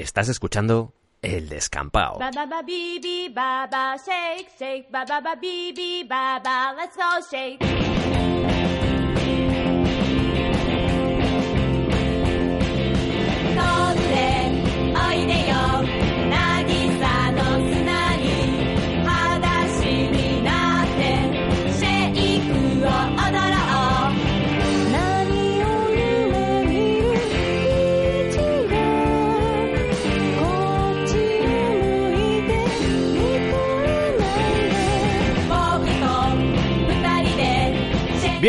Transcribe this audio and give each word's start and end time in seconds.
Estás 0.00 0.30
escuchando 0.30 0.94
El 1.20 1.50
Descampado. 1.50 2.18
Ba 2.18 2.30
ba 2.30 2.46
ba 2.46 2.62
ba 2.62 3.66
ba 3.68 3.98
ba 4.00 5.04
ba 5.04 5.20
ba 5.20 5.36
ba 5.36 6.86
ba. 6.88 7.89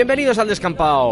Bienvenidos 0.01 0.39
al 0.39 0.47
descampado. 0.47 1.11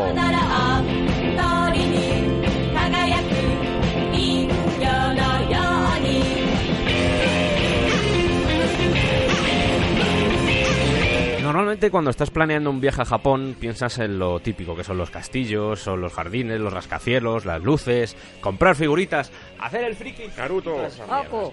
Normalmente 11.43 11.91
cuando 11.91 12.09
estás 12.09 12.31
planeando 12.31 12.71
un 12.71 12.81
viaje 12.81 13.03
a 13.03 13.05
Japón 13.05 13.55
piensas 13.59 13.99
en 13.99 14.17
lo 14.17 14.39
típico 14.39 14.75
que 14.75 14.83
son 14.83 14.97
los 14.97 15.11
castillos, 15.11 15.81
son 15.81 16.01
los 16.01 16.11
jardines, 16.11 16.59
los 16.59 16.73
rascacielos, 16.73 17.45
las 17.45 17.61
luces, 17.61 18.17
comprar 18.41 18.75
figuritas, 18.75 19.31
hacer 19.59 19.83
el 19.83 19.95
friki, 19.95 20.23
Naruto, 20.35 20.77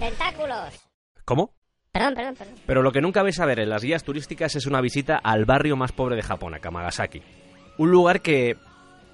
tentáculos. 0.01 0.89
¿Cómo? 1.27 1.56
Perdón, 1.99 2.15
perdón, 2.15 2.35
perdón. 2.37 2.55
Pero 2.67 2.83
lo 2.83 2.93
que 2.93 3.01
nunca 3.01 3.23
vais 3.23 3.39
a 3.41 3.47
ver 3.47 3.61
en 3.61 3.71
las 3.71 3.83
guías 3.83 4.05
turísticas 4.05 4.55
es 4.57 4.67
una 4.67 4.81
visita 4.81 5.17
al 5.17 5.45
barrio 5.45 5.77
más 5.77 5.93
pobre 5.93 6.17
de 6.17 6.23
Japón, 6.23 6.55
a 6.55 6.59
Kamagasaki. 6.59 7.23
Un 7.79 7.91
lugar 7.91 8.21
que 8.21 8.57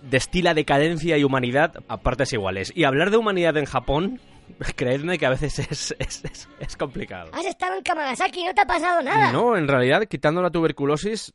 destila 0.03 0.55
decadencia 0.55 1.17
y 1.17 1.25
humanidad 1.25 1.75
a 1.89 1.99
partes 1.99 2.33
iguales. 2.33 2.73
Y 2.75 2.85
hablar 2.85 3.11
de 3.11 3.17
humanidad 3.19 3.57
en 3.57 3.67
Japón, 3.67 4.21
creedme 4.77 5.17
que 5.19 5.27
a 5.27 5.31
veces 5.31 5.59
es, 5.61 5.95
es, 5.99 6.25
es- 6.25 6.49
es 6.59 6.77
complicado. 6.77 7.31
Has 7.33 7.47
estado 7.47 7.77
en 7.77 7.83
Kamagasaki 7.83 8.41
y 8.41 8.45
no 8.45 8.55
te 8.55 8.61
ha 8.63 8.67
pasado 8.67 9.01
nada. 9.03 9.33
No, 9.33 9.57
en 9.57 9.67
realidad, 9.69 10.03
quitando 10.07 10.43
la 10.43 10.51
tuberculosis, 10.51 11.33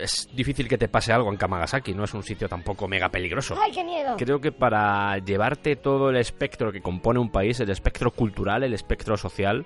es 0.00 0.28
difícil 0.34 0.68
que 0.68 0.78
te 0.78 0.88
pase 0.88 1.12
algo 1.12 1.30
en 1.30 1.36
Kamagasaki. 1.36 1.94
No 1.94 2.04
es 2.04 2.14
un 2.14 2.22
sitio 2.24 2.48
tampoco 2.48 2.88
mega 2.88 3.08
peligroso. 3.08 3.56
Ay, 3.62 3.70
qué 3.72 3.84
miedo. 3.84 4.16
Creo 4.18 4.40
que 4.40 4.50
para 4.52 5.18
llevarte 5.18 5.76
todo 5.76 6.10
el 6.10 6.16
espectro 6.16 6.72
que 6.72 6.80
compone 6.80 7.20
un 7.20 7.30
país, 7.30 7.58
el 7.60 7.70
espectro 7.70 8.10
cultural, 8.10 8.64
el 8.64 8.74
espectro 8.74 9.16
social, 9.16 9.64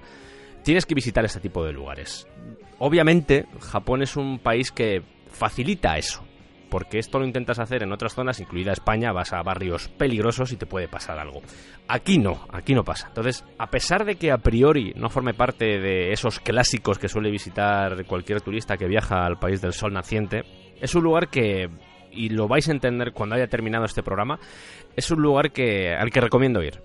tienes 0.62 0.86
que 0.86 0.94
visitar 0.94 1.24
este 1.24 1.40
tipo 1.40 1.64
de 1.64 1.72
lugares. 1.72 2.26
Obviamente, 2.78 3.46
Japón 3.60 4.02
es 4.02 4.16
un 4.16 4.38
país 4.38 4.70
que 4.72 5.02
facilita 5.30 5.96
eso. 5.96 6.24
Porque 6.68 6.98
esto 6.98 7.18
lo 7.18 7.26
intentas 7.26 7.58
hacer 7.58 7.82
en 7.82 7.92
otras 7.92 8.14
zonas, 8.14 8.40
incluida 8.40 8.72
España, 8.72 9.12
vas 9.12 9.34
a 9.34 9.42
barrios 9.42 9.88
peligrosos 9.88 10.52
y 10.52 10.56
te 10.56 10.64
puede 10.64 10.88
pasar 10.88 11.18
algo. 11.18 11.42
Aquí 11.86 12.16
no, 12.16 12.46
aquí 12.50 12.74
no 12.74 12.82
pasa. 12.82 13.08
Entonces, 13.08 13.44
a 13.58 13.66
pesar 13.66 14.06
de 14.06 14.16
que 14.16 14.32
a 14.32 14.38
priori 14.38 14.94
no 14.96 15.10
forme 15.10 15.34
parte 15.34 15.78
de 15.78 16.12
esos 16.12 16.40
clásicos 16.40 16.98
que 16.98 17.10
suele 17.10 17.30
visitar 17.30 18.06
cualquier 18.06 18.40
turista 18.40 18.78
que 18.78 18.86
viaja 18.86 19.26
al 19.26 19.38
país 19.38 19.60
del 19.60 19.74
sol 19.74 19.92
naciente, 19.92 20.44
es 20.80 20.94
un 20.94 21.02
lugar 21.04 21.28
que, 21.28 21.68
y 22.10 22.30
lo 22.30 22.48
vais 22.48 22.66
a 22.70 22.72
entender 22.72 23.12
cuando 23.12 23.34
haya 23.34 23.48
terminado 23.48 23.84
este 23.84 24.02
programa, 24.02 24.38
es 24.96 25.10
un 25.10 25.20
lugar 25.20 25.52
que, 25.52 25.94
al 25.94 26.10
que 26.10 26.22
recomiendo 26.22 26.62
ir. 26.62 26.80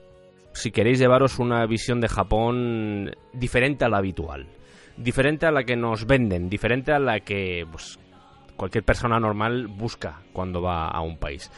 Si 0.58 0.72
queréis 0.72 0.98
llevaros 0.98 1.38
una 1.38 1.64
visión 1.68 2.02
de 2.02 2.08
Japón 2.08 3.12
diferente 3.32 3.86
a 3.86 3.90
la 3.90 4.00
habitual, 4.00 4.48
diferente 4.98 5.46
a 5.46 5.52
la 5.52 5.64
que 5.64 5.76
nos 5.76 6.08
venden, 6.08 6.50
diferente 6.50 6.92
a 6.92 6.98
la 6.98 7.20
que 7.20 7.64
pues, 7.72 8.00
cualquier 8.56 8.84
persona 8.84 9.20
normal 9.20 9.68
busca 9.68 10.24
cuando 10.34 10.60
va 10.60 10.88
a 10.88 11.00
un 11.02 11.20
país. 11.20 11.52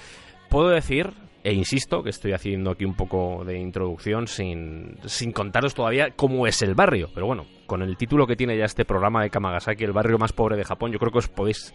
Puedo 0.50 0.68
decir, 0.68 1.14
e 1.46 1.54
insisto, 1.54 2.04
que 2.04 2.09
estoy 2.09 2.34
haciendo 2.34 2.72
aquí 2.72 2.84
un 2.84 2.94
poco 2.94 3.46
de 3.46 3.58
introducción 3.58 4.28
sin, 4.28 4.98
sin 5.06 5.32
contaros 5.32 5.74
todavía 5.74 6.12
cómo 6.18 6.46
es 6.46 6.62
el 6.62 6.76
barrio, 6.76 7.08
pero 7.14 7.26
bueno, 7.26 7.46
con 7.68 7.82
el 7.82 7.96
título 7.96 8.28
que 8.28 8.36
tiene 8.36 8.58
ya 8.58 8.66
este 8.66 8.84
programa 8.84 9.24
de 9.24 9.30
Kamagasaki, 9.30 9.86
el 9.86 9.94
barrio 9.94 10.18
más 10.18 10.34
pobre 10.34 10.58
de 10.58 10.66
Japón, 10.66 10.92
yo 10.92 11.00
creo 11.00 11.14
que 11.14 11.20
os 11.20 11.30
podéis, 11.30 11.74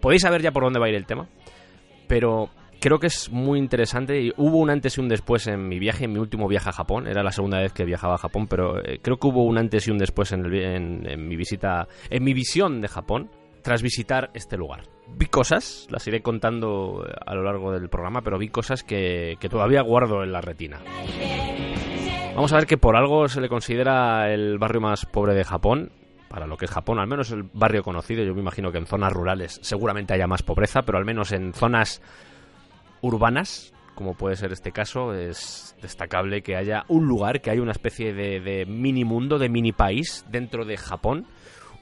podéis 0.00 0.22
saber 0.22 0.42
ya 0.42 0.50
por 0.50 0.64
dónde 0.64 0.80
va 0.80 0.86
a 0.86 0.88
ir 0.88 0.96
el 0.96 1.06
tema, 1.06 1.28
pero 2.08 2.50
creo 2.80 2.98
que 2.98 3.06
es 3.08 3.30
muy 3.30 3.58
interesante 3.58 4.20
y 4.20 4.32
hubo 4.36 4.58
un 4.58 4.70
antes 4.70 4.98
y 4.98 5.00
un 5.00 5.08
después 5.08 5.46
en 5.46 5.68
mi 5.68 5.78
viaje, 5.78 6.04
en 6.06 6.12
mi 6.12 6.18
último 6.18 6.48
viaje 6.48 6.70
a 6.70 6.72
Japón, 6.72 7.06
era 7.06 7.22
la 7.22 7.30
segunda 7.32 7.58
vez 7.60 7.72
que 7.72 7.84
viajaba 7.84 8.14
a 8.14 8.18
Japón, 8.18 8.46
pero 8.48 8.78
eh, 8.84 8.98
creo 9.02 9.18
que 9.18 9.26
hubo 9.28 9.44
un 9.44 9.58
antes 9.58 9.86
y 9.86 9.90
un 9.90 9.98
después 9.98 10.32
en, 10.32 10.44
el 10.46 10.54
en- 10.54 11.06
en 11.08 11.28
mi 11.28 11.36
visita, 11.36 11.86
en 12.08 12.24
mi 12.24 12.34
visión 12.34 12.80
de 12.80 12.88
Japón 12.88 13.30
tras 13.62 13.82
visitar 13.82 14.30
este 14.34 14.56
lugar. 14.56 14.82
Vi 15.16 15.26
cosas, 15.26 15.86
las 15.90 16.06
iré 16.08 16.22
contando 16.22 17.04
eh, 17.06 17.12
a 17.26 17.34
lo 17.34 17.42
largo 17.42 17.72
del 17.72 17.88
programa, 17.88 18.22
pero 18.22 18.38
vi 18.38 18.48
cosas 18.48 18.82
que, 18.82 19.36
que 19.38 19.48
todavía 19.48 19.82
guardo 19.82 20.22
en 20.24 20.32
la 20.32 20.40
retina. 20.40 20.80
Vamos 22.34 22.52
a 22.52 22.56
ver 22.56 22.66
que 22.66 22.78
por 22.78 22.96
algo 22.96 23.28
se 23.28 23.40
le 23.40 23.48
considera 23.48 24.32
el 24.32 24.58
barrio 24.58 24.80
más 24.80 25.04
pobre 25.04 25.34
de 25.34 25.44
Japón. 25.44 25.92
Para 26.28 26.46
lo 26.46 26.56
que 26.56 26.66
es 26.66 26.70
Japón, 26.70 27.00
al 27.00 27.08
menos 27.08 27.32
el 27.32 27.42
barrio 27.42 27.82
conocido, 27.82 28.22
yo 28.22 28.32
me 28.34 28.40
imagino 28.40 28.70
que 28.70 28.78
en 28.78 28.86
zonas 28.86 29.12
rurales 29.12 29.58
seguramente 29.62 30.14
haya 30.14 30.28
más 30.28 30.44
pobreza, 30.44 30.82
pero 30.82 30.96
al 30.96 31.04
menos 31.04 31.32
en 31.32 31.52
zonas 31.52 32.00
urbanas, 33.02 33.72
como 33.94 34.14
puede 34.14 34.36
ser 34.36 34.52
este 34.52 34.72
caso, 34.72 35.14
es 35.14 35.76
destacable 35.82 36.42
que 36.42 36.56
haya 36.56 36.84
un 36.88 37.06
lugar, 37.06 37.40
que 37.40 37.50
haya 37.50 37.62
una 37.62 37.72
especie 37.72 38.12
de, 38.12 38.64
mini 38.66 39.04
mundo, 39.04 39.38
de 39.38 39.48
mini 39.48 39.72
país 39.72 40.24
dentro 40.30 40.64
de 40.64 40.76
Japón, 40.76 41.26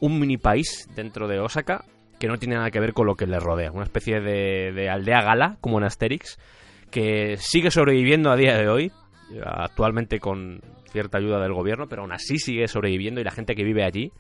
un 0.00 0.18
mini 0.18 0.36
país 0.36 0.88
dentro 0.94 1.28
de 1.28 1.40
Osaka, 1.40 1.84
que 2.18 2.26
no 2.26 2.38
tiene 2.38 2.56
nada 2.56 2.70
que 2.70 2.80
ver 2.80 2.92
con 2.92 3.06
lo 3.06 3.14
que 3.14 3.26
le 3.26 3.38
rodea, 3.38 3.70
una 3.70 3.84
especie 3.84 4.20
de, 4.20 4.72
de 4.72 4.90
aldea 4.90 5.22
gala, 5.22 5.58
como 5.60 5.78
en 5.78 5.84
Asterix, 5.84 6.38
que 6.90 7.36
sigue 7.38 7.70
sobreviviendo 7.70 8.30
a 8.30 8.36
día 8.36 8.56
de 8.56 8.68
hoy, 8.68 8.92
actualmente 9.44 10.18
con 10.18 10.60
cierta 10.90 11.18
ayuda 11.18 11.40
del 11.40 11.52
gobierno, 11.52 11.86
pero 11.88 12.02
aún 12.02 12.12
así 12.12 12.38
sigue 12.38 12.66
sobreviviendo 12.66 13.20
y 13.20 13.24
la 13.24 13.30
gente 13.30 13.54
que 13.54 13.64
vive 13.64 13.84
allí 13.84 14.12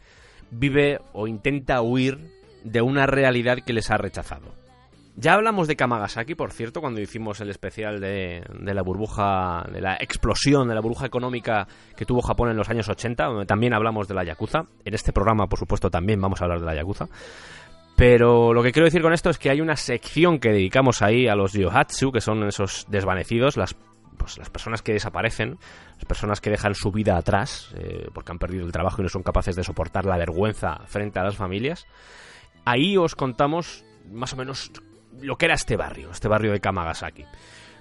vive 0.50 1.00
o 1.12 1.26
intenta 1.26 1.82
huir 1.82 2.18
de 2.64 2.82
una 2.82 3.06
realidad 3.06 3.58
que 3.64 3.72
les 3.72 3.90
ha 3.90 3.96
rechazado. 3.96 4.54
Ya 5.20 5.34
hablamos 5.34 5.66
de 5.66 5.74
Kamagasaki, 5.74 6.36
por 6.36 6.52
cierto, 6.52 6.80
cuando 6.80 7.00
hicimos 7.00 7.40
el 7.40 7.50
especial 7.50 8.00
de, 8.00 8.44
de 8.56 8.72
la 8.72 8.82
burbuja, 8.82 9.66
de 9.72 9.80
la 9.80 9.96
explosión 9.96 10.68
de 10.68 10.76
la 10.76 10.80
burbuja 10.80 11.06
económica 11.06 11.66
que 11.96 12.04
tuvo 12.04 12.22
Japón 12.22 12.50
en 12.50 12.56
los 12.56 12.70
años 12.70 12.88
80, 12.88 13.24
donde 13.24 13.44
también 13.44 13.74
hablamos 13.74 14.06
de 14.06 14.14
la 14.14 14.22
Yakuza. 14.22 14.66
En 14.84 14.94
este 14.94 15.12
programa, 15.12 15.48
por 15.48 15.58
supuesto, 15.58 15.90
también 15.90 16.20
vamos 16.20 16.40
a 16.40 16.44
hablar 16.44 16.60
de 16.60 16.66
la 16.66 16.76
Yakuza. 16.76 17.06
Pero 17.96 18.54
lo 18.54 18.62
que 18.62 18.70
quiero 18.70 18.84
decir 18.84 19.02
con 19.02 19.12
esto 19.12 19.28
es 19.28 19.38
que 19.38 19.50
hay 19.50 19.60
una 19.60 19.74
sección 19.74 20.38
que 20.38 20.50
dedicamos 20.50 21.02
ahí 21.02 21.26
a 21.26 21.34
los 21.34 21.52
yohatsu, 21.52 22.12
que 22.12 22.20
son 22.20 22.44
esos 22.44 22.86
desvanecidos, 22.88 23.56
las, 23.56 23.74
pues, 24.16 24.38
las 24.38 24.50
personas 24.50 24.82
que 24.82 24.92
desaparecen, 24.92 25.58
las 25.96 26.04
personas 26.04 26.40
que 26.40 26.50
dejan 26.50 26.76
su 26.76 26.92
vida 26.92 27.16
atrás 27.16 27.74
eh, 27.76 28.06
porque 28.14 28.30
han 28.30 28.38
perdido 28.38 28.64
el 28.64 28.70
trabajo 28.70 29.02
y 29.02 29.02
no 29.02 29.08
son 29.08 29.24
capaces 29.24 29.56
de 29.56 29.64
soportar 29.64 30.04
la 30.04 30.16
vergüenza 30.16 30.78
frente 30.86 31.18
a 31.18 31.24
las 31.24 31.34
familias. 31.34 31.88
Ahí 32.64 32.96
os 32.96 33.16
contamos 33.16 33.84
más 34.12 34.32
o 34.32 34.36
menos 34.36 34.70
lo 35.22 35.36
que 35.36 35.46
era 35.46 35.54
este 35.54 35.76
barrio, 35.76 36.10
este 36.10 36.28
barrio 36.28 36.52
de 36.52 36.60
Kamagasaki. 36.60 37.24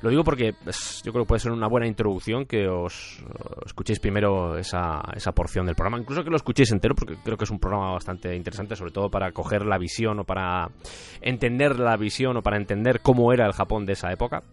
Lo 0.02 0.10
digo 0.12 0.24
porque 0.24 0.54
es- 0.68 1.02
yo 1.04 1.12
creo 1.12 1.26
que 1.26 1.30
puede 1.30 1.40
ser 1.40 1.52
una 1.52 1.68
buena 1.68 1.88
introducción 1.88 2.46
que 2.46 2.68
os, 2.68 3.20
os 3.60 3.66
escuchéis 3.66 4.00
primero 4.00 4.56
esa, 4.58 5.02
esa 5.16 5.32
porción 5.32 5.66
del 5.66 5.74
programa, 5.76 5.98
incluso 6.00 6.24
que 6.24 6.30
lo 6.30 6.36
escuchéis 6.36 6.72
entero 6.72 6.94
porque 6.94 7.16
creo 7.24 7.36
que 7.36 7.46
es 7.46 7.50
un 7.50 7.58
programa 7.60 7.94
bastante 7.94 8.36
interesante, 8.36 8.76
sobre 8.76 8.92
todo 8.92 9.10
para 9.10 9.32
coger 9.32 9.66
la 9.66 9.80
visión 9.80 10.20
o 10.20 10.24
para 10.24 10.70
entender 11.22 11.80
la 11.80 11.98
visión 11.98 12.38
o 12.38 12.42
para 12.44 12.58
entender 12.58 13.00
cómo 13.02 13.34
era 13.34 13.48
el 13.48 13.54
Japón 13.54 13.86
de 13.88 13.94
esa 13.94 14.12
época. 14.12 14.44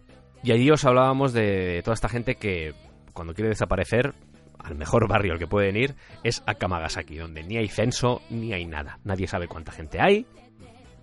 Y 0.43 0.51
allí 0.51 0.69
os 0.71 0.83
hablábamos 0.83 1.31
de 1.33 1.81
toda 1.83 1.93
esta 1.93 2.09
gente 2.09 2.35
que 2.35 2.73
cuando 3.13 3.33
quiere 3.35 3.49
desaparecer, 3.49 4.13
al 4.57 4.75
mejor 4.75 5.07
barrio 5.07 5.33
al 5.33 5.39
que 5.39 5.45
pueden 5.47 5.75
ir 5.77 5.93
es 6.23 6.41
a 6.47 6.55
Kamagasaki, 6.55 7.17
donde 7.17 7.43
ni 7.43 7.57
hay 7.57 7.67
censo 7.67 8.21
ni 8.31 8.51
hay 8.51 8.65
nada. 8.65 8.97
Nadie 9.03 9.27
sabe 9.27 9.47
cuánta 9.47 9.71
gente 9.71 10.01
hay. 10.01 10.25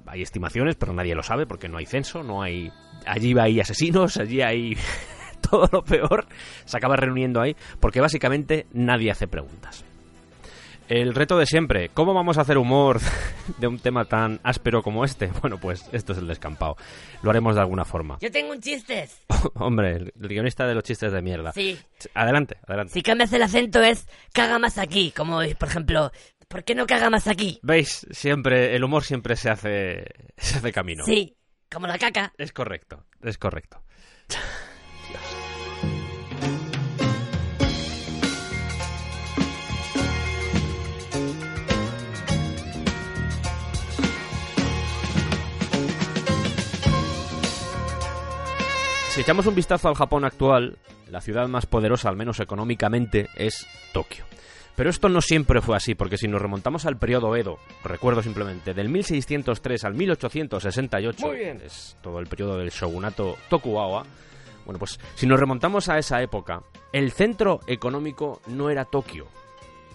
Hay 0.07 0.23
estimaciones, 0.23 0.77
pero 0.77 0.93
nadie 0.93 1.15
lo 1.15 1.23
sabe 1.23 1.47
porque 1.47 1.69
no 1.69 1.79
hay 1.79 1.87
censo, 1.87 2.23
no 2.23 2.43
hay... 2.43 2.71
Allí 3.07 3.35
hay 3.39 3.61
asesinos, 3.61 4.17
allí 4.17 4.43
hay 4.43 4.77
todo 5.51 5.69
lo 5.73 5.83
peor. 5.83 6.27
Se 6.65 6.77
acaba 6.77 6.97
reuniendo 6.97 7.41
ahí 7.41 7.57
porque 7.81 8.01
básicamente 8.01 8.67
nadie 8.73 9.11
hace 9.11 9.27
preguntas. 9.27 9.85
El 10.89 11.15
reto 11.15 11.39
de 11.39 11.47
siempre, 11.47 11.89
¿cómo 11.89 12.13
vamos 12.13 12.37
a 12.37 12.43
hacer 12.43 12.59
humor 12.59 13.01
de 13.59 13.67
un 13.67 13.79
tema 13.79 14.05
tan 14.05 14.41
áspero 14.43 14.83
como 14.83 15.05
este? 15.05 15.31
Bueno, 15.41 15.59
pues 15.59 15.89
esto 15.91 16.13
es 16.13 16.19
el 16.19 16.29
descampado. 16.29 16.77
Lo 17.23 17.31
haremos 17.31 17.55
de 17.55 17.63
alguna 17.63 17.85
forma. 17.85 18.19
Yo 18.21 18.31
tengo 18.31 18.53
un 18.53 18.61
chiste. 18.61 19.09
Hombre, 19.55 19.97
el 19.97 20.13
el 20.21 20.29
guionista 20.29 20.67
de 20.67 20.75
los 20.75 20.85
chistes 20.85 21.11
de 21.11 21.23
mierda. 21.23 21.53
Sí. 21.53 21.79
Adelante, 22.15 22.59
adelante. 22.69 22.93
Si 22.93 23.03
cambias 23.03 23.33
el 23.33 23.43
acento 23.43 23.81
es 23.81 24.07
caga 24.33 24.59
más 24.59 24.79
aquí. 24.79 25.13
Como, 25.13 25.41
por 25.59 25.69
ejemplo, 25.69 26.13
¿Por 26.53 26.65
qué 26.65 26.75
no 26.75 26.87
caga 26.87 27.09
más 27.09 27.29
aquí? 27.29 27.59
¿Veis? 27.63 28.07
Siempre, 28.11 28.77
el 28.77 28.85
humor 28.85 29.05
siempre 29.05 29.37
se 29.37 29.49
hace, 29.49 30.05
se 30.37 30.59
hace 30.59 30.71
camino. 30.71 31.03
Sí, 31.03 31.35
como 31.73 31.87
la 31.87 31.99
caca. 31.99 32.35
Es 32.37 32.53
correcto, 32.53 33.07
es 33.23 33.39
correcto. 33.39 33.83
Si 49.09 49.23
echamos 49.23 49.47
un 49.47 49.55
vistazo 49.55 49.89
al 49.89 49.95
Japón 49.95 50.27
actual, 50.27 50.77
la 51.09 51.23
ciudad 51.23 51.49
más 51.49 51.65
poderosa, 51.65 52.11
al 52.11 52.17
menos 52.17 52.41
económicamente, 52.41 53.31
es 53.37 53.67
Tokio. 53.95 54.27
Pero 54.77 54.89
esto 54.91 55.09
no 55.09 55.21
siempre 55.21 55.61
fue 55.61 55.77
así, 55.77 55.95
porque 55.95 56.17
si 56.17 56.29
nos 56.29 56.41
remontamos 56.41 56.87
al 56.87 56.97
periodo 56.97 57.37
Edo, 57.37 57.59
recuerdo 57.85 58.23
simplemente, 58.23 58.73
del 58.73 58.89
1603 58.89 59.85
al 59.85 59.95
1868, 59.95 61.27
Muy 61.27 61.37
bien. 61.37 61.61
es 61.65 61.97
todo 62.03 62.19
el 62.19 62.27
periodo 62.27 62.57
del 62.57 62.71
shogunato 62.71 63.37
Tokugawa, 63.51 64.05
bueno, 64.65 64.79
pues 64.79 64.99
si 65.15 65.27
nos 65.27 65.39
remontamos 65.39 65.89
a 65.89 65.99
esa 65.99 66.23
época, 66.23 66.63
el 66.93 67.13
centro 67.13 67.61
económico 67.67 68.41
no 68.47 68.71
era 68.71 68.85
Tokio, 68.85 69.27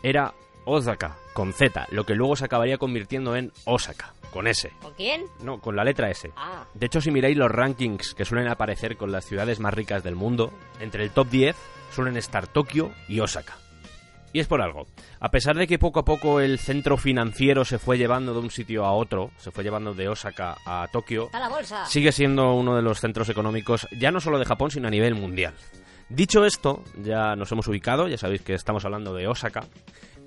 era 0.03 0.33
Osaka, 0.65 1.17
con 1.33 1.53
Z, 1.53 1.87
lo 1.91 2.05
que 2.05 2.15
luego 2.15 2.35
se 2.35 2.45
acabaría 2.45 2.77
convirtiendo 2.77 3.35
en 3.35 3.51
Osaka, 3.65 4.13
con 4.31 4.45
S. 4.47 4.71
¿Con 4.81 4.93
quién? 4.93 5.23
No, 5.41 5.59
con 5.59 5.75
la 5.75 5.85
letra 5.85 6.09
S. 6.11 6.31
Ah. 6.35 6.65
De 6.73 6.85
hecho, 6.85 7.01
si 7.01 7.09
miráis 7.11 7.37
los 7.37 7.49
rankings 7.49 8.13
que 8.13 8.25
suelen 8.25 8.49
aparecer 8.49 8.97
con 8.97 9.11
las 9.11 9.25
ciudades 9.25 9.59
más 9.59 9.73
ricas 9.73 10.03
del 10.03 10.15
mundo, 10.15 10.51
entre 10.81 11.03
el 11.03 11.11
top 11.11 11.29
10 11.29 11.55
suelen 11.95 12.17
estar 12.17 12.45
Tokio 12.47 12.91
y 13.07 13.21
Osaka. 13.21 13.57
Y 14.37 14.39
es 14.39 14.45
por 14.45 14.61
algo. 14.61 14.85
A 15.19 15.31
pesar 15.31 15.55
de 15.57 15.65
que 15.65 15.79
poco 15.79 15.99
a 15.99 16.05
poco 16.05 16.39
el 16.41 16.59
centro 16.59 16.95
financiero 16.95 17.65
se 17.65 17.79
fue 17.79 17.97
llevando 17.97 18.33
de 18.33 18.39
un 18.39 18.51
sitio 18.51 18.85
a 18.85 18.91
otro, 18.91 19.31
se 19.37 19.49
fue 19.49 19.63
llevando 19.63 19.95
de 19.95 20.09
Osaka 20.09 20.57
a 20.63 20.87
Tokio, 20.91 21.23
Está 21.23 21.39
la 21.39 21.49
bolsa. 21.49 21.87
sigue 21.87 22.11
siendo 22.11 22.53
uno 22.53 22.75
de 22.75 22.83
los 22.83 22.99
centros 22.99 23.29
económicos 23.29 23.87
ya 23.99 24.11
no 24.11 24.19
solo 24.21 24.37
de 24.37 24.45
Japón, 24.45 24.69
sino 24.69 24.89
a 24.89 24.91
nivel 24.91 25.15
mundial. 25.15 25.55
Dicho 26.09 26.45
esto, 26.45 26.83
ya 27.01 27.35
nos 27.35 27.51
hemos 27.51 27.67
ubicado, 27.67 28.07
ya 28.07 28.19
sabéis 28.19 28.43
que 28.43 28.53
estamos 28.53 28.85
hablando 28.85 29.15
de 29.15 29.27
Osaka. 29.27 29.63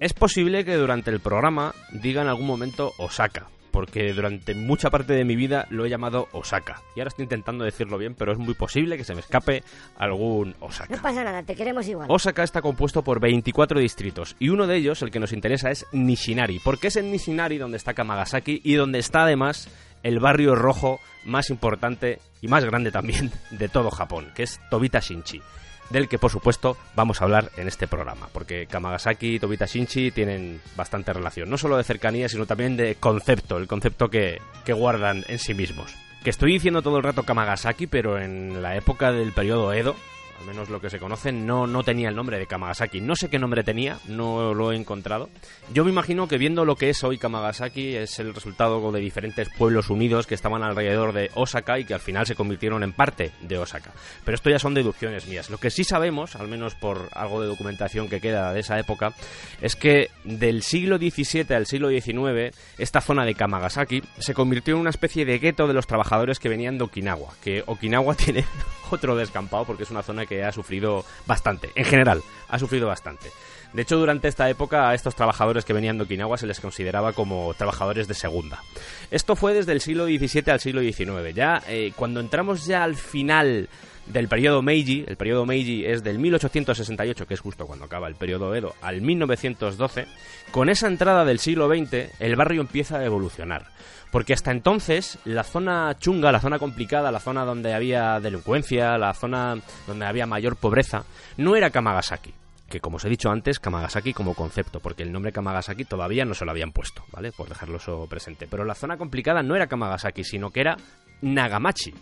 Es 0.01 0.13
posible 0.13 0.65
que 0.65 0.75
durante 0.75 1.13
el 1.13 1.21
programa 1.21 1.73
diga 1.93 2.23
en 2.23 2.27
algún 2.29 2.49
momento 2.49 2.91
Osaka, 2.99 3.47
porque 3.71 4.13
durante 4.13 4.55
mucha 4.55 4.91
parte 4.91 5.13
de 5.13 5.25
mi 5.25 5.37
vida 5.37 5.67
lo 5.71 5.85
he 5.85 5.91
llamado 5.91 6.29
Osaka. 6.33 6.83
Y 6.95 7.01
ahora 7.01 7.09
estoy 7.09 7.25
intentando 7.25 7.65
decirlo 7.65 7.99
bien, 7.99 8.15
pero 8.15 8.33
es 8.33 8.39
muy 8.39 8.55
posible 8.55 8.97
que 8.97 9.05
se 9.05 9.15
me 9.15 9.21
escape 9.21 9.63
algún 9.97 10.55
Osaka. 10.61 10.97
No 10.97 11.03
pasa 11.03 11.25
nada, 11.25 11.43
te 11.43 11.55
queremos 11.55 11.87
igual. 11.89 12.09
Osaka 12.11 12.43
está 12.43 12.63
compuesto 12.63 13.03
por 13.03 13.21
24 13.21 13.81
distritos 13.81 14.37
y 14.39 14.49
uno 14.49 14.67
de 14.67 14.77
ellos, 14.77 15.03
el 15.03 15.11
que 15.11 15.21
nos 15.21 15.33
interesa, 15.33 15.71
es 15.71 15.87
Nishinari, 15.93 16.61
porque 16.61 16.89
es 16.89 16.97
en 16.97 17.11
Nishinari 17.11 17.59
donde 17.59 17.77
está 17.77 17.95
Kamagasaki 17.95 18.61
y 18.65 18.75
donde 18.75 18.99
está 18.99 19.23
además 19.23 19.69
el 20.03 20.19
barrio 20.19 20.55
rojo 20.55 21.01
más 21.25 21.51
importante 21.51 22.21
y 22.41 22.49
más 22.49 22.65
grande 22.65 22.91
también 22.91 23.31
de 23.51 23.69
todo 23.69 23.91
Japón, 23.91 24.33
que 24.35 24.45
es 24.45 24.61
Tobita 24.71 25.01
Shinchi, 25.01 25.41
del 25.91 26.09
que 26.09 26.19
por 26.19 26.31
supuesto 26.31 26.77
vamos 26.95 27.21
a 27.21 27.25
hablar 27.25 27.51
en 27.57 27.69
este 27.69 27.87
programa, 27.87 28.29
porque 28.33 28.67
Kamagasaki 28.67 29.35
y 29.35 29.39
Tobita 29.39 29.67
Shinchi 29.67 30.11
tienen 30.11 30.61
bastante 30.77 31.13
relación, 31.13 31.51
no 31.51 31.59
solo 31.59 31.77
de 31.77 31.85
cercanía, 31.85 32.29
sino 32.29 32.47
también 32.47 32.77
de 32.77 32.95
concepto, 32.95 33.59
el 33.59 33.69
concepto 33.69 34.09
que, 34.09 34.41
que 34.65 34.73
guardan 34.73 35.25
en 35.29 35.39
sí 35.39 35.55
mismos. 35.55 35.95
Que 36.25 36.31
estoy 36.31 36.53
diciendo 36.53 36.83
todo 36.83 36.99
el 36.99 37.03
rato 37.03 37.23
Kamagasaki, 37.23 37.87
pero 37.87 38.19
en 38.19 38.63
la 38.63 38.77
época 38.77 39.11
del 39.11 39.33
periodo 39.33 39.73
Edo, 39.73 39.97
al 40.41 40.47
menos 40.47 40.71
lo 40.71 40.81
que 40.81 40.89
se 40.89 40.99
conoce, 40.99 41.33
no, 41.33 41.67
no 41.67 41.85
tenía 41.85 42.09
el 42.09 42.17
nombre 42.17 42.39
de 42.39 42.47
Kamagasaki. 42.47 43.01
No 43.01 43.15
sé 43.15 43.29
qué 43.29 43.39
nombre 43.39 43.63
tenía, 43.63 43.99
no 44.09 44.55
lo 44.55 44.73
he 44.73 44.77
encontrado. 44.77 45.29
Yo 45.75 45.85
me 45.85 45.91
imagino 45.91 46.29
que 46.29 46.39
viendo 46.39 46.65
lo 46.65 46.77
que 46.77 46.89
es 46.89 47.05
hoy 47.05 47.19
Kamagasaki 47.19 47.95
es 47.97 48.19
el 48.19 48.35
resultado 48.35 48.91
de 48.91 49.01
diferentes 49.01 49.51
pueblos 49.51 49.91
unidos 49.91 50.27
que 50.27 50.35
estaban 50.35 50.63
alrededor 50.63 51.13
de 51.13 51.31
Osaka 51.35 51.79
y 51.79 51.85
que 51.85 51.93
al 51.93 52.01
final 52.01 52.27
se 52.27 52.35
convirtieron 52.35 52.83
en 52.83 52.93
parte 52.93 53.33
de 53.43 53.59
Osaka. 53.59 53.93
Pero 54.25 54.35
esto 54.35 54.49
ya 54.49 54.59
son 54.59 54.73
deducciones 54.73 55.27
mías. 55.29 55.51
Lo 55.51 55.59
que 55.59 55.71
sí 55.71 55.85
sabemos, 55.85 56.35
al 56.37 56.49
menos 56.49 56.75
por 56.75 57.11
algo 57.13 57.43
de 57.43 57.49
documentación 57.49 58.09
que 58.09 58.21
queda 58.21 58.55
de 58.55 58.61
esa 58.61 58.79
época, 58.79 59.13
es 59.61 59.77
que 59.77 60.09
del 60.25 60.63
siglo 60.63 60.97
XVII 60.97 61.55
al 61.55 61.67
siglo 61.67 61.91
XIX, 61.91 62.57
esta 62.79 63.03
zona 63.03 63.27
de 63.27 63.35
Kamagasaki 63.35 64.03
se 64.19 64.33
convirtió 64.33 64.75
en 64.75 64.81
una 64.81 64.91
especie 64.91 65.27
de 65.27 65.39
gueto 65.39 65.69
de 65.69 65.75
los 65.75 65.87
trabajadores 65.87 66.39
que 66.39 66.49
venían 66.49 66.79
de 66.79 66.85
Okinawa. 66.85 67.35
Que 67.45 67.63
Okinawa 67.67 68.15
tiene 68.17 68.47
otro 68.91 69.17
descampado 69.17 69.65
porque 69.65 69.83
es 69.83 69.91
una 69.91 70.03
zona 70.03 70.27
que 70.27 70.30
ha 70.45 70.53
sufrido 70.53 71.05
bastante. 71.27 71.71
En 71.75 71.85
general, 71.85 72.23
ha 72.49 72.59
sufrido 72.59 72.87
bastante. 72.87 73.31
De 73.73 73.83
hecho, 73.83 73.99
durante 73.99 74.27
esta 74.27 74.51
época 74.51 74.89
a 74.89 74.95
estos 74.95 75.15
trabajadores 75.15 75.65
que 75.65 75.73
venían 75.73 75.97
de 75.97 76.05
Okinawa 76.05 76.37
se 76.37 76.47
les 76.47 76.59
consideraba 76.59 77.13
como 77.13 77.55
trabajadores 77.55 78.09
de 78.09 78.15
segunda. 78.15 78.63
Esto 79.11 79.37
fue 79.37 79.55
desde 79.55 79.73
el 79.73 79.81
siglo 79.81 80.07
XVII 80.07 80.51
al 80.51 80.61
siglo 80.61 80.81
XIX. 80.81 81.35
Ya 81.35 81.63
eh, 81.69 81.93
cuando 81.95 82.19
entramos 82.19 82.67
ya 82.67 82.83
al 82.83 82.97
final 82.97 83.69
del 84.07 84.27
periodo 84.27 84.61
Meiji, 84.61 85.05
el 85.07 85.17
periodo 85.17 85.47
Meiji 85.47 85.87
es 85.87 86.03
del 86.03 86.19
1868, 86.19 87.27
que 87.27 87.35
es 87.35 87.41
justo 87.41 87.67
cuando 87.67 87.85
acaba 87.85 88.09
el 88.09 88.17
periodo 88.17 88.55
Edo, 88.57 88.75
al 88.81 89.03
1912, 89.03 90.07
con 90.51 90.69
esa 90.69 90.89
entrada 90.89 91.25
del 91.25 91.39
siglo 91.39 91.69
XX 91.69 92.11
el 92.19 92.35
barrio 92.35 92.63
empieza 92.63 92.99
a 92.99 93.05
evolucionar. 93.05 93.67
Porque 94.11 94.33
hasta 94.33 94.51
entonces 94.51 95.19
la 95.25 95.45
zona 95.45 95.97
chunga, 95.99 96.33
la 96.33 96.41
zona 96.41 96.59
complicada, 96.59 97.13
la 97.13 97.21
zona 97.21 97.45
donde 97.45 97.75
había 97.75 98.19
delincuencia, 98.21 98.99
la 98.99 99.15
zona 99.15 99.57
donde 99.87 100.07
había 100.07 100.27
mayor 100.27 100.57
pobreza, 100.57 101.05
no 101.37 101.57
era 101.57 101.71
Kamagasaki. 101.71 102.35
Que 102.69 102.81
como 102.81 102.97
os 102.97 103.05
he 103.05 103.09
dicho 103.09 103.31
antes, 103.31 103.59
Kamagasaki 103.59 104.13
como 104.13 104.35
concepto, 104.35 104.81
porque 104.81 105.03
el 105.03 105.13
nombre 105.13 105.33
Kamagasaki 105.33 105.85
todavía 105.85 106.25
no 106.25 106.35
se 106.35 106.45
lo 106.45 106.51
habían 106.51 106.73
puesto, 106.73 107.05
¿vale? 107.13 107.33
Por 107.33 107.49
dejarlo 107.49 107.77
eso 107.77 108.07
presente. 108.09 108.47
Pero 108.49 108.65
la 108.65 108.75
zona 108.75 108.97
complicada 108.97 109.43
no 109.43 109.57
era 109.57 109.67
Kamagasaki, 109.67 110.25
sino 110.25 110.51
que 110.51 110.61
era 110.61 110.77
Nagamachi. 111.21 111.95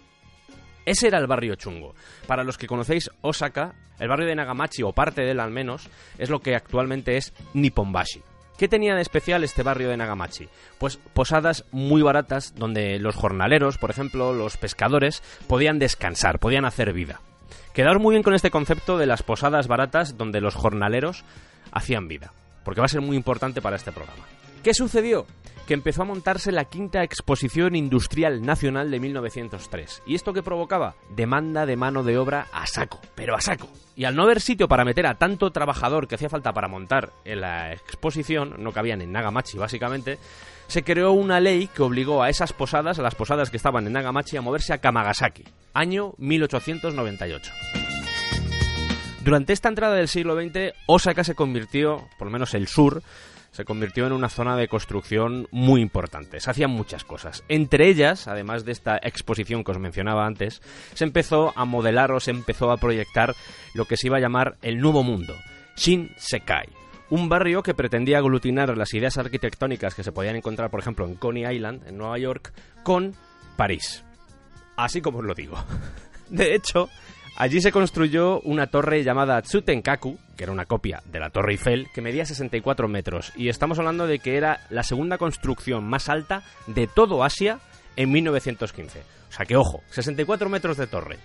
Ese 0.85 1.09
era 1.09 1.19
el 1.19 1.27
barrio 1.27 1.55
chungo. 1.55 1.95
Para 2.27 2.45
los 2.45 2.57
que 2.57 2.67
conocéis 2.67 3.11
Osaka, 3.21 3.75
el 3.99 4.09
barrio 4.09 4.27
de 4.27 4.35
Nagamachi, 4.35 4.83
o 4.83 4.93
parte 4.93 5.23
de 5.23 5.33
él 5.33 5.41
al 5.41 5.51
menos, 5.51 5.89
es 6.17 6.31
lo 6.31 6.41
que 6.41 6.55
actualmente 6.55 7.17
es 7.17 7.35
Nipponbashi. 7.53 8.23
¿Qué 8.59 8.67
tenía 8.67 8.97
de 8.97 9.03
especial 9.03 9.45
este 9.45 9.63
barrio 9.63 9.89
de 9.89 9.97
Nagamachi? 9.97 10.49
Pues 10.79 10.97
posadas 10.97 11.65
muy 11.71 12.03
baratas 12.03 12.57
donde 12.57 12.99
los 12.99 13.15
jornaleros, 13.15 13.79
por 13.79 13.91
ejemplo, 13.91 14.33
los 14.33 14.57
pescadores, 14.57 15.23
podían 15.47 15.79
descansar, 15.79 16.41
podían 16.41 16.65
hacer 16.65 16.93
vida. 16.93 17.21
Quedaos 17.73 18.01
muy 18.01 18.15
bien 18.15 18.25
con 18.25 18.35
este 18.35 18.51
concepto 18.51 18.99
de 18.99 19.07
las 19.07 19.23
posadas 19.23 19.69
baratas 19.69 20.19
donde 20.19 20.41
los 20.41 20.57
jornaleros 20.57 21.25
hacían 21.71 22.09
vida, 22.09 22.33
porque 22.65 22.81
va 22.81 22.87
a 22.87 22.89
ser 22.89 23.01
muy 23.01 23.17
importante 23.17 23.63
para 23.63 23.77
este 23.77 23.93
programa. 23.93 24.25
¿Qué 24.63 24.75
sucedió? 24.75 25.27
Que 25.67 25.75
empezó 25.75 26.03
a 26.03 26.07
montarse 26.07 26.51
la 26.51 26.65
quinta 26.65 27.03
exposición 27.03 27.77
industrial 27.77 28.43
nacional 28.43 28.91
de 28.91 29.01
1903. 29.01 30.03
¿Y 30.07 30.15
esto 30.15 30.33
qué 30.33 30.43
provocaba? 30.43 30.97
Demanda 31.15 31.67
de 31.67 31.77
mano 31.77 32.03
de 32.03 32.19
obra 32.19 32.47
a 32.53 32.67
saco, 32.67 33.01
pero 33.15 33.37
a 33.37 33.41
saco. 33.41 33.69
Y 33.95 34.05
al 34.05 34.17
no 34.17 34.23
haber 34.23 34.41
sitio 34.41 34.67
para 34.67 34.85
meter 34.85 35.07
a 35.07 35.17
tanto 35.17 35.51
trabajador 35.51 36.09
que 36.09 36.17
hacía 36.17 36.29
falta 36.29 36.53
para 36.53 36.69
montar 36.69 37.13
en 37.25 37.43
la 37.43 37.73
exposición, 37.73 38.57
no 38.59 38.73
cabían 38.73 39.03
en 39.03 39.13
Nagamachi 39.13 39.59
básicamente, 39.59 40.19
se 40.67 40.83
creó 40.83 41.13
una 41.13 41.39
ley 41.39 41.69
que 41.69 41.83
obligó 41.83 42.23
a 42.23 42.31
esas 42.31 42.53
posadas, 42.53 42.99
a 42.99 43.03
las 43.03 43.15
posadas 43.15 43.51
que 43.51 43.57
estaban 43.59 43.87
en 43.87 43.93
Nagamachi, 43.93 44.37
a 44.37 44.43
moverse 44.43 44.73
a 44.73 44.79
Kamagasaki, 44.79 45.45
año 45.75 46.15
1898. 46.19 47.53
Durante 49.23 49.53
esta 49.53 49.69
entrada 49.69 49.95
del 49.95 50.09
siglo 50.09 50.41
XX, 50.41 50.75
Osaka 50.87 51.23
se 51.23 51.35
convirtió, 51.35 52.09
por 52.19 52.27
lo 52.29 52.33
menos 52.33 52.55
el 52.55 52.67
sur, 52.67 53.03
se 53.51 53.65
convirtió 53.65 54.07
en 54.07 54.13
una 54.13 54.29
zona 54.29 54.57
de 54.57 54.69
construcción 54.69 55.49
muy 55.51 55.81
importante. 55.81 56.41
Se 56.41 56.51
hacían 56.51 56.71
muchas 56.71 57.05
cosas. 57.05 57.45
Entre 57.49 57.89
ellas, 57.89 58.29
además 58.29 58.65
de 58.65 58.73
esta 58.73 58.99
exposición 59.03 59.65
que 59.65 59.73
os 59.73 59.79
mencionaba 59.79 60.27
antes, 60.27 60.63
se 60.95 61.05
empezó 61.05 61.53
a 61.57 61.65
modelar 61.65 62.13
o 62.13 62.21
se 62.21 62.31
empezó 62.31 62.71
a 62.71 62.77
proyectar 62.77 63.35
lo 63.75 63.85
que 63.85 63.97
se 63.97 64.09
iba 64.09 64.19
a 64.19 64.21
llamar 64.21 64.57
el 64.63 64.79
Nuevo 64.79 65.03
Mundo, 65.03 65.35
Shinsekai. 65.77 66.69
Un 67.11 67.29
barrio 67.29 67.63
que 67.63 67.75
pretendía 67.75 68.19
aglutinar 68.19 68.77
las 68.77 68.93
ideas 68.93 69.17
arquitectónicas 69.17 69.95
que 69.95 70.05
se 70.05 70.13
podían 70.13 70.37
encontrar, 70.37 70.71
por 70.71 70.81
ejemplo, 70.81 71.07
en 71.07 71.15
Coney 71.15 71.47
Island, 71.55 71.87
en 71.87 71.97
Nueva 71.97 72.19
York, 72.19 72.53
con 72.83 73.15
París. 73.57 74.05
Así 74.77 75.01
como 75.01 75.19
os 75.19 75.25
lo 75.25 75.35
digo. 75.35 75.57
De 76.29 76.55
hecho, 76.55 76.91
Allí 77.41 77.61
se 77.61 77.71
construyó 77.71 78.41
una 78.41 78.67
torre 78.67 79.05
llamada 79.05 79.41
Tsutenkaku, 79.41 80.19
que 80.37 80.43
era 80.43 80.53
una 80.53 80.67
copia 80.67 81.05
de 81.05 81.21
la 81.21 81.31
Torre 81.31 81.53
Eiffel, 81.53 81.87
que 81.95 82.01
medía 82.01 82.25
64 82.25 82.89
metros. 82.89 83.33
Y 83.37 83.49
estamos 83.49 83.79
hablando 83.79 84.09
de 84.09 84.19
que 84.19 84.37
era 84.37 84.67
la 84.71 84.83
segunda 84.83 85.19
construcción 85.19 85.85
más 85.85 86.09
alta 86.09 86.43
de 86.67 86.89
todo 86.89 87.23
Asia 87.23 87.61
en 87.95 88.11
1915. 88.11 88.99
O 89.29 89.33
sea 89.33 89.47
que, 89.47 89.55
ojo, 89.55 89.85
64 89.91 90.49
metros 90.49 90.79
de 90.79 90.89
torre. 90.89 91.19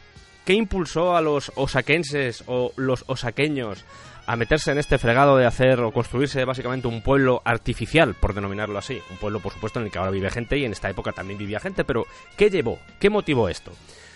¿Qué 0.46 0.54
impulsó 0.54 1.16
a 1.16 1.22
los 1.22 1.52
osaquenses 1.56 2.44
o 2.46 2.74
los 2.76 3.06
osaqueños 3.08 3.84
a 4.28 4.36
meterse 4.36 4.72
en 4.72 4.78
este 4.78 5.00
fregado 5.00 5.36
de 5.38 5.48
hacer 5.48 5.80
o 5.80 5.92
construirse 5.92 6.46
básicamente 6.46 6.88
un 6.88 7.02
pueblo 7.02 7.42
artificial, 7.44 8.14
por 8.14 8.36
denominarlo 8.36 8.78
así? 8.78 9.02
Un 9.10 9.18
pueblo, 9.18 9.40
por 9.40 9.52
supuesto, 9.52 9.80
en 9.80 9.88
el 9.88 9.92
que 9.92 9.98
ahora 9.98 10.12
vive 10.12 10.30
gente 10.30 10.60
y 10.60 10.66
en 10.66 10.74
esta 10.74 10.92
época 10.92 11.12
también 11.12 11.40
vivía 11.40 11.60
gente, 11.60 11.84
pero 11.84 12.06
¿qué 12.38 12.52
llevó? 12.52 12.78
¿Qué 13.00 13.10
motivó 13.10 13.50
esto? 13.50 13.72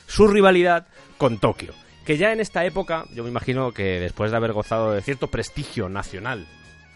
Su 0.05 0.27
rivalidad 0.27 0.85
con 1.17 1.39
Tokio 1.39 1.73
que 2.07 2.15
ya 2.15 2.31
en 2.31 2.39
esta 2.39 2.63
época, 2.63 3.03
yo 3.13 3.25
me 3.25 3.29
imagino 3.29 3.73
que 3.73 3.99
después 3.99 4.31
de 4.31 4.37
haber 4.37 4.53
gozado 4.53 4.93
de 4.93 5.01
cierto 5.01 5.27
prestigio 5.27 5.89
nacional, 5.89 6.47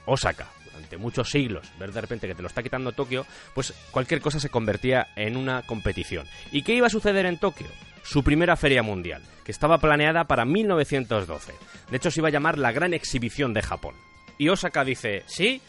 Osaka, 0.05 0.47
durante 0.63 0.95
muchos 0.95 1.29
siglos, 1.29 1.69
ver 1.77 1.91
de 1.91 1.99
repente 1.99 2.27
que 2.29 2.33
te 2.33 2.41
lo 2.41 2.47
está 2.47 2.63
quitando 2.63 2.93
Tokio, 2.93 3.25
pues 3.53 3.73
cualquier 3.91 4.21
cosa 4.21 4.39
se 4.39 4.47
convertía 4.47 5.07
en 5.17 5.35
una 5.35 5.63
competición. 5.63 6.25
¿Y 6.53 6.61
qué 6.61 6.75
iba 6.75 6.87
a 6.87 6.89
suceder 6.89 7.25
en 7.25 7.39
Tokio? 7.39 7.67
Su 8.03 8.23
primera 8.23 8.55
feria 8.55 8.83
mundial, 8.83 9.21
que 9.43 9.51
estaba 9.51 9.79
planeada 9.79 10.23
para 10.23 10.45
1912. 10.45 11.55
De 11.89 11.97
hecho, 11.97 12.09
se 12.09 12.21
iba 12.21 12.29
a 12.29 12.31
llamar 12.31 12.57
la 12.57 12.71
Gran 12.71 12.93
Exhibición 12.93 13.53
de 13.53 13.63
Japón. 13.63 13.95
Y 14.37 14.47
Osaka 14.47 14.85
dice, 14.85 15.23
¿sí? 15.25 15.61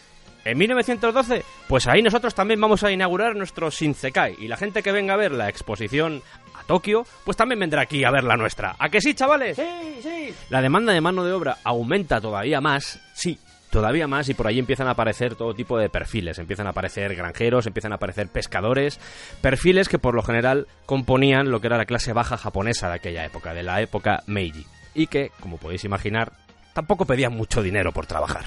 ¿En 0.44 0.56
1912? 0.56 1.42
Pues 1.66 1.88
ahí 1.88 2.00
nosotros 2.00 2.32
también 2.32 2.60
vamos 2.60 2.84
a 2.84 2.92
inaugurar 2.92 3.34
nuestro 3.34 3.70
Shinsekai. 3.70 4.36
Y 4.38 4.46
la 4.46 4.56
gente 4.56 4.84
que 4.84 4.92
venga 4.92 5.14
a 5.14 5.16
ver 5.16 5.32
la 5.32 5.48
exposición 5.48 6.22
a 6.62 6.66
Tokio, 6.66 7.04
pues 7.24 7.36
también 7.36 7.60
vendrá 7.60 7.82
aquí 7.82 8.04
a 8.04 8.10
ver 8.10 8.24
la 8.24 8.36
nuestra. 8.36 8.76
¿A 8.78 8.88
que 8.88 9.00
sí, 9.00 9.14
chavales? 9.14 9.56
Sí, 9.56 10.00
sí. 10.02 10.34
La 10.50 10.62
demanda 10.62 10.92
de 10.92 11.00
mano 11.00 11.24
de 11.24 11.32
obra 11.32 11.58
aumenta 11.64 12.20
todavía 12.20 12.60
más, 12.60 13.00
sí, 13.14 13.38
todavía 13.70 14.06
más, 14.06 14.28
y 14.28 14.34
por 14.34 14.46
ahí 14.46 14.58
empiezan 14.58 14.86
a 14.86 14.92
aparecer 14.92 15.34
todo 15.34 15.54
tipo 15.54 15.78
de 15.78 15.88
perfiles. 15.88 16.38
Empiezan 16.38 16.66
a 16.66 16.70
aparecer 16.70 17.14
granjeros, 17.16 17.66
empiezan 17.66 17.92
a 17.92 17.96
aparecer 17.96 18.28
pescadores, 18.28 19.00
perfiles 19.40 19.88
que 19.88 19.98
por 19.98 20.14
lo 20.14 20.22
general 20.22 20.66
componían 20.86 21.50
lo 21.50 21.60
que 21.60 21.68
era 21.68 21.78
la 21.78 21.86
clase 21.86 22.12
baja 22.12 22.36
japonesa 22.36 22.88
de 22.88 22.94
aquella 22.94 23.24
época, 23.24 23.54
de 23.54 23.62
la 23.62 23.80
época 23.80 24.22
Meiji, 24.26 24.66
y 24.94 25.06
que, 25.06 25.30
como 25.40 25.56
podéis 25.56 25.84
imaginar, 25.84 26.32
tampoco 26.74 27.06
pedían 27.06 27.34
mucho 27.34 27.62
dinero 27.62 27.92
por 27.92 28.06
trabajar. 28.06 28.44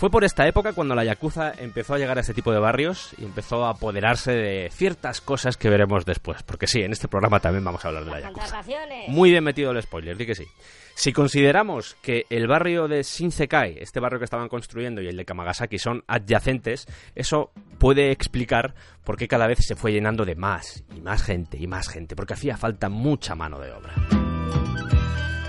Fue 0.00 0.08
por 0.08 0.24
esta 0.24 0.48
época 0.48 0.72
cuando 0.72 0.94
la 0.94 1.04
Yakuza 1.04 1.52
empezó 1.58 1.92
a 1.92 1.98
llegar 1.98 2.16
a 2.16 2.22
ese 2.22 2.32
tipo 2.32 2.52
de 2.52 2.58
barrios 2.58 3.10
y 3.18 3.24
empezó 3.26 3.66
a 3.66 3.72
apoderarse 3.72 4.32
de 4.32 4.70
ciertas 4.72 5.20
cosas 5.20 5.58
que 5.58 5.68
veremos 5.68 6.06
después. 6.06 6.42
Porque 6.42 6.66
sí, 6.66 6.80
en 6.80 6.92
este 6.92 7.06
programa 7.06 7.38
también 7.40 7.62
vamos 7.62 7.84
a 7.84 7.88
hablar 7.88 8.06
de 8.06 8.10
la 8.12 8.20
Yakuza. 8.20 8.62
Muy 9.08 9.30
bien 9.30 9.44
metido 9.44 9.72
el 9.72 9.82
spoiler, 9.82 10.16
di 10.16 10.24
que 10.24 10.34
sí. 10.34 10.46
Si 10.94 11.12
consideramos 11.12 11.98
que 12.00 12.24
el 12.30 12.46
barrio 12.46 12.88
de 12.88 13.02
Shinsekai, 13.02 13.76
este 13.78 14.00
barrio 14.00 14.18
que 14.18 14.24
estaban 14.24 14.48
construyendo, 14.48 15.02
y 15.02 15.08
el 15.08 15.18
de 15.18 15.26
Kamagasaki 15.26 15.78
son 15.78 16.02
adyacentes, 16.06 16.86
eso 17.14 17.50
puede 17.76 18.10
explicar 18.10 18.74
por 19.04 19.18
qué 19.18 19.28
cada 19.28 19.46
vez 19.48 19.58
se 19.66 19.76
fue 19.76 19.92
llenando 19.92 20.24
de 20.24 20.34
más 20.34 20.82
y 20.96 21.02
más 21.02 21.22
gente 21.22 21.58
y 21.58 21.66
más 21.66 21.90
gente, 21.90 22.16
porque 22.16 22.32
hacía 22.32 22.56
falta 22.56 22.88
mucha 22.88 23.34
mano 23.34 23.60
de 23.60 23.70
obra. 23.70 23.92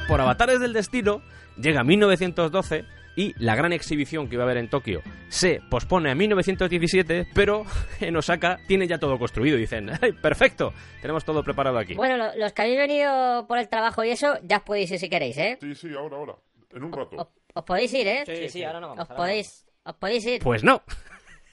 Por 0.10 0.20
avatares 0.20 0.60
del 0.60 0.74
destino, 0.74 1.22
llega 1.56 1.86
1912 1.86 2.84
y 3.16 3.34
la 3.44 3.56
gran 3.56 3.74
exhibición 3.74 4.28
que 4.28 4.36
iba 4.36 4.44
a 4.44 4.46
haber 4.46 4.58
en 4.58 4.70
Tokio 4.70 5.02
se 5.30 5.60
pospone 5.70 6.12
a 6.12 6.16
1917, 6.16 7.28
pero 7.34 7.66
en 8.00 8.16
Osaka 8.16 8.60
tiene 8.68 8.88
ya 8.88 8.98
todo 8.98 9.18
construido. 9.20 9.58
Dicen, 9.58 9.90
¡ay, 10.02 10.12
perfecto! 10.14 10.74
Tenemos 11.02 11.26
todo 11.26 11.44
preparado 11.44 11.78
aquí. 11.78 11.94
Bueno, 11.96 12.18
lo- 12.18 12.36
los 12.36 12.54
que 12.54 12.62
habéis 12.62 12.78
venido 12.78 13.46
por 13.48 13.58
el 13.58 13.68
trabajo 13.70 14.04
y 14.04 14.10
eso, 14.12 14.34
ya 14.44 14.58
os 14.58 14.64
podéis 14.64 14.92
ir 14.92 15.00
si 15.00 15.10
queréis, 15.10 15.38
¿eh? 15.38 15.58
Sí, 15.62 15.76
sí, 15.76 15.90
ahora, 15.98 16.18
ahora. 16.18 16.36
En 16.74 16.84
un 16.84 16.92
rato. 16.94 17.16
Os, 17.18 17.28
os 17.54 17.64
podéis 17.64 17.94
ir, 17.94 18.08
¿eh? 18.08 18.24
Sí, 18.26 18.50
sí, 18.50 18.64
ahora 18.64 18.80
no 18.80 18.90
vamos. 18.90 19.04
Os 19.04 19.10
ahora 19.10 19.22
podéis, 19.24 19.66
os 19.84 19.96
podéis 19.96 20.26
ir. 20.26 20.42
Pues 20.42 20.64
no. 20.64 20.82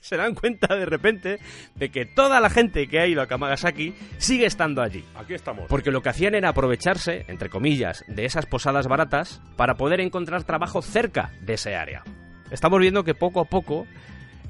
Se 0.09 0.17
dan 0.17 0.35
cuenta 0.35 0.75
de 0.75 0.87
repente 0.87 1.39
de 1.75 1.91
que 1.91 2.07
toda 2.07 2.41
la 2.41 2.49
gente 2.49 2.89
que 2.89 2.99
ha 2.99 3.07
ido 3.07 3.21
a 3.21 3.27
Kamagasaki 3.27 3.93
sigue 4.17 4.47
estando 4.47 4.81
allí. 4.81 5.05
Aquí 5.15 5.35
estamos. 5.35 5.67
Porque 5.69 5.91
lo 5.91 6.01
que 6.01 6.09
hacían 6.09 6.35
era 6.35 6.49
aprovecharse, 6.49 7.27
entre 7.29 7.51
comillas, 7.51 8.07
de 8.09 8.25
esas 8.25 8.47
posadas 8.47 8.87
baratas 8.87 9.43
para 9.57 9.75
poder 9.75 10.01
encontrar 10.01 10.45
trabajo 10.45 10.81
cerca 10.81 11.31
de 11.43 11.55
ese 11.55 11.77
área. 11.77 12.05
Estamos 12.51 12.81
viendo 12.81 13.05
que 13.05 13.15
poco 13.15 13.41
a 13.41 13.45
poco 13.45 13.87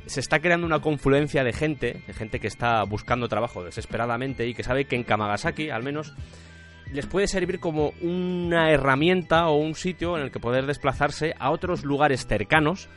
se 0.07 0.21
está 0.21 0.39
creando 0.39 0.65
una 0.65 0.79
confluencia 0.79 1.43
de 1.43 1.53
gente, 1.53 2.05
de 2.07 2.15
gente 2.15 2.39
que 2.39 2.47
está 2.47 2.85
buscando 2.85 3.27
trabajo 3.27 3.65
desesperadamente 3.65 4.47
y 4.47 4.55
que 4.55 4.63
sabe 4.63 4.85
que 4.85 4.95
en 4.95 5.03
Kamagasaki, 5.03 5.71
al 5.71 5.83
menos, 5.83 6.15
les 6.93 7.07
puede 7.07 7.27
servir 7.27 7.59
como 7.59 7.95
una 8.01 8.71
herramienta 8.71 9.49
o 9.49 9.57
un 9.57 9.75
sitio 9.75 10.17
en 10.17 10.23
el 10.23 10.31
que 10.31 10.39
poder 10.39 10.67
desplazarse 10.67 11.35
a 11.41 11.51
otros 11.51 11.85
lugares 11.85 12.29
cercanos 12.29 12.89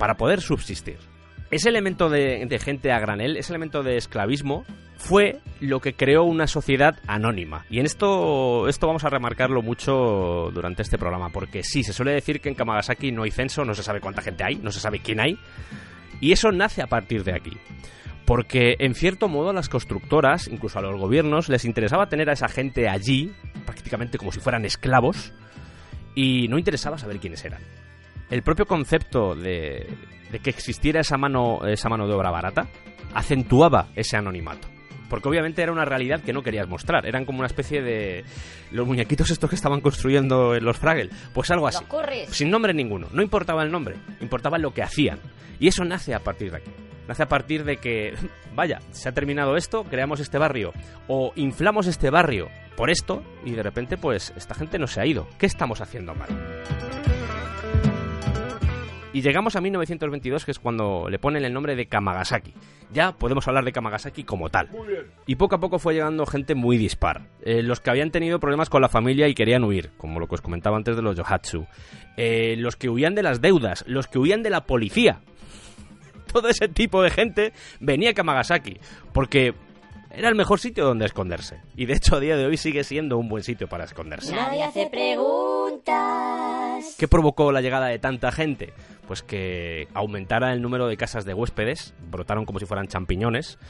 para 0.00 0.16
poder 0.16 0.40
subsistir. 0.40 0.98
Ese 1.50 1.70
elemento 1.70 2.10
de, 2.10 2.58
gente 2.62 2.92
a 2.92 2.98
granel, 2.98 3.36
ese 3.38 3.52
elemento 3.52 3.82
de 3.82 3.96
esclavismo, 3.96 4.64
fue 4.98 5.40
lo 5.60 5.80
que 5.80 5.94
creó 5.94 6.24
una 6.24 6.46
sociedad 6.46 6.98
anónima. 7.06 7.64
Y 7.70 7.78
en 7.78 7.86
esto, 7.86 8.68
esto 8.68 8.86
vamos 8.86 9.04
a 9.04 9.08
remarcarlo 9.08 9.62
mucho 9.62 10.50
durante 10.52 10.82
este 10.82 10.98
programa, 10.98 11.30
porque 11.30 11.62
sí, 11.62 11.82
se 11.82 11.94
suele 11.94 12.12
decir 12.12 12.40
que 12.40 12.50
en 12.50 12.54
Kamagasaki 12.54 13.12
no 13.12 13.22
hay 13.22 13.30
censo, 13.30 13.64
no 13.64 13.74
se 13.74 13.82
sabe 13.82 14.00
cuánta 14.00 14.20
gente 14.20 14.44
hay, 14.44 14.56
no 14.56 14.70
se 14.70 14.80
sabe 14.80 14.98
quién 14.98 15.20
hay, 15.20 15.38
y 16.20 16.32
eso 16.32 16.52
nace 16.52 16.82
a 16.82 16.86
partir 16.86 17.24
de 17.24 17.34
aquí. 17.34 17.52
Porque 18.26 18.76
en 18.80 18.94
cierto 18.94 19.28
modo 19.28 19.50
a 19.50 19.54
las 19.54 19.70
constructoras, 19.70 20.48
incluso 20.48 20.78
a 20.78 20.82
los 20.82 21.00
gobiernos, 21.00 21.48
les 21.48 21.64
interesaba 21.64 22.10
tener 22.10 22.28
a 22.28 22.34
esa 22.34 22.48
gente 22.48 22.88
allí, 22.88 23.32
prácticamente 23.64 24.18
como 24.18 24.32
si 24.32 24.40
fueran 24.40 24.66
esclavos, 24.66 25.32
y 26.14 26.48
no 26.48 26.58
interesaba 26.58 26.98
saber 26.98 27.20
quiénes 27.20 27.42
eran. 27.44 27.62
El 28.30 28.42
propio 28.42 28.66
concepto 28.66 29.34
de, 29.34 29.86
de 30.30 30.38
que 30.40 30.50
existiera 30.50 31.00
esa 31.00 31.16
mano, 31.16 31.60
esa 31.66 31.88
mano 31.88 32.06
de 32.06 32.14
obra 32.14 32.30
barata 32.30 32.68
acentuaba 33.14 33.88
ese 33.94 34.16
anonimato. 34.16 34.68
Porque 35.08 35.28
obviamente 35.28 35.62
era 35.62 35.72
una 35.72 35.84
realidad 35.84 36.20
que 36.20 36.32
no 36.32 36.42
querías 36.42 36.68
mostrar. 36.68 37.06
Eran 37.06 37.24
como 37.24 37.38
una 37.38 37.46
especie 37.46 37.80
de. 37.80 38.24
Los 38.70 38.86
muñequitos 38.86 39.30
estos 39.30 39.48
que 39.48 39.56
estaban 39.56 39.80
construyendo 39.80 40.54
en 40.54 40.64
los 40.64 40.76
Fraggle. 40.76 41.10
Pues 41.32 41.50
algo 41.50 41.66
así. 41.66 41.82
Sin 42.28 42.50
nombre 42.50 42.74
ninguno. 42.74 43.08
No 43.12 43.22
importaba 43.22 43.62
el 43.62 43.72
nombre, 43.72 43.96
importaba 44.20 44.58
lo 44.58 44.72
que 44.72 44.82
hacían. 44.82 45.18
Y 45.58 45.68
eso 45.68 45.84
nace 45.84 46.14
a 46.14 46.20
partir 46.20 46.50
de 46.50 46.58
aquí. 46.58 46.70
Nace 47.08 47.22
a 47.22 47.28
partir 47.28 47.64
de 47.64 47.78
que, 47.78 48.12
vaya, 48.54 48.80
se 48.90 49.08
ha 49.08 49.12
terminado 49.12 49.56
esto, 49.56 49.84
creamos 49.84 50.20
este 50.20 50.36
barrio. 50.36 50.72
O 51.06 51.32
inflamos 51.36 51.86
este 51.86 52.10
barrio 52.10 52.48
por 52.76 52.90
esto 52.90 53.22
y 53.44 53.52
de 53.52 53.62
repente, 53.62 53.96
pues, 53.96 54.34
esta 54.36 54.54
gente 54.54 54.78
no 54.78 54.86
se 54.86 55.00
ha 55.00 55.06
ido. 55.06 55.26
¿Qué 55.38 55.46
estamos 55.46 55.80
haciendo 55.80 56.14
mal? 56.14 56.28
Y 59.18 59.20
llegamos 59.20 59.56
a 59.56 59.60
1922, 59.60 60.44
que 60.44 60.52
es 60.52 60.60
cuando 60.60 61.08
le 61.10 61.18
ponen 61.18 61.44
el 61.44 61.52
nombre 61.52 61.74
de 61.74 61.86
Kamagasaki. 61.86 62.54
Ya 62.92 63.10
podemos 63.10 63.48
hablar 63.48 63.64
de 63.64 63.72
Kamagasaki 63.72 64.22
como 64.22 64.48
tal. 64.48 64.68
Muy 64.70 64.86
bien. 64.86 65.06
Y 65.26 65.34
poco 65.34 65.56
a 65.56 65.58
poco 65.58 65.80
fue 65.80 65.94
llegando 65.94 66.24
gente 66.24 66.54
muy 66.54 66.78
dispar. 66.78 67.22
Eh, 67.42 67.64
los 67.64 67.80
que 67.80 67.90
habían 67.90 68.12
tenido 68.12 68.38
problemas 68.38 68.70
con 68.70 68.80
la 68.80 68.88
familia 68.88 69.26
y 69.26 69.34
querían 69.34 69.64
huir, 69.64 69.90
como 69.96 70.20
lo 70.20 70.28
que 70.28 70.36
os 70.36 70.40
comentaba 70.40 70.76
antes 70.76 70.94
de 70.94 71.02
los 71.02 71.16
Yohatsu. 71.16 71.66
Eh, 72.16 72.54
los 72.58 72.76
que 72.76 72.88
huían 72.88 73.16
de 73.16 73.24
las 73.24 73.40
deudas, 73.40 73.82
los 73.88 74.06
que 74.06 74.20
huían 74.20 74.44
de 74.44 74.50
la 74.50 74.66
policía. 74.66 75.18
Todo 76.32 76.48
ese 76.48 76.68
tipo 76.68 77.02
de 77.02 77.10
gente 77.10 77.52
venía 77.80 78.10
a 78.10 78.14
Kamagasaki, 78.14 78.78
porque 79.12 79.52
era 80.18 80.28
el 80.28 80.34
mejor 80.34 80.58
sitio 80.58 80.84
donde 80.84 81.06
esconderse. 81.06 81.62
Y 81.76 81.86
de 81.86 81.94
hecho 81.94 82.16
a 82.16 82.20
día 82.20 82.36
de 82.36 82.44
hoy 82.44 82.56
sigue 82.56 82.82
siendo 82.82 83.16
un 83.18 83.28
buen 83.28 83.44
sitio 83.44 83.68
para 83.68 83.84
esconderse. 83.84 84.34
Nadie 84.34 84.64
hace 84.64 84.88
preguntas. 84.90 85.94
¿Qué 86.98 87.06
provocó 87.06 87.52
la 87.52 87.60
llegada 87.60 87.86
de 87.86 88.00
tanta 88.00 88.32
gente? 88.32 88.72
Pues 89.06 89.22
que 89.22 89.86
aumentara 89.94 90.52
el 90.52 90.60
número 90.60 90.88
de 90.88 90.96
casas 90.96 91.24
de 91.24 91.34
huéspedes, 91.34 91.94
brotaron 92.10 92.46
como 92.46 92.58
si 92.58 92.66
fueran 92.66 92.88
champiñones, 92.88 93.60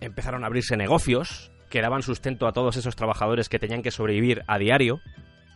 empezaron 0.00 0.44
a 0.44 0.48
abrirse 0.48 0.76
negocios 0.76 1.50
que 1.70 1.80
daban 1.80 2.02
sustento 2.02 2.46
a 2.46 2.52
todos 2.52 2.76
esos 2.76 2.96
trabajadores 2.96 3.48
que 3.48 3.58
tenían 3.58 3.80
que 3.82 3.90
sobrevivir 3.90 4.42
a 4.46 4.58
diario, 4.58 5.00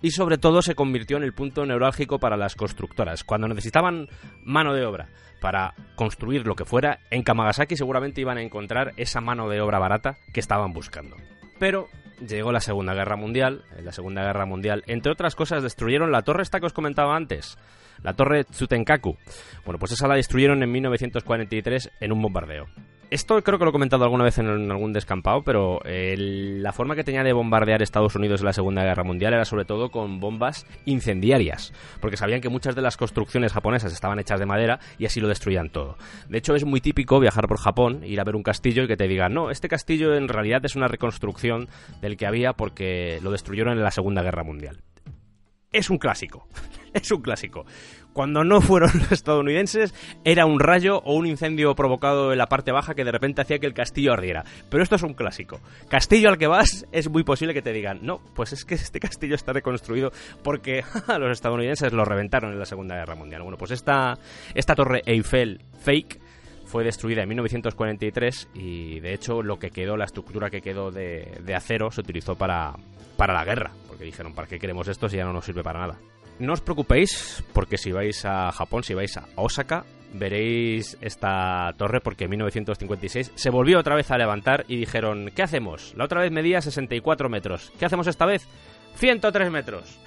y 0.01 0.13
sobre 0.13 0.39
todo 0.39 0.63
se 0.63 0.75
convirtió 0.75 1.17
en 1.17 1.25
el 1.25 1.35
punto 1.35 1.67
neurálgico 1.67 2.19
para 2.19 2.37
las 2.37 2.55
constructoras. 2.55 3.25
Cuando 3.25 3.49
necesitaban 3.49 4.09
mano 4.45 4.73
de 4.73 4.87
obra 4.87 5.09
para 5.41 5.75
construir 5.95 6.47
lo 6.47 6.57
que 6.57 6.65
fuera, 6.65 7.01
en 7.11 7.23
Kamagasaki 7.23 7.77
seguramente 7.77 8.21
iban 8.21 8.39
a 8.39 8.43
encontrar 8.43 8.93
esa 8.97 9.21
mano 9.21 9.49
de 9.49 9.61
obra 9.61 9.79
barata 9.79 10.19
que 10.33 10.41
estaban 10.41 10.73
buscando. 10.73 11.17
Pero 11.59 11.89
llegó 12.27 12.53
la 12.53 12.61
Segunda 12.61 12.95
Guerra 12.95 13.17
Mundial. 13.17 13.65
En 13.77 13.85
la 13.85 13.93
Segunda 13.93 14.23
Guerra 14.23 14.47
Mundial, 14.47 14.85
entre 14.87 15.13
otras 15.13 15.35
cosas, 15.35 15.63
destruyeron 15.63 16.13
la 16.13 16.23
torre 16.23 16.43
esta 16.43 16.61
que 16.61 16.67
os 16.67 16.73
comentaba 16.73 17.17
antes, 17.17 17.59
la 18.03 18.15
torre 18.15 18.45
Tsutenkaku. 18.45 19.17
Bueno, 19.65 19.79
pues 19.79 19.93
esa 19.93 20.09
la 20.09 20.17
destruyeron 20.17 20.63
en 20.63 20.71
1943 20.71 21.91
en 22.01 22.13
un 22.13 22.23
bombardeo. 22.23 22.67
Esto 23.11 23.43
creo 23.43 23.59
que 23.59 23.65
lo 23.65 23.71
he 23.71 23.73
comentado 23.73 24.05
alguna 24.05 24.25
vez 24.25 24.37
en, 24.37 24.71
algún 24.71 24.93
descampado, 24.93 25.41
pero 25.43 25.81
eh, 25.87 26.15
la 26.19 26.75
forma 26.75 26.95
que 26.95 27.05
tenía 27.05 27.23
de 27.23 27.33
bombardear 27.33 27.81
Estados 27.81 28.15
Unidos 28.15 28.41
en 28.41 28.47
la 28.47 28.53
Segunda 28.53 28.85
Guerra 28.85 29.03
Mundial 29.03 29.33
era 29.33 29.47
sobre 29.47 29.65
todo 29.65 29.91
con 29.91 30.21
bombas 30.21 30.67
incendiarias, 30.85 31.73
porque 32.03 32.19
sabían 32.19 32.43
que 32.43 32.51
muchas 32.51 32.77
de 32.77 32.83
las 32.83 32.99
construcciones 32.99 33.55
japonesas 33.55 33.95
estaban 33.95 34.19
hechas 34.19 34.39
de 34.39 34.45
madera 34.45 34.79
y 34.99 35.07
así 35.07 35.23
lo 35.23 35.29
destruían 35.29 35.71
todo. 35.71 35.97
De 36.29 36.37
hecho, 36.37 36.55
es 36.55 36.67
muy 36.67 36.83
típico 36.83 37.19
viajar 37.19 37.49
por 37.49 37.57
Japón, 37.57 38.05
ir 38.05 38.21
a 38.21 38.25
ver 38.25 38.37
un 38.37 38.43
castillo 38.43 38.83
y 38.83 38.89
que 38.89 38.99
te 38.99 39.09
digan, 39.09 39.33
no, 39.33 39.51
este 39.51 39.69
castillo 39.69 40.15
en 40.15 40.29
realidad 40.29 40.63
es 40.67 40.77
una 40.77 40.89
reconstrucción 40.89 41.69
del 42.03 42.19
que 42.19 42.27
había 42.27 42.53
porque 42.53 43.21
lo 43.23 43.31
destruyeron 43.31 43.73
en 43.73 43.85
la 43.85 43.91
Segunda 43.91 44.23
Guerra 44.23 44.45
Mundial. 44.45 44.83
Es 45.71 45.91
un 45.91 45.99
clásico, 45.99 46.49
es 46.95 47.11
un 47.11 47.21
clásico. 47.21 47.67
Cuando 48.15 48.43
no 48.43 48.61
fueron 48.63 48.91
los 48.95 49.13
estadounidenses, 49.13 49.95
era 50.25 50.47
un 50.47 50.59
rayo 50.59 51.03
o 51.05 51.15
un 51.15 51.27
incendio 51.27 51.75
provocado 51.75 52.33
en 52.33 52.39
la 52.39 52.47
parte 52.47 52.73
baja 52.73 52.95
que 52.95 53.05
de 53.05 53.13
repente 53.13 53.43
hacía 53.43 53.59
que 53.59 53.67
el 53.67 53.75
castillo 53.75 54.15
ardiera. 54.15 54.45
Pero 54.71 54.83
esto 54.83 54.97
es 54.97 55.03
un 55.03 55.13
clásico. 55.13 55.61
Castillo 55.89 56.31
al 56.31 56.39
que 56.39 56.47
vas, 56.47 56.87
es 56.91 57.11
muy 57.11 57.23
posible 57.23 57.55
que 57.55 57.63
te 57.63 57.73
digan, 57.73 58.01
no, 58.03 58.21
pues 58.35 58.55
es 58.55 58.65
que 58.65 58.75
este 58.75 58.99
castillo 58.99 59.35
está 59.35 59.53
reconstruido 59.53 60.11
porque 60.43 60.83
los 61.21 61.31
estadounidenses 61.31 61.93
lo 61.93 62.05
reventaron 62.05 62.53
en 62.53 62.59
la 62.59 62.65
Segunda 62.65 62.97
Guerra 62.97 63.15
Mundial. 63.15 63.43
Bueno, 63.43 63.59
pues 63.59 63.71
esta, 63.71 64.19
esta 64.55 64.75
torre 64.75 65.03
Eiffel 65.05 65.61
fake 65.81 66.19
fue 66.69 66.85
destruida 66.85 67.23
en 67.23 67.29
1943 67.31 68.51
y 68.55 69.01
de 69.01 69.15
hecho 69.15 69.43
lo 69.43 69.59
que 69.59 69.71
quedó, 69.71 69.97
la 69.97 70.05
estructura 70.05 70.51
que 70.51 70.61
quedó 70.61 70.91
de, 70.91 71.55
acero, 71.57 71.91
se 71.91 72.03
utilizó 72.03 72.37
para, 72.37 72.75
para 73.17 73.35
la 73.35 73.45
guerra. 73.45 73.73
Porque 73.89 74.05
dijeron, 74.05 74.35
¿para 74.35 74.47
qué 74.47 74.59
queremos 74.59 74.87
esto 74.87 75.09
si 75.09 75.17
ya 75.17 75.25
no 75.25 75.33
nos 75.33 75.45
sirve 75.45 75.63
para 75.63 75.81
nada? 75.81 75.99
No 76.39 76.53
os 76.53 76.61
preocupéis, 76.61 77.43
porque 77.53 77.79
si 77.79 77.91
vais 77.91 78.25
a 78.25 78.53
Japón, 78.53 78.85
si 78.85 78.95
vais 78.95 79.17
a 79.17 79.27
Osaka, 79.35 79.85
veréis 80.13 80.97
esta 81.01 81.75
torre 81.77 82.01
porque 82.01 82.25
en 82.25 82.31
1956 82.31 83.33
se 83.35 83.51
volvió 83.51 83.79
otra 83.79 83.97
vez 83.97 84.11
a 84.11 84.19
levantar 84.19 84.65
y 84.69 84.77
dijeron, 84.77 85.33
¿qué 85.35 85.43
hacemos? 85.43 85.95
La 85.97 86.05
otra 86.05 86.21
vez 86.21 86.31
medía 86.31 86.61
64 86.61 87.29
metros. 87.29 87.73
¿Qué 87.79 87.87
hacemos 87.87 88.07
esta 88.07 88.27
vez? 88.27 88.47
103 88.97 89.51
metros. 89.51 89.99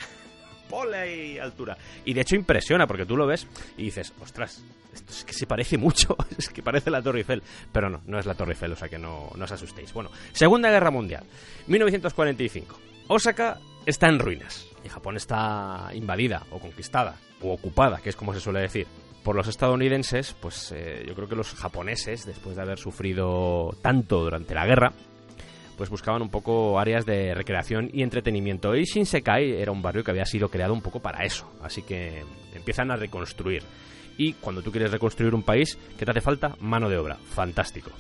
¡Ole! 0.72 1.40
Altura. 1.40 1.78
Y 2.06 2.13
de 2.13 2.22
hecho 2.22 2.36
impresiona, 2.36 2.88
porque 2.88 3.06
tú 3.06 3.16
lo 3.18 3.28
ves 3.28 3.48
y 3.78 3.84
dices, 3.84 4.13
ostras, 4.22 4.63
esto 4.94 5.12
es 5.12 5.24
que 5.24 5.34
se 5.34 5.46
parece 5.48 5.78
mucho, 5.78 6.16
es 6.38 6.50
que 6.50 6.63
parece 6.63 6.90
la 6.90 7.01
Torre 7.01 7.20
Eiffel. 7.20 7.44
Pero 7.72 7.90
no, 7.90 8.01
no 8.06 8.20
es 8.20 8.25
la 8.25 8.36
Torre 8.36 8.54
Eiffel, 8.54 8.74
o 8.74 8.75
sea 8.75 8.90
que 8.90 8.98
no, 8.98 9.30
no 9.36 9.46
os 9.46 9.51
asustéis. 9.51 9.94
Bueno, 9.94 10.12
Segunda 10.34 10.70
Guerra 10.70 10.92
Mundial, 10.92 11.24
1945. 11.68 12.80
Osaka 13.08 13.60
está 13.86 14.08
en 14.08 14.20
ruinas 14.20 14.68
y 14.84 14.90
Japón 14.90 15.18
está 15.18 15.90
invadida 15.94 16.46
o 16.51 16.60
conquistada 16.60 17.16
o 17.42 17.54
ocupada, 17.54 18.00
que 18.01 18.10
es 18.10 18.16
como 18.16 18.34
se 18.34 18.40
suele 18.40 18.62
decir, 18.62 18.88
por 19.24 19.36
los 19.36 19.48
estadounidenses, 19.48 20.36
pues 20.40 20.72
eh, 20.72 21.04
yo 21.08 21.13
creo 21.16 21.28
que 21.28 21.36
los 21.36 21.54
japoneses, 21.54 22.25
después 22.25 22.56
de 22.56 22.62
haber 22.62 22.80
sufrido 22.80 23.75
tanto 23.82 24.22
durante 24.22 24.56
la 24.56 24.66
guerra, 24.66 24.94
pues 25.78 25.90
buscaban 25.90 26.22
un 26.22 26.30
poco 26.30 26.80
áreas 26.80 27.06
de 27.06 27.34
recreación 27.34 27.90
y 27.94 28.04
entretenimiento. 28.04 28.75
Y 28.75 28.84
Shinsekai 28.84 29.62
era 29.62 29.72
un 29.72 29.82
barrio 29.82 30.04
que 30.04 30.12
había 30.12 30.25
sido 30.25 30.50
creado 30.50 30.74
un 30.74 30.82
poco 30.82 31.00
para 31.00 31.24
eso, 31.24 31.51
así 31.62 31.82
que 31.82 32.24
empiezan 32.54 32.92
a 32.92 32.96
reconstruir. 32.96 33.63
Y 34.18 34.34
cuando 34.34 34.62
tú 34.62 34.72
quieres 34.72 34.92
reconstruir 34.92 35.34
un 35.34 35.44
país, 35.44 35.78
¿qué 35.98 36.06
te 36.06 36.12
hace 36.12 36.22
falta? 36.22 36.56
Mano 36.60 36.90
de 36.90 36.98
obra. 36.98 37.16
Fantástico. 37.16 37.92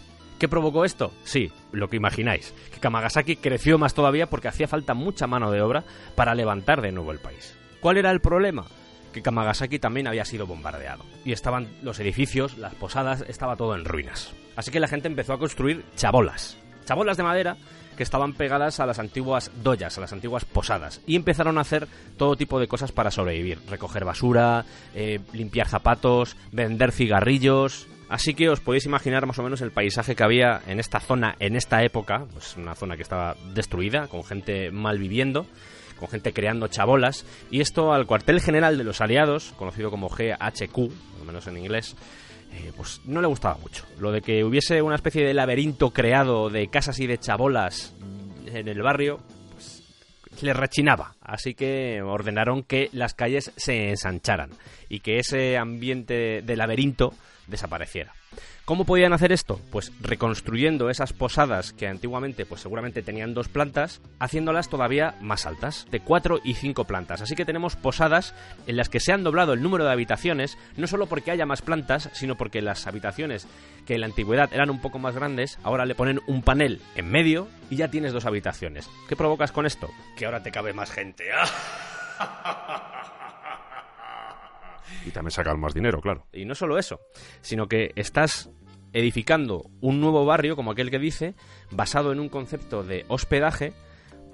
¿Qué 0.41 0.47
provocó 0.47 0.85
esto? 0.85 1.11
Sí, 1.23 1.51
lo 1.71 1.87
que 1.87 1.97
imagináis, 1.97 2.55
que 2.73 2.79
Kamagasaki 2.79 3.35
creció 3.35 3.77
más 3.77 3.93
todavía 3.93 4.25
porque 4.25 4.47
hacía 4.47 4.67
falta 4.67 4.95
mucha 4.95 5.27
mano 5.27 5.51
de 5.51 5.61
obra 5.61 5.83
para 6.15 6.33
levantar 6.33 6.81
de 6.81 6.91
nuevo 6.91 7.11
el 7.11 7.19
país. 7.19 7.55
¿Cuál 7.79 7.97
era 7.97 8.09
el 8.09 8.21
problema? 8.21 8.65
Que 9.13 9.21
Kamagasaki 9.21 9.77
también 9.77 10.07
había 10.07 10.25
sido 10.25 10.47
bombardeado 10.47 11.03
y 11.23 11.31
estaban 11.31 11.67
los 11.83 11.99
edificios, 11.99 12.57
las 12.57 12.73
posadas, 12.73 13.23
estaba 13.27 13.55
todo 13.55 13.75
en 13.75 13.85
ruinas. 13.85 14.33
Así 14.55 14.71
que 14.71 14.79
la 14.79 14.87
gente 14.87 15.07
empezó 15.07 15.33
a 15.33 15.37
construir 15.37 15.85
chabolas, 15.95 16.57
chabolas 16.85 17.17
de 17.17 17.23
madera 17.23 17.57
que 17.95 18.03
estaban 18.03 18.33
pegadas 18.33 18.79
a 18.79 18.85
las 18.85 18.99
antiguas 18.99 19.51
doyas, 19.63 19.97
a 19.97 20.01
las 20.01 20.13
antiguas 20.13 20.45
posadas, 20.45 21.01
y 21.05 21.15
empezaron 21.15 21.57
a 21.57 21.61
hacer 21.61 21.87
todo 22.17 22.35
tipo 22.35 22.59
de 22.59 22.67
cosas 22.67 22.91
para 22.91 23.11
sobrevivir, 23.11 23.59
recoger 23.69 24.05
basura, 24.05 24.65
eh, 24.95 25.19
limpiar 25.33 25.67
zapatos, 25.67 26.35
vender 26.51 26.91
cigarrillos, 26.91 27.87
Así 28.11 28.33
que 28.33 28.49
os 28.49 28.59
podéis 28.59 28.85
imaginar 28.85 29.25
más 29.25 29.39
o 29.39 29.43
menos 29.43 29.61
el 29.61 29.71
paisaje 29.71 30.17
que 30.17 30.23
había 30.23 30.61
en 30.67 30.81
esta 30.81 30.99
zona, 30.99 31.37
en 31.39 31.55
esta 31.55 31.81
época, 31.81 32.25
pues 32.33 32.57
una 32.57 32.75
zona 32.75 32.97
que 32.97 33.03
estaba 33.03 33.37
destruida, 33.53 34.07
con 34.07 34.25
gente 34.25 34.69
mal 34.69 34.99
viviendo, 34.99 35.45
con 35.97 36.09
gente 36.09 36.33
creando 36.33 36.67
chabolas, 36.67 37.25
y 37.51 37.61
esto 37.61 37.93
al 37.93 38.07
cuartel 38.07 38.41
general 38.41 38.77
de 38.77 38.83
los 38.83 38.99
aliados, 38.99 39.53
conocido 39.57 39.91
como 39.91 40.09
GHQ, 40.09 40.77
al 41.21 41.25
menos 41.25 41.47
en 41.47 41.57
inglés, 41.57 41.95
eh, 42.51 42.71
pues 42.75 43.01
no 43.05 43.21
le 43.21 43.27
gustaba 43.27 43.57
mucho. 43.57 43.85
Lo 43.99 44.11
de 44.11 44.21
que 44.21 44.43
hubiese 44.43 44.81
una 44.81 44.95
especie 44.95 45.25
de 45.25 45.33
laberinto 45.33 45.91
creado 45.91 46.49
de 46.49 46.67
casas 46.67 46.99
y 46.99 47.07
de 47.07 47.17
chabolas 47.17 47.95
en 48.45 48.67
el 48.67 48.81
barrio, 48.81 49.19
pues 49.51 49.83
le 50.41 50.53
rechinaba. 50.53 51.15
Así 51.21 51.53
que 51.53 52.01
ordenaron 52.01 52.63
que 52.63 52.89
las 52.91 53.13
calles 53.13 53.51
se 53.55 53.89
ensancharan 53.89 54.51
y 54.89 54.99
que 54.99 55.19
ese 55.19 55.57
ambiente 55.57 56.41
de 56.41 56.55
laberinto 56.55 57.13
desapareciera. 57.47 58.13
¿Cómo 58.65 58.85
podían 58.85 59.11
hacer 59.11 59.31
esto? 59.31 59.59
Pues 59.71 59.91
reconstruyendo 59.99 60.89
esas 60.89 61.13
posadas 61.13 61.73
que 61.73 61.87
antiguamente 61.87 62.45
pues 62.45 62.61
seguramente 62.61 63.01
tenían 63.01 63.33
dos 63.33 63.49
plantas, 63.49 64.01
haciéndolas 64.19 64.69
todavía 64.69 65.15
más 65.19 65.45
altas, 65.45 65.87
de 65.91 65.99
cuatro 65.99 66.39
y 66.43 66.53
cinco 66.53 66.85
plantas. 66.85 67.21
Así 67.21 67.35
que 67.35 67.43
tenemos 67.43 67.75
posadas 67.75 68.33
en 68.67 68.77
las 68.77 68.87
que 68.87 68.99
se 68.99 69.11
han 69.11 69.23
doblado 69.23 69.53
el 69.53 69.61
número 69.61 69.83
de 69.83 69.91
habitaciones, 69.91 70.57
no 70.77 70.87
solo 70.87 71.07
porque 71.07 71.31
haya 71.31 71.45
más 71.45 71.61
plantas, 71.61 72.09
sino 72.13 72.37
porque 72.37 72.61
las 72.61 72.87
habitaciones 72.87 73.47
que 73.85 73.95
en 73.95 74.01
la 74.01 74.07
antigüedad 74.07 74.53
eran 74.53 74.69
un 74.69 74.79
poco 74.79 74.99
más 74.99 75.15
grandes, 75.15 75.59
ahora 75.63 75.85
le 75.85 75.95
ponen 75.95 76.21
un 76.27 76.41
panel 76.43 76.81
en 76.95 77.09
medio 77.09 77.47
y 77.69 77.77
ya 77.77 77.89
tienes 77.89 78.13
dos 78.13 78.25
habitaciones. 78.25 78.89
¿Qué 79.09 79.15
provocas 79.15 79.51
con 79.51 79.65
esto? 79.65 79.89
Que 80.15 80.25
ahora 80.25 80.43
te 80.43 80.51
cabe 80.51 80.71
más 80.71 80.91
gente. 80.91 81.25
Y 85.05 85.11
también 85.11 85.31
sacan 85.31 85.59
más 85.59 85.73
dinero, 85.73 86.01
claro. 86.01 86.27
Y 86.31 86.45
no 86.45 86.55
solo 86.55 86.77
eso, 86.77 86.99
sino 87.41 87.67
que 87.67 87.91
estás 87.95 88.49
edificando 88.93 89.63
un 89.79 90.01
nuevo 90.01 90.25
barrio, 90.25 90.55
como 90.55 90.71
aquel 90.71 90.91
que 90.91 90.99
dice, 90.99 91.33
basado 91.71 92.11
en 92.11 92.19
un 92.19 92.29
concepto 92.29 92.83
de 92.83 93.05
hospedaje, 93.07 93.73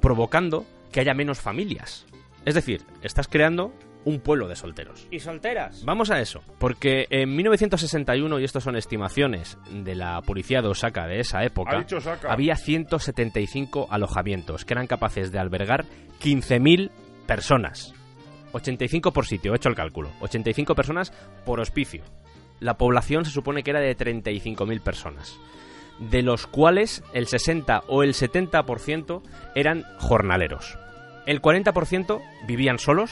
provocando 0.01 0.65
que 0.91 0.99
haya 0.99 1.13
menos 1.13 1.39
familias. 1.39 2.05
Es 2.45 2.55
decir, 2.55 2.81
estás 3.01 3.27
creando 3.27 3.73
un 4.05 4.21
pueblo 4.21 4.47
de 4.47 4.55
solteros. 4.55 5.05
¿Y 5.11 5.19
solteras? 5.19 5.83
Vamos 5.83 6.09
a 6.11 6.21
eso, 6.21 6.41
porque 6.59 7.07
en 7.09 7.35
1961, 7.35 8.39
y 8.39 8.43
esto 8.45 8.61
son 8.61 8.77
estimaciones 8.77 9.57
de 9.69 9.95
la 9.95 10.21
policía 10.21 10.61
de 10.61 10.69
Osaka 10.69 11.07
de 11.07 11.19
esa 11.19 11.43
época, 11.43 11.75
Ha 11.75 11.79
dicho 11.79 11.97
Osaka. 11.97 12.31
había 12.31 12.55
175 12.55 13.87
alojamientos 13.89 14.63
que 14.63 14.73
eran 14.73 14.87
capaces 14.87 15.31
de 15.31 15.39
albergar 15.39 15.85
15.000 16.21 16.89
personas. 17.27 17.93
85 18.53 19.13
por 19.13 19.25
sitio, 19.25 19.53
he 19.53 19.57
hecho 19.57 19.69
el 19.69 19.75
cálculo. 19.75 20.09
85 20.21 20.75
personas 20.75 21.11
por 21.45 21.59
hospicio. 21.59 22.03
La 22.59 22.77
población 22.77 23.25
se 23.25 23.31
supone 23.31 23.63
que 23.63 23.71
era 23.71 23.79
de 23.79 23.95
35.000 23.95 24.81
personas, 24.81 25.37
de 25.99 26.23
los 26.23 26.47
cuales 26.47 27.03
el 27.13 27.27
60 27.27 27.83
o 27.87 28.03
el 28.03 28.13
70% 28.13 29.21
eran 29.53 29.83
jornaleros. 29.99 30.77
El 31.25 31.41
40% 31.41 32.21
vivían 32.47 32.79
solos 32.79 33.11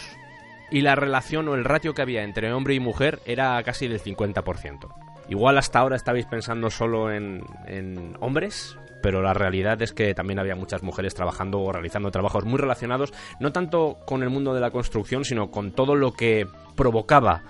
y 0.71 0.81
la 0.81 0.95
relación 0.95 1.47
o 1.47 1.55
el 1.55 1.65
ratio 1.65 1.93
que 1.93 2.01
había 2.01 2.23
entre 2.23 2.51
hombre 2.53 2.73
y 2.73 2.79
mujer 2.79 3.19
era 3.25 3.61
casi 3.63 3.87
del 3.87 4.01
50%. 4.01 5.04
Igual 5.29 5.57
hasta 5.57 5.79
ahora 5.79 5.95
estabais 5.95 6.25
pensando 6.25 6.69
solo 6.69 7.11
en, 7.11 7.43
en 7.67 8.15
hombres, 8.19 8.77
pero 9.01 9.21
la 9.21 9.33
realidad 9.33 9.81
es 9.81 9.93
que 9.93 10.13
también 10.13 10.39
había 10.39 10.55
muchas 10.55 10.83
mujeres 10.83 11.13
trabajando 11.13 11.59
o 11.59 11.71
realizando 11.71 12.11
trabajos 12.11 12.45
muy 12.45 12.59
relacionados, 12.59 13.13
no 13.39 13.51
tanto 13.51 13.97
con 14.05 14.23
el 14.23 14.29
mundo 14.29 14.53
de 14.53 14.61
la 14.61 14.71
construcción, 14.71 15.25
sino 15.25 15.51
con 15.51 15.71
todo 15.71 15.95
lo 15.95 16.13
que 16.13 16.47
provocaba 16.75 17.43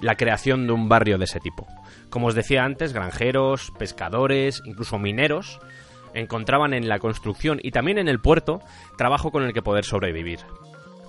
la 0.00 0.16
creación 0.16 0.66
de 0.66 0.72
un 0.72 0.88
barrio 0.88 1.18
de 1.18 1.24
ese 1.24 1.40
tipo. 1.40 1.66
Como 2.10 2.28
os 2.28 2.34
decía 2.34 2.64
antes, 2.64 2.92
granjeros, 2.92 3.72
pescadores, 3.78 4.62
incluso 4.64 4.98
mineros, 4.98 5.58
encontraban 6.14 6.72
en 6.72 6.88
la 6.88 6.98
construcción 6.98 7.60
y 7.62 7.72
también 7.72 7.98
en 7.98 8.08
el 8.08 8.20
puerto 8.20 8.60
trabajo 8.96 9.30
con 9.30 9.42
el 9.42 9.52
que 9.52 9.62
poder 9.62 9.84
sobrevivir. 9.84 10.40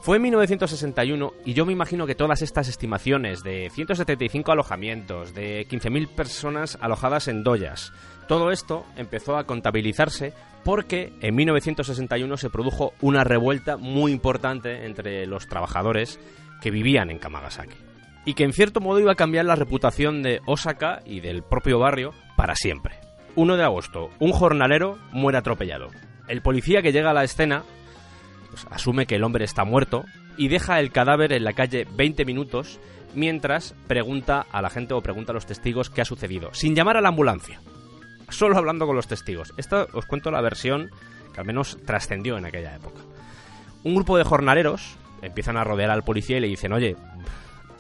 Fue 0.02 0.18
en 0.18 0.24
1961 0.24 1.34
y 1.46 1.54
yo 1.54 1.66
me 1.66 1.74
imagino 1.74 2.08
que 2.08 2.16
todas 2.16 2.42
estas 2.42 2.70
estimaciones 2.70 3.44
de 3.44 3.70
175 3.70 4.52
alojamientos, 4.52 5.34
de 5.34 5.68
15.000 5.68 6.08
personas 6.16 6.78
alojadas 6.80 7.28
en 7.28 7.44
doyas, 7.44 7.92
todo 8.28 8.52
esto 8.52 8.86
empezó 8.96 9.38
a 9.38 9.46
contabilizarse 9.46 10.34
porque 10.64 11.14
en 11.22 11.36
1961 11.36 12.38
se 12.38 12.50
produjo 12.50 12.94
una 13.02 13.24
revuelta 13.24 13.78
muy 13.78 14.12
importante 14.12 14.86
entre 14.86 15.26
los 15.26 15.48
trabajadores 15.48 16.20
que 16.62 16.72
vivían 16.72 17.10
en 17.10 17.20
Kamagasaki. 17.20 17.78
Y 18.26 18.34
que 18.34 18.44
en 18.44 18.52
cierto 18.52 18.82
modo 18.82 19.00
iba 19.00 19.14
a 19.14 19.16
cambiar 19.16 19.46
la 19.46 19.56
reputación 19.56 20.24
de 20.24 20.42
Osaka 20.46 21.02
y 21.06 21.22
del 21.22 21.44
propio 21.44 21.80
barrio 21.80 22.14
para 22.36 22.56
siempre. 22.56 22.96
1 23.36 23.56
de 23.56 23.64
agosto, 23.64 24.10
un 24.20 24.34
jornalero 24.34 24.98
muere 25.12 25.38
atropellado. 25.38 25.88
El 26.28 26.42
policía 26.42 26.82
que 26.82 26.92
llega 26.92 27.12
a 27.12 27.14
la 27.14 27.24
escena 27.24 27.64
pues, 28.64 28.74
asume 28.74 29.06
que 29.06 29.16
el 29.16 29.24
hombre 29.24 29.46
está 29.46 29.64
muerto 29.64 30.06
y 30.38 30.48
deja 30.48 30.80
el 30.80 30.92
cadáver 30.92 31.34
en 31.34 31.44
la 31.44 31.54
calle 31.54 31.88
20 31.96 32.26
minutos 32.26 32.80
mientras 33.14 33.76
pregunta 33.88 34.46
a 34.52 34.62
la 34.62 34.70
gente 34.70 34.94
o 34.94 35.02
pregunta 35.02 35.32
a 35.32 35.36
los 35.36 35.46
testigos 35.46 35.90
qué 35.90 36.02
ha 36.02 36.06
sucedido, 36.06 36.54
sin 36.54 36.76
llamar 36.76 36.98
a 36.98 37.02
la 37.02 37.10
ambulancia, 37.10 37.60
solo 38.30 38.58
hablando 38.58 38.86
con 38.86 38.96
los 38.96 39.08
testigos. 39.08 39.54
Esto 39.58 39.88
os 39.94 40.06
cuento 40.06 40.32
la 40.32 40.42
versión 40.42 40.90
que 41.34 41.40
al 41.40 41.46
menos 41.46 41.78
trascendió 41.86 42.38
en 42.38 42.46
aquella 42.46 42.76
época. 42.76 43.02
Un 43.84 43.96
grupo 43.96 44.18
de 44.18 44.24
jornaleros 44.24 44.98
empiezan 45.22 45.58
a 45.58 45.64
rodear 45.64 45.90
al 45.90 46.04
policía 46.04 46.38
y 46.38 46.42
le 46.42 46.48
dicen, 46.48 46.74
oye, 46.74 46.96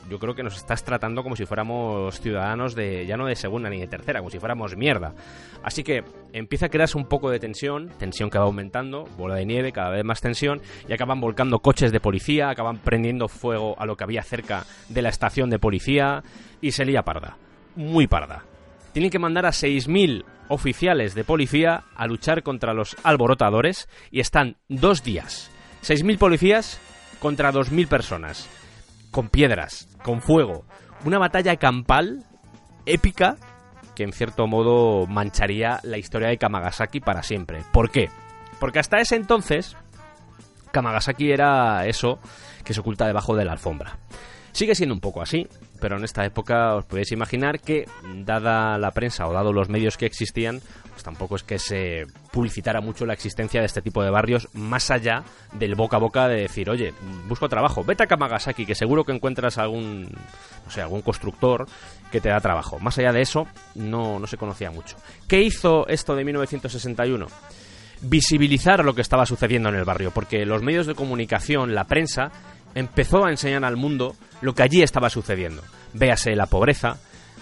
yo 0.09 0.19
creo 0.19 0.35
que 0.35 0.43
nos 0.43 0.55
estás 0.55 0.83
tratando 0.83 1.23
como 1.23 1.35
si 1.35 1.45
fuéramos 1.45 2.19
ciudadanos 2.19 2.75
de 2.75 3.05
ya 3.05 3.17
no 3.17 3.25
de 3.25 3.35
segunda 3.35 3.69
ni 3.69 3.79
de 3.79 3.87
tercera, 3.87 4.19
como 4.19 4.29
si 4.29 4.39
fuéramos 4.39 4.75
mierda. 4.75 5.13
Así 5.63 5.83
que 5.83 6.03
empieza 6.33 6.67
a 6.67 6.69
crearse 6.69 6.97
un 6.97 7.05
poco 7.05 7.29
de 7.29 7.39
tensión, 7.39 7.89
tensión 7.97 8.29
que 8.29 8.37
va 8.37 8.45
aumentando, 8.45 9.05
bola 9.17 9.35
de 9.35 9.45
nieve, 9.45 9.71
cada 9.71 9.89
vez 9.89 10.03
más 10.03 10.21
tensión, 10.21 10.61
y 10.87 10.93
acaban 10.93 11.19
volcando 11.19 11.59
coches 11.59 11.91
de 11.91 11.99
policía, 11.99 12.49
acaban 12.49 12.77
prendiendo 12.77 13.27
fuego 13.27 13.75
a 13.79 13.85
lo 13.85 13.97
que 13.97 14.03
había 14.03 14.23
cerca 14.23 14.65
de 14.89 15.01
la 15.01 15.09
estación 15.09 15.49
de 15.49 15.59
policía, 15.59 16.23
y 16.61 16.71
se 16.71 16.85
lía 16.85 17.03
parda. 17.03 17.37
Muy 17.75 18.07
parda. 18.07 18.43
Tienen 18.93 19.11
que 19.11 19.19
mandar 19.19 19.45
a 19.45 19.49
6.000 19.49 20.23
oficiales 20.49 21.13
de 21.13 21.23
policía 21.23 21.83
a 21.95 22.07
luchar 22.07 22.43
contra 22.43 22.73
los 22.73 22.95
alborotadores, 23.03 23.89
y 24.11 24.21
están 24.21 24.55
dos 24.69 25.03
días. 25.03 25.51
6.000 25.83 26.17
policías 26.17 26.79
contra 27.19 27.51
2.000 27.51 27.87
personas 27.87 28.49
con 29.11 29.29
piedras, 29.29 29.87
con 30.03 30.21
fuego. 30.21 30.65
Una 31.05 31.19
batalla 31.19 31.55
campal 31.57 32.23
épica 32.85 33.37
que 33.95 34.03
en 34.03 34.13
cierto 34.13 34.45
modo 34.45 35.07
mancharía 35.07 35.79
la 35.83 35.97
historia 35.97 36.27
de 36.27 36.37
Kamagasaki 36.37 36.99
para 36.99 37.23
siempre. 37.23 37.63
¿Por 37.73 37.89
qué? 37.89 38.09
Porque 38.59 38.79
hasta 38.79 38.97
ese 38.99 39.15
entonces 39.15 39.75
Kamagasaki 40.71 41.31
era 41.31 41.85
eso 41.87 42.19
que 42.63 42.73
se 42.73 42.81
oculta 42.81 43.07
debajo 43.07 43.35
de 43.35 43.45
la 43.45 43.53
alfombra. 43.53 43.97
Sigue 44.57 44.73
siendo 44.73 44.95
un 44.95 45.01
poco 45.01 45.21
así, 45.21 45.45
pero 45.79 45.97
en 45.97 46.03
esta 46.03 46.25
época 46.25 46.73
os 46.73 46.83
podéis 46.85 47.11
imaginar 47.11 47.59
que, 47.59 47.87
dada 48.25 48.79
la 48.79 48.89
prensa 48.89 49.27
o 49.27 49.31
dado 49.31 49.53
los 49.53 49.69
medios 49.69 49.97
que 49.97 50.07
existían, 50.07 50.61
pues 50.89 51.03
tampoco 51.03 51.35
es 51.35 51.43
que 51.43 51.59
se 51.59 52.07
publicitara 52.31 52.81
mucho 52.81 53.05
la 53.05 53.13
existencia 53.13 53.59
de 53.59 53.67
este 53.67 53.83
tipo 53.83 54.03
de 54.03 54.09
barrios, 54.09 54.49
más 54.53 54.89
allá 54.89 55.23
del 55.53 55.75
boca 55.75 55.97
a 55.97 55.99
boca 55.99 56.27
de 56.27 56.41
decir, 56.41 56.71
oye, 56.71 56.91
busco 57.27 57.47
trabajo, 57.47 57.83
vete 57.83 58.01
a 58.01 58.07
Kamagasaki, 58.07 58.65
que 58.65 58.73
seguro 58.73 59.03
que 59.03 59.11
encuentras 59.11 59.59
algún, 59.59 60.05
no 60.65 60.71
sé, 60.71 60.81
algún 60.81 61.03
constructor 61.03 61.67
que 62.11 62.19
te 62.19 62.29
da 62.29 62.39
trabajo. 62.39 62.79
Más 62.79 62.97
allá 62.97 63.11
de 63.11 63.21
eso, 63.21 63.45
no, 63.75 64.17
no 64.17 64.25
se 64.25 64.37
conocía 64.37 64.71
mucho. 64.71 64.97
¿Qué 65.27 65.39
hizo 65.39 65.87
esto 65.87 66.15
de 66.15 66.25
1961? 66.25 67.27
visibilizar 68.01 68.85
lo 68.85 68.93
que 68.93 69.01
estaba 69.01 69.25
sucediendo 69.25 69.69
en 69.69 69.75
el 69.75 69.83
barrio, 69.83 70.11
porque 70.11 70.45
los 70.45 70.61
medios 70.61 70.85
de 70.85 70.93
comunicación, 70.93 71.73
la 71.73 71.85
prensa, 71.85 72.31
empezó 72.77 73.25
a 73.25 73.31
enseñar 73.31 73.65
al 73.65 73.75
mundo 73.75 74.15
lo 74.41 74.53
que 74.53 74.63
allí 74.63 74.83
estaba 74.83 75.09
sucediendo. 75.09 75.63
Véase 75.93 76.35
la 76.35 76.45
pobreza, 76.45 76.97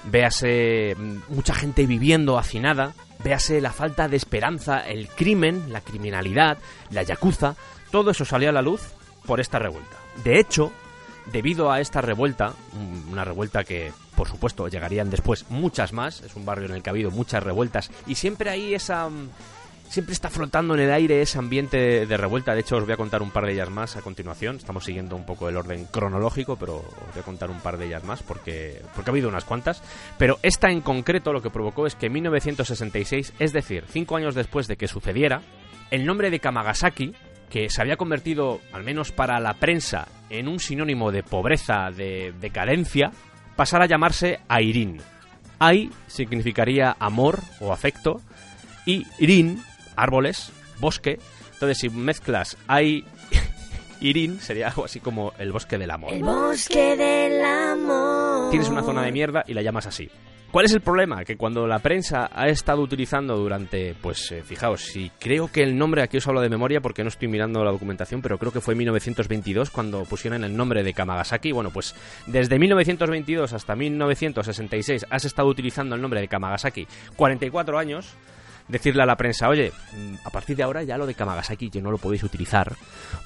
véase 0.05 0.95
mm, 0.97 1.33
mucha 1.33 1.53
gente 1.53 1.85
viviendo 1.85 2.37
hacinada, 2.37 2.93
véase 3.23 3.59
la 3.59 3.73
falta 3.73 4.07
de 4.07 4.17
esperanza, 4.17 4.79
el 4.79 5.09
crimen, 5.09 5.73
la 5.73 5.81
criminalidad, 5.81 6.57
la 6.89 7.03
yakuza, 7.03 7.55
todo 7.91 8.11
eso 8.11 8.23
salió 8.23 8.49
a 8.49 8.53
la 8.53 8.61
luz 8.61 8.81
por 9.25 9.39
esta 9.39 9.59
revuelta. 9.59 9.97
De 10.23 10.39
hecho, 10.39 10.71
debido 11.31 11.71
a 11.71 11.81
esta 11.81 12.01
revuelta, 12.01 12.53
mm, 12.73 13.11
una 13.11 13.25
revuelta 13.25 13.63
que 13.63 13.91
por 14.15 14.29
supuesto 14.29 14.69
llegarían 14.69 15.09
después 15.09 15.45
muchas 15.49 15.91
más, 15.91 16.21
es 16.21 16.35
un 16.35 16.45
barrio 16.45 16.67
en 16.67 16.75
el 16.75 16.81
que 16.81 16.89
ha 16.89 16.93
habido 16.93 17.11
muchas 17.11 17.43
revueltas 17.43 17.91
y 18.07 18.15
siempre 18.15 18.49
hay 18.49 18.73
esa 18.73 19.09
mm, 19.09 19.29
siempre 19.89 20.13
está 20.13 20.29
flotando 20.29 20.73
en 20.73 20.81
el 20.81 20.91
aire 20.91 21.21
ese 21.21 21.37
ambiente 21.37 22.05
de 22.05 22.17
revuelta. 22.17 22.53
De 22.53 22.61
hecho, 22.61 22.77
os 22.77 22.83
voy 22.83 22.93
a 22.93 22.97
contar 22.97 23.21
un 23.21 23.31
par 23.31 23.45
de 23.45 23.53
ellas 23.53 23.69
más 23.69 23.95
a 23.95 24.01
continuación. 24.01 24.57
Estamos 24.57 24.85
siguiendo 24.85 25.15
un 25.15 25.25
poco 25.25 25.49
el 25.49 25.57
orden 25.57 25.85
cronológico, 25.85 26.55
pero 26.55 26.77
os 26.77 27.13
voy 27.13 27.21
a 27.21 27.25
contar 27.25 27.49
un 27.49 27.59
par 27.59 27.77
de 27.77 27.85
ellas 27.87 28.03
más 28.03 28.23
porque, 28.23 28.81
porque 28.93 29.09
ha 29.09 29.13
habido 29.13 29.29
unas 29.29 29.45
cuantas. 29.45 29.81
Pero 30.17 30.39
esta 30.41 30.69
en 30.69 30.81
concreto 30.81 31.33
lo 31.33 31.41
que 31.41 31.49
provocó 31.49 31.87
es 31.87 31.95
que 31.95 32.07
en 32.07 32.13
1966, 32.13 33.33
es 33.39 33.53
decir, 33.53 33.85
cinco 33.87 34.15
años 34.17 34.35
después 34.35 34.67
de 34.67 34.77
que 34.77 34.87
sucediera, 34.87 35.41
el 35.91 36.05
nombre 36.05 36.29
de 36.29 36.39
Kamagasaki, 36.39 37.13
que 37.49 37.69
se 37.69 37.81
había 37.81 37.97
convertido, 37.97 38.59
al 38.73 38.83
menos 38.83 39.11
para 39.11 39.39
la 39.39 39.53
prensa, 39.53 40.07
en 40.29 40.47
un 40.47 40.59
sinónimo 40.59 41.11
de 41.11 41.23
pobreza, 41.23 41.91
de 41.95 42.33
decadencia, 42.39 43.11
pasara 43.55 43.85
a 43.85 43.87
llamarse 43.87 44.39
Airin. 44.47 44.99
Ai 45.57 45.89
significaría 46.07 46.95
amor 46.99 47.39
o 47.61 47.71
afecto 47.71 48.19
y 48.85 49.07
Irin 49.19 49.63
árboles, 49.95 50.51
bosque. 50.79 51.19
Entonces, 51.53 51.77
si 51.77 51.89
mezclas 51.89 52.57
hay 52.67 53.05
Irin, 54.01 54.39
sería 54.39 54.67
algo 54.67 54.85
así 54.85 54.99
como 54.99 55.33
el 55.37 55.51
bosque 55.51 55.77
del 55.77 55.91
amor. 55.91 56.13
El 56.13 56.23
bosque 56.23 56.95
del 56.95 57.43
amor. 57.43 58.49
Tienes 58.49 58.69
una 58.69 58.83
zona 58.83 59.03
de 59.03 59.11
mierda 59.11 59.43
y 59.47 59.53
la 59.53 59.61
llamas 59.61 59.87
así. 59.87 60.09
¿Cuál 60.55 60.67
es 60.67 60.73
el 60.73 60.79
problema? 60.79 61.25
Que 61.25 61.35
cuando 61.35 61.67
la 61.67 61.79
prensa 61.79 62.29
ha 62.33 62.47
estado 62.47 62.81
utilizando 62.81 63.35
durante, 63.35 63.93
pues 63.93 64.31
eh, 64.31 64.41
fijaos, 64.41 64.83
si 64.83 65.11
creo 65.19 65.51
que 65.51 65.61
el 65.61 65.77
nombre, 65.77 66.01
aquí 66.01 66.15
os 66.15 66.25
hablo 66.29 66.39
de 66.39 66.47
memoria 66.47 66.79
porque 66.79 67.03
no 67.03 67.09
estoy 67.09 67.27
mirando 67.27 67.61
la 67.65 67.71
documentación, 67.71 68.21
pero 68.21 68.37
creo 68.37 68.53
que 68.53 68.61
fue 68.61 68.73
en 68.73 68.77
1922 68.77 69.69
cuando 69.69 70.05
pusieron 70.05 70.45
el 70.45 70.55
nombre 70.55 70.81
de 70.81 70.93
Kamagasaki. 70.93 71.51
Bueno, 71.51 71.71
pues 71.71 71.93
desde 72.25 72.57
1922 72.57 73.51
hasta 73.51 73.75
1966 73.75 75.07
has 75.09 75.25
estado 75.25 75.49
utilizando 75.49 75.95
el 75.95 76.01
nombre 76.01 76.21
de 76.21 76.29
Kamagasaki 76.29 76.87
44 77.17 77.77
años 77.77 78.15
decirle 78.67 79.03
a 79.03 79.05
la 79.05 79.17
prensa, 79.17 79.49
oye, 79.49 79.71
mm, 79.93 80.15
a 80.23 80.29
partir 80.29 80.55
de 80.55 80.63
ahora 80.63 80.83
ya 80.83 80.97
lo 80.97 81.05
de 81.05 81.13
Kamagasaki 81.13 81.69
ya 81.69 81.81
no 81.81 81.91
lo 81.91 81.97
podéis 81.97 82.23
utilizar 82.23 82.75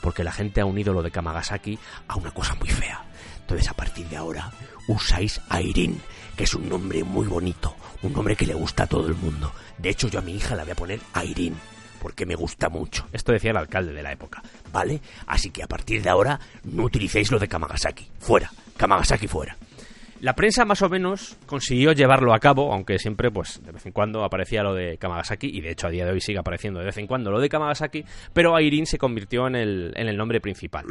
porque 0.02 0.24
la 0.24 0.32
gente 0.32 0.62
ha 0.62 0.66
unido 0.66 0.94
lo 0.94 1.04
de 1.04 1.12
Kamagasaki 1.12 1.78
a 2.08 2.16
una 2.16 2.32
cosa 2.32 2.56
muy 2.56 2.70
fea. 2.70 3.04
Entonces 3.42 3.70
a 3.70 3.74
partir 3.74 4.08
de 4.08 4.18
ahora 4.18 4.52
usáis 4.88 5.42
Airin, 5.50 6.00
que 6.36 6.44
es 6.44 6.54
un 6.54 6.70
nombre 6.70 7.04
muy 7.04 7.28
bonito, 7.28 7.76
un 8.04 8.14
nombre 8.14 8.36
que 8.36 8.46
le 8.46 8.54
gusta 8.54 8.84
a 8.84 8.88
todo 8.88 9.08
el 9.08 9.16
mundo. 9.16 9.52
De 9.78 9.90
hecho 9.90 10.08
yo 10.08 10.20
a 10.20 10.22
mi 10.22 10.36
hija 10.36 10.56
la 10.56 10.64
voy 10.64 10.72
a 10.72 10.76
poner 10.76 11.00
Airin 11.14 11.56
porque 12.00 12.26
me 12.26 12.36
gusta 12.36 12.70
mucho. 12.70 13.08
Esto 13.12 13.32
decía 13.32 13.52
el 13.52 13.58
alcalde 13.58 13.94
de 13.94 14.04
la 14.04 14.12
época, 14.12 14.42
¿vale? 14.72 15.02
Así 15.28 15.52
que 15.52 15.64
a 15.64 15.68
partir 15.68 16.02
de 16.02 16.10
ahora 16.10 16.40
no 16.64 16.84
utilicéis 16.84 17.32
lo 17.32 17.40
de 17.40 17.48
Kamagasaki. 17.48 18.08
Fuera, 18.20 18.52
Kamagasaki 18.78 19.28
fuera. 19.28 19.58
La 20.22 20.34
prensa 20.34 20.66
más 20.66 20.82
o 20.82 20.90
menos 20.90 21.38
consiguió 21.46 21.94
llevarlo 21.94 22.34
a 22.34 22.40
cabo, 22.40 22.74
aunque 22.74 23.00
siempre, 23.00 23.32
pues, 23.32 23.64
de 23.64 23.72
vez 23.72 23.86
en 23.86 23.94
cuando 23.94 24.26
aparecía 24.26 24.64
lo 24.64 24.74
de 24.74 24.98
Kamagasaki, 24.98 25.48
y 25.48 25.62
de 25.62 25.72
hecho 25.72 25.88
a 25.88 25.90
día 25.90 26.06
de 26.06 26.12
hoy 26.12 26.20
sigue 26.20 26.40
apareciendo 26.40 26.80
de 26.80 26.88
vez 26.88 26.98
en 26.98 27.08
cuando 27.08 27.32
lo 27.32 27.40
de 27.40 27.48
Kamagasaki, 27.48 28.04
pero 28.34 28.54
Airin 28.56 28.86
se 28.86 28.98
convirtió 28.98 29.48
en 29.48 29.56
el, 29.56 29.94
en 29.96 30.10
el 30.10 30.18
nombre 30.18 30.42
principal. 30.42 30.86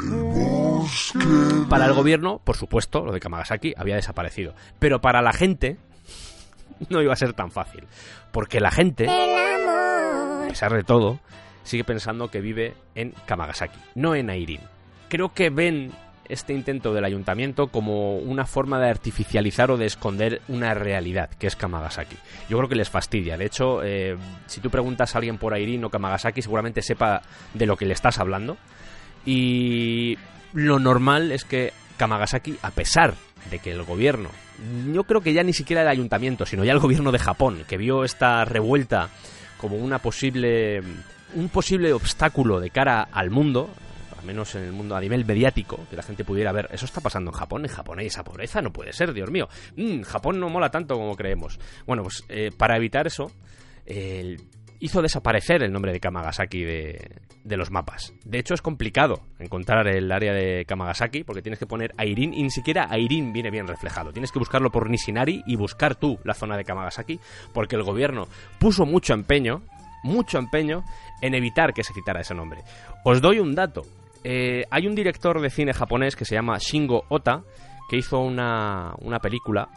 Para 1.69 1.87
el 1.87 1.93
gobierno, 1.93 2.41
por 2.43 2.57
supuesto, 2.57 3.05
lo 3.05 3.13
de 3.13 3.21
Kamagasaki 3.21 3.75
había 3.77 3.97
desaparecido, 3.97 4.55
pero 4.79 5.01
para 5.03 5.21
la 5.21 5.35
gente 5.35 5.77
no 6.89 7.03
iba 7.03 7.13
a 7.13 7.17
ser 7.17 7.35
tan 7.35 7.51
fácil, 7.51 7.85
porque 8.33 8.61
la 8.61 8.71
gente, 8.71 9.09
a 9.11 10.47
pesar 10.49 10.73
de 10.73 10.85
todo, 10.85 11.21
sigue 11.65 11.85
pensando 11.85 12.29
que 12.29 12.41
vive 12.41 12.75
en 12.95 13.13
Kamagasaki, 13.27 13.79
no 13.95 14.15
en 14.15 14.31
Airin. 14.31 14.61
Creo 15.11 15.35
que 15.35 15.51
ven 15.51 15.93
este 16.29 16.53
intento 16.53 16.93
del 16.93 17.05
ayuntamiento 17.05 17.69
como 17.69 18.17
una 18.19 18.45
forma 18.45 18.79
de 18.79 18.89
artificializar 18.89 19.71
o 19.71 19.77
de 19.77 19.87
esconder 19.87 20.43
una 20.49 20.75
realidad, 20.75 21.31
que 21.39 21.47
es 21.47 21.57
Kamagasaki. 21.57 22.17
Yo 22.49 22.57
creo 22.59 22.69
que 22.69 22.75
les 22.75 22.91
fastidia. 22.91 23.37
De 23.37 23.47
hecho, 23.47 23.83
eh, 23.83 24.17
si 24.47 24.61
tú 24.61 24.71
preguntas 24.71 25.15
a 25.15 25.19
alguien 25.19 25.39
por 25.39 25.55
Airin 25.55 25.85
o 25.85 25.91
Kamagasaki, 25.91 26.43
seguramente 26.43 26.83
sepa 26.83 27.23
de 27.55 27.67
lo 27.67 27.77
que 27.77 27.87
le 27.87 27.95
estás 27.95 28.19
hablando. 28.19 28.57
Y 29.25 30.19
lo 30.53 30.79
normal 30.79 31.33
es 31.33 31.45
que 31.45 31.73
Kamagasaki, 31.97 32.57
a 32.63 32.71
pesar 32.71 33.15
de 33.51 33.59
que 33.59 33.73
el 33.73 33.83
gobierno, 33.83 34.31
yo 34.93 35.05
creo 35.05 35.21
que 35.21 35.33
ya 35.33 35.43
ni 35.43 35.53
siquiera 35.53 35.83
el 35.83 35.89
ayuntamiento, 35.89 36.47
sino 36.47 36.65
ya 36.65 36.73
el 36.73 36.79
gobierno 36.79 37.13
de 37.13 37.19
Japón, 37.19 37.65
que 37.69 37.77
vio 37.77 38.05
esta 38.05 38.45
revuelta 38.45 39.09
como 39.59 39.77
una 39.77 39.99
posible 39.99 40.83
un 41.35 41.49
posible 41.49 41.93
obstáculo 41.93 42.61
de 42.61 42.71
cara 42.71 43.07
al 43.13 43.31
mundo, 43.31 43.71
al 44.19 44.25
menos 44.25 44.55
en 44.55 44.65
el 44.65 44.73
mundo 44.73 44.97
a 44.97 45.01
nivel 45.01 45.25
mediático, 45.25 45.87
que 45.89 45.97
la 45.97 46.03
gente 46.03 46.25
pudiera 46.25 46.53
ver, 46.53 46.69
eso 46.73 46.85
está 46.85 47.01
pasando 47.01 47.31
en 47.31 47.37
Japón, 47.37 47.65
en 47.65 47.71
Japón 47.71 47.99
hay 47.99 48.07
esa 48.07 48.25
pobreza, 48.25 48.61
no 48.61 48.73
puede 48.73 48.93
ser, 48.93 49.13
Dios 49.13 49.31
mío. 49.31 49.49
Mm, 49.77 50.03
Japón 50.03 50.41
no 50.41 50.49
mola 50.49 50.71
tanto 50.71 50.97
como 50.97 51.17
creemos. 51.17 51.59
Bueno, 51.87 52.03
pues 52.03 52.25
eh, 52.29 52.51
para 52.57 52.77
evitar 52.77 53.07
eso, 53.07 53.31
hizo 54.81 55.03
desaparecer 55.03 55.63
el 55.63 55.73
nombre 55.73 55.93
de 55.93 56.01
Kamagasaki 56.01 56.63
de, 56.63 57.11
de 57.49 57.57
los 57.57 57.71
mapas. 57.71 58.13
De 58.25 58.39
hecho, 58.39 58.55
es 58.55 58.63
complicado 58.63 59.23
encontrar 59.39 59.89
el 59.89 60.11
área 60.13 60.33
de 60.33 60.65
Kamagasaki 60.67 61.25
porque 61.25 61.43
tienes 61.43 61.59
que 61.59 61.67
poner 61.67 61.95
Airin 61.97 62.35
y 62.35 62.43
ni 62.43 62.51
siquiera 62.51 62.89
Airin 62.91 63.33
viene 63.33 63.51
bien 63.51 63.67
reflejado. 63.67 64.13
Tienes 64.13 64.31
que 64.31 64.39
buscarlo 64.39 64.71
por 64.71 64.91
Nishinari 64.91 65.43
y 65.47 65.57
buscar 65.57 65.97
tú 65.97 66.19
la 66.25 66.35
zona 66.35 66.57
de 66.57 66.65
Kamagasaki 66.65 67.19
porque 67.53 67.77
el 67.77 67.83
gobierno 67.83 68.29
puso 68.59 68.87
mucho 68.87 69.15
empeño, 69.15 69.63
mucho 70.03 70.39
empeño 70.39 70.85
en 71.21 71.35
evitar 71.35 71.73
que 71.73 71.85
se 71.85 71.95
citara 71.95 72.21
ese 72.21 72.35
nombre. 72.35 72.63
Os 73.05 73.21
doy 73.21 73.41
un 73.41 73.55
dato. 73.55 73.83
Eh, 74.25 74.65
hay 74.71 74.87
un 74.87 74.95
director 74.95 75.41
de 75.41 75.51
cine 75.51 75.73
japonés 75.73 76.17
que 76.17 76.25
se 76.25 76.35
llama 76.35 76.59
Shingo 76.59 77.05
Ota 77.09 77.43
que 77.89 77.97
hizo 77.97 78.19
una, 78.19 78.93
una 78.99 79.19
película, 79.19 79.69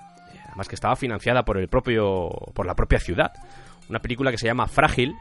además 0.47 0.67
que 0.67 0.75
estaba 0.75 0.95
financiada 0.95 1.43
por 1.43 1.57
el 1.57 1.69
propio 1.69 2.29
por 2.53 2.65
la 2.65 2.75
propia 2.75 2.99
ciudad, 2.99 3.31
una 3.89 3.99
película 3.99 4.31
que 4.31 4.37
se 4.37 4.47
llama 4.47 4.67
Frágil. 4.67 5.15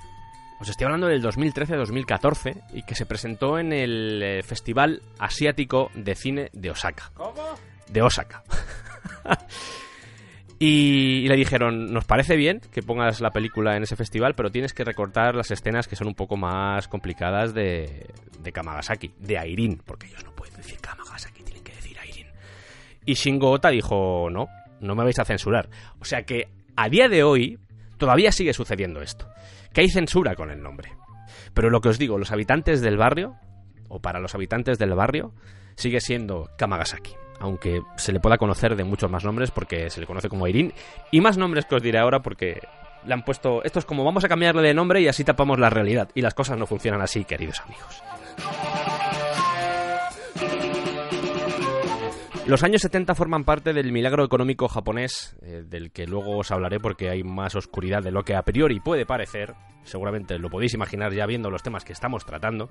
Os 0.61 0.69
estoy 0.69 0.85
hablando 0.85 1.07
del 1.07 1.23
2013-2014 1.23 2.65
y 2.75 2.83
que 2.83 2.95
se 2.95 3.07
presentó 3.07 3.59
en 3.59 3.73
el 3.73 4.23
eh, 4.23 4.43
Festival 4.43 5.01
Asiático 5.19 5.91
de 5.95 6.15
Cine 6.15 6.51
de 6.53 6.71
Osaka. 6.71 7.11
¿Cómo? 7.15 7.55
De 7.89 8.03
Osaka. 8.03 8.43
Y, 10.63 11.27
le 11.27 11.37
dijeron, 11.37 11.91
nos 11.91 12.05
parece 12.05 12.37
bien 12.37 12.61
que 12.71 12.83
pongas 12.83 13.23
la 13.23 13.31
película 13.31 13.79
en 13.79 13.83
ese 13.83 13.97
festival, 13.97 14.35
pero 14.35 14.51
tienes 14.51 14.75
que 14.75 14.85
recortar 14.85 15.35
las 15.35 15.51
escenas 15.51 15.89
que 15.89 15.97
son 15.97 16.07
un 16.07 16.15
poco 16.15 16.37
más 16.37 16.87
complicadas 16.87 17.55
de, 17.55 18.11
de 18.39 18.53
Kamagasaki, 18.53 19.15
de 19.19 19.39
Airin, 19.39 19.81
porque 19.87 20.09
ellos 20.09 20.23
no 20.23 20.33
pueden 20.33 20.55
decir 20.57 20.79
Kamagasaki, 20.79 21.43
tienen 21.45 21.65
que 21.65 21.73
decir 21.73 21.99
Airin. 21.99 22.27
Y 23.07 23.15
Shingo 23.15 23.51
Ota 23.51 23.71
dijo, 23.71 24.29
no, 24.31 24.49
no 24.81 24.95
me 24.95 25.03
vais 25.03 25.19
a 25.19 25.25
censurar. 25.25 25.71
O 25.99 26.05
sea 26.05 26.25
que 26.25 26.49
a 26.77 26.91
día 26.91 27.09
de 27.09 27.23
hoy 27.23 27.59
todavía 27.97 28.31
sigue 28.31 28.53
sucediendo 28.53 29.01
esto, 29.01 29.27
que 29.73 29.81
hay 29.81 29.89
censura 29.89 30.35
con 30.35 30.51
el 30.51 30.63
nombre. 30.63 30.93
Pero 31.55 31.71
lo 31.71 31.81
que 31.81 31.89
os 31.89 31.99
digo, 31.99 32.19
los 32.19 32.33
habitantes 32.33 32.83
del 32.83 32.99
barrio, 32.99 33.35
o 33.89 34.01
para 34.01 34.21
los 34.21 34.35
habitantes 34.35 34.79
del 34.79 34.93
barrio, 34.93 35.33
sigue 35.75 36.03
siendo 36.03 36.51
Kamagasaki 36.59 37.15
aunque 37.41 37.83
se 37.97 38.13
le 38.13 38.21
pueda 38.21 38.39
conocer 38.39 38.77
de 38.77 38.85
muchos 38.85 39.11
más 39.11 39.25
nombres 39.25 39.51
porque 39.51 39.91
se 39.91 40.01
le 40.01 40.07
conoce 40.07 40.29
como 40.29 40.45
Airin 40.45 40.73
y 41.11 41.21
más 41.21 41.37
nombres 41.37 41.65
que 41.65 41.75
os 41.75 41.83
diré 41.83 41.99
ahora 41.99 42.21
porque 42.21 42.61
le 43.05 43.15
han 43.15 43.25
puesto 43.25 43.65
esto 43.65 43.79
es 43.79 43.85
como 43.85 44.05
vamos 44.05 44.25
a 44.25 44.29
cambiarle 44.29 44.63
de 44.63 44.75
nombre 44.75 45.01
y 45.01 45.09
así 45.09 45.25
tapamos 45.25 45.59
la 45.59 45.71
realidad 45.71 46.11
y 46.15 46.21
las 46.21 46.35
cosas 46.35 46.59
no 46.59 46.67
funcionan 46.67 47.01
así 47.01 47.25
queridos 47.25 47.61
amigos 47.61 48.03
Los 52.51 52.65
años 52.65 52.83
70 52.83 53.15
forman 53.15 53.45
parte 53.45 53.73
del 53.73 53.93
milagro 53.93 54.25
económico 54.25 54.67
japonés, 54.67 55.37
eh, 55.41 55.63
del 55.65 55.93
que 55.93 56.05
luego 56.09 56.37
os 56.37 56.51
hablaré 56.51 56.81
porque 56.81 57.09
hay 57.09 57.23
más 57.23 57.55
oscuridad 57.55 58.03
de 58.03 58.11
lo 58.11 58.25
que 58.25 58.35
a 58.35 58.43
priori 58.43 58.81
puede 58.81 59.07
parecer. 59.07 59.55
Seguramente 59.85 60.37
lo 60.37 60.51
podéis 60.51 60.75
imaginar 60.75 61.13
ya 61.13 61.27
viendo 61.27 61.49
los 61.49 61.63
temas 61.63 61.85
que 61.85 61.93
estamos 61.93 62.25
tratando. 62.25 62.69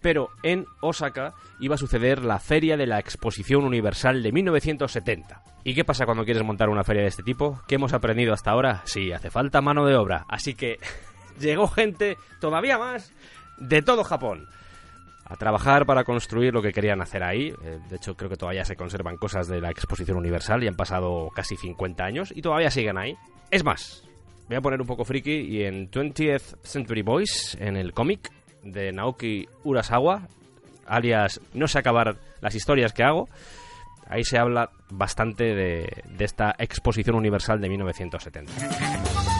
Pero 0.00 0.30
en 0.42 0.66
Osaka 0.80 1.34
iba 1.60 1.76
a 1.76 1.78
suceder 1.78 2.24
la 2.24 2.40
Feria 2.40 2.76
de 2.76 2.88
la 2.88 2.98
Exposición 2.98 3.62
Universal 3.62 4.24
de 4.24 4.32
1970. 4.32 5.44
¿Y 5.62 5.74
qué 5.74 5.84
pasa 5.84 6.04
cuando 6.04 6.24
quieres 6.24 6.42
montar 6.42 6.68
una 6.68 6.82
feria 6.82 7.02
de 7.02 7.08
este 7.08 7.22
tipo? 7.22 7.62
¿Qué 7.68 7.76
hemos 7.76 7.92
aprendido 7.92 8.32
hasta 8.32 8.50
ahora? 8.50 8.82
Sí, 8.86 9.12
hace 9.12 9.30
falta 9.30 9.60
mano 9.60 9.86
de 9.86 9.94
obra. 9.94 10.24
Así 10.28 10.54
que 10.54 10.78
llegó 11.38 11.68
gente 11.68 12.16
todavía 12.40 12.76
más 12.76 13.12
de 13.56 13.82
todo 13.82 14.02
Japón 14.02 14.48
a 15.32 15.36
trabajar 15.36 15.86
para 15.86 16.04
construir 16.04 16.52
lo 16.52 16.60
que 16.60 16.72
querían 16.72 17.00
hacer 17.00 17.22
ahí. 17.22 17.52
Eh, 17.64 17.78
de 17.88 17.96
hecho, 17.96 18.14
creo 18.14 18.28
que 18.28 18.36
todavía 18.36 18.64
se 18.64 18.76
conservan 18.76 19.16
cosas 19.16 19.48
de 19.48 19.60
la 19.60 19.70
Exposición 19.70 20.18
Universal 20.18 20.62
y 20.62 20.68
han 20.68 20.74
pasado 20.74 21.30
casi 21.34 21.56
50 21.56 22.04
años 22.04 22.32
y 22.36 22.42
todavía 22.42 22.70
siguen 22.70 22.98
ahí. 22.98 23.16
Es 23.50 23.64
más, 23.64 24.04
voy 24.48 24.56
a 24.56 24.60
poner 24.60 24.80
un 24.80 24.86
poco 24.86 25.04
friki 25.04 25.32
y 25.32 25.64
en 25.64 25.90
20th 25.90 26.58
Century 26.62 27.02
Boys, 27.02 27.56
en 27.60 27.76
el 27.76 27.94
cómic 27.94 28.30
de 28.62 28.92
Naoki 28.92 29.48
Urasawa, 29.64 30.28
alias 30.86 31.40
No 31.54 31.66
sé 31.66 31.78
acabar 31.78 32.16
las 32.40 32.54
historias 32.54 32.92
que 32.92 33.02
hago, 33.02 33.28
ahí 34.08 34.24
se 34.24 34.38
habla 34.38 34.70
bastante 34.90 35.54
de, 35.54 36.02
de 36.10 36.24
esta 36.24 36.54
Exposición 36.58 37.16
Universal 37.16 37.58
de 37.58 37.68
1970. 37.70 39.31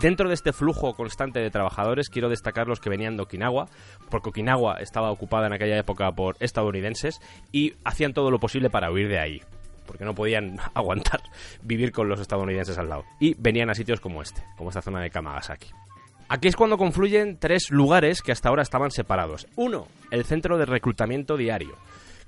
Dentro 0.00 0.28
de 0.28 0.34
este 0.34 0.52
flujo 0.52 0.94
constante 0.94 1.40
de 1.40 1.50
trabajadores, 1.50 2.08
quiero 2.08 2.28
destacar 2.28 2.68
los 2.68 2.78
que 2.78 2.88
venían 2.88 3.16
de 3.16 3.24
Okinawa, 3.24 3.68
porque 4.10 4.28
Okinawa 4.28 4.76
estaba 4.76 5.10
ocupada 5.10 5.48
en 5.48 5.54
aquella 5.54 5.76
época 5.76 6.12
por 6.12 6.36
estadounidenses 6.38 7.20
y 7.50 7.74
hacían 7.82 8.12
todo 8.12 8.30
lo 8.30 8.38
posible 8.38 8.70
para 8.70 8.92
huir 8.92 9.08
de 9.08 9.18
ahí, 9.18 9.42
porque 9.86 10.04
no 10.04 10.14
podían 10.14 10.58
aguantar 10.74 11.20
vivir 11.62 11.90
con 11.90 12.08
los 12.08 12.20
estadounidenses 12.20 12.78
al 12.78 12.88
lado. 12.88 13.04
Y 13.18 13.34
venían 13.38 13.70
a 13.70 13.74
sitios 13.74 13.98
como 14.00 14.22
este, 14.22 14.44
como 14.56 14.70
esta 14.70 14.82
zona 14.82 15.00
de 15.00 15.10
Kamagasaki. 15.10 15.70
Aquí 16.28 16.46
es 16.46 16.54
cuando 16.54 16.78
confluyen 16.78 17.38
tres 17.38 17.70
lugares 17.70 18.22
que 18.22 18.30
hasta 18.30 18.50
ahora 18.50 18.62
estaban 18.62 18.92
separados. 18.92 19.48
Uno, 19.56 19.88
el 20.12 20.24
centro 20.24 20.58
de 20.58 20.66
reclutamiento 20.66 21.36
diario, 21.36 21.74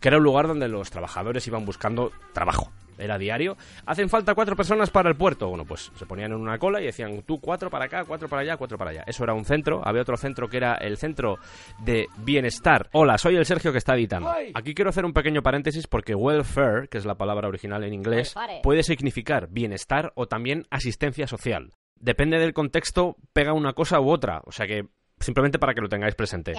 que 0.01 0.09
era 0.09 0.17
un 0.17 0.25
lugar 0.25 0.49
donde 0.49 0.67
los 0.67 0.91
trabajadores 0.91 1.47
iban 1.47 1.65
buscando 1.67 2.11
trabajo. 2.33 2.73
Era 3.01 3.19
diario. 3.19 3.57
Hacen 3.87 4.09
falta 4.09 4.35
cuatro 4.35 4.55
personas 4.55 4.91
para 4.91 5.09
el 5.09 5.17
puerto. 5.17 5.49
Bueno, 5.49 5.65
pues 5.65 5.91
se 5.97 6.07
ponían 6.07 6.33
en 6.33 6.39
una 6.39 6.59
cola 6.59 6.81
y 6.81 6.87
decían 6.87 7.23
tú 7.23 7.41
cuatro 7.41 7.71
para 7.71 7.87
acá, 7.87 8.05
cuatro 8.05 8.29
para 8.29 8.43
allá, 8.43 8.57
cuatro 8.57 8.79
para 8.79 8.91
allá. 8.91 9.05
Eso 9.07 9.25
era 9.25 9.35
un 9.35 9.45
centro. 9.45 9.81
Había 9.85 10.03
otro 10.03 10.17
centro 10.17 10.49
que 10.49 10.59
era 10.59 10.75
el 10.75 10.97
centro 10.97 11.39
de 11.81 12.07
bienestar. 12.19 12.89
Hola, 12.93 13.19
soy 13.19 13.37
el 13.37 13.47
Sergio 13.47 13.73
que 13.73 13.79
está 13.79 13.95
editando. 13.95 14.33
Aquí 14.55 14.75
quiero 14.75 14.91
hacer 14.91 15.05
un 15.05 15.13
pequeño 15.13 15.43
paréntesis 15.43 15.87
porque 15.87 16.15
welfare, 16.15 16.89
que 16.89 16.99
es 16.99 17.05
la 17.05 17.17
palabra 17.17 17.49
original 17.49 17.83
en 17.85 17.95
inglés, 17.95 18.35
puede 18.63 18.83
significar 18.83 19.49
bienestar 19.49 20.13
o 20.15 20.27
también 20.27 20.67
asistencia 20.71 21.27
social. 21.27 21.71
Depende 21.97 22.39
del 22.39 22.55
contexto, 22.55 23.17
pega 23.33 23.53
una 23.53 23.73
cosa 23.73 24.01
u 24.01 24.11
otra. 24.11 24.41
O 24.45 24.53
sea 24.53 24.67
que 24.67 24.87
simplemente 25.21 25.59
para 25.59 25.75
que 25.75 25.81
lo 25.81 25.89
tengáis 25.89 26.15
presente. 26.15 26.55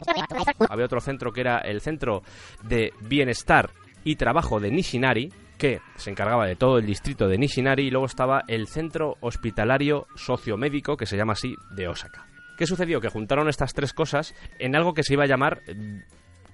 Había 0.70 0.86
otro 0.86 1.02
centro 1.02 1.32
que 1.32 1.42
era 1.42 1.58
el 1.60 1.82
centro 1.82 2.22
de 2.64 2.94
bienestar 3.02 3.72
y 4.04 4.16
trabajo 4.16 4.60
de 4.60 4.72
Nishinari, 4.72 5.32
que 5.62 5.80
se 5.95 6.10
encargaba 6.10 6.47
de 6.47 6.56
todo 6.56 6.80
el 6.80 6.88
distrito 6.88 7.28
de 7.28 7.38
Nishinari, 7.38 7.86
y 7.86 7.91
luego 7.91 8.08
estaba 8.08 8.41
el 8.47 8.65
centro 8.67 9.17
hospitalario 9.19 10.08
sociomédico, 10.15 10.97
que 10.97 11.06
se 11.06 11.17
llama 11.17 11.34
así, 11.34 11.54
de 11.76 11.88
Osaka. 11.88 12.26
¿Qué 12.58 12.65
sucedió? 12.65 13.00
Que 13.00 13.10
juntaron 13.10 13.47
estas 13.47 13.76
tres 13.76 13.93
cosas 13.93 14.34
en 14.58 14.76
algo 14.76 14.95
que 14.95 15.04
se 15.04 15.13
iba 15.13 15.26
a 15.26 15.28
llamar... 15.28 15.62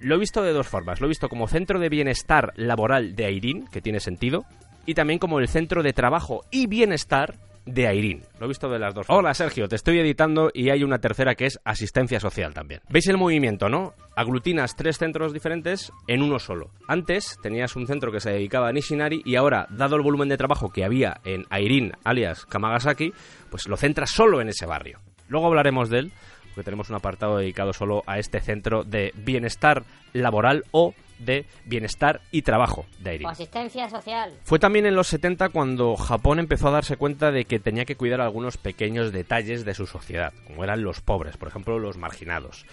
Lo 0.02 0.16
he 0.16 0.20
visto 0.20 0.44
de 0.44 0.52
dos 0.52 0.68
formas. 0.68 1.00
Lo 1.00 1.08
he 1.08 1.10
visto 1.10 1.30
como 1.30 1.48
centro 1.48 1.80
de 1.80 1.88
bienestar 1.88 2.52
laboral 2.58 3.16
de 3.16 3.28
Airin, 3.28 3.66
que 3.68 3.82
tiene 3.82 4.02
sentido, 4.02 4.44
y 4.86 4.94
también 4.94 5.20
como 5.20 5.40
el 5.40 5.48
centro 5.48 5.84
de 5.84 5.94
trabajo 5.94 6.42
y 6.52 6.68
bienestar 6.68 7.36
de 7.68 7.88
Airin. 7.88 8.24
Lo 8.40 8.46
he 8.46 8.48
visto 8.48 8.70
de 8.70 8.80
las 8.80 8.96
dos. 8.96 9.06
Hola 9.10 9.34
Sergio, 9.34 9.68
te 9.68 9.76
estoy 9.76 10.00
editando 10.00 10.50
y 10.54 10.70
hay 10.70 10.84
una 10.84 11.00
tercera 11.00 11.36
que 11.36 11.46
es 11.46 11.60
asistencia 11.64 12.20
social 12.20 12.54
también. 12.54 12.82
¿Veis 12.90 13.08
el 13.08 13.18
movimiento, 13.18 13.70
no? 13.70 13.94
Aglutinas 14.16 14.76
tres 14.76 14.98
centros 14.98 15.34
diferentes 15.34 15.92
en 16.08 16.24
uno 16.24 16.40
solo. 16.40 16.72
Antes 16.88 17.38
tenías 17.44 17.76
un 17.76 17.86
centro 17.86 18.12
que 18.12 18.20
se 18.20 18.32
dedicaba 18.32 18.70
a 18.70 18.72
Nishinari 18.72 19.22
y 19.26 19.36
ahora, 19.36 19.68
dado 19.70 19.96
el 19.96 20.02
volumen 20.02 20.30
de 20.30 20.38
trabajo 20.38 20.72
que 20.72 20.84
había 20.84 21.20
en 21.24 21.46
Airin, 21.50 21.92
alias 22.04 22.46
Kamagasaki, 22.46 23.14
pues 23.52 23.68
lo 23.68 23.78
centras 23.78 24.10
solo 24.10 24.42
en 24.42 24.50
ese 24.50 24.66
barrio. 24.66 25.00
Luego 25.28 25.48
hablaremos 25.48 25.90
de 25.90 26.00
él, 26.00 26.12
porque 26.56 26.64
tenemos 26.64 26.90
un 26.90 26.96
apartado 26.96 27.38
dedicado 27.38 27.74
solo 27.74 28.04
a 28.08 28.18
este 28.18 28.40
centro 28.40 28.84
de 28.84 29.12
bienestar 29.16 29.84
laboral 30.14 30.64
o 30.72 30.96
de 31.20 31.46
bienestar 31.66 32.22
y 32.32 32.42
trabajo 32.42 32.86
de 33.00 33.12
Airin. 33.12 33.28
Asistencia 33.28 33.90
social. 33.90 34.34
Fue 34.44 34.60
también 34.60 34.86
en 34.86 34.96
los 34.96 35.08
70 35.08 35.50
cuando 35.50 35.96
Japón 35.96 36.40
empezó 36.40 36.68
a 36.68 36.72
darse 36.72 36.98
cuenta 36.98 37.32
de 37.32 37.46
que 37.46 37.60
tenía 37.60 37.86
que 37.86 37.96
cuidar 37.96 38.22
algunos 38.22 38.58
pequeños 38.58 39.12
detalles 39.12 39.66
de 39.66 39.74
su 39.74 39.86
sociedad, 39.86 40.34
como 40.46 40.64
eran 40.64 40.84
los 40.84 41.02
pobres, 41.02 41.38
por 41.38 41.48
ejemplo, 41.48 41.80
los 41.80 41.98
marginados. 41.98 42.66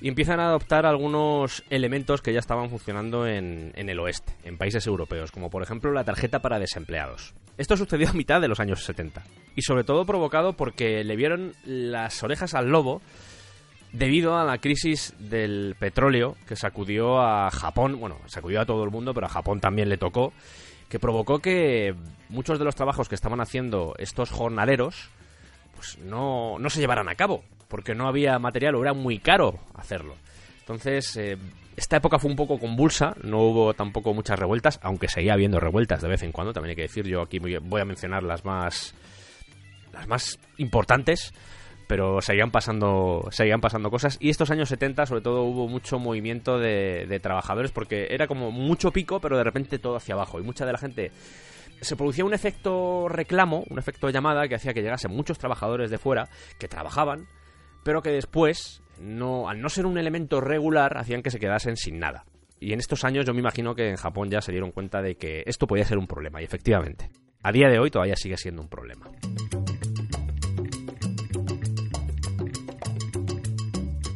Y 0.00 0.08
empiezan 0.08 0.40
a 0.40 0.46
adoptar 0.46 0.84
algunos 0.84 1.62
elementos 1.70 2.22
que 2.22 2.32
ya 2.32 2.40
estaban 2.40 2.70
funcionando 2.70 3.26
en, 3.26 3.72
en 3.76 3.88
el 3.88 4.00
oeste, 4.00 4.32
en 4.42 4.58
países 4.58 4.84
europeos, 4.88 5.30
como 5.30 5.48
por 5.48 5.62
ejemplo 5.62 5.92
la 5.92 6.02
tarjeta 6.02 6.40
para 6.40 6.58
desempleados. 6.58 7.34
Esto 7.56 7.76
sucedió 7.76 8.08
a 8.08 8.12
mitad 8.12 8.40
de 8.40 8.48
los 8.48 8.58
años 8.58 8.82
70. 8.84 9.22
Y 9.54 9.62
sobre 9.62 9.84
todo 9.84 10.04
provocado 10.04 10.54
porque 10.54 11.04
le 11.04 11.14
vieron 11.14 11.54
las 11.64 12.20
orejas 12.24 12.54
al 12.54 12.68
lobo 12.68 13.00
debido 13.92 14.36
a 14.36 14.44
la 14.44 14.58
crisis 14.58 15.14
del 15.18 15.76
petróleo 15.78 16.36
que 16.46 16.56
sacudió 16.56 17.20
a 17.20 17.50
Japón, 17.50 17.98
bueno, 18.00 18.18
sacudió 18.26 18.60
a 18.60 18.66
todo 18.66 18.84
el 18.84 18.90
mundo, 18.90 19.14
pero 19.14 19.26
a 19.26 19.30
Japón 19.30 19.60
también 19.60 19.88
le 19.88 19.98
tocó, 19.98 20.32
que 20.88 20.98
provocó 20.98 21.40
que 21.40 21.94
muchos 22.28 22.58
de 22.58 22.64
los 22.64 22.74
trabajos 22.74 23.08
que 23.08 23.14
estaban 23.14 23.40
haciendo 23.40 23.94
estos 23.98 24.30
jornaleros 24.30 25.10
pues 25.74 25.98
no, 25.98 26.58
no 26.58 26.70
se 26.70 26.80
llevaran 26.80 27.08
a 27.08 27.14
cabo, 27.14 27.42
porque 27.68 27.94
no 27.94 28.06
había 28.06 28.38
material 28.38 28.76
o 28.76 28.82
era 28.82 28.92
muy 28.92 29.18
caro 29.18 29.58
hacerlo. 29.74 30.14
Entonces, 30.60 31.16
eh, 31.16 31.36
esta 31.76 31.96
época 31.96 32.18
fue 32.18 32.30
un 32.30 32.36
poco 32.36 32.58
convulsa, 32.58 33.16
no 33.22 33.40
hubo 33.40 33.74
tampoco 33.74 34.14
muchas 34.14 34.38
revueltas, 34.38 34.78
aunque 34.82 35.08
seguía 35.08 35.32
habiendo 35.32 35.58
revueltas 35.58 36.00
de 36.00 36.08
vez 36.08 36.22
en 36.22 36.30
cuando, 36.30 36.52
también 36.52 36.70
hay 36.70 36.76
que 36.76 36.82
decir, 36.82 37.06
yo 37.06 37.22
aquí 37.22 37.38
voy 37.38 37.80
a 37.80 37.84
mencionar 37.84 38.22
las 38.22 38.44
más 38.44 38.94
las 39.92 40.08
más 40.08 40.38
importantes, 40.56 41.32
pero 41.92 42.22
seguían 42.22 42.50
pasando, 42.50 43.28
seguían 43.32 43.60
pasando 43.60 43.90
cosas. 43.90 44.16
Y 44.18 44.30
estos 44.30 44.50
años 44.50 44.70
70, 44.70 45.04
sobre 45.04 45.20
todo, 45.20 45.42
hubo 45.42 45.68
mucho 45.68 45.98
movimiento 45.98 46.58
de, 46.58 47.04
de 47.06 47.20
trabajadores, 47.20 47.70
porque 47.70 48.06
era 48.08 48.26
como 48.26 48.50
mucho 48.50 48.92
pico, 48.92 49.20
pero 49.20 49.36
de 49.36 49.44
repente 49.44 49.78
todo 49.78 49.96
hacia 49.96 50.14
abajo. 50.14 50.40
Y 50.40 50.42
mucha 50.42 50.64
de 50.64 50.72
la 50.72 50.78
gente. 50.78 51.12
Se 51.82 51.94
producía 51.94 52.24
un 52.24 52.32
efecto 52.32 53.10
reclamo, 53.10 53.64
un 53.68 53.78
efecto 53.78 54.08
llamada, 54.08 54.48
que 54.48 54.54
hacía 54.54 54.72
que 54.72 54.80
llegasen 54.80 55.10
muchos 55.10 55.36
trabajadores 55.36 55.90
de 55.90 55.98
fuera 55.98 56.30
que 56.58 56.66
trabajaban, 56.66 57.26
pero 57.84 58.00
que 58.00 58.08
después, 58.08 58.82
no, 58.98 59.50
al 59.50 59.60
no 59.60 59.68
ser 59.68 59.84
un 59.84 59.98
elemento 59.98 60.40
regular, 60.40 60.96
hacían 60.96 61.22
que 61.22 61.30
se 61.30 61.38
quedasen 61.38 61.76
sin 61.76 61.98
nada. 61.98 62.24
Y 62.58 62.72
en 62.72 62.78
estos 62.78 63.04
años 63.04 63.26
yo 63.26 63.34
me 63.34 63.40
imagino 63.40 63.74
que 63.74 63.90
en 63.90 63.96
Japón 63.96 64.30
ya 64.30 64.40
se 64.40 64.50
dieron 64.50 64.70
cuenta 64.70 65.02
de 65.02 65.16
que 65.16 65.42
esto 65.44 65.66
podía 65.66 65.84
ser 65.84 65.98
un 65.98 66.06
problema, 66.06 66.40
y 66.40 66.44
efectivamente. 66.46 67.10
A 67.42 67.52
día 67.52 67.68
de 67.68 67.78
hoy 67.78 67.90
todavía 67.90 68.16
sigue 68.16 68.38
siendo 68.38 68.62
un 68.62 68.68
problema. 68.68 69.10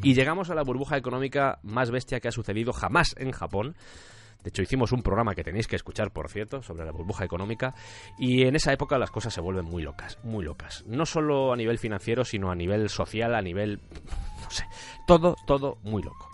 Y 0.07 0.14
llegamos 0.14 0.51
a 0.51 0.55
la 0.55 0.62
burbuja 0.62 0.97
económica 0.97 1.59
más 1.64 1.90
bestia 1.90 2.21
que 2.21 2.29
ha 2.29 2.31
sucedido 2.31 2.73
jamás 2.73 3.16
en 3.19 3.33
Japón. 3.33 3.75
De 4.45 4.51
hecho, 4.51 4.62
hicimos 4.62 4.92
un 4.92 5.03
programa 5.03 5.35
que 5.35 5.42
tenéis 5.42 5.66
que 5.66 5.75
escuchar, 5.75 6.12
por 6.12 6.31
cierto, 6.31 6.62
sobre 6.62 6.85
la 6.85 6.92
burbuja 6.92 7.25
económica. 7.25 7.75
Y 8.16 8.45
en 8.45 8.55
esa 8.55 8.73
época 8.73 8.99
las 8.99 9.11
cosas 9.11 9.35
se 9.35 9.40
vuelven 9.40 9.64
muy 9.64 9.83
locas, 9.83 10.21
muy 10.23 10.45
locas. 10.45 10.85
No 10.87 11.07
solo 11.07 11.53
a 11.53 11.57
nivel 11.57 11.79
financiero, 11.79 12.25
sino 12.25 12.53
a 12.53 12.55
nivel 12.55 12.88
social, 12.88 13.35
a 13.35 13.42
nivel... 13.42 13.81
no 14.45 14.49
sé. 14.49 14.64
Todo, 15.09 15.35
todo 15.45 15.79
muy 15.83 16.05
loco. 16.05 16.31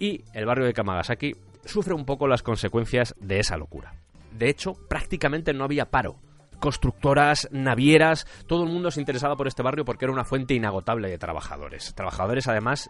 Y 0.00 0.24
el 0.34 0.44
barrio 0.44 0.66
de 0.66 0.72
Kamagasaki 0.72 1.36
sufre 1.64 1.94
un 1.94 2.04
poco 2.04 2.26
las 2.26 2.42
consecuencias 2.42 3.14
de 3.20 3.38
esa 3.38 3.56
locura. 3.56 3.94
De 4.32 4.48
hecho, 4.48 4.72
prácticamente 4.88 5.52
no 5.52 5.62
había 5.62 5.92
paro 5.92 6.16
constructoras, 6.62 7.48
navieras, 7.50 8.24
todo 8.46 8.62
el 8.62 8.70
mundo 8.70 8.90
se 8.92 9.00
interesaba 9.00 9.36
por 9.36 9.48
este 9.48 9.62
barrio 9.62 9.84
porque 9.84 10.04
era 10.04 10.12
una 10.12 10.24
fuente 10.24 10.54
inagotable 10.54 11.10
de 11.10 11.18
trabajadores. 11.18 11.92
Trabajadores, 11.94 12.46
además, 12.46 12.88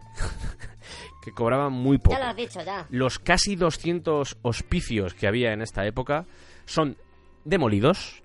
que 1.25 1.33
cobraban 1.33 1.73
muy 1.73 1.97
poco. 1.99 2.17
Ya 2.17 2.23
lo 2.25 2.31
has 2.31 2.37
dicho, 2.37 2.63
ya. 2.63 2.87
Los 2.91 3.19
casi 3.19 3.57
200 3.57 4.37
hospicios 4.43 5.15
que 5.15 5.27
había 5.27 5.53
en 5.53 5.63
esta 5.63 5.87
época 5.87 6.27
son 6.67 6.97
demolidos. 7.45 8.23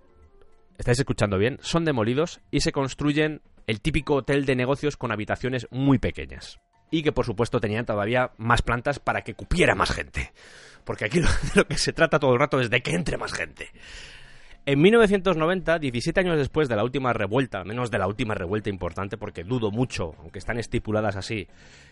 ¿Estáis 0.78 1.00
escuchando 1.00 1.38
bien? 1.38 1.58
Son 1.62 1.86
demolidos 1.86 2.42
y 2.52 2.60
se 2.60 2.72
construyen 2.72 3.42
el 3.66 3.82
típico 3.82 4.16
hotel 4.16 4.46
de 4.46 4.56
negocios 4.56 4.98
con 4.98 5.12
habitaciones 5.12 5.68
muy 5.72 5.98
pequeñas. 5.98 6.60
Y 6.92 7.04
que 7.04 7.12
por 7.12 7.26
supuesto 7.26 7.60
tenían 7.60 7.86
todavía 7.86 8.32
más 8.38 8.62
plantas 8.62 9.00
para 9.00 9.22
que 9.24 9.34
cupiera 9.34 9.76
más 9.76 9.92
gente. 9.92 10.34
Porque 10.84 11.06
aquí 11.06 11.20
lo- 11.20 11.28
de 11.44 11.52
lo 11.56 11.66
que 11.68 11.78
se 11.78 11.94
trata 11.94 12.20
todo 12.20 12.34
el 12.34 12.40
rato 12.40 12.60
es 12.60 12.70
de 12.70 12.82
que 12.82 12.92
entre 12.96 13.18
más 13.18 13.34
gente. 13.34 13.72
En 14.70 14.82
1990, 14.82 15.80
17 15.80 16.20
años 16.20 16.38
después 16.38 16.68
de 16.68 16.76
la 16.76 16.84
última 16.84 17.14
revuelta, 17.14 17.64
menos 17.64 17.90
de 17.90 18.00
la 18.00 18.06
última 18.06 18.34
revuelta 18.36 18.70
importante, 18.70 19.18
porque 19.18 19.46
dudo 19.46 19.72
mucho, 19.72 20.16
aunque 20.20 20.40
están 20.40 20.60
estipuladas 20.60 21.16
así, 21.16 21.48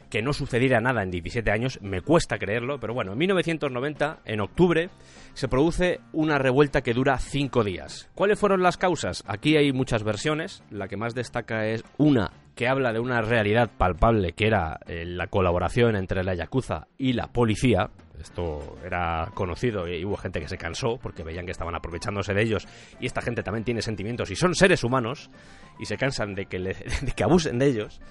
que 0.09 0.21
no 0.21 0.33
sucediera 0.33 0.81
nada 0.81 1.01
en 1.01 1.09
17 1.09 1.49
años, 1.51 1.79
me 1.81 2.01
cuesta 2.01 2.37
creerlo, 2.37 2.77
pero 2.77 2.93
bueno, 2.93 3.13
en 3.13 3.19
1990, 3.19 4.19
en 4.25 4.41
octubre, 4.41 4.89
se 5.35 5.47
produce 5.47 6.01
una 6.11 6.37
revuelta 6.37 6.81
que 6.81 6.93
dura 6.93 7.17
5 7.17 7.63
días. 7.63 8.09
¿Cuáles 8.13 8.37
fueron 8.37 8.61
las 8.61 8.75
causas? 8.75 9.23
Aquí 9.25 9.55
hay 9.55 9.71
muchas 9.71 10.03
versiones, 10.03 10.61
la 10.69 10.89
que 10.89 10.97
más 10.97 11.15
destaca 11.15 11.67
es 11.67 11.81
una 11.97 12.33
que 12.55 12.67
habla 12.67 12.91
de 12.91 12.99
una 12.99 13.21
realidad 13.21 13.69
palpable 13.77 14.33
que 14.33 14.47
era 14.47 14.81
eh, 14.85 15.05
la 15.05 15.27
colaboración 15.27 15.95
entre 15.95 16.25
la 16.25 16.35
Yakuza 16.35 16.87
y 16.97 17.13
la 17.13 17.27
policía. 17.27 17.89
Esto 18.25 18.77
era 18.83 19.29
conocido 19.35 19.87
y 19.87 20.03
hubo 20.03 20.17
gente 20.17 20.39
que 20.39 20.47
se 20.47 20.57
cansó 20.57 20.97
porque 20.97 21.23
veían 21.23 21.45
que 21.45 21.51
estaban 21.51 21.75
aprovechándose 21.75 22.33
de 22.33 22.41
ellos 22.41 22.67
y 22.99 23.05
esta 23.05 23.21
gente 23.21 23.43
también 23.43 23.63
tiene 23.63 23.83
sentimientos 23.83 24.31
y 24.31 24.35
son 24.35 24.55
seres 24.55 24.83
humanos 24.83 25.29
y 25.77 25.85
se 25.85 25.95
cansan 25.95 26.33
de 26.33 26.47
que, 26.47 26.57
le- 26.57 26.75
que 27.15 27.23
abusen 27.23 27.59
de 27.59 27.67
ellos 27.67 28.01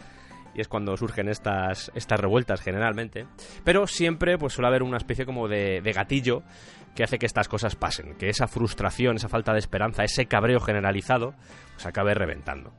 y 0.54 0.60
es 0.60 0.68
cuando 0.68 0.96
surgen 0.96 1.28
estas, 1.28 1.90
estas 1.96 2.20
revueltas 2.20 2.60
generalmente. 2.60 3.26
Pero 3.64 3.88
siempre 3.88 4.38
pues 4.38 4.52
suele 4.52 4.68
haber 4.68 4.84
una 4.84 4.98
especie 4.98 5.26
como 5.26 5.48
de, 5.48 5.80
gatillo 5.92 6.44
que 6.94 7.02
hace 7.02 7.18
que 7.18 7.26
estas 7.26 7.48
cosas 7.48 7.74
pasen, 7.74 8.14
que 8.16 8.28
esa 8.28 8.46
frustración, 8.46 9.16
esa 9.16 9.28
falta 9.28 9.52
de 9.52 9.58
esperanza, 9.58 10.04
ese 10.04 10.26
cabreo 10.26 10.60
generalizado, 10.60 11.34
pues 11.72 11.86
acabe 11.86 12.14
reventando. 12.14 12.72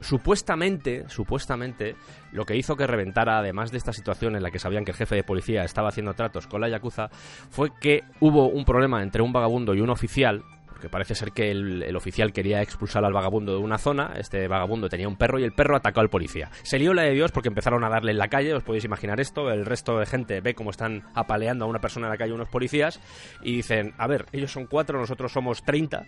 Supuestamente, 0.00 1.04
supuestamente, 1.08 1.96
lo 2.32 2.44
que 2.44 2.56
hizo 2.56 2.76
que 2.76 2.86
reventara, 2.86 3.38
además 3.38 3.70
de 3.70 3.78
esta 3.78 3.92
situación 3.92 4.36
en 4.36 4.42
la 4.42 4.50
que 4.50 4.58
sabían 4.58 4.84
que 4.84 4.90
el 4.92 4.96
jefe 4.96 5.16
de 5.16 5.24
policía 5.24 5.64
estaba 5.64 5.88
haciendo 5.88 6.14
tratos 6.14 6.46
con 6.46 6.60
la 6.60 6.68
Yakuza, 6.68 7.08
fue 7.50 7.70
que 7.80 8.02
hubo 8.20 8.48
un 8.48 8.64
problema 8.64 9.02
entre 9.02 9.22
un 9.22 9.32
vagabundo 9.32 9.74
y 9.74 9.80
un 9.80 9.90
oficial, 9.90 10.44
porque 10.76 10.90
parece 10.90 11.14
ser 11.14 11.32
que 11.32 11.50
el, 11.50 11.82
el 11.82 11.96
oficial 11.96 12.34
quería 12.34 12.60
expulsar 12.60 13.02
al 13.02 13.14
vagabundo 13.14 13.52
de 13.52 13.58
una 13.58 13.78
zona, 13.78 14.12
este 14.18 14.46
vagabundo 14.46 14.90
tenía 14.90 15.08
un 15.08 15.16
perro 15.16 15.38
y 15.38 15.44
el 15.44 15.52
perro 15.52 15.74
atacó 15.74 16.00
al 16.00 16.10
policía. 16.10 16.50
Se 16.62 16.78
lió 16.78 16.92
la 16.92 17.02
de 17.02 17.12
Dios 17.12 17.32
porque 17.32 17.48
empezaron 17.48 17.82
a 17.82 17.88
darle 17.88 18.10
en 18.10 18.18
la 18.18 18.28
calle, 18.28 18.52
os 18.52 18.62
podéis 18.62 18.84
imaginar 18.84 19.18
esto, 19.18 19.50
el 19.50 19.64
resto 19.64 19.98
de 19.98 20.04
gente 20.04 20.42
ve 20.42 20.54
cómo 20.54 20.68
están 20.68 21.04
apaleando 21.14 21.64
a 21.64 21.68
una 21.68 21.80
persona 21.80 22.08
en 22.08 22.10
la 22.10 22.18
calle 22.18 22.34
unos 22.34 22.50
policías 22.50 23.00
y 23.42 23.56
dicen, 23.56 23.94
a 23.96 24.06
ver, 24.06 24.26
ellos 24.32 24.52
son 24.52 24.66
cuatro, 24.66 25.00
nosotros 25.00 25.32
somos 25.32 25.62
30, 25.62 26.04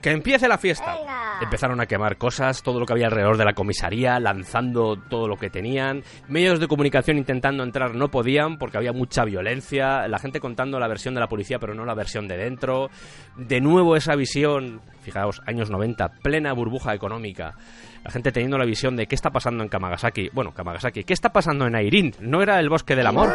¡Que 0.00 0.12
empiece 0.12 0.48
la 0.48 0.56
fiesta! 0.56 0.96
Empezaron 1.42 1.80
a 1.80 1.86
quemar 1.86 2.16
cosas, 2.16 2.62
todo 2.62 2.80
lo 2.80 2.86
que 2.86 2.94
había 2.94 3.06
alrededor 3.06 3.36
de 3.36 3.44
la 3.44 3.52
comisaría, 3.52 4.18
lanzando 4.18 4.96
todo 4.96 5.28
lo 5.28 5.36
que 5.36 5.50
tenían. 5.50 6.02
Medios 6.28 6.58
de 6.58 6.68
comunicación 6.68 7.18
intentando 7.18 7.62
entrar 7.62 7.94
no 7.94 8.10
podían 8.10 8.56
porque 8.56 8.78
había 8.78 8.92
mucha 8.92 9.24
violencia. 9.24 10.08
La 10.08 10.18
gente 10.18 10.40
contando 10.40 10.78
la 10.78 10.88
versión 10.88 11.14
de 11.14 11.20
la 11.20 11.28
policía, 11.28 11.58
pero 11.58 11.74
no 11.74 11.84
la 11.84 11.94
versión 11.94 12.28
de 12.28 12.38
dentro. 12.38 12.88
De 13.36 13.60
nuevo 13.60 13.94
esa 13.94 14.16
visión, 14.16 14.80
fijaos, 15.02 15.42
años 15.46 15.70
90, 15.70 16.08
plena 16.22 16.52
burbuja 16.54 16.94
económica. 16.94 17.54
La 18.02 18.10
gente 18.10 18.32
teniendo 18.32 18.56
la 18.56 18.64
visión 18.64 18.96
de 18.96 19.06
qué 19.06 19.14
está 19.14 19.30
pasando 19.30 19.62
en 19.62 19.68
Kamagasaki. 19.68 20.30
Bueno, 20.32 20.52
Kamagasaki, 20.54 21.04
¿qué 21.04 21.12
está 21.12 21.30
pasando 21.30 21.66
en 21.66 21.74
Airin? 21.74 22.14
¿No 22.20 22.42
era 22.42 22.58
el 22.58 22.70
bosque 22.70 22.96
del 22.96 23.06
amor? 23.06 23.30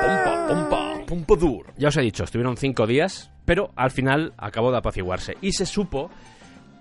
Pompa, 0.00 0.46
pompa, 0.48 0.85
Pompadour. 1.06 1.72
Ya 1.76 1.88
os 1.88 1.96
he 1.96 2.02
dicho, 2.02 2.24
estuvieron 2.24 2.56
cinco 2.56 2.86
días, 2.86 3.30
pero 3.44 3.70
al 3.76 3.90
final 3.90 4.34
acabó 4.36 4.70
de 4.70 4.78
apaciguarse. 4.78 5.34
Y 5.40 5.52
se 5.52 5.66
supo 5.66 6.10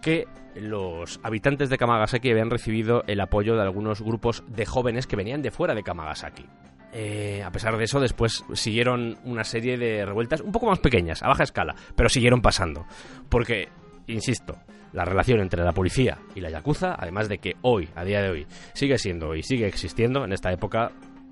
que 0.01 0.25
los 0.55 1.19
habitantes 1.23 1.69
de 1.69 1.77
Kamagasaki 1.77 2.31
habían 2.31 2.49
recibido 2.49 3.03
el 3.07 3.19
apoyo 3.19 3.55
de 3.55 3.61
algunos 3.61 4.01
grupos 4.01 4.43
de 4.47 4.65
jóvenes 4.65 5.07
que 5.07 5.15
venían 5.15 5.41
de 5.41 5.51
fuera 5.51 5.73
de 5.73 5.83
Kamagasaki. 5.83 6.45
Eh, 6.93 7.43
a 7.43 7.51
pesar 7.51 7.77
de 7.77 7.83
eso, 7.83 7.99
después 7.99 8.45
siguieron 8.53 9.17
una 9.25 9.43
serie 9.43 9.77
de 9.77 10.05
revueltas 10.05 10.39
un 10.41 10.51
poco 10.51 10.67
más 10.67 10.79
pequeñas, 10.79 11.21
a 11.23 11.27
baja 11.27 11.43
escala, 11.43 11.75
pero 11.95 12.07
siguieron 12.07 12.41
pasando. 12.41 12.85
Porque, 13.27 13.67
insisto, 14.07 14.55
la 14.93 15.03
relación 15.03 15.41
entre 15.41 15.63
la 15.63 15.73
policía 15.73 16.17
y 16.35 16.39
la 16.39 16.49
Yakuza, 16.49 16.95
además 16.97 17.27
de 17.27 17.39
que 17.39 17.57
hoy, 17.63 17.89
a 17.95 18.05
día 18.05 18.21
de 18.21 18.29
hoy, 18.29 18.47
sigue 18.73 18.97
siendo 18.97 19.35
y 19.35 19.43
sigue 19.43 19.67
existiendo 19.67 20.23
en 20.23 20.31
esta 20.31 20.53
época, 20.53 20.91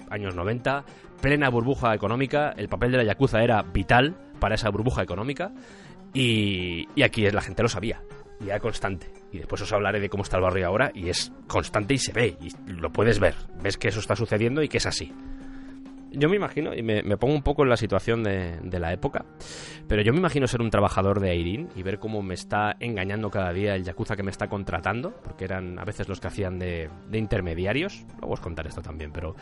años 0.10 0.36
90, 0.36 0.84
plena 1.24 1.48
burbuja 1.48 1.96
económica, 1.96 2.54
el 2.58 2.68
papel 2.68 2.92
de 2.92 2.98
la 2.98 3.06
Yakuza 3.06 3.42
era 3.42 3.62
vital 3.62 4.14
para 4.42 4.56
esa 4.56 4.70
burbuja 4.70 5.04
económica 5.04 5.54
y, 6.14 6.86
y 6.96 7.02
aquí 7.02 7.26
la 7.32 7.42
gente 7.42 7.64
lo 7.64 7.70
sabía 7.70 8.02
y 8.42 8.50
era 8.50 8.60
constante. 8.60 9.08
Y 9.32 9.38
después 9.38 9.62
os 9.62 9.72
hablaré 9.72 10.02
de 10.02 10.10
cómo 10.10 10.24
está 10.24 10.36
el 10.36 10.44
barrio 10.44 10.68
ahora 10.68 10.92
y 10.94 11.08
es 11.08 11.32
constante 11.48 11.94
y 11.94 11.98
se 11.98 12.12
ve 12.12 12.38
y 12.42 12.52
lo 12.74 12.92
puedes 12.92 13.22
ver. 13.22 13.36
Ves 13.62 13.78
que 13.78 13.88
eso 13.88 14.02
está 14.02 14.18
sucediendo 14.18 14.62
y 14.62 14.68
que 14.68 14.80
es 14.80 14.86
así. 14.86 15.14
Yo 16.12 16.28
me 16.30 16.36
imagino, 16.36 16.76
y 16.76 16.84
me, 16.84 17.02
pongo 17.18 17.34
un 17.34 17.42
poco 17.42 17.64
en 17.64 17.70
la 17.70 17.78
situación 17.78 18.22
de, 18.22 18.60
de 18.62 18.80
la 18.80 18.94
época, 18.94 19.26
pero 19.88 20.04
yo 20.04 20.12
me 20.12 20.20
imagino 20.20 20.46
ser 20.46 20.62
un 20.62 20.70
trabajador 20.70 21.20
de 21.20 21.32
Airin 21.32 21.70
y 21.76 21.82
ver 21.82 21.98
cómo 21.98 22.22
me 22.22 22.36
está 22.36 22.76
engañando 22.80 23.32
cada 23.32 23.52
día 23.52 23.74
el 23.74 23.84
Yakuza 23.84 24.16
que 24.16 24.22
me 24.22 24.30
está 24.30 24.48
contratando, 24.48 25.16
porque 25.24 25.46
eran 25.46 25.80
a 25.80 25.86
veces 25.86 26.08
los 26.08 26.20
que 26.20 26.28
hacían 26.28 26.60
de, 26.60 26.88
de 27.10 27.18
intermediarios, 27.18 28.06
luego 28.20 28.34
os 28.34 28.42
contaré 28.42 28.70
esto 28.70 28.84
también, 28.84 29.12
pero 29.12 29.36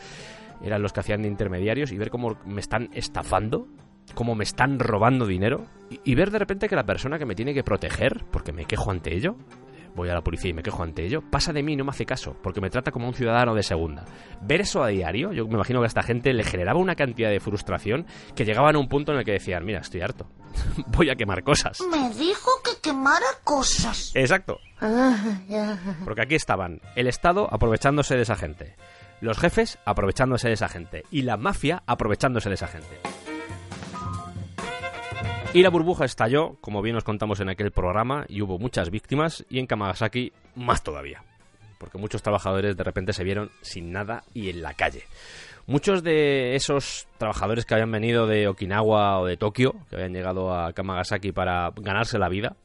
eran 0.63 0.81
los 0.81 0.93
que 0.93 0.99
hacían 0.99 1.21
de 1.21 1.27
intermediarios 1.27 1.91
y 1.91 1.97
ver 1.97 2.09
cómo 2.09 2.37
me 2.45 2.61
están 2.61 2.89
estafando, 2.93 3.67
cómo 4.13 4.35
me 4.35 4.43
están 4.43 4.79
robando 4.79 5.25
dinero 5.25 5.65
y, 5.89 5.99
y 6.03 6.15
ver 6.15 6.31
de 6.31 6.39
repente 6.39 6.67
que 6.67 6.75
la 6.75 6.85
persona 6.85 7.17
que 7.17 7.25
me 7.25 7.35
tiene 7.35 7.53
que 7.53 7.63
proteger, 7.63 8.25
porque 8.31 8.51
me 8.51 8.65
quejo 8.65 8.91
ante 8.91 9.15
ello, 9.15 9.35
voy 9.95 10.09
a 10.09 10.13
la 10.13 10.21
policía 10.21 10.51
y 10.51 10.53
me 10.53 10.63
quejo 10.63 10.83
ante 10.83 11.05
ello, 11.05 11.21
pasa 11.21 11.53
de 11.53 11.63
mí 11.63 11.73
y 11.73 11.75
no 11.75 11.83
me 11.83 11.91
hace 11.91 12.05
caso, 12.05 12.35
porque 12.41 12.61
me 12.61 12.69
trata 12.69 12.91
como 12.91 13.07
un 13.07 13.13
ciudadano 13.13 13.53
de 13.53 13.63
segunda. 13.63 14.05
Ver 14.41 14.61
eso 14.61 14.83
a 14.83 14.87
diario, 14.87 15.33
yo 15.33 15.45
me 15.47 15.55
imagino 15.55 15.79
que 15.79 15.85
a 15.85 15.87
esta 15.87 16.03
gente 16.03 16.33
le 16.33 16.43
generaba 16.43 16.79
una 16.79 16.95
cantidad 16.95 17.29
de 17.29 17.39
frustración 17.39 18.05
que 18.35 18.45
llegaban 18.45 18.75
a 18.75 18.79
un 18.79 18.87
punto 18.87 19.11
en 19.11 19.19
el 19.19 19.25
que 19.25 19.33
decían, 19.33 19.65
mira, 19.65 19.79
estoy 19.79 20.01
harto, 20.01 20.27
voy 20.87 21.09
a 21.09 21.15
quemar 21.15 21.43
cosas. 21.43 21.79
Me 21.89 22.09
dijo 22.13 22.49
que 22.63 22.81
quemara 22.81 23.25
cosas. 23.43 24.11
Exacto. 24.15 24.59
Porque 26.03 26.21
aquí 26.21 26.35
estaban 26.35 26.81
el 26.95 27.07
Estado 27.07 27.47
aprovechándose 27.51 28.15
de 28.15 28.23
esa 28.23 28.35
gente, 28.35 28.75
los 29.21 29.37
jefes 29.37 29.77
aprovechándose 29.85 30.47
de 30.47 30.55
esa 30.55 30.67
gente 30.67 31.05
y 31.11 31.21
la 31.21 31.37
mafia 31.37 31.83
aprovechándose 31.85 32.49
de 32.49 32.55
esa 32.55 32.67
gente. 32.67 32.99
Y 35.53 35.63
la 35.63 35.69
burbuja 35.69 36.05
estalló, 36.05 36.55
como 36.61 36.81
bien 36.81 36.95
os 36.95 37.03
contamos 37.03 37.41
en 37.41 37.49
aquel 37.49 37.71
programa, 37.71 38.25
y 38.29 38.41
hubo 38.41 38.57
muchas 38.57 38.89
víctimas, 38.89 39.45
y 39.49 39.59
en 39.59 39.67
Kamagasaki 39.67 40.31
más 40.55 40.81
todavía. 40.81 41.23
Porque 41.77 41.97
muchos 41.97 42.23
trabajadores 42.23 42.77
de 42.77 42.83
repente 42.85 43.11
se 43.11 43.25
vieron 43.25 43.51
sin 43.61 43.91
nada 43.91 44.23
y 44.33 44.49
en 44.49 44.61
la 44.61 44.75
calle. 44.75 45.03
Muchos 45.67 46.03
de 46.03 46.55
esos 46.55 47.05
trabajadores 47.17 47.65
que 47.65 47.73
habían 47.73 47.91
venido 47.91 48.27
de 48.27 48.47
Okinawa 48.47 49.19
o 49.19 49.25
de 49.25 49.35
Tokio, 49.35 49.75
que 49.89 49.97
habían 49.97 50.13
llegado 50.13 50.53
a 50.55 50.71
Kamagasaki 50.71 51.33
para 51.33 51.71
ganarse 51.75 52.17
la 52.17 52.29
vida, 52.29 52.55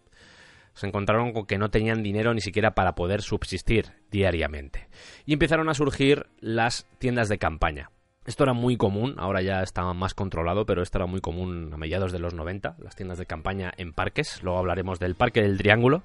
se 0.77 0.87
encontraron 0.87 1.33
con 1.33 1.47
que 1.47 1.59
no 1.59 1.71
tenían 1.71 2.03
dinero 2.03 2.35
ni 2.35 2.41
siquiera 2.41 2.75
para 2.75 2.95
poder 2.95 3.23
subsistir 3.23 3.93
diariamente. 4.11 4.89
Y 5.25 5.33
empezaron 5.33 5.69
a 5.69 5.75
surgir 5.75 6.27
las 6.39 6.87
tiendas 6.99 7.29
de 7.29 7.39
campaña. 7.39 7.91
Esto 8.27 8.45
era 8.45 8.53
muy 8.53 8.77
común, 8.77 9.15
ahora 9.19 9.41
ya 9.41 9.63
está 9.63 9.91
más 9.95 10.13
controlado, 10.13 10.67
pero 10.67 10.83
esto 10.83 10.99
era 10.99 11.07
muy 11.07 11.21
común 11.21 11.71
a 11.73 11.77
mediados 11.77 12.13
de 12.13 12.19
los 12.19 12.35
90, 12.35 12.77
las 12.79 12.95
tiendas 12.95 13.19
de 13.19 13.27
campaña 13.27 13.73
en 13.77 13.93
parques. 13.93 14.43
Luego 14.43 14.59
hablaremos 14.59 14.99
del 14.99 15.15
Parque 15.15 15.43
del 15.43 15.57
Triángulo, 15.57 16.03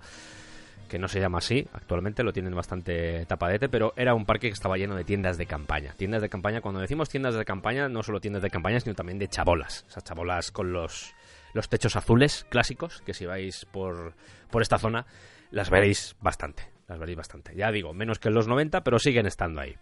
que 0.87 0.99
no 0.99 1.07
se 1.07 1.19
llama 1.19 1.39
así, 1.39 1.67
actualmente 1.73 2.21
lo 2.23 2.31
tienen 2.31 2.53
bastante 2.53 3.25
tapadete, 3.25 3.69
pero 3.69 3.93
era 3.97 4.13
un 4.13 4.25
parque 4.25 4.47
que 4.47 4.53
estaba 4.53 4.77
lleno 4.77 4.95
de 4.95 5.03
tiendas 5.03 5.37
de 5.37 5.47
campaña. 5.47 5.95
Tiendas 5.97 6.21
de 6.21 6.29
campaña, 6.29 6.61
cuando 6.61 6.79
decimos 6.79 7.09
tiendas 7.09 7.35
de 7.35 7.43
campaña, 7.43 7.89
no 7.89 8.03
solo 8.03 8.21
tiendas 8.21 8.43
de 8.43 8.51
campaña, 8.51 8.79
sino 8.79 8.93
también 8.93 9.17
de 9.17 9.27
chabolas. 9.27 9.85
Esas 9.89 10.03
chabolas 10.03 10.51
con 10.51 10.71
los, 10.71 11.13
los 11.53 11.69
techos 11.69 11.95
azules 11.95 12.45
clásicos, 12.49 13.01
que 13.01 13.13
si 13.13 13.25
vais 13.25 13.65
por, 13.65 14.15
por 14.51 14.61
esta 14.61 14.77
zona, 14.77 15.05
las 15.49 15.69
veréis 15.69 16.15
bastante. 16.21 16.69
Las 16.87 16.99
veréis 16.99 17.17
bastante. 17.17 17.55
Ya 17.55 17.71
digo, 17.71 17.93
menos 17.93 18.19
que 18.19 18.27
en 18.27 18.35
los 18.35 18.47
90, 18.47 18.83
pero 18.83 18.99
siguen 18.99 19.25
estando 19.25 19.61
ahí. 19.61 19.75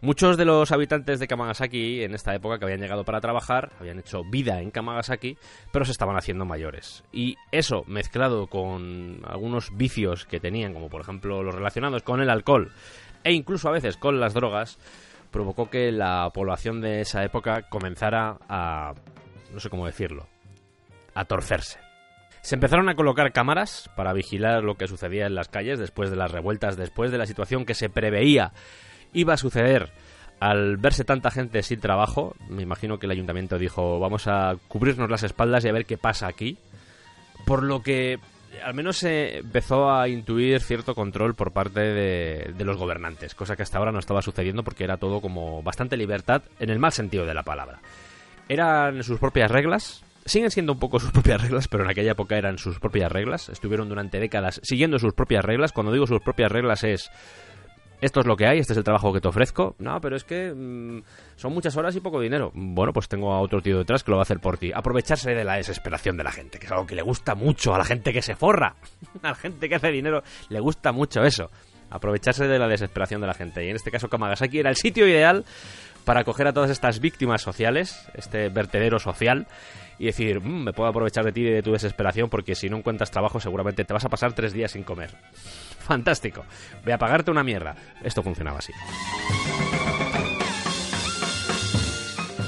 Muchos 0.00 0.36
de 0.36 0.44
los 0.44 0.72
habitantes 0.72 1.20
de 1.20 1.28
Kamagasaki 1.28 2.02
en 2.02 2.14
esta 2.14 2.34
época 2.34 2.58
que 2.58 2.64
habían 2.64 2.80
llegado 2.80 3.04
para 3.04 3.20
trabajar, 3.20 3.72
habían 3.78 3.98
hecho 3.98 4.22
vida 4.24 4.60
en 4.60 4.70
Kamagasaki, 4.70 5.36
pero 5.72 5.84
se 5.84 5.92
estaban 5.92 6.16
haciendo 6.16 6.44
mayores. 6.44 7.04
Y 7.12 7.36
eso, 7.52 7.84
mezclado 7.86 8.48
con 8.48 9.20
algunos 9.24 9.76
vicios 9.76 10.26
que 10.26 10.40
tenían, 10.40 10.72
como 10.72 10.88
por 10.88 11.02
ejemplo 11.02 11.42
los 11.42 11.54
relacionados 11.54 12.02
con 12.02 12.20
el 12.20 12.30
alcohol 12.30 12.72
e 13.22 13.32
incluso 13.32 13.68
a 13.68 13.72
veces 13.72 13.96
con 13.96 14.20
las 14.20 14.34
drogas, 14.34 14.78
provocó 15.30 15.68
que 15.68 15.92
la 15.92 16.30
población 16.32 16.80
de 16.80 17.00
esa 17.00 17.24
época 17.24 17.68
comenzara 17.68 18.38
a... 18.48 18.94
no 19.52 19.60
sé 19.60 19.68
cómo 19.68 19.86
decirlo, 19.86 20.26
a 21.14 21.24
torcerse. 21.24 21.85
Se 22.46 22.54
empezaron 22.54 22.88
a 22.88 22.94
colocar 22.94 23.32
cámaras 23.32 23.90
para 23.96 24.12
vigilar 24.12 24.62
lo 24.62 24.76
que 24.76 24.86
sucedía 24.86 25.26
en 25.26 25.34
las 25.34 25.48
calles 25.48 25.80
después 25.80 26.10
de 26.10 26.16
las 26.16 26.30
revueltas, 26.30 26.76
después 26.76 27.10
de 27.10 27.18
la 27.18 27.26
situación 27.26 27.64
que 27.64 27.74
se 27.74 27.90
preveía 27.90 28.52
iba 29.12 29.34
a 29.34 29.36
suceder 29.36 29.90
al 30.38 30.76
verse 30.76 31.02
tanta 31.02 31.32
gente 31.32 31.64
sin 31.64 31.80
trabajo. 31.80 32.36
Me 32.48 32.62
imagino 32.62 33.00
que 33.00 33.06
el 33.06 33.10
ayuntamiento 33.10 33.58
dijo, 33.58 33.98
vamos 33.98 34.28
a 34.28 34.54
cubrirnos 34.68 35.10
las 35.10 35.24
espaldas 35.24 35.64
y 35.64 35.68
a 35.70 35.72
ver 35.72 35.86
qué 35.86 35.98
pasa 35.98 36.28
aquí. 36.28 36.56
Por 37.46 37.64
lo 37.64 37.82
que 37.82 38.20
al 38.62 38.74
menos 38.74 38.98
se 38.98 39.38
empezó 39.38 39.90
a 39.90 40.06
intuir 40.06 40.60
cierto 40.60 40.94
control 40.94 41.34
por 41.34 41.50
parte 41.50 41.80
de, 41.80 42.52
de 42.56 42.64
los 42.64 42.76
gobernantes, 42.76 43.34
cosa 43.34 43.56
que 43.56 43.64
hasta 43.64 43.78
ahora 43.78 43.90
no 43.90 43.98
estaba 43.98 44.22
sucediendo 44.22 44.62
porque 44.62 44.84
era 44.84 44.98
todo 44.98 45.20
como 45.20 45.64
bastante 45.64 45.96
libertad 45.96 46.44
en 46.60 46.70
el 46.70 46.78
mal 46.78 46.92
sentido 46.92 47.26
de 47.26 47.34
la 47.34 47.42
palabra. 47.42 47.80
Eran 48.48 49.02
sus 49.02 49.18
propias 49.18 49.50
reglas 49.50 50.05
siguen 50.26 50.50
siendo 50.50 50.72
un 50.72 50.78
poco 50.78 51.00
sus 51.00 51.10
propias 51.12 51.40
reglas, 51.40 51.68
pero 51.68 51.84
en 51.84 51.90
aquella 51.90 52.12
época 52.12 52.36
eran 52.36 52.58
sus 52.58 52.78
propias 52.78 53.10
reglas. 53.10 53.48
Estuvieron 53.48 53.88
durante 53.88 54.20
décadas 54.20 54.60
siguiendo 54.62 54.98
sus 54.98 55.14
propias 55.14 55.44
reglas. 55.44 55.72
Cuando 55.72 55.92
digo 55.92 56.06
sus 56.06 56.20
propias 56.20 56.52
reglas 56.52 56.84
es 56.84 57.10
esto 58.00 58.20
es 58.20 58.26
lo 58.26 58.36
que 58.36 58.46
hay, 58.46 58.58
este 58.58 58.74
es 58.74 58.76
el 58.76 58.84
trabajo 58.84 59.12
que 59.12 59.20
te 59.20 59.28
ofrezco. 59.28 59.74
No, 59.78 60.00
pero 60.00 60.16
es 60.16 60.24
que 60.24 60.52
mm, 60.54 61.02
son 61.36 61.54
muchas 61.54 61.76
horas 61.76 61.96
y 61.96 62.00
poco 62.00 62.20
dinero. 62.20 62.52
Bueno, 62.54 62.92
pues 62.92 63.08
tengo 63.08 63.32
a 63.32 63.40
otro 63.40 63.62
tío 63.62 63.78
detrás 63.78 64.04
que 64.04 64.10
lo 64.10 64.18
va 64.18 64.22
a 64.22 64.24
hacer 64.24 64.38
por 64.38 64.58
ti. 64.58 64.70
Aprovecharse 64.74 65.34
de 65.34 65.44
la 65.44 65.56
desesperación 65.56 66.16
de 66.16 66.24
la 66.24 66.32
gente, 66.32 66.58
que 66.58 66.66
es 66.66 66.72
algo 66.72 66.86
que 66.86 66.94
le 66.94 67.02
gusta 67.02 67.34
mucho 67.34 67.74
a 67.74 67.78
la 67.78 67.84
gente 67.84 68.12
que 68.12 68.20
se 68.20 68.36
forra. 68.36 68.76
a 69.22 69.28
la 69.28 69.34
gente 69.34 69.68
que 69.68 69.76
hace 69.76 69.90
dinero 69.90 70.22
le 70.50 70.60
gusta 70.60 70.92
mucho 70.92 71.22
eso. 71.22 71.50
Aprovecharse 71.88 72.46
de 72.46 72.58
la 72.58 72.68
desesperación 72.68 73.20
de 73.20 73.28
la 73.28 73.34
gente. 73.34 73.64
Y 73.64 73.70
en 73.70 73.76
este 73.76 73.90
caso 73.90 74.08
Kamagasaki 74.08 74.58
era 74.58 74.70
el 74.70 74.76
sitio 74.76 75.06
ideal 75.06 75.44
para 76.04 76.20
acoger 76.20 76.46
a 76.46 76.52
todas 76.52 76.70
estas 76.70 77.00
víctimas 77.00 77.42
sociales, 77.42 78.08
este 78.14 78.48
vertedero 78.48 78.98
social, 78.98 79.46
y 79.98 80.06
decir, 80.06 80.40
"Mm, 80.40 80.64
me 80.64 80.72
puedo 80.72 80.88
aprovechar 80.88 81.24
de 81.24 81.32
ti 81.32 81.40
y 81.42 81.50
de 81.50 81.62
tu 81.62 81.72
desesperación 81.72 82.28
porque 82.28 82.54
si 82.54 82.68
no 82.68 82.76
encuentras 82.76 83.10
trabajo 83.10 83.40
seguramente 83.40 83.84
te 83.84 83.92
vas 83.92 84.04
a 84.04 84.08
pasar 84.08 84.32
tres 84.32 84.52
días 84.52 84.72
sin 84.72 84.82
comer. 84.82 85.10
Fantástico. 85.80 86.44
Voy 86.84 86.92
a 86.92 86.98
pagarte 86.98 87.30
una 87.30 87.44
mierda. 87.44 87.76
Esto 88.02 88.22
funcionaba 88.22 88.58
así. 88.58 88.72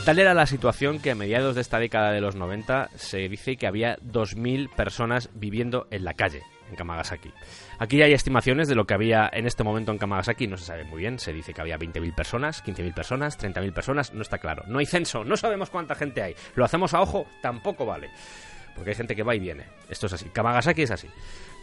Tal 0.05 0.19
era 0.19 0.33
la 0.33 0.47
situación 0.47 1.01
que 1.01 1.11
a 1.11 1.15
mediados 1.15 1.55
de 1.55 1.61
esta 1.61 1.79
década 1.79 2.13
de 2.13 2.23
los 2.23 2.35
90 2.35 2.89
se 2.97 3.29
dice 3.29 3.57
que 3.57 3.67
había 3.67 3.99
2.000 4.01 4.71
personas 4.75 5.29
viviendo 5.35 5.87
en 5.91 6.05
la 6.05 6.15
calle, 6.15 6.41
en 6.71 6.77
Kamagasaki. 6.77 7.31
Aquí 7.79 8.03
hay 8.03 8.13
estimaciones 8.13 8.67
de 8.67 8.75
lo 8.75 8.87
que 8.87 8.95
había 8.95 9.31
en 9.33 9.47
este 9.47 9.63
momento 9.63 9.93
en 9.93 9.99
Kamagasaki, 9.99 10.49
no 10.49 10.57
se 10.57 10.65
sabe 10.65 10.85
muy 10.85 10.99
bien, 10.99 11.19
se 11.19 11.33
dice 11.33 11.55
que 11.55 11.61
había 11.61 11.79
20.000 11.79 12.13
personas, 12.15 12.65
15.000 12.65 12.93
personas, 12.93 13.39
30.000 13.39 13.73
personas, 13.73 14.13
no 14.13 14.23
está 14.23 14.39
claro. 14.39 14.65
No 14.67 14.81
hay 14.81 14.87
censo, 14.87 15.25
no 15.25 15.37
sabemos 15.37 15.71
cuánta 15.71 15.95
gente 15.95 16.21
hay. 16.21 16.35
Lo 16.57 16.65
hacemos 16.65 16.93
a 16.95 17.01
ojo, 17.01 17.27
tampoco 17.41 17.87
vale. 17.87 18.11
Porque 18.75 18.91
hay 18.91 18.97
gente 18.97 19.15
que 19.15 19.23
va 19.23 19.35
y 19.37 19.39
viene. 19.39 19.65
Esto 19.89 20.07
es 20.07 20.13
así. 20.13 20.27
Kamagasaki 20.27 20.83
es 20.83 20.91
así. 20.91 21.09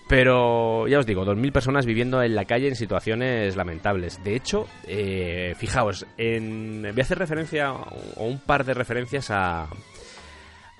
Pero 0.07 0.87
ya 0.87 0.99
os 0.99 1.05
digo, 1.05 1.25
2.000 1.25 1.51
personas 1.51 1.85
viviendo 1.85 2.21
en 2.21 2.35
la 2.35 2.45
calle 2.45 2.67
en 2.67 2.75
situaciones 2.75 3.55
lamentables. 3.55 4.23
De 4.23 4.35
hecho, 4.35 4.67
eh, 4.87 5.53
fijaos, 5.57 6.05
en, 6.17 6.81
voy 6.81 6.99
a 6.99 7.03
hacer 7.03 7.17
referencia 7.17 7.71
o 7.71 8.25
un 8.25 8.39
par 8.39 8.63
de 8.65 8.73
referencias 8.73 9.31
a, 9.31 9.67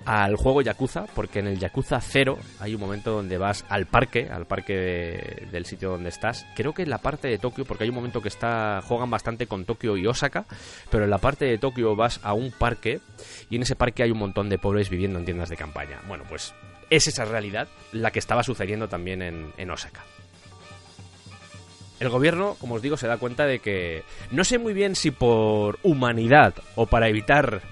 al 0.06 0.36
juego 0.36 0.62
Yakuza, 0.62 1.04
porque 1.14 1.40
en 1.40 1.48
el 1.48 1.58
Yakuza 1.58 2.00
0 2.00 2.38
hay 2.60 2.74
un 2.74 2.80
momento 2.80 3.10
donde 3.10 3.38
vas 3.38 3.64
al 3.68 3.86
parque, 3.86 4.28
al 4.30 4.46
parque 4.46 4.72
de- 4.74 5.48
del 5.50 5.66
sitio 5.66 5.90
donde 5.90 6.08
estás. 6.10 6.46
Creo 6.54 6.72
que 6.72 6.82
en 6.82 6.90
la 6.90 6.98
parte 6.98 7.26
de 7.28 7.38
Tokio, 7.38 7.64
porque 7.64 7.84
hay 7.84 7.90
un 7.90 7.96
momento 7.96 8.22
que 8.22 8.28
está 8.28 8.80
juegan 8.84 9.10
bastante 9.10 9.46
con 9.48 9.64
Tokio 9.64 9.96
y 9.96 10.06
Osaka, 10.06 10.46
pero 10.90 11.04
en 11.04 11.10
la 11.10 11.18
parte 11.18 11.44
de 11.44 11.58
Tokio 11.58 11.96
vas 11.96 12.20
a 12.22 12.32
un 12.34 12.52
parque 12.52 13.00
y 13.50 13.56
en 13.56 13.62
ese 13.62 13.74
parque 13.76 14.04
hay 14.04 14.12
un 14.12 14.18
montón 14.18 14.48
de 14.48 14.58
pobres 14.58 14.88
viviendo 14.90 15.18
en 15.18 15.24
tiendas 15.24 15.48
de 15.48 15.56
campaña. 15.56 16.00
Bueno, 16.06 16.24
pues 16.28 16.54
es 16.88 17.08
esa 17.08 17.24
realidad 17.24 17.66
la 17.90 18.12
que 18.12 18.20
estaba 18.20 18.44
sucediendo 18.44 18.88
también 18.88 19.20
en, 19.22 19.70
Osaka. 19.70 20.04
El 21.98 22.10
gobierno, 22.10 22.56
como 22.60 22.74
os 22.74 22.82
digo, 22.82 22.96
se 22.96 23.08
da 23.08 23.16
cuenta 23.16 23.46
de 23.46 23.58
que 23.58 24.04
no 24.30 24.44
sé 24.44 24.58
muy 24.58 24.74
bien 24.74 24.94
si 24.94 25.10
por 25.10 25.78
humanidad 25.82 26.54
o 26.74 26.86
para 26.86 27.08
evitar 27.08 27.62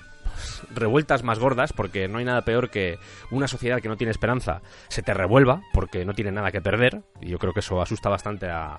revueltas 0.74 1.22
más 1.22 1.38
gordas, 1.38 1.72
porque 1.72 2.08
no 2.08 2.18
hay 2.18 2.24
nada 2.24 2.42
peor 2.42 2.70
que 2.70 2.98
una 3.30 3.48
sociedad 3.48 3.80
que 3.80 3.88
no 3.88 3.96
tiene 3.96 4.10
esperanza 4.10 4.62
se 4.88 5.02
te 5.02 5.14
revuelva 5.14 5.62
porque 5.72 6.04
no 6.04 6.12
tiene 6.12 6.32
nada 6.32 6.50
que 6.50 6.60
perder, 6.60 7.02
y 7.20 7.28
yo 7.28 7.38
creo 7.38 7.52
que 7.52 7.60
eso 7.60 7.80
asusta 7.80 8.08
bastante 8.08 8.48
a, 8.48 8.78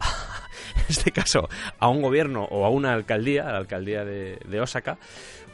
este 0.88 1.12
caso, 1.12 1.48
a 1.78 1.88
un 1.88 2.02
gobierno 2.02 2.44
o 2.44 2.64
a 2.64 2.70
una 2.70 2.92
alcaldía, 2.92 3.48
a 3.48 3.52
la 3.52 3.58
alcaldía 3.58 4.04
de, 4.04 4.38
de 4.46 4.60
Osaka, 4.60 4.98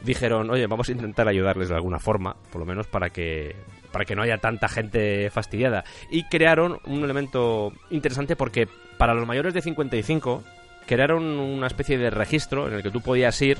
dijeron, 0.01 0.49
oye, 0.49 0.67
vamos 0.67 0.89
a 0.89 0.91
intentar 0.91 1.27
ayudarles 1.27 1.69
de 1.69 1.75
alguna 1.75 1.99
forma, 1.99 2.35
por 2.51 2.59
lo 2.59 2.65
menos 2.65 2.87
para 2.87 3.09
que 3.09 3.55
para 3.91 4.05
que 4.05 4.15
no 4.15 4.21
haya 4.21 4.37
tanta 4.37 4.67
gente 4.67 5.29
fastidiada. 5.31 5.83
Y 6.11 6.25
crearon 6.25 6.79
un 6.85 7.03
elemento 7.03 7.73
interesante 7.89 8.35
porque 8.35 8.67
para 8.97 9.13
los 9.15 9.27
mayores 9.27 9.53
de 9.53 9.61
55 9.61 10.43
crearon 10.85 11.23
una 11.23 11.67
especie 11.67 11.97
de 11.97 12.09
registro 12.09 12.67
en 12.67 12.75
el 12.75 12.83
que 12.83 12.91
tú 12.91 13.01
podías 13.01 13.39
ir 13.41 13.57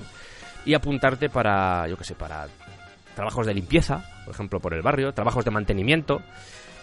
y 0.65 0.73
apuntarte 0.73 1.29
para, 1.29 1.87
yo 1.87 1.97
qué 1.97 2.03
sé, 2.03 2.15
para 2.15 2.47
trabajos 3.15 3.45
de 3.45 3.53
limpieza, 3.53 4.03
por 4.25 4.33
ejemplo, 4.33 4.59
por 4.59 4.73
el 4.73 4.81
barrio, 4.81 5.13
trabajos 5.13 5.43
de 5.43 5.51
mantenimiento, 5.51 6.21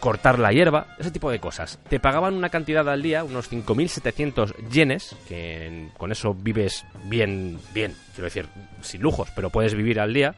cortar 0.01 0.39
la 0.39 0.53
hierba, 0.53 0.89
ese 0.99 1.11
tipo 1.11 1.31
de 1.31 1.41
cosas. 1.41 1.79
Te 1.89 2.01
pagaban 2.01 2.35
una 2.35 2.51
cantidad 2.51 2.89
al 2.89 3.03
día, 3.03 3.25
unos 3.25 3.51
5.700 3.51 4.55
yenes, 4.69 5.17
que 5.29 5.89
con 5.97 6.13
eso 6.13 6.35
vives 6.35 6.85
bien, 7.05 7.59
bien, 7.73 7.95
quiero 8.15 8.27
decir, 8.27 8.47
sin 8.83 9.01
lujos, 9.01 9.31
pero 9.35 9.51
puedes 9.51 9.75
vivir 9.75 10.01
al 10.01 10.13
día. 10.13 10.35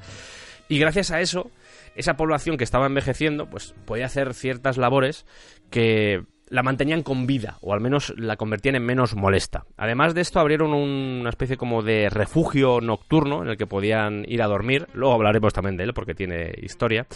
Y 0.69 0.79
gracias 0.79 1.11
a 1.11 1.21
eso, 1.21 1.51
esa 1.97 2.15
población 2.15 2.57
que 2.57 2.65
estaba 2.65 2.87
envejeciendo, 2.87 3.47
pues 3.47 3.75
podía 3.85 4.07
hacer 4.07 4.35
ciertas 4.35 4.77
labores 4.77 5.27
que 5.71 6.25
la 6.51 6.63
mantenían 6.63 7.03
con 7.03 7.27
vida, 7.27 7.59
o 7.61 7.73
al 7.75 7.81
menos 7.81 8.13
la 8.17 8.37
convertían 8.37 8.75
en 8.77 8.85
menos 8.85 9.15
molesta. 9.15 9.65
Además 9.77 10.15
de 10.15 10.21
esto, 10.23 10.41
abrieron 10.41 10.73
un- 10.73 11.19
una 11.21 11.31
especie 11.31 11.57
como 11.57 11.83
de 11.83 12.09
refugio 12.11 12.81
nocturno 12.81 13.43
en 13.43 13.51
el 13.51 13.57
que 13.57 13.67
podían 13.67 14.25
ir 14.27 14.43
a 14.43 14.47
dormir. 14.47 14.87
Luego 14.95 15.15
hablaremos 15.15 15.53
también 15.53 15.77
de 15.77 15.85
él 15.85 15.95
porque 15.95 16.15
tiene 16.15 16.53
historia. 16.63 17.07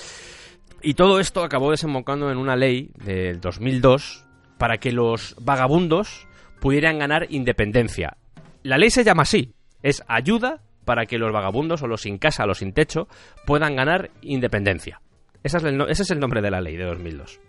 Y 0.82 0.94
todo 0.94 1.20
esto 1.20 1.42
acabó 1.44 1.70
desembocando 1.70 2.30
en 2.30 2.38
una 2.38 2.56
ley 2.56 2.90
del 3.04 3.40
2002 3.40 4.24
para 4.58 4.78
que 4.78 4.92
los 4.92 5.36
vagabundos 5.40 6.26
pudieran 6.60 6.98
ganar 6.98 7.26
independencia. 7.30 8.16
La 8.62 8.78
ley 8.78 8.90
se 8.90 9.04
llama 9.04 9.22
así, 9.22 9.52
es 9.82 10.02
ayuda 10.08 10.60
para 10.84 11.06
que 11.06 11.18
los 11.18 11.32
vagabundos 11.32 11.82
o 11.82 11.86
los 11.86 12.02
sin 12.02 12.18
casa, 12.18 12.46
los 12.46 12.58
sin 12.58 12.72
techo, 12.72 13.06
puedan 13.46 13.76
ganar 13.76 14.10
independencia. 14.22 15.00
Esa 15.44 15.58
es 15.58 15.64
el 15.64 15.80
ese 15.88 16.02
es 16.02 16.10
el 16.10 16.20
nombre 16.20 16.42
de 16.42 16.50
la 16.50 16.60
ley 16.60 16.76
de 16.76 16.84
2002. 16.84 17.40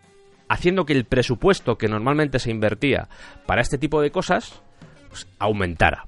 Haciendo 0.54 0.86
que 0.86 0.94
el 0.94 1.06
presupuesto 1.06 1.80
que 1.80 1.88
normalmente 1.88 2.38
se 2.38 2.52
invertía 2.52 3.10
para 3.48 3.62
este 3.62 3.80
tipo 3.80 4.02
de 4.02 4.12
cosas 4.12 4.62
pues, 5.10 5.28
aumentara. 5.40 6.06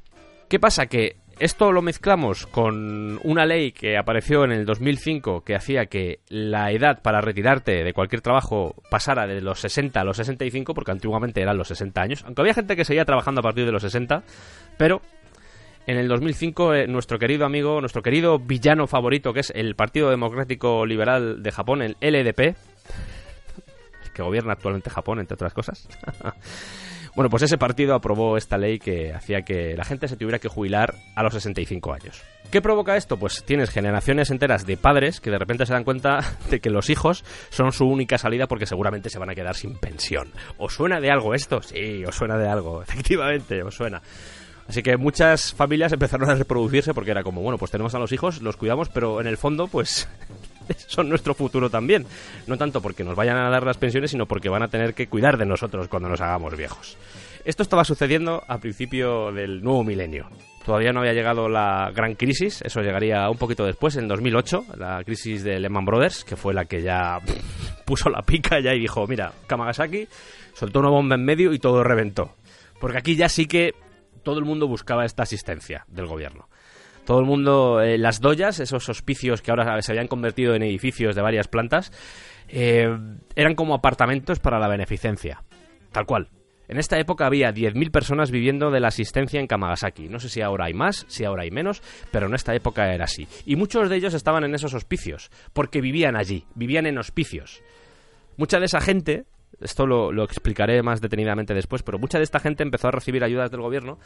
¿Qué 0.48 0.60
pasa? 0.60 0.86
Que 0.86 1.18
esto 1.40 1.72
lo 1.72 1.82
mezclamos 1.82 2.46
con 2.46 3.20
una 3.24 3.48
ley 3.48 3.72
que 3.72 3.98
apareció 3.98 4.44
en 4.44 4.52
el 4.52 4.68
2005 4.68 5.44
que 5.44 5.56
hacía 5.56 5.88
que 5.88 6.20
la 6.30 6.72
edad 6.72 7.02
para 7.02 7.22
retirarte 7.22 7.84
de 7.84 7.94
cualquier 7.94 8.22
trabajo 8.22 8.76
pasara 8.92 9.26
de 9.26 9.42
los 9.42 9.62
60 9.62 10.00
a 10.00 10.04
los 10.04 10.18
65, 10.18 10.76
porque 10.76 10.92
antiguamente 10.92 11.42
eran 11.42 11.58
los 11.58 11.70
60 11.70 12.00
años, 12.00 12.24
aunque 12.24 12.42
había 12.42 12.54
gente 12.54 12.76
que 12.76 12.86
seguía 12.86 13.04
trabajando 13.04 13.40
a 13.40 13.44
partir 13.44 13.66
de 13.66 13.72
los 13.72 13.82
60, 13.82 14.22
pero 14.78 15.02
en 15.88 15.98
el 15.98 16.08
2005 16.08 16.74
eh, 16.76 16.88
nuestro 16.88 17.18
querido 17.18 17.48
amigo, 17.48 17.82
nuestro 17.82 18.04
querido 18.04 18.38
villano 18.38 18.86
favorito, 18.86 19.34
que 19.34 19.40
es 19.40 19.52
el 19.56 19.76
Partido 19.76 20.12
Democrático 20.12 20.86
Liberal 20.86 21.42
de 21.42 21.52
Japón, 21.52 21.82
el 21.82 21.98
LDP, 22.00 22.56
que 24.16 24.24
gobierna 24.24 24.54
actualmente 24.54 24.90
Japón, 24.90 25.20
entre 25.20 25.36
otras 25.36 25.54
cosas. 25.54 25.88
bueno, 27.16 27.30
pues 27.30 27.44
ese 27.44 27.58
partido 27.58 27.94
aprobó 27.94 28.38
esta 28.38 28.58
ley 28.58 28.80
que 28.80 29.14
hacía 29.14 29.44
que 29.44 29.76
la 29.76 29.84
gente 29.84 30.08
se 30.08 30.18
tuviera 30.18 30.40
que 30.40 30.48
jubilar 30.48 30.96
a 31.16 31.22
los 31.22 31.34
65 31.34 31.94
años. 31.94 32.24
¿Qué 32.52 32.62
provoca 32.62 32.96
esto? 32.96 33.18
Pues 33.18 33.44
tienes 33.44 33.70
generaciones 33.70 34.32
enteras 34.32 34.66
de 34.66 34.78
padres 34.78 35.20
que 35.20 35.30
de 35.30 35.38
repente 35.38 35.66
se 35.66 35.74
dan 35.74 35.84
cuenta 35.84 36.22
de 36.50 36.60
que 36.60 36.70
los 36.70 36.90
hijos 36.90 37.24
son 37.50 37.72
su 37.72 37.86
única 37.86 38.18
salida 38.18 38.48
porque 38.48 38.66
seguramente 38.66 39.10
se 39.10 39.20
van 39.20 39.30
a 39.30 39.36
quedar 39.36 39.56
sin 39.56 39.76
pensión. 39.76 40.32
¿Os 40.58 40.74
suena 40.74 41.00
de 41.00 41.12
algo 41.12 41.36
esto? 41.36 41.62
Sí, 41.62 42.04
os 42.06 42.16
suena 42.16 42.38
de 42.38 42.48
algo, 42.48 42.82
efectivamente, 42.88 43.62
os 43.62 43.76
suena. 43.76 44.02
Así 44.68 44.82
que 44.82 44.98
muchas 44.98 45.54
familias 45.54 45.92
empezaron 45.92 46.30
a 46.30 46.36
reproducirse 46.36 46.94
porque 46.94 47.12
era 47.12 47.22
como, 47.22 47.42
bueno, 47.42 47.58
pues 47.60 47.70
tenemos 47.70 47.94
a 47.94 48.00
los 48.00 48.12
hijos, 48.12 48.42
los 48.42 48.58
cuidamos, 48.58 48.90
pero 48.90 49.22
en 49.22 49.28
el 49.28 49.38
fondo, 49.38 49.68
pues 49.68 50.08
son 50.88 51.10
nuestro 51.10 51.34
futuro 51.34 51.70
también. 51.70 52.06
No 52.48 52.58
tanto 52.58 52.82
porque 52.82 53.04
nos 53.04 53.16
vayan 53.16 53.38
a 53.38 53.50
dar 53.50 53.66
las 53.66 53.78
pensiones, 53.78 54.12
sino 54.12 54.26
porque 54.26 54.50
van 54.50 54.64
a 54.64 54.68
tener 54.68 54.94
que 54.94 55.08
cuidar 55.08 55.38
de 55.38 55.46
nosotros 55.46 55.88
cuando 55.88 56.10
nos 56.10 56.22
hagamos 56.22 56.56
viejos. 56.56 56.98
Esto 57.46 57.62
estaba 57.62 57.84
sucediendo 57.84 58.44
a 58.48 58.58
principio 58.58 59.32
del 59.32 59.64
nuevo 59.64 59.84
milenio. 59.84 60.28
Todavía 60.66 60.92
no 60.92 61.02
había 61.02 61.14
llegado 61.14 61.48
la 61.48 61.92
gran 61.94 62.16
crisis, 62.16 62.64
eso 62.64 62.82
llegaría 62.82 63.30
un 63.30 63.38
poquito 63.38 63.66
después, 63.66 63.98
en 63.98 64.08
2008, 64.08 64.66
la 64.78 65.04
crisis 65.04 65.44
de 65.44 65.60
Lehman 65.60 65.86
Brothers, 65.86 66.24
que 66.24 66.36
fue 66.36 66.56
la 66.56 66.66
que 66.66 66.82
ya 66.82 67.20
puso 67.86 68.10
la 68.10 68.24
pica 68.24 68.60
ya 68.60 68.74
y 68.74 68.80
dijo, 68.80 69.06
mira, 69.06 69.32
Kamagasaki 69.46 70.08
soltó 70.54 70.80
una 70.80 70.90
bomba 70.90 71.14
en 71.14 71.24
medio 71.24 71.54
y 71.54 71.60
todo 71.60 71.84
reventó. 71.84 72.34
Porque 72.80 72.98
aquí 72.98 73.16
ya 73.16 73.30
sí 73.30 73.46
que 73.46 73.76
todo 74.24 74.40
el 74.40 74.46
mundo 74.46 74.68
buscaba 74.68 75.06
esta 75.06 75.22
asistencia 75.22 75.86
del 75.88 76.08
gobierno. 76.08 76.50
Todo 77.06 77.20
el 77.20 77.26
mundo, 77.26 77.82
eh, 77.82 77.98
las 77.98 78.20
doyas, 78.20 78.60
esos 78.60 78.90
hospicios 78.90 79.42
que 79.42 79.52
ahora 79.52 79.82
se 79.82 79.92
habían 79.92 80.08
convertido 80.08 80.56
en 80.56 80.64
edificios 80.64 81.16
de 81.16 81.22
varias 81.22 81.48
plantas, 81.48 81.92
eh, 82.48 82.88
eran 83.36 83.56
como 83.56 83.76
apartamentos 83.76 84.40
para 84.40 84.60
la 84.60 84.68
beneficencia. 84.68 85.44
Tal 85.92 86.06
cual. 86.06 86.30
En 86.68 86.80
esta 86.80 86.98
época 86.98 87.28
había 87.28 87.54
10.000 87.54 87.92
personas 87.92 88.32
viviendo 88.32 88.72
de 88.72 88.80
la 88.80 88.88
asistencia 88.88 89.40
en 89.40 89.46
Kamagasaki. 89.46 90.10
No 90.10 90.20
sé 90.20 90.30
si 90.30 90.42
ahora 90.42 90.66
hay 90.66 90.74
más, 90.74 91.06
si 91.08 91.24
ahora 91.24 91.44
hay 91.44 91.52
menos, 91.52 91.84
pero 92.12 92.26
en 92.26 92.34
esta 92.34 92.56
época 92.56 92.92
era 92.92 93.06
así. 93.06 93.28
Y 93.46 93.56
muchos 93.56 93.88
de 93.88 93.98
ellos 93.98 94.16
estaban 94.16 94.44
en 94.44 94.56
esos 94.56 94.74
hospicios, 94.74 95.30
porque 95.54 95.82
vivían 95.82 96.16
allí, 96.16 96.46
vivían 96.56 96.88
en 96.88 96.98
hospicios. 96.98 97.62
Mucha 98.38 98.60
de 98.60 98.66
esa 98.66 98.82
gente 98.82 99.26
Esto 99.62 99.86
lo, 99.88 100.12
lo 100.12 100.26
explicaré 100.26 100.82
más 100.84 101.00
detenidamente 101.00 101.54
después, 101.54 101.82
pero 101.82 101.98
mucha 101.98 102.18
de 102.18 102.26
esta 102.26 102.42
gente 102.42 102.64
empezó 102.64 102.90
a 102.90 102.92
recibir 102.92 103.24
ayudas 103.24 103.52
del 103.52 103.62
gobierno 103.62 104.00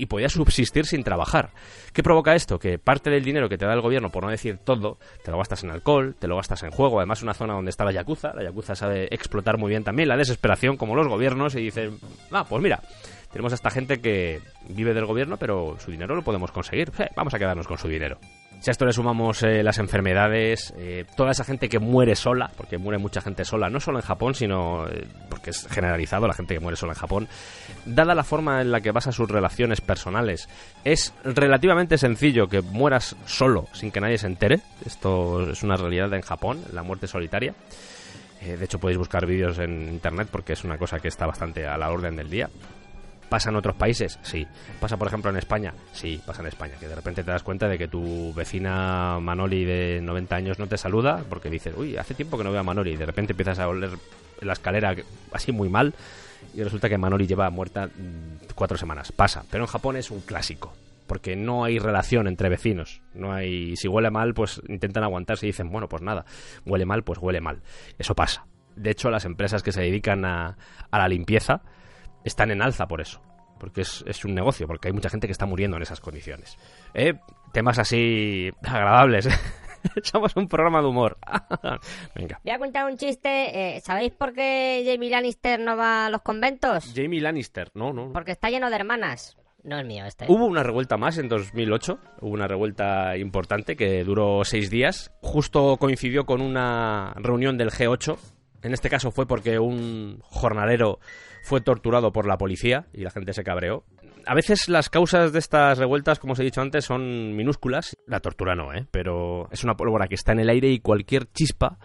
y 0.00 0.06
podía 0.06 0.30
subsistir 0.30 0.86
sin 0.86 1.04
trabajar. 1.04 1.50
¿Qué 1.92 2.02
provoca 2.02 2.34
esto? 2.34 2.58
Que 2.58 2.78
parte 2.78 3.10
del 3.10 3.22
dinero 3.22 3.50
que 3.50 3.58
te 3.58 3.66
da 3.66 3.74
el 3.74 3.82
gobierno, 3.82 4.10
por 4.10 4.24
no 4.24 4.30
decir 4.30 4.56
todo, 4.56 4.98
te 5.22 5.30
lo 5.30 5.36
gastas 5.36 5.62
en 5.62 5.70
alcohol, 5.70 6.16
te 6.18 6.26
lo 6.26 6.36
gastas 6.36 6.62
en 6.62 6.70
juego. 6.70 6.98
Además, 7.00 7.22
una 7.22 7.34
zona 7.34 7.52
donde 7.52 7.70
está 7.70 7.84
la 7.84 7.92
Yakuza. 7.92 8.32
La 8.34 8.42
Yakuza 8.42 8.74
sabe 8.74 9.08
explotar 9.10 9.58
muy 9.58 9.68
bien 9.68 9.84
también 9.84 10.08
la 10.08 10.16
desesperación, 10.16 10.78
como 10.78 10.94
los 10.94 11.06
gobiernos, 11.06 11.54
y 11.54 11.60
dicen, 11.60 11.98
ah, 12.30 12.46
pues 12.48 12.62
mira, 12.62 12.80
tenemos 13.30 13.52
a 13.52 13.56
esta 13.56 13.70
gente 13.70 14.00
que 14.00 14.40
vive 14.68 14.94
del 14.94 15.04
gobierno, 15.04 15.36
pero 15.36 15.76
su 15.78 15.90
dinero 15.90 16.14
lo 16.14 16.22
podemos 16.22 16.50
conseguir. 16.50 16.90
Eh, 16.98 17.10
vamos 17.14 17.34
a 17.34 17.38
quedarnos 17.38 17.66
con 17.66 17.76
su 17.76 17.88
dinero. 17.88 18.18
Si 18.60 18.68
a 18.68 18.72
esto 18.72 18.84
le 18.84 18.92
sumamos 18.92 19.42
eh, 19.42 19.62
las 19.62 19.78
enfermedades, 19.78 20.74
eh, 20.76 21.06
toda 21.16 21.30
esa 21.30 21.44
gente 21.44 21.70
que 21.70 21.78
muere 21.78 22.14
sola, 22.14 22.50
porque 22.58 22.76
muere 22.76 22.98
mucha 22.98 23.22
gente 23.22 23.42
sola, 23.46 23.70
no 23.70 23.80
solo 23.80 23.98
en 23.98 24.04
Japón, 24.04 24.34
sino 24.34 24.86
eh, 24.86 25.06
porque 25.30 25.48
es 25.48 25.66
generalizado 25.66 26.26
la 26.26 26.34
gente 26.34 26.52
que 26.52 26.60
muere 26.60 26.76
sola 26.76 26.92
en 26.92 26.98
Japón, 26.98 27.28
dada 27.86 28.14
la 28.14 28.22
forma 28.22 28.60
en 28.60 28.70
la 28.70 28.82
que 28.82 28.92
basa 28.92 29.12
sus 29.12 29.30
relaciones 29.30 29.80
personales, 29.80 30.46
es 30.84 31.14
relativamente 31.24 31.96
sencillo 31.96 32.48
que 32.48 32.60
mueras 32.60 33.16
solo 33.24 33.66
sin 33.72 33.90
que 33.90 34.00
nadie 34.02 34.18
se 34.18 34.26
entere. 34.26 34.60
Esto 34.84 35.50
es 35.52 35.62
una 35.62 35.76
realidad 35.76 36.12
en 36.12 36.20
Japón, 36.20 36.62
la 36.74 36.82
muerte 36.82 37.06
solitaria. 37.06 37.54
De 38.42 38.64
hecho, 38.64 38.78
podéis 38.78 38.98
buscar 38.98 39.26
vídeos 39.26 39.58
en 39.58 39.88
internet 39.88 40.28
porque 40.30 40.54
es 40.54 40.64
una 40.64 40.78
cosa 40.78 40.98
que 40.98 41.08
está 41.08 41.26
bastante 41.26 41.66
a 41.66 41.76
la 41.76 41.90
orden 41.90 42.16
del 42.16 42.30
día. 42.30 42.48
¿Pasa 43.30 43.48
en 43.50 43.56
otros 43.56 43.76
países? 43.76 44.18
Sí. 44.22 44.44
¿Pasa, 44.80 44.96
por 44.96 45.06
ejemplo, 45.06 45.30
en 45.30 45.36
España? 45.36 45.72
Sí, 45.92 46.20
pasa 46.26 46.42
en 46.42 46.48
España. 46.48 46.74
Que 46.80 46.88
de 46.88 46.96
repente 46.96 47.22
te 47.22 47.30
das 47.30 47.44
cuenta 47.44 47.68
de 47.68 47.78
que 47.78 47.86
tu 47.86 48.34
vecina 48.34 49.20
Manoli 49.20 49.64
de 49.64 50.00
90 50.02 50.34
años 50.34 50.58
no 50.58 50.66
te 50.66 50.76
saluda 50.76 51.22
porque 51.30 51.48
dices, 51.48 51.72
uy, 51.76 51.96
hace 51.96 52.14
tiempo 52.14 52.36
que 52.36 52.42
no 52.42 52.50
veo 52.50 52.58
a 52.58 52.64
Manoli. 52.64 52.94
Y 52.94 52.96
de 52.96 53.06
repente 53.06 53.32
empiezas 53.32 53.60
a 53.60 53.68
oler 53.68 53.90
la 54.40 54.52
escalera 54.52 54.96
así 55.32 55.52
muy 55.52 55.68
mal 55.68 55.94
y 56.54 56.64
resulta 56.64 56.88
que 56.88 56.98
Manoli 56.98 57.28
lleva 57.28 57.48
muerta 57.50 57.86
mm, 57.86 58.52
cuatro 58.56 58.76
semanas. 58.76 59.12
Pasa. 59.12 59.44
Pero 59.48 59.62
en 59.62 59.68
Japón 59.68 59.96
es 59.96 60.10
un 60.10 60.22
clásico. 60.22 60.72
Porque 61.06 61.36
no 61.36 61.62
hay 61.62 61.78
relación 61.78 62.26
entre 62.26 62.48
vecinos. 62.48 63.00
No 63.14 63.32
hay. 63.32 63.76
Si 63.76 63.86
huele 63.86 64.10
mal, 64.10 64.34
pues 64.34 64.60
intentan 64.66 65.04
aguantarse 65.04 65.46
y 65.46 65.50
dicen, 65.50 65.70
bueno, 65.70 65.88
pues 65.88 66.02
nada. 66.02 66.24
Huele 66.66 66.84
mal, 66.84 67.04
pues 67.04 67.20
huele 67.20 67.40
mal. 67.40 67.62
Eso 67.96 68.16
pasa. 68.16 68.44
De 68.74 68.90
hecho, 68.90 69.08
las 69.08 69.24
empresas 69.24 69.62
que 69.62 69.70
se 69.70 69.82
dedican 69.82 70.24
a, 70.24 70.56
a 70.90 70.98
la 70.98 71.08
limpieza 71.08 71.62
están 72.24 72.50
en 72.50 72.62
alza 72.62 72.86
por 72.86 73.00
eso. 73.00 73.20
Porque 73.58 73.82
es, 73.82 74.02
es 74.06 74.24
un 74.24 74.34
negocio, 74.34 74.66
porque 74.66 74.88
hay 74.88 74.94
mucha 74.94 75.10
gente 75.10 75.26
que 75.26 75.32
está 75.32 75.44
muriendo 75.44 75.76
en 75.76 75.82
esas 75.82 76.00
condiciones. 76.00 76.56
¿Eh? 76.94 77.14
Temas 77.52 77.78
así 77.78 78.50
agradables. 78.62 79.28
Somos 80.02 80.34
un 80.36 80.48
programa 80.48 80.80
de 80.80 80.86
humor. 80.88 81.18
Venga. 82.14 82.40
Voy 82.42 82.52
a 82.52 82.58
contar 82.58 82.86
un 82.90 82.96
chiste. 82.96 83.76
eh, 83.76 83.80
¿Sabéis 83.80 84.12
por 84.12 84.32
qué 84.32 84.82
Jamie 84.90 85.10
Lannister 85.10 85.60
no 85.60 85.76
va 85.76 86.06
a 86.06 86.10
los 86.10 86.22
conventos? 86.22 86.92
Jamie 86.94 87.20
Lannister, 87.20 87.70
no, 87.74 87.92
no. 87.92 88.06
no. 88.06 88.12
Porque 88.12 88.32
está 88.32 88.48
lleno 88.48 88.70
de 88.70 88.76
hermanas. 88.76 89.36
No 89.62 89.78
es 89.78 89.84
mío 89.86 90.06
este. 90.06 90.24
Hubo 90.26 90.46
una 90.46 90.62
revuelta 90.62 90.96
más 90.96 91.18
en 91.18 91.28
2008, 91.28 91.98
hubo 92.22 92.30
una 92.30 92.48
revuelta 92.48 93.16
importante 93.18 93.76
que 93.76 94.02
duró 94.04 94.42
seis 94.42 94.70
días. 94.70 95.12
Justo 95.20 95.76
coincidió 95.76 96.24
con 96.24 96.40
una 96.40 97.12
reunión 97.16 97.58
del 97.58 97.70
G8. 97.70 98.16
En 98.62 98.72
este 98.72 98.88
caso 98.88 99.10
fue 99.10 99.26
porque 99.26 99.58
un 99.58 100.20
jornalero 100.22 100.98
fue 101.42 101.60
torturado 101.60 102.12
por 102.12 102.26
la 102.26 102.38
policía 102.38 102.86
y 102.92 103.02
la 103.02 103.10
gente 103.10 103.32
se 103.32 103.44
cabreó. 103.44 103.84
A 104.26 104.34
veces 104.34 104.68
las 104.68 104.90
causas 104.90 105.32
de 105.32 105.38
estas 105.38 105.78
revueltas, 105.78 106.18
como 106.18 106.34
os 106.34 106.40
he 106.40 106.44
dicho 106.44 106.60
antes, 106.60 106.84
son 106.84 107.34
minúsculas. 107.34 107.96
La 108.06 108.20
tortura 108.20 108.54
no, 108.54 108.74
¿eh? 108.74 108.86
Pero 108.90 109.48
es 109.50 109.64
una 109.64 109.76
pólvora 109.76 110.08
que 110.08 110.14
está 110.14 110.32
en 110.32 110.40
el 110.40 110.50
aire 110.50 110.68
y 110.68 110.80
cualquier 110.80 111.26
chispa 111.32 111.78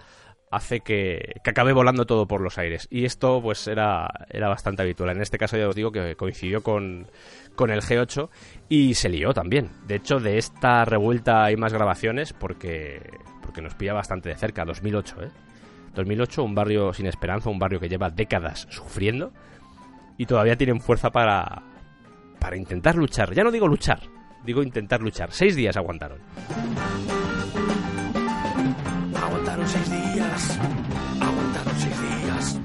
hace 0.52 0.80
que, 0.82 1.36
que 1.44 1.50
acabe 1.50 1.74
volando 1.74 2.06
todo 2.06 2.28
por 2.28 2.42
los 2.42 2.58
aires. 2.58 2.88
Y 2.90 3.06
esto, 3.06 3.42
pues, 3.42 3.68
era, 3.68 4.08
era 4.30 4.48
bastante 4.48 4.82
habitual. 4.82 5.12
En 5.12 5.22
este 5.22 5.38
caso, 5.38 5.58
ya 5.58 5.68
os 5.68 5.76
digo 5.76 5.92
que 5.92 6.16
coincidió 6.16 6.62
con, 6.62 7.08
con 7.56 7.72
el 7.72 7.82
G8 7.82 8.30
y 8.70 8.94
se 8.94 9.10
lió 9.10 9.34
también. 9.34 9.70
De 9.88 9.96
hecho, 9.96 10.20
de 10.20 10.38
esta 10.38 10.86
revuelta 10.86 11.44
hay 11.44 11.58
más 11.58 11.74
grabaciones 11.74 12.34
porque, 12.34 13.02
porque 13.42 13.62
nos 13.62 13.76
pilla 13.76 13.94
bastante 13.94 14.30
de 14.30 14.36
cerca. 14.36 14.66
2008, 14.66 15.24
¿eh? 15.24 15.30
2008, 15.96 16.44
un 16.44 16.54
barrio 16.54 16.94
sin 16.94 17.08
esperanza, 17.08 17.50
un 17.50 17.60
barrio 17.60 17.80
que 17.80 17.90
lleva 17.90 18.10
décadas 18.10 18.68
sufriendo 18.70 19.32
y 20.18 20.26
todavía 20.26 20.56
tienen 20.56 20.80
fuerza 20.80 21.10
para, 21.10 21.64
para 22.40 22.58
intentar 22.58 22.96
luchar. 22.96 23.34
Ya 23.34 23.44
no 23.44 23.52
digo 23.52 23.68
luchar, 23.68 24.00
digo 24.44 24.62
intentar 24.62 25.02
luchar. 25.02 25.32
Seis 25.32 25.56
días 25.56 25.76
aguantaron. 25.78 26.20
Aguantaron 29.16 29.68
seis 29.68 29.90
días. 29.90 30.60
Aguantaron 31.20 31.74
seis 31.78 32.02
días. 32.02 32.60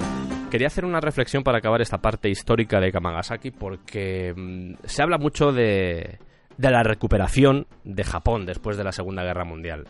Quería 0.51 0.67
hacer 0.67 0.85
una 0.85 1.01
reflexión 1.01 1.43
para 1.43 1.59
acabar 1.59 1.81
esta 1.81 1.99
parte 1.99 2.29
histórica 2.29 2.81
de 2.81 2.93
Kamagasaki 2.93 3.53
porque 3.53 4.35
mm, 4.37 4.85
se 4.85 5.03
habla 5.03 5.17
mucho 5.17 5.53
de, 5.53 6.19
de 6.57 6.71
la 6.71 6.83
recuperación 6.83 7.67
de 7.85 8.05
Japón 8.05 8.45
después 8.45 8.77
de 8.77 8.85
la 8.85 8.93
Segunda 8.93 9.23
Guerra 9.23 9.45
Mundial. 9.45 9.87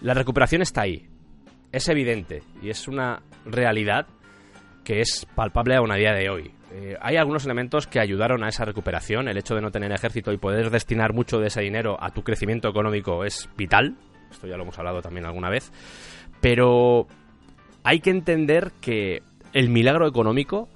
La 0.00 0.14
recuperación 0.14 0.62
está 0.62 0.82
ahí, 0.82 1.09
es 1.72 1.88
evidente 1.88 2.42
y 2.62 2.70
es 2.70 2.88
una 2.88 3.22
realidad 3.44 4.06
que 4.84 5.00
es 5.00 5.26
palpable 5.34 5.76
aún 5.76 5.92
a 5.92 5.96
día 5.96 6.12
de 6.12 6.30
hoy. 6.30 6.50
Eh, 6.72 6.96
hay 7.00 7.16
algunos 7.16 7.44
elementos 7.44 7.86
que 7.86 8.00
ayudaron 8.00 8.44
a 8.44 8.48
esa 8.48 8.64
recuperación. 8.64 9.28
El 9.28 9.38
hecho 9.38 9.54
de 9.54 9.60
no 9.60 9.70
tener 9.70 9.92
ejército 9.92 10.32
y 10.32 10.38
poder 10.38 10.70
destinar 10.70 11.12
mucho 11.12 11.38
de 11.38 11.48
ese 11.48 11.60
dinero 11.60 11.96
a 12.00 12.10
tu 12.10 12.22
crecimiento 12.22 12.68
económico 12.68 13.24
es 13.24 13.48
vital. 13.56 13.96
Esto 14.30 14.46
ya 14.46 14.56
lo 14.56 14.62
hemos 14.62 14.78
hablado 14.78 15.02
también 15.02 15.26
alguna 15.26 15.50
vez. 15.50 15.72
Pero 16.40 17.08
hay 17.82 18.00
que 18.00 18.10
entender 18.10 18.72
que 18.80 19.22
el 19.52 19.68
milagro 19.68 20.06
económico 20.06 20.68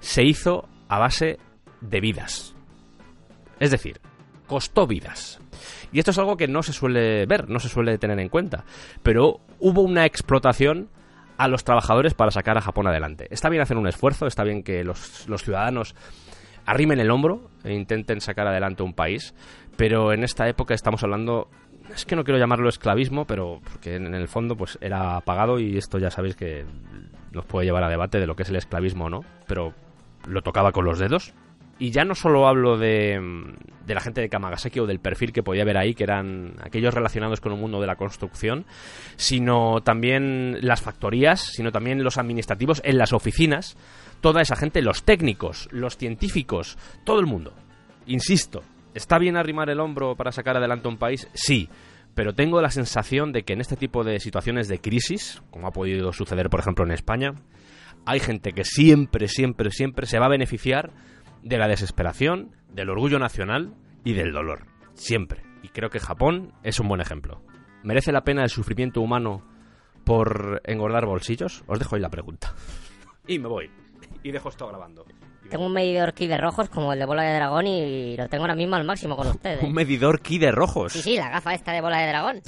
se 0.00 0.24
hizo 0.24 0.68
a 0.88 0.98
base 0.98 1.38
de 1.80 2.00
vidas. 2.00 2.54
Es 3.60 3.70
decir, 3.70 4.00
costó 4.46 4.86
vidas. 4.86 5.40
Y 5.92 5.98
esto 5.98 6.10
es 6.10 6.18
algo 6.18 6.36
que 6.36 6.48
no 6.48 6.62
se 6.62 6.72
suele 6.72 7.26
ver, 7.26 7.48
no 7.48 7.58
se 7.58 7.68
suele 7.68 7.98
tener 7.98 8.18
en 8.18 8.28
cuenta. 8.28 8.64
Pero 9.02 9.40
hubo 9.60 9.82
una 9.82 10.04
explotación 10.04 10.88
a 11.38 11.48
los 11.48 11.64
trabajadores 11.64 12.14
para 12.14 12.30
sacar 12.30 12.56
a 12.58 12.62
Japón 12.62 12.86
adelante. 12.86 13.28
Está 13.30 13.48
bien 13.48 13.62
hacer 13.62 13.76
un 13.76 13.86
esfuerzo, 13.86 14.26
está 14.26 14.42
bien 14.44 14.62
que 14.62 14.84
los, 14.84 15.28
los 15.28 15.42
ciudadanos 15.42 15.94
arrimen 16.64 16.98
el 16.98 17.10
hombro 17.10 17.48
e 17.64 17.72
intenten 17.72 18.20
sacar 18.20 18.46
adelante 18.46 18.82
un 18.82 18.92
país, 18.92 19.34
pero 19.76 20.12
en 20.12 20.24
esta 20.24 20.48
época 20.48 20.74
estamos 20.74 21.02
hablando, 21.02 21.48
es 21.94 22.04
que 22.04 22.16
no 22.16 22.24
quiero 22.24 22.38
llamarlo 22.38 22.68
esclavismo, 22.68 23.24
pero 23.24 23.60
porque 23.62 23.96
en 23.96 24.14
el 24.14 24.28
fondo 24.28 24.56
pues 24.56 24.76
era 24.80 25.20
pagado 25.20 25.58
y 25.60 25.78
esto 25.78 25.98
ya 25.98 26.10
sabéis 26.10 26.34
que 26.34 26.64
nos 27.32 27.44
puede 27.46 27.66
llevar 27.66 27.84
a 27.84 27.88
debate 27.88 28.18
de 28.18 28.26
lo 28.26 28.34
que 28.34 28.42
es 28.42 28.48
el 28.48 28.56
esclavismo 28.56 29.04
o 29.04 29.10
no, 29.10 29.20
pero 29.46 29.74
lo 30.26 30.42
tocaba 30.42 30.72
con 30.72 30.84
los 30.84 30.98
dedos. 30.98 31.32
Y 31.78 31.90
ya 31.90 32.04
no 32.04 32.14
solo 32.14 32.48
hablo 32.48 32.78
de, 32.78 33.20
de 33.86 33.94
la 33.94 34.00
gente 34.00 34.20
de 34.20 34.28
Kamagasaki 34.28 34.80
o 34.80 34.86
del 34.86 34.98
perfil 34.98 35.32
que 35.32 35.42
podía 35.42 35.62
haber 35.62 35.76
ahí, 35.76 35.94
que 35.94 36.04
eran 36.04 36.54
aquellos 36.62 36.94
relacionados 36.94 37.40
con 37.40 37.52
el 37.52 37.58
mundo 37.58 37.80
de 37.80 37.86
la 37.86 37.96
construcción, 37.96 38.64
sino 39.16 39.82
también 39.82 40.58
las 40.62 40.80
factorías, 40.80 41.40
sino 41.40 41.72
también 41.72 42.02
los 42.02 42.18
administrativos 42.18 42.80
en 42.84 42.98
las 42.98 43.12
oficinas, 43.12 43.76
toda 44.20 44.40
esa 44.40 44.56
gente, 44.56 44.82
los 44.82 45.04
técnicos, 45.04 45.68
los 45.70 45.96
científicos, 45.96 46.78
todo 47.04 47.20
el 47.20 47.26
mundo. 47.26 47.52
Insisto, 48.06 48.62
¿está 48.94 49.18
bien 49.18 49.36
arrimar 49.36 49.70
el 49.70 49.80
hombro 49.80 50.16
para 50.16 50.32
sacar 50.32 50.56
adelante 50.56 50.88
un 50.88 50.96
país? 50.96 51.28
Sí, 51.34 51.68
pero 52.14 52.34
tengo 52.34 52.62
la 52.62 52.70
sensación 52.70 53.32
de 53.32 53.42
que 53.42 53.52
en 53.52 53.60
este 53.60 53.76
tipo 53.76 54.02
de 54.02 54.18
situaciones 54.18 54.68
de 54.68 54.80
crisis, 54.80 55.42
como 55.50 55.68
ha 55.68 55.72
podido 55.72 56.12
suceder 56.12 56.48
por 56.48 56.60
ejemplo 56.60 56.84
en 56.84 56.92
España, 56.92 57.34
hay 58.06 58.20
gente 58.20 58.52
que 58.52 58.64
siempre, 58.64 59.28
siempre, 59.28 59.70
siempre 59.70 60.06
se 60.06 60.18
va 60.18 60.26
a 60.26 60.30
beneficiar 60.30 60.92
de 61.46 61.58
la 61.58 61.68
desesperación, 61.68 62.50
del 62.72 62.90
orgullo 62.90 63.20
nacional 63.20 63.72
y 64.04 64.14
del 64.14 64.32
dolor. 64.32 64.66
Siempre. 64.94 65.42
Y 65.62 65.68
creo 65.68 65.90
que 65.90 66.00
Japón 66.00 66.52
es 66.64 66.80
un 66.80 66.88
buen 66.88 67.00
ejemplo. 67.00 67.40
¿Merece 67.84 68.10
la 68.10 68.22
pena 68.24 68.42
el 68.42 68.50
sufrimiento 68.50 69.00
humano 69.00 69.46
por 70.04 70.60
engordar 70.64 71.06
bolsillos? 71.06 71.62
Os 71.68 71.78
dejo 71.78 71.94
ahí 71.94 72.02
la 72.02 72.10
pregunta. 72.10 72.52
Y 73.28 73.38
me 73.38 73.46
voy. 73.48 73.70
Y 74.24 74.32
dejo 74.32 74.48
esto 74.48 74.66
grabando. 74.66 75.04
Tengo 75.48 75.66
un 75.66 75.72
medidor 75.72 76.12
ki 76.14 76.26
de 76.26 76.36
rojos 76.36 76.68
como 76.68 76.92
el 76.92 76.98
de 76.98 77.06
bola 77.06 77.22
de 77.22 77.34
dragón 77.36 77.68
y 77.68 78.16
lo 78.16 78.28
tengo 78.28 78.42
ahora 78.42 78.56
mismo 78.56 78.74
al 78.74 78.84
máximo 78.84 79.16
con 79.16 79.28
ustedes. 79.28 79.62
Un 79.62 79.72
medidor 79.72 80.20
ki 80.20 80.38
de 80.38 80.50
rojos. 80.50 80.94
Sí, 80.94 81.02
sí, 81.02 81.16
la 81.16 81.30
gafa 81.30 81.54
esta 81.54 81.70
de 81.72 81.80
bola 81.80 82.00
de 82.00 82.08
dragón. 82.08 82.40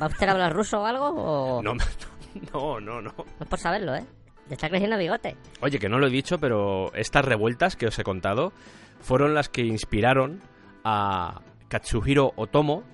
¿Va 0.00 0.06
usted 0.06 0.28
a 0.28 0.32
hablar 0.32 0.54
ruso 0.54 0.80
o 0.80 0.86
algo? 0.86 1.08
O... 1.10 1.62
No, 1.62 1.74
no, 2.54 2.80
no, 2.80 3.02
no. 3.02 3.12
No 3.18 3.24
es 3.38 3.48
por 3.48 3.58
saberlo, 3.58 3.94
¿eh? 3.94 4.06
Está 4.50 4.68
creciendo 4.68 4.96
bigote. 4.96 5.36
Oye, 5.60 5.78
que 5.78 5.88
no 5.88 5.98
lo 5.98 6.06
he 6.06 6.10
dicho, 6.10 6.38
pero 6.38 6.92
estas 6.94 7.24
revueltas 7.24 7.76
que 7.76 7.86
os 7.86 7.98
he 7.98 8.04
contado 8.04 8.52
fueron 9.00 9.34
las 9.34 9.48
que 9.48 9.62
inspiraron 9.62 10.40
a 10.84 11.40
Katsuhiro 11.68 12.32
Otomo 12.36 12.84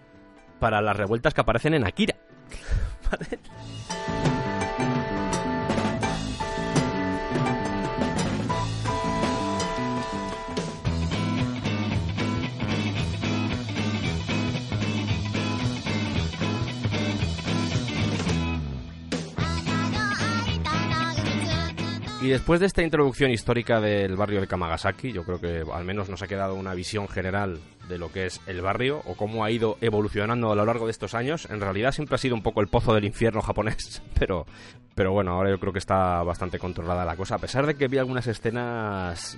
para 0.59 0.80
las 0.80 0.96
revueltas 0.96 1.34
que 1.34 1.40
aparecen 1.40 1.74
en 1.74 1.86
Akira. 1.86 2.16
¿Vale? 3.11 3.38
Y 22.22 22.28
después 22.28 22.60
de 22.60 22.66
esta 22.66 22.84
introducción 22.84 23.32
histórica 23.32 23.80
del 23.80 24.14
barrio 24.14 24.40
de 24.40 24.46
Kamagasaki, 24.46 25.10
yo 25.10 25.24
creo 25.24 25.40
que 25.40 25.64
al 25.72 25.84
menos 25.84 26.08
nos 26.08 26.22
ha 26.22 26.28
quedado 26.28 26.54
una 26.54 26.72
visión 26.72 27.08
general 27.08 27.58
de 27.88 27.98
lo 27.98 28.12
que 28.12 28.26
es 28.26 28.40
el 28.46 28.60
barrio 28.60 29.02
o 29.06 29.16
cómo 29.16 29.44
ha 29.44 29.50
ido 29.50 29.76
evolucionando 29.80 30.52
a 30.52 30.54
lo 30.54 30.64
largo 30.64 30.86
de 30.86 30.92
estos 30.92 31.14
años. 31.14 31.48
En 31.50 31.60
realidad 31.60 31.90
siempre 31.90 32.14
ha 32.14 32.18
sido 32.18 32.36
un 32.36 32.42
poco 32.44 32.60
el 32.60 32.68
pozo 32.68 32.94
del 32.94 33.06
infierno 33.06 33.40
japonés, 33.42 34.04
pero, 34.16 34.46
pero 34.94 35.10
bueno, 35.10 35.32
ahora 35.32 35.50
yo 35.50 35.58
creo 35.58 35.72
que 35.72 35.80
está 35.80 36.22
bastante 36.22 36.60
controlada 36.60 37.04
la 37.04 37.16
cosa, 37.16 37.34
a 37.34 37.38
pesar 37.38 37.66
de 37.66 37.74
que 37.74 37.88
vi 37.88 37.98
algunas 37.98 38.28
escenas... 38.28 39.36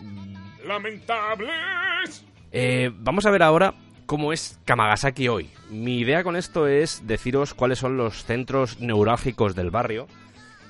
¡Lamentables! 0.66 2.22
Eh, 2.52 2.90
vamos 2.98 3.24
a 3.24 3.30
ver 3.30 3.44
ahora 3.44 3.72
cómo 4.04 4.30
es 4.30 4.60
Kamagasaki 4.66 5.28
hoy. 5.28 5.48
Mi 5.70 6.00
idea 6.00 6.22
con 6.22 6.36
esto 6.36 6.66
es 6.68 7.06
deciros 7.06 7.54
cuáles 7.54 7.78
son 7.78 7.96
los 7.96 8.24
centros 8.24 8.78
neurálgicos 8.78 9.54
del 9.54 9.70
barrio 9.70 10.06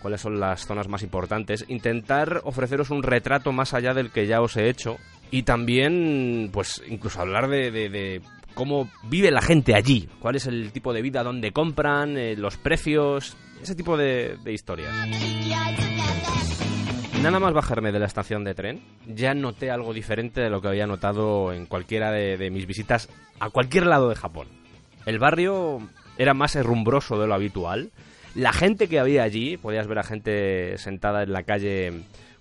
cuáles 0.04 0.20
son 0.20 0.38
las 0.38 0.66
zonas 0.66 0.86
más 0.86 1.02
importantes, 1.02 1.64
intentar 1.66 2.42
ofreceros 2.44 2.90
un 2.90 3.02
retrato 3.02 3.52
más 3.52 3.72
allá 3.72 3.94
del 3.94 4.10
que 4.10 4.26
ya 4.26 4.42
os 4.42 4.54
he 4.58 4.68
hecho 4.68 4.98
y 5.30 5.44
también, 5.44 6.50
pues, 6.52 6.82
incluso 6.86 7.22
hablar 7.22 7.48
de, 7.48 7.70
de- 7.70 7.88
de 7.88 8.20
cómo 8.52 8.90
vive 9.04 9.30
la 9.30 9.40
gente 9.40 9.74
allí, 9.74 10.06
cuál 10.20 10.36
es 10.36 10.46
el 10.46 10.72
tipo 10.72 10.92
de 10.92 11.00
vida, 11.00 11.22
dónde 11.22 11.52
compran, 11.52 12.18
eh, 12.18 12.36
los 12.36 12.58
precios, 12.58 13.34
ese 13.62 13.74
tipo 13.74 13.96
de, 13.96 14.36
de 14.44 14.52
historias. 14.52 14.92
Nada 17.22 17.40
más 17.40 17.54
bajarme 17.54 17.90
de 17.90 17.98
la 17.98 18.04
estación 18.06 18.44
de 18.44 18.54
tren, 18.54 18.82
ya 19.06 19.32
noté 19.32 19.70
algo 19.70 19.94
diferente 19.94 20.42
de 20.42 20.50
lo 20.50 20.60
que 20.60 20.68
había 20.68 20.86
notado 20.86 21.54
en 21.54 21.64
cualquiera 21.64 22.12
de, 22.12 22.36
de 22.36 22.50
mis 22.50 22.66
visitas 22.66 23.08
a 23.40 23.48
cualquier 23.48 23.86
lado 23.86 24.10
de 24.10 24.16
Japón. 24.16 24.48
El 25.06 25.18
barrio 25.18 25.78
era 26.18 26.34
más 26.34 26.54
herrumbroso 26.56 27.18
de 27.18 27.26
lo 27.26 27.32
habitual. 27.34 27.90
La 28.34 28.52
gente 28.52 28.88
que 28.88 28.98
había 28.98 29.22
allí, 29.22 29.56
podías 29.56 29.86
ver 29.86 29.98
a 29.98 30.02
gente 30.02 30.76
sentada 30.78 31.22
en 31.22 31.32
la 31.32 31.44
calle, 31.44 31.92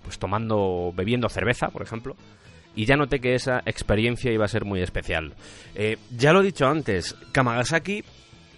pues 0.04 0.18
tomando, 0.18 0.92
bebiendo 0.96 1.30
cerveza, 1.30 1.70
por 1.70 1.84
ejemplo. 1.84 2.16
Y 2.76 2.86
ya 2.86 2.96
noté 2.96 3.20
que 3.20 3.36
esa 3.36 3.62
experiencia 3.66 4.32
iba 4.32 4.46
a 4.46 4.48
ser 4.48 4.66
muy 4.66 4.82
especial. 4.82 5.34
Eh, 5.76 5.98
ya 6.18 6.34
lo 6.34 6.42
he 6.42 6.46
dicho 6.46 6.68
antes, 6.68 7.16
Kamagasaki 7.32 8.04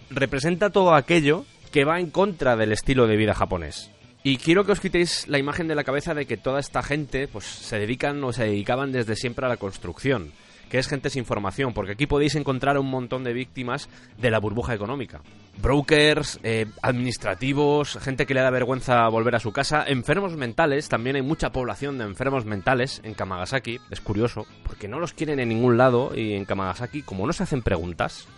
representa 0.08 0.70
todo 0.70 0.94
aquello 0.94 1.44
que 1.72 1.84
va 1.84 2.00
en 2.00 2.10
contra 2.10 2.56
del 2.56 2.72
estilo 2.72 3.06
de 3.06 3.16
vida 3.16 3.34
japonés. 3.34 3.90
Y 4.22 4.38
quiero 4.38 4.64
que 4.64 4.72
os 4.72 4.80
quitéis 4.80 5.28
la 5.28 5.38
imagen 5.38 5.68
de 5.68 5.74
la 5.74 5.84
cabeza 5.84 6.14
de 6.14 6.26
que 6.26 6.36
toda 6.36 6.58
esta 6.58 6.82
gente 6.82 7.28
pues 7.28 7.44
se 7.44 7.78
dedican 7.78 8.24
o 8.24 8.32
se 8.32 8.44
dedicaban 8.44 8.90
desde 8.90 9.14
siempre 9.14 9.46
a 9.46 9.48
la 9.48 9.56
construcción, 9.56 10.32
que 10.70 10.78
es 10.78 10.88
gente 10.88 11.10
sin 11.10 11.24
formación, 11.24 11.72
porque 11.72 11.92
aquí 11.92 12.06
podéis 12.06 12.34
encontrar 12.34 12.78
un 12.78 12.90
montón 12.90 13.24
de 13.24 13.32
víctimas 13.32 13.88
de 14.18 14.30
la 14.30 14.40
burbuja 14.40 14.74
económica. 14.74 15.20
Brokers, 15.60 16.38
eh, 16.42 16.66
administrativos, 16.82 17.98
gente 18.00 18.26
que 18.26 18.34
le 18.34 18.40
da 18.40 18.50
vergüenza 18.50 19.08
volver 19.08 19.36
a 19.36 19.40
su 19.40 19.52
casa, 19.52 19.84
enfermos 19.86 20.36
mentales, 20.36 20.88
también 20.88 21.16
hay 21.16 21.22
mucha 21.22 21.50
población 21.50 21.98
de 21.98 22.04
enfermos 22.04 22.44
mentales 22.44 23.00
en 23.04 23.14
Kamagasaki, 23.14 23.78
es 23.90 24.00
curioso, 24.00 24.46
porque 24.64 24.88
no 24.88 25.00
los 25.00 25.12
quieren 25.12 25.40
en 25.40 25.48
ningún 25.48 25.76
lado 25.76 26.12
y 26.14 26.34
en 26.34 26.44
Kamagasaki, 26.44 27.02
como 27.02 27.26
no 27.26 27.32
se 27.32 27.44
hacen 27.44 27.62
preguntas, 27.62 28.28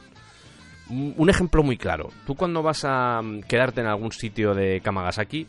un 0.90 1.28
ejemplo 1.28 1.62
muy 1.62 1.76
claro. 1.76 2.10
Tú 2.26 2.34
cuando 2.34 2.62
vas 2.62 2.84
a 2.84 3.20
mm, 3.22 3.42
quedarte 3.42 3.80
en 3.80 3.88
algún 3.88 4.12
sitio 4.12 4.54
de 4.54 4.80
Kamagasaki, 4.80 5.46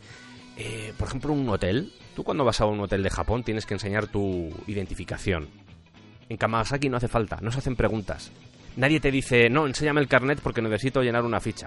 eh, 0.56 0.92
por 0.98 1.08
ejemplo 1.08 1.32
un 1.32 1.48
hotel, 1.48 1.92
tú 2.14 2.24
cuando 2.24 2.44
vas 2.44 2.60
a 2.60 2.66
un 2.66 2.80
hotel 2.80 3.02
de 3.02 3.10
Japón 3.10 3.42
tienes 3.42 3.66
que 3.66 3.74
enseñar 3.74 4.08
tu 4.08 4.50
identificación. 4.66 5.48
En 6.30 6.36
Kamagasaki 6.36 6.88
no 6.88 6.96
hace 6.96 7.08
falta, 7.08 7.38
no 7.42 7.50
se 7.50 7.58
hacen 7.58 7.74
preguntas. 7.74 8.30
Nadie 8.76 9.00
te 9.00 9.10
dice, 9.10 9.50
no, 9.50 9.66
enséñame 9.66 10.00
el 10.00 10.06
carnet 10.06 10.40
porque 10.40 10.62
necesito 10.62 11.02
llenar 11.02 11.24
una 11.24 11.40
ficha. 11.40 11.66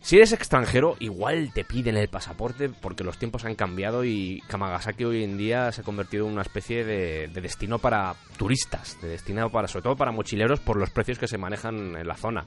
Si 0.00 0.16
eres 0.16 0.32
extranjero, 0.32 0.96
igual 1.00 1.52
te 1.52 1.64
piden 1.64 1.96
el 1.96 2.08
pasaporte 2.08 2.68
porque 2.68 3.02
los 3.02 3.18
tiempos 3.18 3.44
han 3.44 3.56
cambiado 3.56 4.04
y 4.04 4.42
Kamagasaki 4.46 5.04
hoy 5.04 5.24
en 5.24 5.36
día 5.36 5.72
se 5.72 5.80
ha 5.80 5.84
convertido 5.84 6.26
en 6.26 6.32
una 6.32 6.42
especie 6.42 6.84
de, 6.84 7.26
de 7.26 7.40
destino 7.40 7.80
para 7.80 8.14
turistas, 8.38 8.96
de 9.02 9.08
destino 9.08 9.50
para, 9.50 9.66
sobre 9.66 9.82
todo 9.82 9.96
para 9.96 10.12
mochileros 10.12 10.60
por 10.60 10.76
los 10.76 10.90
precios 10.90 11.18
que 11.18 11.26
se 11.26 11.36
manejan 11.36 11.96
en 11.96 12.06
la 12.06 12.14
zona. 12.14 12.46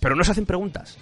Pero 0.00 0.16
no 0.16 0.24
se 0.24 0.32
hacen 0.32 0.46
preguntas. 0.46 0.98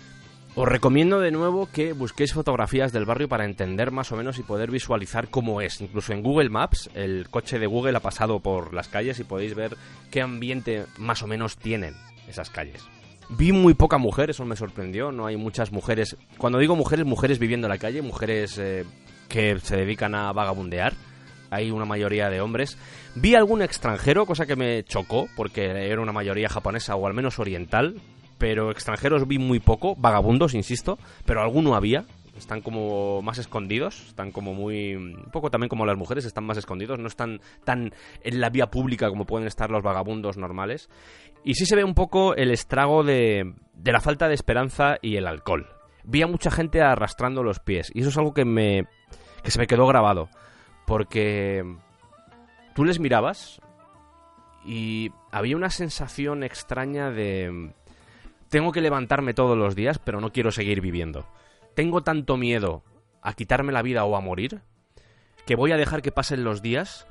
Os 0.57 0.69
recomiendo 0.69 1.21
de 1.21 1.31
nuevo 1.31 1.69
que 1.73 1.93
busquéis 1.93 2.33
fotografías 2.33 2.93
del 2.93 3.05
barrio 3.05 3.29
para 3.29 3.45
entender 3.45 3.93
más 3.93 4.11
o 4.11 4.17
menos 4.17 4.39
y 4.39 4.43
poder 4.43 4.71
visualizar 4.71 5.29
cómo 5.29 5.61
es. 5.61 5.81
Incluso 5.81 6.13
en 6.13 6.23
Google 6.23 6.51
Maps, 6.51 6.91
el 6.95 7.29
coche 7.31 7.61
de 7.61 7.69
Google 7.69 7.97
ha 7.97 8.01
pasado 8.01 8.41
por 8.41 8.75
las 8.75 8.89
calles 8.89 9.21
y 9.21 9.25
podéis 9.25 9.55
ver 9.55 9.77
qué 10.11 10.23
ambiente 10.23 10.87
más 10.99 11.23
o 11.23 11.29
menos 11.29 11.57
tienen 11.57 11.95
esas 12.29 12.51
calles. 12.51 12.85
Vi 13.29 13.53
muy 13.53 13.75
poca 13.75 13.97
mujer, 13.97 14.31
eso 14.31 14.45
me 14.45 14.57
sorprendió. 14.57 15.13
No 15.13 15.27
hay 15.27 15.37
muchas 15.37 15.71
mujeres. 15.71 16.17
Cuando 16.37 16.59
digo 16.59 16.75
mujeres, 16.75 17.07
mujeres 17.07 17.39
viviendo 17.39 17.69
en 17.69 17.71
la 17.71 17.79
calle, 17.79 18.03
mujeres 18.03 18.59
eh, 18.59 18.85
que 19.29 19.57
se 19.61 19.77
dedican 19.77 20.17
a 20.17 20.33
vagabundear. 20.33 20.95
Hay 21.51 21.71
una 21.71 21.85
mayoría 21.85 22.29
de 22.29 22.41
hombres. 22.41 22.77
Vi 23.15 23.37
algún 23.37 23.63
extranjero, 23.63 24.27
cosa 24.27 24.47
que 24.47 24.57
me 24.57 24.83
chocó, 24.83 25.29
porque 25.37 25.65
era 25.65 26.01
una 26.01 26.13
mayoría 26.13 26.49
japonesa 26.49 26.97
o 26.97 27.07
al 27.07 27.15
menos 27.15 27.39
oriental. 27.39 28.01
Pero 28.41 28.71
extranjeros 28.71 29.29
vi 29.29 29.39
muy 29.39 29.61
poco, 29.61 29.95
vagabundos, 29.97 30.55
insisto, 30.55 30.99
pero 31.27 31.43
alguno 31.43 31.75
había. 31.75 32.07
Están 32.35 32.63
como 32.63 33.21
más 33.21 33.37
escondidos, 33.37 34.07
están 34.09 34.33
como 34.33 34.55
muy... 34.55 34.95
Un 34.95 35.29
poco 35.31 35.51
también 35.51 35.69
como 35.69 35.85
las 35.85 35.99
mujeres, 35.99 36.25
están 36.25 36.45
más 36.45 36.57
escondidos, 36.57 36.99
no 36.99 37.07
están 37.07 37.43
tan 37.65 37.93
en 38.23 38.41
la 38.41 38.49
vía 38.49 38.71
pública 38.71 39.11
como 39.11 39.27
pueden 39.27 39.47
estar 39.47 39.71
los 39.71 39.83
vagabundos 39.83 40.39
normales. 40.39 40.89
Y 41.45 41.53
sí 41.55 41.67
se 41.67 41.77
ve 41.77 41.85
un 41.85 41.93
poco 41.93 42.35
el 42.35 42.51
estrago 42.51 43.05
de, 43.05 43.53
de 43.75 43.93
la 43.93 44.01
falta 44.01 44.27
de 44.27 44.35
esperanza 44.35 44.97
y 45.03 45.17
el 45.17 45.27
alcohol. 45.27 45.67
Vi 46.05 46.23
a 46.23 46.27
mucha 46.27 46.51
gente 46.51 46.81
arrastrando 46.81 47.43
los 47.43 47.59
pies, 47.59 47.93
y 47.95 48.01
eso 48.01 48.09
es 48.09 48.17
algo 48.17 48.33
que 48.33 48.47
me... 48.47 48.87
que 49.43 49.51
se 49.51 49.59
me 49.59 49.67
quedó 49.67 49.87
grabado. 49.87 50.31
Porque 50.87 51.63
tú 52.75 52.87
les 52.87 53.01
mirabas 53.01 53.61
y 54.65 55.11
había 55.31 55.57
una 55.57 55.69
sensación 55.69 56.43
extraña 56.43 57.11
de... 57.11 57.75
Tengo 58.51 58.73
que 58.73 58.81
levantarme 58.81 59.33
todos 59.33 59.57
los 59.57 59.75
días, 59.75 59.99
pero 59.99 60.21
no 60.21 60.33
quiero 60.33 60.51
seguir 60.51 60.81
viviendo. 60.81 61.27
Tengo 61.75 62.03
tanto 62.03 62.37
miedo 62.37 62.83
a 63.23 63.33
quitarme 63.33 63.73
la 63.73 63.83
vida 63.83 64.05
o 64.05 64.17
a 64.17 64.21
morir 64.21 64.61
que 65.47 65.57
voy 65.57 65.73
a 65.73 65.77
dejar 65.77 66.03
que 66.03 66.13
pasen 66.13 66.45
los 66.45 66.61
días 66.61 67.07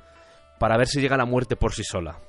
para 0.58 0.76
ver 0.76 0.86
si 0.86 1.00
llega 1.00 1.16
la 1.16 1.24
muerte 1.24 1.56
por 1.56 1.72
sí 1.72 1.82
sola. 1.82 2.20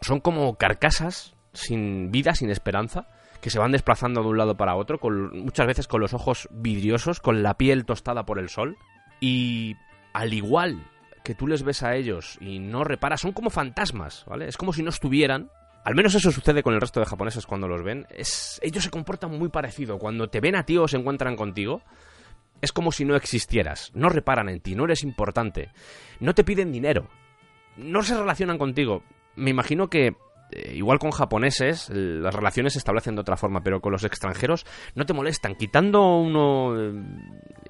Son 0.00 0.20
como 0.20 0.56
carcasas 0.56 1.34
sin 1.52 2.10
vida, 2.10 2.34
sin 2.34 2.50
esperanza, 2.50 3.08
que 3.40 3.50
se 3.50 3.58
van 3.58 3.72
desplazando 3.72 4.22
de 4.22 4.28
un 4.28 4.38
lado 4.38 4.56
para 4.56 4.76
otro, 4.76 4.98
con, 4.98 5.44
muchas 5.44 5.66
veces 5.66 5.88
con 5.88 6.00
los 6.00 6.14
ojos 6.14 6.48
vidriosos, 6.52 7.20
con 7.20 7.42
la 7.42 7.54
piel 7.54 7.84
tostada 7.84 8.24
por 8.24 8.38
el 8.38 8.48
sol. 8.48 8.76
Y 9.20 9.76
al 10.12 10.32
igual 10.32 10.86
que 11.24 11.34
tú 11.34 11.46
les 11.46 11.62
ves 11.62 11.82
a 11.82 11.96
ellos 11.96 12.38
y 12.40 12.58
no 12.58 12.84
reparas, 12.84 13.20
son 13.20 13.32
como 13.32 13.50
fantasmas, 13.50 14.24
¿vale? 14.26 14.46
Es 14.46 14.56
como 14.56 14.72
si 14.72 14.82
no 14.82 14.90
estuvieran. 14.90 15.50
Al 15.84 15.94
menos 15.94 16.14
eso 16.14 16.30
sucede 16.30 16.62
con 16.62 16.74
el 16.74 16.80
resto 16.80 17.00
de 17.00 17.06
japoneses 17.06 17.46
cuando 17.46 17.66
los 17.66 17.82
ven. 17.82 18.06
Es, 18.10 18.60
ellos 18.62 18.84
se 18.84 18.90
comportan 18.90 19.38
muy 19.38 19.48
parecido. 19.48 19.98
Cuando 19.98 20.28
te 20.28 20.40
ven 20.40 20.56
a 20.56 20.64
ti 20.64 20.76
o 20.76 20.86
se 20.86 20.98
encuentran 20.98 21.36
contigo, 21.36 21.82
es 22.60 22.72
como 22.72 22.92
si 22.92 23.04
no 23.04 23.16
existieras. 23.16 23.90
No 23.94 24.08
reparan 24.08 24.48
en 24.48 24.60
ti, 24.60 24.74
no 24.74 24.84
eres 24.84 25.02
importante. 25.02 25.70
No 26.20 26.34
te 26.34 26.44
piden 26.44 26.72
dinero. 26.72 27.08
No 27.76 28.02
se 28.02 28.16
relacionan 28.16 28.58
contigo. 28.58 29.02
Me 29.36 29.50
imagino 29.50 29.88
que, 29.88 30.16
eh, 30.52 30.74
igual 30.74 30.98
con 30.98 31.10
japoneses, 31.10 31.90
las 31.90 32.34
relaciones 32.34 32.74
se 32.74 32.78
establecen 32.78 33.14
de 33.14 33.22
otra 33.22 33.36
forma, 33.36 33.62
pero 33.62 33.80
con 33.80 33.92
los 33.92 34.04
extranjeros 34.04 34.66
no 34.94 35.06
te 35.06 35.12
molestan. 35.12 35.54
Quitando 35.54 36.18
uno... 36.18 36.74
eh, 36.78 36.92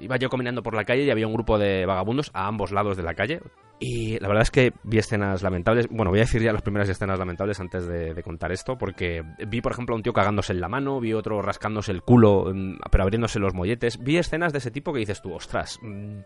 iba 0.00 0.16
yo 0.16 0.28
caminando 0.28 0.62
por 0.62 0.74
la 0.74 0.84
calle 0.84 1.04
y 1.04 1.10
había 1.10 1.26
un 1.26 1.34
grupo 1.34 1.58
de 1.58 1.86
vagabundos 1.86 2.30
a 2.34 2.46
ambos 2.46 2.72
lados 2.72 2.96
de 2.96 3.02
la 3.02 3.14
calle. 3.14 3.40
Y 3.82 4.18
la 4.18 4.28
verdad 4.28 4.42
es 4.42 4.50
que 4.50 4.74
vi 4.82 4.98
escenas 4.98 5.42
lamentables. 5.42 5.88
Bueno, 5.88 6.10
voy 6.10 6.18
a 6.18 6.24
decir 6.24 6.42
ya 6.42 6.52
las 6.52 6.60
primeras 6.60 6.90
escenas 6.90 7.18
lamentables 7.18 7.60
antes 7.60 7.86
de, 7.86 8.12
de 8.12 8.22
contar 8.22 8.52
esto, 8.52 8.76
porque 8.76 9.24
vi, 9.48 9.62
por 9.62 9.72
ejemplo, 9.72 9.94
a 9.94 9.96
un 9.96 10.02
tío 10.02 10.12
cagándose 10.12 10.52
en 10.52 10.60
la 10.60 10.68
mano, 10.68 11.00
vi 11.00 11.14
otro 11.14 11.40
rascándose 11.40 11.90
el 11.90 12.02
culo, 12.02 12.52
mm, 12.54 12.74
pero 12.90 13.04
abriéndose 13.04 13.38
los 13.38 13.54
molletes. 13.54 13.98
Vi 14.02 14.18
escenas 14.18 14.52
de 14.52 14.58
ese 14.58 14.70
tipo 14.70 14.92
que 14.92 14.98
dices 14.98 15.22
tú, 15.22 15.32
ostras, 15.32 15.78
mm, 15.80 16.18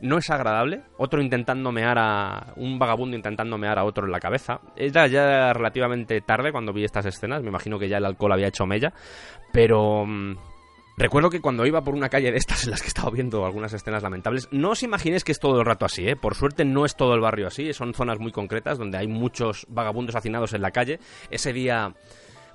no 0.00 0.16
es 0.16 0.30
agradable. 0.30 0.84
Otro 0.96 1.20
intentando 1.20 1.70
mear 1.70 1.98
a. 1.98 2.54
Un 2.56 2.78
vagabundo 2.78 3.14
intentando 3.14 3.58
mear 3.58 3.78
a 3.78 3.84
otro 3.84 4.06
en 4.06 4.12
la 4.12 4.18
cabeza. 4.18 4.62
Era 4.74 5.06
ya 5.06 5.52
relativamente 5.52 6.01
tarde 6.20 6.52
cuando 6.52 6.72
vi 6.72 6.84
estas 6.84 7.06
escenas, 7.06 7.42
me 7.42 7.48
imagino 7.48 7.78
que 7.78 7.88
ya 7.88 7.98
el 7.98 8.04
alcohol 8.04 8.32
había 8.32 8.48
hecho 8.48 8.66
mella, 8.66 8.92
pero. 9.52 10.04
mm, 10.06 10.36
Recuerdo 10.94 11.30
que 11.30 11.40
cuando 11.40 11.64
iba 11.64 11.82
por 11.82 11.94
una 11.94 12.10
calle 12.10 12.30
de 12.30 12.36
estas 12.36 12.64
en 12.64 12.70
las 12.70 12.82
que 12.82 12.88
estaba 12.88 13.10
viendo 13.10 13.46
algunas 13.46 13.72
escenas 13.72 14.02
lamentables, 14.02 14.48
no 14.52 14.70
os 14.70 14.82
imaginéis 14.82 15.24
que 15.24 15.32
es 15.32 15.40
todo 15.40 15.58
el 15.58 15.64
rato 15.64 15.86
así, 15.86 16.06
¿eh? 16.06 16.16
Por 16.16 16.34
suerte 16.34 16.66
no 16.66 16.84
es 16.84 16.96
todo 16.96 17.14
el 17.14 17.20
barrio 17.20 17.46
así, 17.46 17.72
son 17.72 17.94
zonas 17.94 18.18
muy 18.18 18.30
concretas 18.30 18.78
donde 18.78 18.98
hay 18.98 19.08
muchos 19.08 19.66
vagabundos 19.70 20.14
hacinados 20.16 20.52
en 20.52 20.60
la 20.60 20.70
calle. 20.70 21.00
Ese 21.30 21.54
día, 21.54 21.94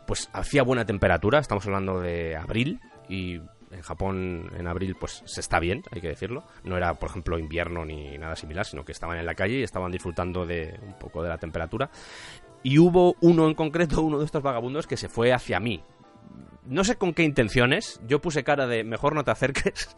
pues 0.05 0.29
hacía 0.33 0.61
buena 0.61 0.85
temperatura, 0.85 1.39
estamos 1.39 1.65
hablando 1.65 1.99
de 1.99 2.35
abril 2.35 2.79
y 3.09 3.41
en 3.71 3.81
Japón 3.81 4.51
en 4.57 4.67
abril 4.67 4.95
pues 4.99 5.23
se 5.25 5.41
está 5.41 5.59
bien, 5.59 5.81
hay 5.91 5.99
que 5.99 6.09
decirlo. 6.09 6.43
No 6.63 6.77
era, 6.77 6.93
por 6.93 7.09
ejemplo, 7.09 7.39
invierno 7.39 7.85
ni 7.85 8.17
nada 8.17 8.35
similar, 8.35 8.65
sino 8.65 8.85
que 8.85 8.91
estaban 8.91 9.17
en 9.17 9.25
la 9.25 9.33
calle 9.33 9.59
y 9.59 9.63
estaban 9.63 9.91
disfrutando 9.91 10.45
de 10.45 10.77
un 10.83 10.97
poco 10.99 11.23
de 11.23 11.29
la 11.29 11.37
temperatura. 11.37 11.89
Y 12.63 12.79
hubo 12.79 13.15
uno 13.21 13.47
en 13.47 13.53
concreto, 13.53 14.01
uno 14.01 14.19
de 14.19 14.25
estos 14.25 14.43
vagabundos, 14.43 14.87
que 14.87 14.97
se 14.97 15.09
fue 15.09 15.31
hacia 15.31 15.59
mí, 15.59 15.83
no 16.67 16.83
sé 16.83 16.97
con 16.97 17.13
qué 17.13 17.23
intenciones. 17.23 18.01
Yo 18.07 18.19
puse 18.19 18.43
cara 18.43 18.67
de 18.67 18.83
mejor 18.83 19.15
no 19.15 19.23
te 19.23 19.31
acerques. 19.31 19.95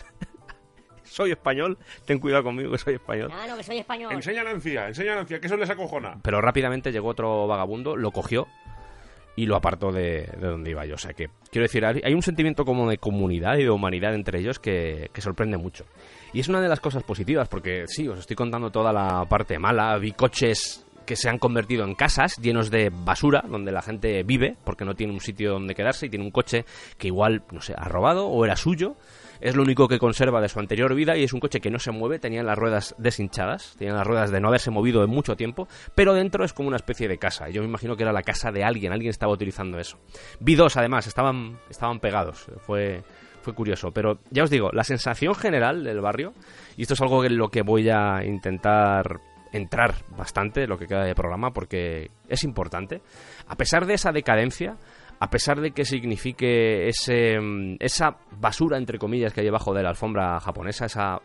soy 1.03 1.31
español, 1.31 1.77
ten 2.05 2.19
cuidado 2.19 2.43
conmigo 2.43 2.71
que 2.71 2.77
soy 2.77 2.95
español. 2.95 3.31
No, 3.47 3.57
que 3.57 3.63
soy 3.63 3.79
español. 3.79 4.13
Enseña 4.13 4.41
a 4.41 4.45
Nancia, 4.45 4.87
enseña 4.87 5.13
a 5.13 5.15
Nancia, 5.17 5.39
que 5.39 5.47
eso 5.47 5.57
les 5.57 5.69
acojona. 5.69 6.17
Pero 6.21 6.41
rápidamente 6.41 6.91
llegó 6.91 7.09
otro 7.09 7.47
vagabundo, 7.47 7.95
lo 7.95 8.11
cogió 8.11 8.47
y 9.35 9.45
lo 9.45 9.55
apartó 9.55 9.91
de, 9.91 10.29
de 10.39 10.47
donde 10.47 10.71
iba 10.71 10.85
yo. 10.85 10.95
O 10.95 10.97
sea 10.97 11.13
que, 11.13 11.29
quiero 11.51 11.63
decir, 11.63 11.85
hay 11.85 12.01
hay 12.03 12.13
un 12.13 12.21
sentimiento 12.21 12.65
como 12.65 12.89
de 12.89 12.97
comunidad 12.97 13.57
y 13.57 13.63
de 13.63 13.69
humanidad 13.69 14.13
entre 14.13 14.39
ellos 14.39 14.59
que, 14.59 15.09
que 15.11 15.21
sorprende 15.21 15.57
mucho. 15.57 15.85
Y 16.33 16.39
es 16.39 16.47
una 16.47 16.61
de 16.61 16.67
las 16.67 16.79
cosas 16.79 17.03
positivas, 17.03 17.47
porque 17.47 17.85
sí, 17.87 18.07
os 18.07 18.19
estoy 18.19 18.35
contando 18.35 18.69
toda 18.69 18.93
la 18.93 19.25
parte 19.27 19.57
mala. 19.57 19.97
Vi 19.97 20.11
coches 20.11 20.85
que 21.09 21.15
se 21.15 21.27
han 21.27 21.39
convertido 21.39 21.85
en 21.85 21.95
casas 21.95 22.37
llenos 22.37 22.69
de 22.69 22.91
basura, 22.93 23.43
donde 23.49 23.71
la 23.71 23.81
gente 23.81 24.21
vive, 24.21 24.57
porque 24.63 24.85
no 24.85 24.93
tiene 24.93 25.11
un 25.11 25.21
sitio 25.21 25.53
donde 25.53 25.73
quedarse 25.73 26.05
y 26.05 26.09
tiene 26.09 26.23
un 26.23 26.29
coche 26.29 26.65
que 26.99 27.07
igual, 27.07 27.41
no 27.51 27.61
sé, 27.61 27.73
ha 27.75 27.85
robado 27.85 28.27
o 28.27 28.45
era 28.45 28.55
suyo. 28.55 28.95
Es 29.41 29.55
lo 29.55 29.63
único 29.63 29.87
que 29.87 29.97
conserva 29.97 30.39
de 30.39 30.49
su 30.49 30.59
anterior 30.59 30.93
vida 30.93 31.17
y 31.17 31.23
es 31.23 31.33
un 31.33 31.39
coche 31.39 31.61
que 31.61 31.71
no 31.71 31.79
se 31.79 31.89
mueve, 31.89 32.19
tenía 32.19 32.43
las 32.43 32.59
ruedas 32.59 32.93
deshinchadas, 32.99 33.75
tenía 33.79 33.95
las 33.95 34.05
ruedas 34.05 34.29
de 34.29 34.39
no 34.39 34.49
haberse 34.49 34.69
movido 34.69 35.03
en 35.03 35.09
mucho 35.09 35.35
tiempo, 35.35 35.67
pero 35.95 36.13
dentro 36.13 36.45
es 36.45 36.53
como 36.53 36.67
una 36.67 36.77
especie 36.77 37.07
de 37.07 37.17
casa. 37.17 37.49
Yo 37.49 37.63
me 37.63 37.67
imagino 37.67 37.97
que 37.97 38.03
era 38.03 38.13
la 38.13 38.21
casa 38.21 38.51
de 38.51 38.63
alguien, 38.63 38.93
alguien 38.93 39.09
estaba 39.09 39.33
utilizando 39.33 39.79
eso. 39.79 39.97
Vi 40.39 40.53
dos 40.53 40.77
además, 40.77 41.07
estaban, 41.07 41.57
estaban 41.71 41.99
pegados, 41.99 42.45
fue, 42.67 43.01
fue 43.41 43.55
curioso. 43.55 43.89
Pero 43.89 44.19
ya 44.29 44.43
os 44.43 44.51
digo, 44.51 44.69
la 44.73 44.83
sensación 44.83 45.33
general 45.33 45.83
del 45.83 46.01
barrio, 46.01 46.35
y 46.77 46.83
esto 46.83 46.93
es 46.93 47.01
algo 47.01 47.25
en 47.25 47.35
lo 47.35 47.49
que 47.49 47.63
voy 47.63 47.89
a 47.89 48.23
intentar 48.23 49.21
entrar 49.51 49.95
bastante, 50.17 50.67
lo 50.67 50.77
que 50.77 50.87
queda 50.87 51.03
de 51.03 51.15
programa, 51.15 51.51
porque 51.51 52.11
es 52.27 52.43
importante, 52.43 53.01
a 53.47 53.55
pesar 53.55 53.85
de 53.85 53.95
esa 53.95 54.11
decadencia, 54.11 54.77
a 55.19 55.29
pesar 55.29 55.59
de 55.59 55.71
que 55.71 55.85
signifique 55.85 56.87
ese, 56.87 57.39
mm, 57.39 57.77
esa 57.79 58.17
basura, 58.39 58.77
entre 58.77 58.99
comillas, 58.99 59.33
que 59.33 59.41
hay 59.41 59.45
debajo 59.45 59.73
de 59.73 59.83
la 59.83 59.89
alfombra 59.89 60.39
japonesa, 60.39 60.85
esa, 60.85 61.19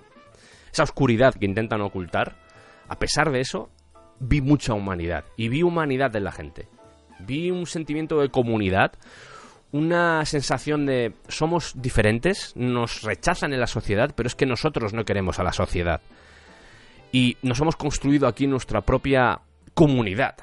esa 0.72 0.82
oscuridad 0.82 1.34
que 1.34 1.46
intentan 1.46 1.80
ocultar, 1.80 2.36
a 2.88 2.98
pesar 2.98 3.30
de 3.30 3.40
eso, 3.40 3.70
vi 4.18 4.40
mucha 4.40 4.74
humanidad. 4.74 5.24
Y 5.36 5.48
vi 5.48 5.62
humanidad 5.62 6.14
en 6.16 6.24
la 6.24 6.32
gente. 6.32 6.68
Vi 7.20 7.50
un 7.50 7.66
sentimiento 7.66 8.20
de 8.20 8.28
comunidad, 8.28 8.92
una 9.70 10.24
sensación 10.24 10.86
de 10.86 11.14
somos 11.28 11.72
diferentes, 11.80 12.52
nos 12.56 13.02
rechazan 13.02 13.52
en 13.52 13.60
la 13.60 13.66
sociedad, 13.66 14.12
pero 14.14 14.26
es 14.26 14.34
que 14.34 14.46
nosotros 14.46 14.92
no 14.92 15.04
queremos 15.04 15.38
a 15.38 15.44
la 15.44 15.52
sociedad. 15.52 16.00
Y 17.14 17.36
nos 17.42 17.60
hemos 17.60 17.76
construido 17.76 18.26
aquí 18.26 18.48
nuestra 18.48 18.80
propia 18.80 19.40
comunidad. 19.72 20.34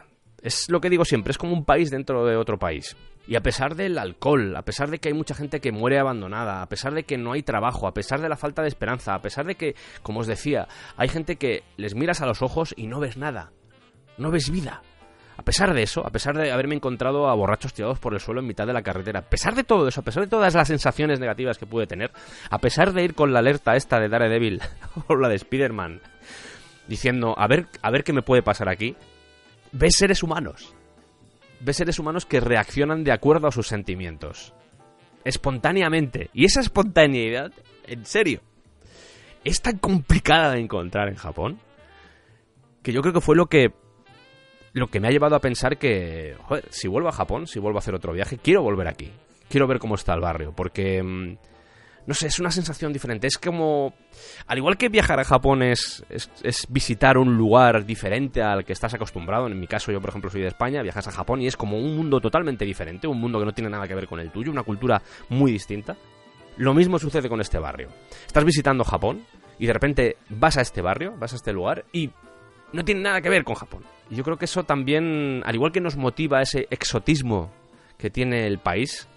Es 0.41 0.69
lo 0.69 0.80
que 0.80 0.89
digo 0.89 1.03
siempre, 1.03 1.32
es 1.32 1.38
como 1.38 1.51
un 1.51 1.65
país 1.65 1.91
dentro 1.91 2.26
de 2.26 2.38
otro 2.38 2.57
país. 2.57 2.95
Y 3.28 3.36
a 3.36 3.41
pesar 3.41 3.76
del 3.76 3.97
alcohol, 3.97 4.55
a 4.55 4.61
pesar 4.61 4.89
de 4.89 4.99
que 4.99 5.09
hay 5.09 5.13
mucha 5.13 5.36
gente 5.36 5.59
que 5.59 5.74
muere 5.74 5.99
abandonada, 5.99 6.61
a 6.61 6.69
pesar 6.69 6.93
de 6.93 7.03
que 7.03 7.17
no 7.17 7.34
hay 7.34 7.43
trabajo, 7.43 7.88
a 7.88 7.93
pesar 7.93 8.22
de 8.22 8.30
la 8.30 8.38
falta 8.38 8.61
de 8.61 8.69
esperanza, 8.69 9.13
a 9.13 9.22
pesar 9.22 9.47
de 9.47 9.55
que, 9.55 9.76
como 10.01 10.22
os 10.22 10.28
decía, 10.28 10.69
hay 10.95 11.09
gente 11.09 11.36
que 11.36 11.63
les 11.76 11.93
miras 11.93 12.22
a 12.22 12.26
los 12.26 12.41
ojos 12.41 12.74
y 12.78 12.88
no 12.88 13.01
ves 13.01 13.17
nada, 13.17 13.51
no 14.17 14.32
ves 14.32 14.49
vida. 14.49 14.82
A 15.36 15.43
pesar 15.43 15.74
de 15.74 15.84
eso, 15.84 16.07
a 16.07 16.11
pesar 16.11 16.38
de 16.38 16.53
haberme 16.53 16.76
encontrado 16.76 17.28
a 17.28 17.36
borrachos 17.36 17.74
tirados 17.74 17.99
por 17.99 18.13
el 18.13 18.22
suelo 18.22 18.39
en 18.39 18.47
mitad 18.47 18.65
de 18.65 18.72
la 18.72 18.82
carretera, 18.82 19.19
a 19.19 19.30
pesar 19.30 19.55
de 19.55 19.65
todo 19.65 19.89
eso, 19.89 19.99
a 19.99 20.05
pesar 20.05 20.24
de 20.24 20.30
todas 20.30 20.55
las 20.55 20.69
sensaciones 20.69 21.19
negativas 21.19 21.57
que 21.57 21.65
pude 21.65 21.86
tener, 21.86 22.11
a 22.49 22.59
pesar 22.59 22.93
de 22.93 23.03
ir 23.03 23.13
con 23.13 23.34
la 23.34 23.39
alerta 23.39 23.76
esta 23.76 23.99
de 23.99 24.07
Daredevil 24.07 24.61
o 25.09 25.15
la 25.17 25.28
de 25.28 25.36
Spider-Man, 25.36 25.99
diciendo, 26.91 27.33
a 27.37 27.47
ver, 27.47 27.67
a 27.81 27.89
ver 27.89 28.03
qué 28.03 28.11
me 28.11 28.21
puede 28.21 28.43
pasar 28.43 28.67
aquí, 28.67 28.97
ves 29.71 29.93
seres 29.97 30.23
humanos. 30.23 30.75
Ves 31.61 31.77
seres 31.77 31.99
humanos 31.99 32.25
que 32.25 32.41
reaccionan 32.41 33.05
de 33.05 33.13
acuerdo 33.13 33.47
a 33.47 33.51
sus 33.53 33.67
sentimientos. 33.67 34.53
Espontáneamente. 35.23 36.29
Y 36.33 36.43
esa 36.43 36.59
espontaneidad, 36.59 37.53
en 37.87 38.05
serio, 38.05 38.41
es 39.45 39.61
tan 39.61 39.77
complicada 39.77 40.51
de 40.51 40.59
encontrar 40.59 41.07
en 41.07 41.15
Japón 41.15 41.59
que 42.83 42.91
yo 42.91 43.01
creo 43.01 43.13
que 43.13 43.21
fue 43.21 43.37
lo 43.37 43.45
que 43.45 43.71
lo 44.73 44.87
que 44.87 44.99
me 44.99 45.07
ha 45.07 45.11
llevado 45.11 45.35
a 45.35 45.41
pensar 45.41 45.77
que, 45.77 46.35
joder, 46.43 46.65
si 46.71 46.89
vuelvo 46.89 47.07
a 47.07 47.13
Japón, 47.13 47.47
si 47.47 47.59
vuelvo 47.59 47.77
a 47.77 47.79
hacer 47.79 47.95
otro 47.95 48.11
viaje, 48.11 48.37
quiero 48.37 48.63
volver 48.63 48.89
aquí. 48.89 49.11
Quiero 49.49 49.67
ver 49.67 49.79
cómo 49.79 49.95
está 49.95 50.13
el 50.13 50.21
barrio, 50.21 50.53
porque 50.53 51.01
mm, 51.01 51.37
no 52.05 52.13
sé, 52.13 52.27
es 52.27 52.39
una 52.39 52.51
sensación 52.51 52.91
diferente. 52.93 53.27
Es 53.27 53.37
como. 53.37 53.93
Al 54.47 54.57
igual 54.57 54.77
que 54.77 54.89
viajar 54.89 55.19
a 55.19 55.23
Japón 55.23 55.63
es, 55.63 56.03
es, 56.09 56.65
visitar 56.69 57.17
un 57.17 57.37
lugar 57.37 57.85
diferente 57.85 58.41
al 58.41 58.65
que 58.65 58.73
estás 58.73 58.93
acostumbrado. 58.93 59.47
En 59.47 59.59
mi 59.59 59.67
caso, 59.67 59.91
yo, 59.91 60.01
por 60.01 60.09
ejemplo, 60.09 60.29
soy 60.29 60.41
de 60.41 60.47
España, 60.47 60.81
viajas 60.81 61.07
a 61.07 61.11
Japón 61.11 61.41
y 61.41 61.47
es 61.47 61.57
como 61.57 61.77
un 61.77 61.95
mundo 61.95 62.19
totalmente 62.19 62.65
diferente, 62.65 63.07
un 63.07 63.19
mundo 63.19 63.39
que 63.39 63.45
no 63.45 63.53
tiene 63.53 63.69
nada 63.69 63.87
que 63.87 63.95
ver 63.95 64.07
con 64.07 64.19
el 64.19 64.31
tuyo, 64.31 64.51
una 64.51 64.63
cultura 64.63 65.01
muy 65.29 65.51
distinta. 65.51 65.95
Lo 66.57 66.73
mismo 66.73 66.99
sucede 66.99 67.29
con 67.29 67.39
este 67.41 67.59
barrio. 67.59 67.89
Estás 68.25 68.43
visitando 68.43 68.83
Japón 68.83 69.25
y 69.57 69.67
de 69.67 69.73
repente 69.73 70.17
vas 70.29 70.57
a 70.57 70.61
este 70.61 70.81
barrio, 70.81 71.15
vas 71.17 71.33
a 71.33 71.37
este 71.37 71.53
lugar 71.53 71.85
y 71.91 72.09
no 72.73 72.83
tiene 72.83 73.01
nada 73.01 73.21
que 73.21 73.29
ver 73.29 73.43
con 73.43 73.55
Japón. 73.55 73.83
Y 74.09 74.15
yo 74.15 74.23
creo 74.23 74.37
que 74.37 74.45
eso 74.45 74.63
también, 74.63 75.41
al 75.45 75.55
igual 75.55 75.71
que 75.71 75.81
nos 75.81 75.97
motiva 75.97 76.41
ese 76.41 76.67
exotismo 76.69 77.51
que 77.97 78.09
tiene 78.09 78.47
el 78.47 78.59
país, 78.59 79.07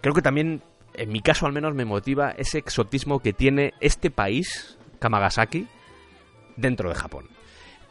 creo 0.00 0.14
que 0.14 0.22
también, 0.22 0.62
en 0.94 1.10
mi 1.10 1.20
caso 1.20 1.46
al 1.46 1.52
menos, 1.52 1.74
me 1.74 1.84
motiva 1.84 2.30
ese 2.30 2.58
exotismo 2.58 3.20
que 3.20 3.32
tiene 3.32 3.74
este 3.80 4.10
país, 4.10 4.78
Kamagasaki, 4.98 5.66
dentro 6.56 6.88
de 6.88 6.94
Japón. 6.94 7.28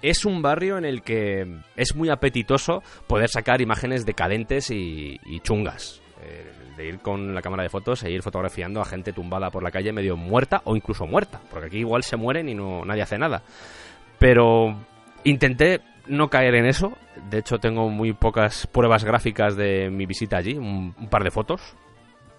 Es 0.02 0.26
un 0.26 0.42
barrio 0.42 0.78
en 0.78 0.86
el 0.86 1.02
que 1.02 1.60
es 1.76 1.96
muy 1.96 2.10
apetitoso 2.10 2.84
poder 3.08 3.30
sacar 3.30 3.62
imágenes 3.62 4.06
decadentes 4.06 4.72
y, 4.72 5.20
y 5.26 5.40
chungas. 5.42 6.02
Eh, 6.22 6.52
de 6.80 6.88
ir 6.88 7.00
con 7.00 7.36
la 7.36 7.42
cámara 7.42 7.64
de 7.64 7.70
fotos 7.70 8.04
e 8.04 8.10
ir 8.10 8.24
fotografiando 8.24 8.82
a 8.82 8.86
gente 8.86 9.12
tumbada 9.12 9.52
por 9.52 9.62
la 9.62 9.70
calle 9.70 9.92
medio 9.92 10.16
muerta 10.16 10.62
o 10.64 10.78
incluso 10.78 11.06
muerta, 11.06 11.42
porque 11.52 11.68
aquí 11.68 11.80
igual 11.80 12.04
se 12.04 12.16
mueren 12.16 12.48
y 12.48 12.56
no 12.56 12.86
nadie 12.86 13.02
hace 13.02 13.18
nada. 13.18 13.44
Pero 14.18 14.78
intenté 15.26 15.82
no 16.08 16.30
caer 16.30 16.56
en 16.56 16.66
eso. 16.66 16.94
De 17.30 17.40
hecho, 17.40 17.60
tengo 17.60 17.90
muy 17.90 18.14
pocas 18.14 18.66
pruebas 18.68 19.04
gráficas 19.04 19.58
de 19.58 19.90
mi 19.90 20.06
visita 20.06 20.38
allí. 20.38 20.58
Un, 20.58 20.96
un 20.98 21.10
par 21.10 21.24
de 21.24 21.32
fotos, 21.32 21.76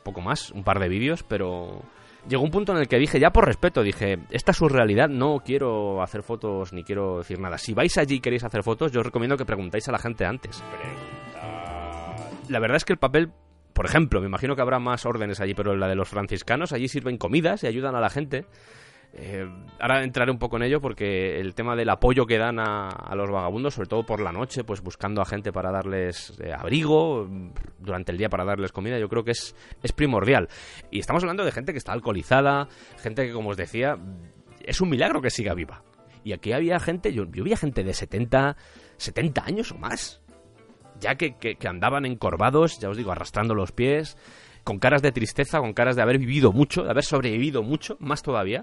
poco 0.03 0.21
más, 0.21 0.51
un 0.51 0.65
par 0.65 0.79
de 0.79 0.89
vídeos, 0.89 1.23
pero 1.23 1.83
llegó 2.29 2.43
un 2.43 2.51
punto 2.51 2.73
en 2.73 2.79
el 2.79 2.89
que 2.89 2.99
dije, 2.99 3.19
ya 3.19 3.31
por 3.31 3.47
respeto, 3.47 3.83
dije, 3.83 4.19
esta 4.31 4.53
es 4.53 4.59
su 4.59 4.69
realidad, 4.69 5.09
no 5.09 5.41
quiero 5.45 6.03
hacer 6.03 6.23
fotos 6.23 6.73
ni 6.73 6.85
quiero 6.85 7.19
decir 7.19 7.39
nada. 7.39 7.59
Si 7.59 7.75
vais 7.75 7.97
allí 7.99 8.17
y 8.17 8.21
queréis 8.21 8.45
hacer 8.45 8.63
fotos, 8.63 8.93
yo 8.93 9.01
os 9.01 9.07
recomiendo 9.07 9.37
que 9.37 9.45
preguntéis 9.45 9.89
a 9.89 9.93
la 9.93 9.99
gente 9.99 10.25
antes. 10.25 10.63
La 12.49 12.59
verdad 12.59 12.77
es 12.77 12.85
que 12.85 12.93
el 12.93 12.99
papel, 12.99 13.31
por 13.73 13.87
ejemplo, 13.87 14.21
me 14.21 14.27
imagino 14.27 14.57
que 14.57 14.63
habrá 14.63 14.79
más 14.79 15.07
órdenes 15.07 15.41
allí, 15.41 15.55
pero 15.55 15.77
la 15.77 15.89
de 15.89 15.95
los 15.95 16.09
franciscanos, 16.09 16.73
allí 16.73 16.89
sirven 16.89 17.17
comidas 17.17 17.63
y 17.63 17.69
ayudan 17.69 17.95
a 17.95 18.01
la 18.01 18.11
gente. 18.11 18.45
Eh, 19.13 19.45
ahora 19.81 20.05
entraré 20.05 20.31
un 20.31 20.39
poco 20.39 20.57
en 20.57 20.63
ello 20.63 20.81
porque 20.81 21.41
el 21.41 21.55
tema 21.55 21.75
del 21.75 21.89
apoyo 21.91 22.27
que 22.27 22.39
dan 22.39 22.61
a, 22.61 22.89
a 22.89 23.15
los 23.17 23.29
vagabundos, 23.31 23.75
sobre 23.75 23.89
todo 23.89 24.05
por 24.05 24.21
la 24.21 24.31
noche, 24.31 24.63
pues 24.63 24.83
buscando 24.83 25.21
a 25.21 25.25
gente 25.25 25.53
para 25.53 25.73
darles 25.73 26.39
eh, 26.41 26.53
abrigo, 26.53 27.27
mm, 27.29 27.51
durante 27.81 28.13
el 28.13 28.19
día 28.19 28.29
para 28.29 28.45
darles 28.45 28.71
comida, 28.71 28.99
yo 28.99 29.09
creo 29.09 29.25
que 29.25 29.33
es, 29.33 29.55
es 29.83 29.93
primordial. 29.93 30.49
Y 30.91 31.01
estamos 31.01 31.25
hablando 31.25 31.45
de 31.45 31.51
gente 31.51 31.73
que 31.73 31.79
está 31.79 31.93
alcoholizada, 31.93 32.69
gente 32.99 33.27
que, 33.27 33.33
como 33.33 33.51
os 33.51 33.57
decía, 33.57 33.99
es 34.63 34.81
un 34.81 34.91
milagro 34.91 35.21
que 35.21 35.31
siga 35.31 35.55
viva. 35.55 35.83
Y 36.23 36.33
aquí 36.33 36.53
había 36.53 36.79
gente, 36.79 37.13
yo, 37.13 37.25
yo 37.33 37.43
vi 37.43 37.57
gente 37.57 37.83
de 37.83 37.95
70, 37.95 38.57
70 38.97 39.45
años 39.45 39.73
o 39.73 39.79
más, 39.79 40.21
ya 41.01 41.17
que, 41.17 41.37
que, 41.37 41.57
que 41.57 41.69
andaban 41.69 42.05
encorvados, 42.05 42.79
ya 42.79 42.91
os 42.91 42.97
digo, 42.97 43.11
arrastrando 43.11 43.55
los 43.55 43.73
pies, 43.73 44.17
con 44.63 44.79
caras 44.79 45.03
de 45.03 45.11
tristeza, 45.11 45.59
con 45.59 45.73
caras 45.73 45.97
de 45.97 46.03
haber 46.03 46.19
vivido 46.19 46.53
mucho, 46.53 46.85
de 46.85 46.91
haber 46.91 47.05
sobrevivido 47.05 47.63
mucho, 47.63 47.97
más 47.99 48.23
todavía 48.23 48.63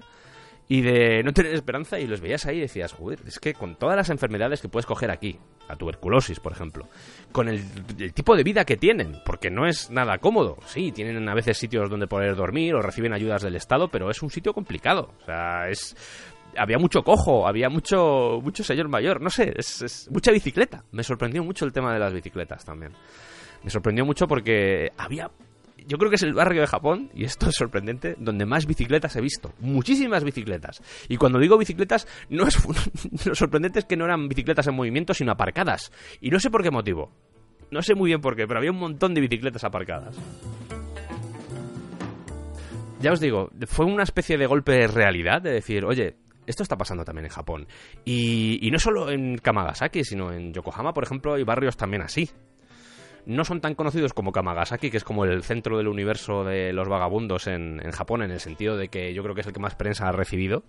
y 0.68 0.82
de 0.82 1.22
no 1.22 1.32
tener 1.32 1.54
esperanza 1.54 1.98
y 1.98 2.06
los 2.06 2.20
veías 2.20 2.44
ahí 2.44 2.58
y 2.58 2.60
decías, 2.60 2.92
joder, 2.92 3.20
es 3.26 3.38
que 3.38 3.54
con 3.54 3.76
todas 3.76 3.96
las 3.96 4.10
enfermedades 4.10 4.60
que 4.60 4.68
puedes 4.68 4.84
coger 4.84 5.10
aquí, 5.10 5.38
la 5.66 5.76
tuberculosis, 5.76 6.40
por 6.40 6.52
ejemplo, 6.52 6.86
con 7.32 7.48
el, 7.48 7.62
tipo 8.12 8.36
de 8.36 8.44
vida 8.44 8.66
que 8.66 8.76
tienen, 8.76 9.16
porque 9.24 9.50
no 9.50 9.66
es 9.66 9.90
nada 9.90 10.18
cómodo, 10.18 10.58
sí, 10.66 10.92
tienen 10.92 11.26
a 11.26 11.34
veces 11.34 11.56
sitios 11.56 11.88
donde 11.88 12.06
poder 12.06 12.36
dormir 12.36 12.74
o 12.74 12.82
reciben 12.82 13.14
ayudas 13.14 13.42
del 13.42 13.56
Estado, 13.56 13.88
pero 13.88 14.10
es 14.10 14.22
un 14.22 14.30
sitio 14.30 14.52
complicado, 14.52 15.14
o 15.22 15.24
sea, 15.24 15.68
es... 15.68 15.96
Había 16.56 16.78
mucho 16.78 17.02
cojo, 17.02 17.46
había 17.46 17.68
mucho, 17.68 18.40
mucho 18.42 18.64
señor 18.64 18.88
mayor, 18.88 19.20
no 19.20 19.30
sé, 19.30 19.52
es 19.56 20.08
mucha 20.10 20.32
bicicleta. 20.32 20.82
Me 20.90 21.04
sorprendió 21.04 21.44
mucho 21.44 21.66
el 21.66 21.72
tema 21.72 21.92
de 21.92 22.00
las 22.00 22.12
bicicletas 22.12 22.64
también. 22.64 22.92
Me 23.62 23.70
sorprendió 23.70 24.04
mucho 24.04 24.26
porque 24.26 24.90
había 24.96 25.30
yo 25.88 25.96
creo 25.96 26.10
que 26.10 26.16
es 26.16 26.22
el 26.22 26.34
barrio 26.34 26.60
de 26.60 26.66
Japón, 26.66 27.10
y 27.14 27.24
esto 27.24 27.48
es 27.48 27.54
sorprendente, 27.54 28.14
donde 28.18 28.44
más 28.44 28.66
bicicletas 28.66 29.16
he 29.16 29.22
visto. 29.22 29.54
Muchísimas 29.58 30.22
bicicletas. 30.22 30.82
Y 31.08 31.16
cuando 31.16 31.38
digo 31.38 31.56
bicicletas, 31.56 32.06
no 32.28 32.46
es 32.46 32.58
lo 33.26 33.34
sorprendente 33.34 33.78
es 33.78 33.84
que 33.86 33.96
no 33.96 34.04
eran 34.04 34.28
bicicletas 34.28 34.66
en 34.66 34.74
movimiento, 34.74 35.14
sino 35.14 35.32
aparcadas. 35.32 35.90
Y 36.20 36.28
no 36.28 36.40
sé 36.40 36.50
por 36.50 36.62
qué 36.62 36.70
motivo. 36.70 37.10
No 37.70 37.80
sé 37.80 37.94
muy 37.94 38.08
bien 38.08 38.20
por 38.20 38.36
qué, 38.36 38.46
pero 38.46 38.58
había 38.58 38.70
un 38.70 38.78
montón 38.78 39.14
de 39.14 39.22
bicicletas 39.22 39.64
aparcadas. 39.64 40.14
Ya 43.00 43.10
os 43.10 43.20
digo, 43.20 43.50
fue 43.66 43.86
una 43.86 44.02
especie 44.02 44.36
de 44.36 44.46
golpe 44.46 44.72
de 44.72 44.88
realidad, 44.88 45.40
de 45.40 45.52
decir, 45.52 45.86
oye, 45.86 46.16
esto 46.46 46.62
está 46.62 46.76
pasando 46.76 47.04
también 47.04 47.26
en 47.26 47.32
Japón. 47.32 47.66
Y, 48.04 48.58
y 48.60 48.70
no 48.70 48.78
solo 48.78 49.10
en 49.10 49.38
Kamagasaki, 49.38 50.04
sino 50.04 50.32
en 50.32 50.52
Yokohama, 50.52 50.92
por 50.92 51.04
ejemplo, 51.04 51.32
hay 51.32 51.44
barrios 51.44 51.78
también 51.78 52.02
así 52.02 52.28
no 53.28 53.44
son 53.44 53.60
tan 53.60 53.74
conocidos 53.74 54.14
como 54.14 54.32
Kamagasaki, 54.32 54.90
que 54.90 54.96
es 54.96 55.04
como 55.04 55.26
el 55.26 55.42
centro 55.42 55.76
del 55.76 55.86
universo 55.86 56.44
de 56.44 56.72
los 56.72 56.88
vagabundos 56.88 57.46
en, 57.46 57.78
en 57.84 57.92
Japón, 57.92 58.22
en 58.22 58.30
el 58.30 58.40
sentido 58.40 58.78
de 58.78 58.88
que 58.88 59.12
yo 59.12 59.22
creo 59.22 59.34
que 59.34 59.42
es 59.42 59.46
el 59.46 59.52
que 59.52 59.60
más 59.60 59.74
prensa 59.74 60.08
ha 60.08 60.12
recibido. 60.12 60.64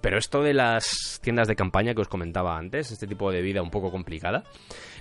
Pero 0.00 0.18
esto 0.18 0.42
de 0.42 0.54
las 0.54 1.20
tiendas 1.22 1.46
de 1.46 1.54
campaña 1.54 1.94
que 1.94 2.00
os 2.00 2.08
comentaba 2.08 2.58
antes, 2.58 2.90
este 2.90 3.06
tipo 3.06 3.30
de 3.30 3.40
vida 3.42 3.62
un 3.62 3.70
poco 3.70 3.92
complicada, 3.92 4.42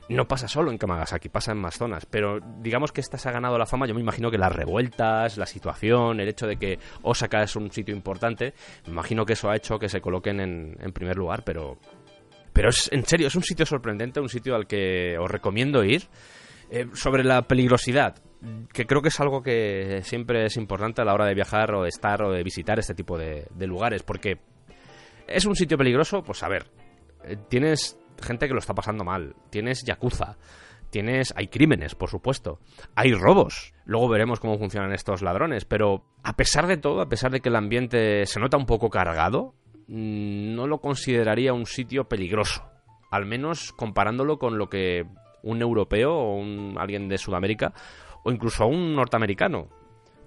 no 0.07 0.27
pasa 0.27 0.47
solo 0.47 0.69
en 0.69 0.77
Kamagasaki, 0.77 1.29
pasa 1.29 1.51
en 1.51 1.57
más 1.57 1.77
zonas. 1.77 2.05
Pero 2.05 2.39
digamos 2.59 2.91
que 2.91 3.01
esta 3.01 3.17
se 3.17 3.27
ha 3.27 3.31
ganado 3.31 3.57
la 3.57 3.65
fama. 3.65 3.87
Yo 3.87 3.95
me 3.95 3.99
imagino 3.99 4.29
que 4.29 4.37
las 4.37 4.53
revueltas, 4.53 5.37
la 5.37 5.47
situación, 5.47 6.19
el 6.19 6.29
hecho 6.29 6.45
de 6.45 6.57
que 6.57 6.77
Osaka 7.01 7.41
es 7.41 7.55
un 7.55 7.71
sitio 7.71 7.95
importante, 7.95 8.53
me 8.85 8.93
imagino 8.93 9.25
que 9.25 9.33
eso 9.33 9.49
ha 9.49 9.55
hecho 9.55 9.79
que 9.79 9.89
se 9.89 9.99
coloquen 9.99 10.39
en, 10.39 10.77
en 10.79 10.93
primer 10.93 11.17
lugar. 11.17 11.43
Pero, 11.43 11.79
pero 12.53 12.69
es 12.69 12.87
en 12.93 13.03
serio, 13.03 13.27
es 13.27 13.35
un 13.35 13.43
sitio 13.43 13.65
sorprendente, 13.65 14.19
un 14.19 14.29
sitio 14.29 14.55
al 14.55 14.67
que 14.67 15.17
os 15.17 15.29
recomiendo 15.29 15.83
ir. 15.83 16.03
Eh, 16.75 16.87
sobre 16.95 17.23
la 17.23 17.43
peligrosidad, 17.43 18.15
que 18.73 18.87
creo 18.87 19.03
que 19.03 19.09
es 19.09 19.19
algo 19.19 19.43
que 19.43 19.99
siempre 20.01 20.47
es 20.47 20.57
importante 20.57 21.03
a 21.03 21.05
la 21.05 21.13
hora 21.13 21.27
de 21.27 21.35
viajar 21.35 21.71
o 21.75 21.83
de 21.83 21.89
estar 21.89 22.23
o 22.23 22.31
de 22.31 22.41
visitar 22.41 22.79
este 22.79 22.95
tipo 22.95 23.15
de, 23.15 23.45
lugares, 23.67 24.01
porque 24.01 24.39
¿Es 25.27 25.45
un 25.45 25.55
sitio 25.55 25.77
peligroso? 25.77 26.23
Pues 26.23 26.41
a 26.41 26.49
ver, 26.49 26.65
eh, 27.25 27.37
tienes 27.47 27.99
gente 28.19 28.47
que 28.47 28.55
lo 28.55 28.59
está 28.59 28.73
pasando 28.73 29.03
mal, 29.03 29.35
tienes 29.51 29.83
yakuza, 29.85 30.37
tienes 30.89 31.31
hay 31.37 31.47
crímenes, 31.47 31.93
por 31.93 32.09
supuesto, 32.09 32.59
hay 32.95 33.13
robos. 33.13 33.75
Luego 33.85 34.09
veremos 34.09 34.39
cómo 34.39 34.57
funcionan 34.57 34.93
estos 34.93 35.21
ladrones, 35.21 35.65
pero 35.65 36.03
a 36.23 36.35
pesar 36.35 36.65
de 36.65 36.77
todo, 36.77 37.01
a 37.01 37.07
pesar 37.07 37.29
de 37.29 37.39
que 37.39 37.49
el 37.49 37.55
ambiente 37.55 38.25
se 38.25 38.39
nota 38.39 38.57
un 38.57 38.65
poco 38.65 38.89
cargado, 38.89 39.53
mm, 39.87 40.55
no 40.55 40.65
lo 40.65 40.81
consideraría 40.81 41.53
un 41.53 41.67
sitio 41.67 42.05
peligroso, 42.09 42.63
al 43.11 43.27
menos 43.27 43.73
comparándolo 43.73 44.39
con 44.39 44.57
lo 44.57 44.69
que 44.69 45.05
un 45.43 45.61
europeo 45.61 46.13
o 46.13 46.35
un, 46.35 46.75
alguien 46.77 47.07
de 47.07 47.17
Sudamérica 47.17 47.73
o 48.23 48.31
incluso 48.31 48.65
un 48.65 48.95
norteamericano 48.95 49.67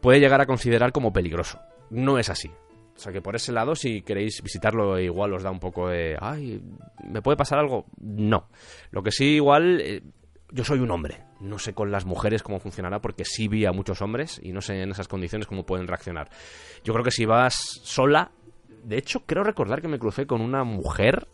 puede 0.00 0.20
llegar 0.20 0.40
a 0.40 0.46
considerar 0.46 0.92
como 0.92 1.12
peligroso. 1.12 1.58
No 1.90 2.18
es 2.18 2.30
así. 2.30 2.50
O 2.94 2.98
sea 2.98 3.12
que 3.12 3.20
por 3.20 3.36
ese 3.36 3.52
lado, 3.52 3.74
si 3.74 4.02
queréis 4.02 4.42
visitarlo, 4.42 4.98
igual 4.98 5.34
os 5.34 5.42
da 5.42 5.50
un 5.50 5.60
poco 5.60 5.88
de. 5.88 6.16
Ay, 6.18 6.62
¿me 7.04 7.20
puede 7.20 7.36
pasar 7.36 7.58
algo? 7.58 7.84
No. 8.00 8.48
Lo 8.90 9.02
que 9.02 9.10
sí, 9.10 9.34
igual. 9.34 9.80
eh, 9.82 10.02
yo 10.50 10.64
soy 10.64 10.78
un 10.78 10.90
hombre. 10.90 11.22
No 11.40 11.58
sé 11.58 11.74
con 11.74 11.90
las 11.90 12.06
mujeres 12.06 12.42
cómo 12.42 12.58
funcionará, 12.58 13.00
porque 13.00 13.24
sí 13.26 13.48
vi 13.48 13.66
a 13.66 13.72
muchos 13.72 14.00
hombres 14.00 14.40
y 14.42 14.52
no 14.52 14.62
sé 14.62 14.80
en 14.80 14.90
esas 14.90 15.08
condiciones 15.08 15.46
cómo 15.46 15.66
pueden 15.66 15.86
reaccionar. 15.86 16.30
Yo 16.84 16.94
creo 16.94 17.04
que 17.04 17.10
si 17.10 17.26
vas 17.26 17.54
sola. 17.82 18.30
De 18.84 18.96
hecho, 18.96 19.26
creo 19.26 19.42
recordar 19.42 19.82
que 19.82 19.88
me 19.88 19.98
crucé 19.98 20.26
con 20.26 20.40
una 20.40 20.62
mujer, 20.64 21.26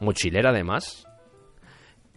mochilera 0.00 0.50
además, 0.50 1.06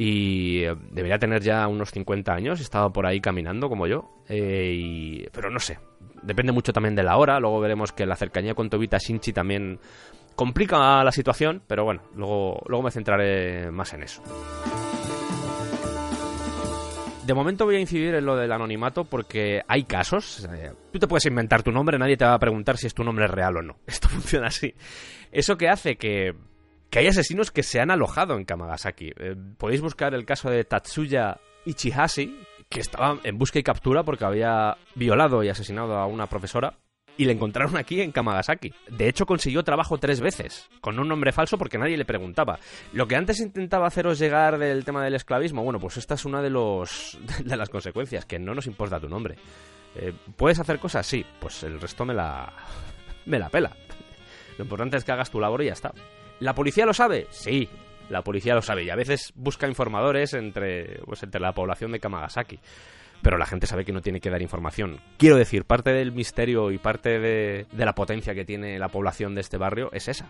y 0.06 0.66
eh, 0.66 0.76
debería 0.92 1.18
tener 1.18 1.42
ya 1.42 1.66
unos 1.66 1.92
50 1.92 2.34
años, 2.34 2.60
estaba 2.60 2.92
por 2.92 3.06
ahí 3.06 3.22
caminando 3.22 3.70
como 3.70 3.88
yo, 3.88 4.10
eh, 4.28 5.30
pero 5.32 5.50
no 5.50 5.62
sé, 5.62 5.80
depende 6.22 6.52
mucho 6.52 6.74
también 6.74 6.94
de 6.94 7.04
la 7.04 7.16
hora, 7.16 7.40
luego 7.40 7.62
veremos 7.62 7.94
que 7.94 8.06
la 8.06 8.18
cercanía 8.18 8.54
con 8.54 8.70
Tobita 8.70 8.98
Shinchi 8.98 9.32
también 9.32 9.80
complica 10.36 11.06
la 11.06 11.12
situación, 11.14 11.62
pero 11.68 11.86
bueno, 11.86 12.02
luego, 12.16 12.62
luego 12.68 12.84
me 12.84 12.92
centraré 12.92 13.72
más 13.72 13.94
en 13.94 14.04
eso. 14.04 14.22
De 17.26 17.34
momento 17.34 17.64
voy 17.64 17.78
a 17.78 17.80
incidir 17.80 18.14
en 18.16 18.26
lo 18.26 18.36
del 18.36 18.52
anonimato 18.52 19.06
porque 19.06 19.62
hay 19.70 19.86
casos. 19.86 20.46
eh, 20.54 20.74
tú 20.92 21.00
te 21.00 21.08
puedes 21.08 21.26
inventar 21.28 21.64
tu 21.64 21.72
nombre, 21.72 21.98
nadie 21.98 22.18
te 22.18 22.26
va 22.26 22.34
a 22.34 22.40
preguntar 22.40 22.76
si 22.76 22.88
es 22.88 22.94
tu 22.94 23.06
nombre 23.06 23.28
real 23.28 23.56
o 23.56 23.62
no. 23.62 23.78
Esto 23.88 24.10
funciona 24.10 24.48
así. 24.48 24.76
Eso 25.32 25.56
que 25.56 25.70
hace 25.70 25.96
que, 25.96 26.34
que 26.94 27.00
hay 27.00 27.08
asesinos 27.08 27.50
que 27.50 27.64
se 27.64 27.80
han 27.80 27.90
alojado 27.90 28.38
en 28.38 28.46
Kamagasaki. 28.46 29.14
Eh, 29.18 29.36
podéis 29.58 29.82
buscar 29.82 30.14
el 30.14 30.26
caso 30.26 30.52
de 30.52 30.64
Tatsuya 30.64 31.40
Ichihashi, 31.66 32.40
que 32.70 32.82
estaba 32.82 33.20
en 33.24 33.40
busca 33.40 33.58
y 33.58 33.64
captura 33.64 34.04
porque 34.04 34.26
había 34.26 34.78
violado 34.94 35.44
y 35.44 35.50
asesinado 35.50 35.98
a 35.98 36.06
una 36.06 36.28
profesora. 36.28 36.78
Y 37.18 37.26
le 37.26 37.32
encontraron 37.32 37.78
aquí 37.78 38.00
en 38.00 38.12
Kamagasaki. 38.12 38.72
De 38.92 39.08
hecho, 39.08 39.26
consiguió 39.26 39.64
trabajo 39.64 39.98
tres 39.98 40.22
veces, 40.22 40.70
con 40.82 41.00
un 41.00 41.08
nombre 41.08 41.32
falso 41.32 41.58
porque 41.58 41.80
nadie 41.80 41.98
le 41.98 42.06
preguntaba. 42.06 42.60
Lo 42.92 43.08
que 43.08 43.16
antes 43.16 43.40
intentaba 43.40 43.88
haceros 43.88 44.20
llegar 44.20 44.60
del 44.60 44.86
tema 44.86 45.04
del 45.04 45.16
esclavismo, 45.16 45.64
bueno, 45.64 45.80
pues 45.80 45.98
esta 45.98 46.14
es 46.14 46.26
una 46.26 46.44
de, 46.44 46.52
los, 46.52 47.18
de 47.44 47.58
las 47.58 47.70
consecuencias, 47.70 48.26
que 48.26 48.38
no 48.38 48.54
nos 48.54 48.68
importa 48.68 49.00
tu 49.00 49.10
nombre. 49.10 49.34
Eh, 49.96 50.14
¿Puedes 50.36 50.60
hacer 50.60 50.78
cosas? 50.78 51.08
Sí, 51.08 51.26
pues 51.40 51.64
el 51.64 51.82
resto 51.82 52.06
me 52.06 52.14
la, 52.14 52.54
me 53.26 53.40
la 53.40 53.50
pela. 53.50 53.76
Lo 54.60 54.66
importante 54.66 54.98
es 54.98 55.04
que 55.04 55.12
hagas 55.12 55.32
tu 55.32 55.40
labor 55.40 55.64
y 55.64 55.66
ya 55.66 55.74
está. 55.74 55.92
¿La 56.40 56.54
policía 56.54 56.86
lo 56.86 56.94
sabe? 56.94 57.28
Sí, 57.30 57.70
la 58.10 58.22
policía 58.22 58.56
lo 58.56 58.62
sabe 58.62 58.84
y 58.84 58.90
a 58.90 58.96
veces 58.96 59.34
busca 59.36 59.68
informadores 59.68 60.34
entre, 60.34 61.00
pues, 61.06 61.24
entre 61.24 61.42
la 61.42 61.54
población 61.54 61.92
de 61.92 62.00
Kamagasaki. 62.00 62.60
Pero 63.22 63.38
la 63.38 63.46
gente 63.46 63.68
sabe 63.68 63.86
que 63.86 63.94
no 63.94 64.02
tiene 64.02 64.20
que 64.20 64.30
dar 64.30 64.42
información. 64.42 65.00
Quiero 65.18 65.38
decir, 65.38 65.64
parte 65.64 65.92
del 65.92 66.12
misterio 66.12 66.72
y 66.72 66.78
parte 66.78 67.20
de, 67.20 67.66
la 67.76 67.96
potencia 67.96 68.36
que 68.36 68.44
tiene 68.44 68.78
la 68.78 68.90
población 68.90 69.34
de 69.34 69.42
este 69.42 69.58
barrio 69.58 69.90
es 69.94 70.10
esa. 70.10 70.30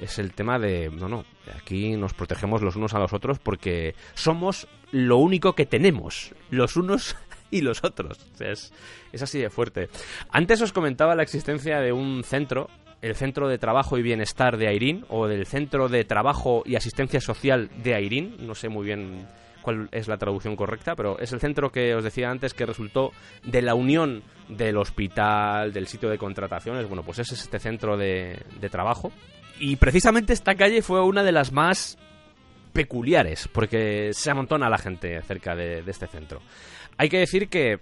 Es 0.00 0.18
el 0.18 0.32
tema 0.32 0.58
de, 0.58 0.90
no, 0.90 1.08
no, 1.08 1.24
aquí 1.56 1.96
nos 1.96 2.14
protegemos 2.14 2.62
los 2.62 2.76
unos 2.76 2.94
a 2.94 2.98
los 2.98 3.12
otros 3.12 3.38
porque 3.38 3.94
somos 4.14 4.68
lo 4.92 5.16
único 5.16 5.54
que 5.54 5.66
tenemos, 5.66 6.34
los 6.50 6.76
unos 6.76 7.16
y 7.50 7.60
los 7.60 7.84
otros. 7.84 8.18
Es, 8.40 8.72
es 9.12 9.22
así 9.22 9.38
de 9.38 9.50
fuerte. 9.50 9.88
Antes 10.30 10.60
os 10.60 10.72
comentaba 10.72 11.14
la 11.14 11.22
existencia 11.22 11.80
de 11.80 11.92
un 11.92 12.22
centro 12.24 12.68
el 13.00 13.14
Centro 13.14 13.48
de 13.48 13.58
Trabajo 13.58 13.98
y 13.98 14.02
Bienestar 14.02 14.56
de 14.56 14.68
Airín 14.68 15.04
o 15.08 15.26
del 15.26 15.46
Centro 15.46 15.88
de 15.88 16.04
Trabajo 16.04 16.62
y 16.66 16.76
Asistencia 16.76 17.20
Social 17.20 17.70
de 17.82 17.94
Airín, 17.94 18.36
no 18.40 18.54
sé 18.54 18.68
muy 18.68 18.84
bien 18.86 19.26
cuál 19.62 19.88
es 19.92 20.08
la 20.08 20.16
traducción 20.16 20.56
correcta, 20.56 20.94
pero 20.96 21.18
es 21.18 21.32
el 21.32 21.40
centro 21.40 21.70
que 21.70 21.94
os 21.94 22.02
decía 22.02 22.30
antes 22.30 22.54
que 22.54 22.66
resultó 22.66 23.12
de 23.44 23.62
la 23.62 23.74
unión 23.74 24.22
del 24.48 24.76
hospital, 24.76 25.72
del 25.72 25.86
sitio 25.86 26.08
de 26.08 26.18
contrataciones, 26.18 26.86
bueno, 26.88 27.02
pues 27.02 27.18
ese 27.18 27.34
es 27.34 27.42
este 27.42 27.58
centro 27.58 27.96
de, 27.96 28.40
de 28.60 28.70
trabajo. 28.70 29.12
Y 29.60 29.76
precisamente 29.76 30.32
esta 30.32 30.54
calle 30.54 30.82
fue 30.82 31.02
una 31.02 31.22
de 31.22 31.32
las 31.32 31.52
más 31.52 31.98
peculiares, 32.72 33.48
porque 33.48 34.10
se 34.12 34.30
amontona 34.30 34.70
la 34.70 34.78
gente 34.78 35.20
cerca 35.22 35.54
de, 35.54 35.82
de 35.82 35.90
este 35.90 36.06
centro. 36.06 36.40
Hay 36.96 37.08
que 37.08 37.18
decir 37.18 37.48
que 37.48 37.80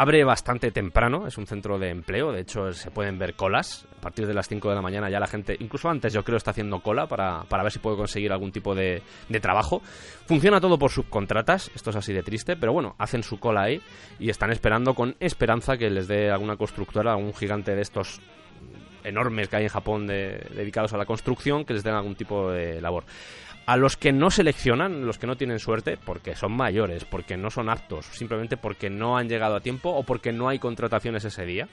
abre 0.00 0.22
bastante 0.24 0.70
temprano, 0.70 1.26
es 1.26 1.36
un 1.38 1.46
centro 1.46 1.78
de 1.78 1.90
empleo, 1.90 2.30
de 2.32 2.42
hecho 2.42 2.72
se 2.72 2.90
pueden 2.90 3.18
ver 3.18 3.34
colas, 3.34 3.84
a 3.98 4.00
partir 4.00 4.26
de 4.26 4.34
las 4.34 4.46
5 4.48 4.68
de 4.68 4.74
la 4.76 4.80
mañana 4.82 5.10
ya 5.10 5.18
la 5.18 5.26
gente, 5.26 5.56
incluso 5.58 5.88
antes 5.88 6.12
yo 6.12 6.22
creo 6.22 6.36
está 6.36 6.52
haciendo 6.52 6.80
cola 6.80 7.06
para, 7.08 7.42
para 7.44 7.64
ver 7.64 7.72
si 7.72 7.80
puede 7.80 7.96
conseguir 7.96 8.30
algún 8.32 8.52
tipo 8.52 8.74
de, 8.74 9.02
de 9.28 9.40
trabajo. 9.40 9.82
Funciona 10.26 10.60
todo 10.60 10.78
por 10.78 10.90
subcontratas, 10.92 11.70
esto 11.74 11.90
es 11.90 11.96
así 11.96 12.12
de 12.12 12.22
triste, 12.22 12.54
pero 12.56 12.72
bueno, 12.72 12.94
hacen 12.98 13.22
su 13.22 13.40
cola 13.40 13.62
ahí 13.62 13.80
y 14.20 14.30
están 14.30 14.52
esperando 14.52 14.94
con 14.94 15.16
esperanza 15.20 15.76
que 15.76 15.90
les 15.90 16.06
dé 16.06 16.30
alguna 16.30 16.56
constructora, 16.56 17.12
algún 17.12 17.34
gigante 17.34 17.74
de 17.74 17.82
estos 17.82 18.20
enormes 19.04 19.48
que 19.48 19.56
hay 19.56 19.62
en 19.64 19.68
Japón 19.70 20.06
de- 20.06 20.46
dedicados 20.54 20.92
a 20.92 20.96
la 20.98 21.06
construcción, 21.06 21.64
que 21.64 21.72
les 21.74 21.82
den 21.82 21.94
algún 21.94 22.14
tipo 22.14 22.50
de 22.50 22.80
labor. 22.80 23.04
A 23.68 23.76
los 23.76 23.98
que 23.98 24.12
no 24.12 24.30
seleccionan, 24.30 25.04
los 25.04 25.18
que 25.18 25.26
no 25.26 25.36
tienen 25.36 25.58
suerte, 25.58 25.98
porque 26.02 26.34
son 26.34 26.56
mayores, 26.56 27.04
porque 27.04 27.36
no 27.36 27.50
son 27.50 27.68
aptos, 27.68 28.06
simplemente 28.06 28.56
porque 28.56 28.88
no 28.88 29.18
han 29.18 29.28
llegado 29.28 29.56
a 29.56 29.60
tiempo 29.60 29.90
o 29.90 30.04
porque 30.04 30.32
no 30.32 30.48
hay 30.48 30.58
contrataciones 30.58 31.26
ese 31.26 31.44
día, 31.44 31.68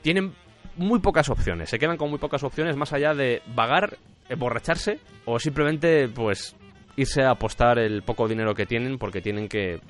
tienen 0.00 0.32
muy 0.76 1.00
pocas 1.00 1.28
opciones. 1.28 1.68
Se 1.68 1.78
quedan 1.78 1.98
con 1.98 2.08
muy 2.08 2.18
pocas 2.18 2.42
opciones 2.44 2.76
más 2.76 2.94
allá 2.94 3.12
de 3.12 3.42
vagar, 3.54 3.98
emborracharse 4.30 5.00
o 5.26 5.38
simplemente 5.38 6.08
pues 6.08 6.56
irse 6.96 7.22
a 7.22 7.32
apostar 7.32 7.78
el 7.78 8.00
poco 8.00 8.26
dinero 8.26 8.54
que 8.54 8.64
tienen 8.64 8.96
porque 8.96 9.20
tienen 9.20 9.50
que 9.50 9.82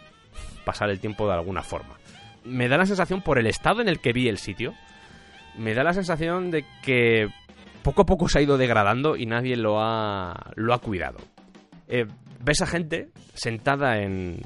pasar 0.64 0.90
el 0.90 0.98
tiempo 0.98 1.28
de 1.28 1.34
alguna 1.34 1.62
forma. 1.62 2.00
Me 2.42 2.66
da 2.66 2.78
la 2.78 2.84
sensación 2.84 3.22
por 3.22 3.38
el 3.38 3.46
estado 3.46 3.80
en 3.80 3.86
el 3.86 4.00
que 4.00 4.12
vi 4.12 4.26
el 4.26 4.38
sitio, 4.38 4.74
me 5.56 5.72
da 5.74 5.84
la 5.84 5.92
sensación 5.92 6.50
de 6.50 6.64
que 6.82 7.28
poco 7.82 8.02
a 8.02 8.06
poco 8.06 8.28
se 8.28 8.38
ha 8.38 8.42
ido 8.42 8.58
degradando 8.58 9.16
y 9.16 9.26
nadie 9.26 9.56
lo 9.56 9.80
ha, 9.80 10.52
lo 10.56 10.74
ha 10.74 10.78
cuidado. 10.78 11.18
Eh, 11.88 12.06
ves 12.40 12.62
a 12.62 12.66
gente 12.66 13.08
sentada 13.34 13.98
en, 14.02 14.40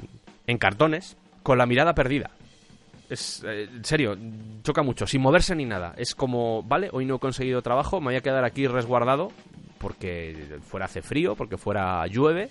en 0.46 0.58
cartones 0.58 1.16
con 1.42 1.58
la 1.58 1.66
mirada 1.66 1.94
perdida. 1.94 2.30
Es, 3.10 3.44
eh, 3.46 3.68
en 3.70 3.84
serio, 3.84 4.16
choca 4.62 4.82
mucho, 4.82 5.06
sin 5.06 5.20
moverse 5.20 5.54
ni 5.54 5.66
nada. 5.66 5.94
Es 5.96 6.14
como, 6.14 6.62
vale, 6.62 6.88
hoy 6.92 7.04
no 7.04 7.16
he 7.16 7.18
conseguido 7.18 7.62
trabajo, 7.62 8.00
me 8.00 8.06
voy 8.06 8.16
a 8.16 8.22
quedar 8.22 8.44
aquí 8.44 8.66
resguardado 8.66 9.30
porque 9.78 10.58
fuera 10.62 10.86
hace 10.86 11.02
frío, 11.02 11.34
porque 11.34 11.58
fuera 11.58 12.06
llueve, 12.06 12.50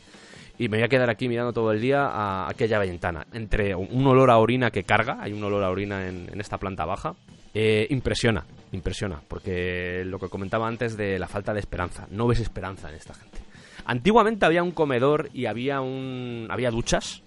y 0.58 0.68
me 0.68 0.78
voy 0.78 0.84
a 0.84 0.90
quedar 0.90 1.10
aquí 1.10 1.30
mirando 1.30 1.54
todo 1.54 1.72
el 1.72 1.80
día 1.80 2.06
a 2.08 2.50
aquella 2.50 2.78
ventana. 2.78 3.26
Entre 3.32 3.74
un 3.74 4.06
olor 4.06 4.30
a 4.30 4.38
orina 4.38 4.70
que 4.70 4.84
carga, 4.84 5.18
hay 5.22 5.32
un 5.32 5.44
olor 5.44 5.64
a 5.64 5.70
orina 5.70 6.10
en, 6.10 6.30
en 6.32 6.42
esta 6.42 6.58
planta 6.58 6.84
baja, 6.84 7.16
eh, 7.54 7.88
impresiona, 7.90 8.46
impresiona, 8.72 9.22
porque 9.28 10.04
lo 10.06 10.20
que 10.20 10.30
comentaba 10.30 10.68
antes 10.68 10.96
de 10.96 11.20
la 11.20 11.28
falta 11.28 11.54
de 11.54 11.60
esperanza, 11.60 12.08
no 12.12 12.28
ves 12.28 12.40
esperanza 12.40 12.90
en 12.90 12.96
esta 12.96 13.14
gente. 13.14 13.40
Antiguamente 13.86 14.46
había 14.46 14.64
un 14.64 14.72
comedor 14.72 15.30
y 15.34 15.48
había 15.48 15.82
un 15.82 16.48
había 16.50 16.72
duchas. 16.72 17.24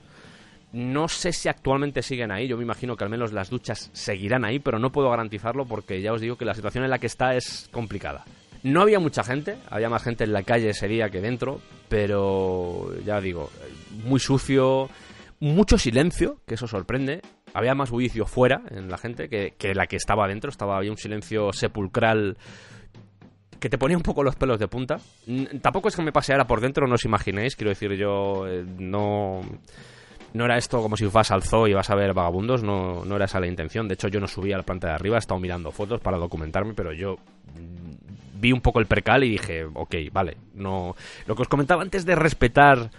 No 0.72 1.08
sé 1.08 1.32
si 1.32 1.48
actualmente 1.48 2.02
siguen 2.02 2.32
ahí, 2.32 2.48
yo 2.48 2.56
me 2.56 2.64
imagino 2.64 2.96
que 2.96 3.04
al 3.04 3.10
menos 3.10 3.32
las 3.32 3.48
duchas 3.48 3.90
seguirán 3.92 4.44
ahí, 4.44 4.58
pero 4.58 4.78
no 4.78 4.90
puedo 4.90 5.08
garantizarlo 5.08 5.66
porque 5.66 6.00
ya 6.02 6.12
os 6.12 6.20
digo 6.20 6.36
que 6.36 6.44
la 6.44 6.54
situación 6.54 6.82
en 6.84 6.90
la 6.90 6.98
que 6.98 7.06
está 7.06 7.36
es 7.36 7.68
complicada. 7.70 8.24
No 8.64 8.80
había 8.80 8.98
mucha 8.98 9.22
gente, 9.22 9.56
había 9.70 9.90
más 9.90 10.02
gente 10.02 10.24
en 10.24 10.32
la 10.32 10.42
calle 10.42 10.70
ese 10.70 10.88
día 10.88 11.10
que 11.10 11.20
dentro, 11.20 11.60
pero 11.88 12.92
ya 13.04 13.20
digo, 13.20 13.50
muy 14.04 14.18
sucio, 14.18 14.88
mucho 15.38 15.78
silencio, 15.78 16.38
que 16.46 16.54
eso 16.54 16.66
sorprende. 16.66 17.20
Había 17.54 17.74
más 17.74 17.90
bullicio 17.90 18.26
fuera 18.26 18.62
en 18.70 18.90
la 18.90 18.98
gente 18.98 19.28
que, 19.28 19.54
que 19.56 19.74
la 19.74 19.86
que 19.86 19.96
estaba 19.96 20.26
adentro. 20.26 20.50
Estaba, 20.50 20.76
había 20.76 20.90
un 20.90 20.98
silencio 20.98 21.52
sepulcral 21.52 22.36
que 23.64 23.70
te 23.70 23.78
ponía 23.78 23.96
un 23.96 24.02
poco 24.02 24.22
los 24.22 24.36
pelos 24.36 24.58
de 24.58 24.68
punta. 24.68 24.98
Tampoco 25.62 25.88
es 25.88 25.96
que 25.96 26.02
me 26.02 26.12
paseara 26.12 26.46
por 26.46 26.60
dentro, 26.60 26.86
no 26.86 26.96
os 26.96 27.04
imaginéis. 27.06 27.56
Quiero 27.56 27.70
decir, 27.70 27.92
yo 27.94 28.46
eh, 28.46 28.62
no... 28.78 29.40
No 30.34 30.44
era 30.44 30.58
esto 30.58 30.82
como 30.82 30.96
si 30.96 31.06
vas 31.06 31.30
al 31.30 31.44
zoo 31.44 31.68
y 31.68 31.72
vas 31.72 31.88
a 31.88 31.94
ver 31.94 32.12
vagabundos, 32.12 32.62
no, 32.62 33.04
no 33.06 33.16
era 33.16 33.24
esa 33.26 33.40
la 33.40 33.46
intención. 33.46 33.88
De 33.88 33.94
hecho, 33.94 34.08
yo 34.08 34.18
no 34.20 34.26
subí 34.26 34.52
a 34.52 34.56
la 34.56 34.64
planta 34.64 34.88
de 34.88 34.94
arriba, 34.94 35.16
he 35.16 35.20
estado 35.20 35.40
mirando 35.40 35.70
fotos 35.70 36.00
para 36.00 36.18
documentarme, 36.18 36.74
pero 36.74 36.92
yo 36.92 37.14
mm, 37.54 38.40
vi 38.40 38.52
un 38.52 38.60
poco 38.60 38.80
el 38.80 38.86
percal 38.86 39.24
y 39.24 39.30
dije, 39.30 39.64
ok, 39.64 39.94
vale, 40.12 40.36
no... 40.54 40.94
Lo 41.26 41.34
que 41.34 41.42
os 41.42 41.48
comentaba 41.48 41.82
antes 41.82 42.04
de 42.04 42.16
respetar 42.16 42.90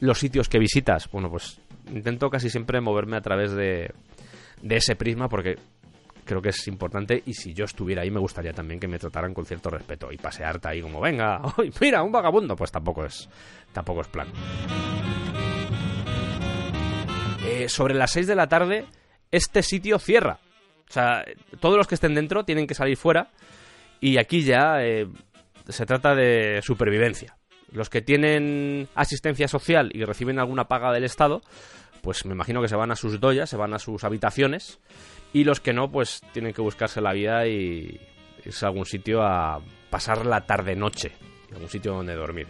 los 0.00 0.18
sitios 0.18 0.48
que 0.48 0.58
visitas, 0.58 1.08
bueno, 1.12 1.30
pues 1.30 1.60
intento 1.92 2.30
casi 2.30 2.50
siempre 2.50 2.80
moverme 2.80 3.16
a 3.16 3.20
través 3.20 3.52
de, 3.52 3.92
ese 4.68 4.96
prisma 4.96 5.28
porque 5.28 5.56
creo 6.24 6.42
que 6.42 6.50
es 6.50 6.68
importante 6.68 7.22
y 7.24 7.34
si 7.34 7.54
yo 7.54 7.64
estuviera 7.64 8.02
ahí 8.02 8.10
me 8.10 8.20
gustaría 8.20 8.52
también 8.52 8.78
que 8.78 8.88
me 8.88 8.98
trataran 8.98 9.32
con 9.32 9.46
cierto 9.46 9.70
respeto 9.70 10.12
y 10.12 10.16
pasearte 10.16 10.68
ahí 10.68 10.82
como, 10.82 11.00
venga, 11.00 11.40
¡ay, 11.56 11.72
mira, 11.80 12.02
un 12.02 12.12
vagabundo! 12.12 12.54
Pues 12.56 12.70
tampoco 12.70 13.04
es, 13.04 13.28
tampoco 13.72 14.02
es 14.02 14.08
plan. 14.08 14.28
Eh, 17.44 17.68
sobre 17.68 17.94
las 17.94 18.10
6 18.10 18.26
de 18.26 18.34
la 18.34 18.46
tarde, 18.46 18.84
este 19.30 19.62
sitio 19.62 19.98
cierra. 19.98 20.38
O 20.88 20.92
sea, 20.92 21.24
todos 21.60 21.76
los 21.76 21.86
que 21.86 21.94
estén 21.94 22.14
dentro 22.14 22.44
tienen 22.44 22.66
que 22.66 22.74
salir 22.74 22.96
fuera 22.96 23.30
y 24.00 24.18
aquí 24.18 24.42
ya 24.42 24.82
eh, 24.82 25.06
se 25.68 25.86
trata 25.86 26.14
de 26.14 26.60
supervivencia. 26.62 27.36
Los 27.72 27.90
que 27.90 28.00
tienen 28.00 28.88
asistencia 28.94 29.48
social 29.48 29.90
y 29.92 30.04
reciben 30.04 30.38
alguna 30.38 30.68
paga 30.68 30.92
del 30.92 31.04
Estado, 31.04 31.42
pues 32.02 32.24
me 32.24 32.32
imagino 32.32 32.60
que 32.62 32.68
se 32.68 32.76
van 32.76 32.90
a 32.90 32.96
sus 32.96 33.20
doyas, 33.20 33.50
se 33.50 33.56
van 33.56 33.74
a 33.74 33.78
sus 33.78 34.04
habitaciones 34.04 34.78
y 35.32 35.44
los 35.44 35.60
que 35.60 35.72
no, 35.72 35.90
pues 35.90 36.22
tienen 36.32 36.52
que 36.52 36.62
buscarse 36.62 37.00
la 37.00 37.12
vida 37.12 37.46
y 37.46 38.00
irse 38.44 38.64
a 38.64 38.68
algún 38.68 38.86
sitio 38.86 39.22
a 39.22 39.60
pasar 39.90 40.26
la 40.26 40.42
tarde-noche, 40.42 41.12
algún 41.52 41.68
sitio 41.68 41.92
donde 41.92 42.14
dormir. 42.14 42.46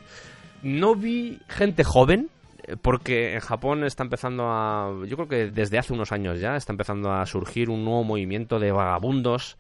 No 0.63 0.95
vi 0.95 1.39
gente 1.49 1.85
joven, 1.85 2.31
eh, 2.65 2.77
porque 2.81 3.35
en 3.35 3.41
Japón 3.41 3.85
está 3.85 4.03
empezando 4.03 4.45
a. 4.49 4.93
Yo 5.07 5.17
creo 5.17 5.29
que 5.29 5.51
desde 5.51 5.79
hace 5.79 5.93
unos 5.93 6.13
años 6.13 6.41
ya 6.41 6.57
está 6.57 6.73
empezando 6.73 7.13
a 7.13 7.25
surgir 7.27 7.71
un 7.71 7.85
nuevo 7.85 8.05
movimiento 8.05 8.59
de 8.59 8.73
vagabundos 8.73 9.57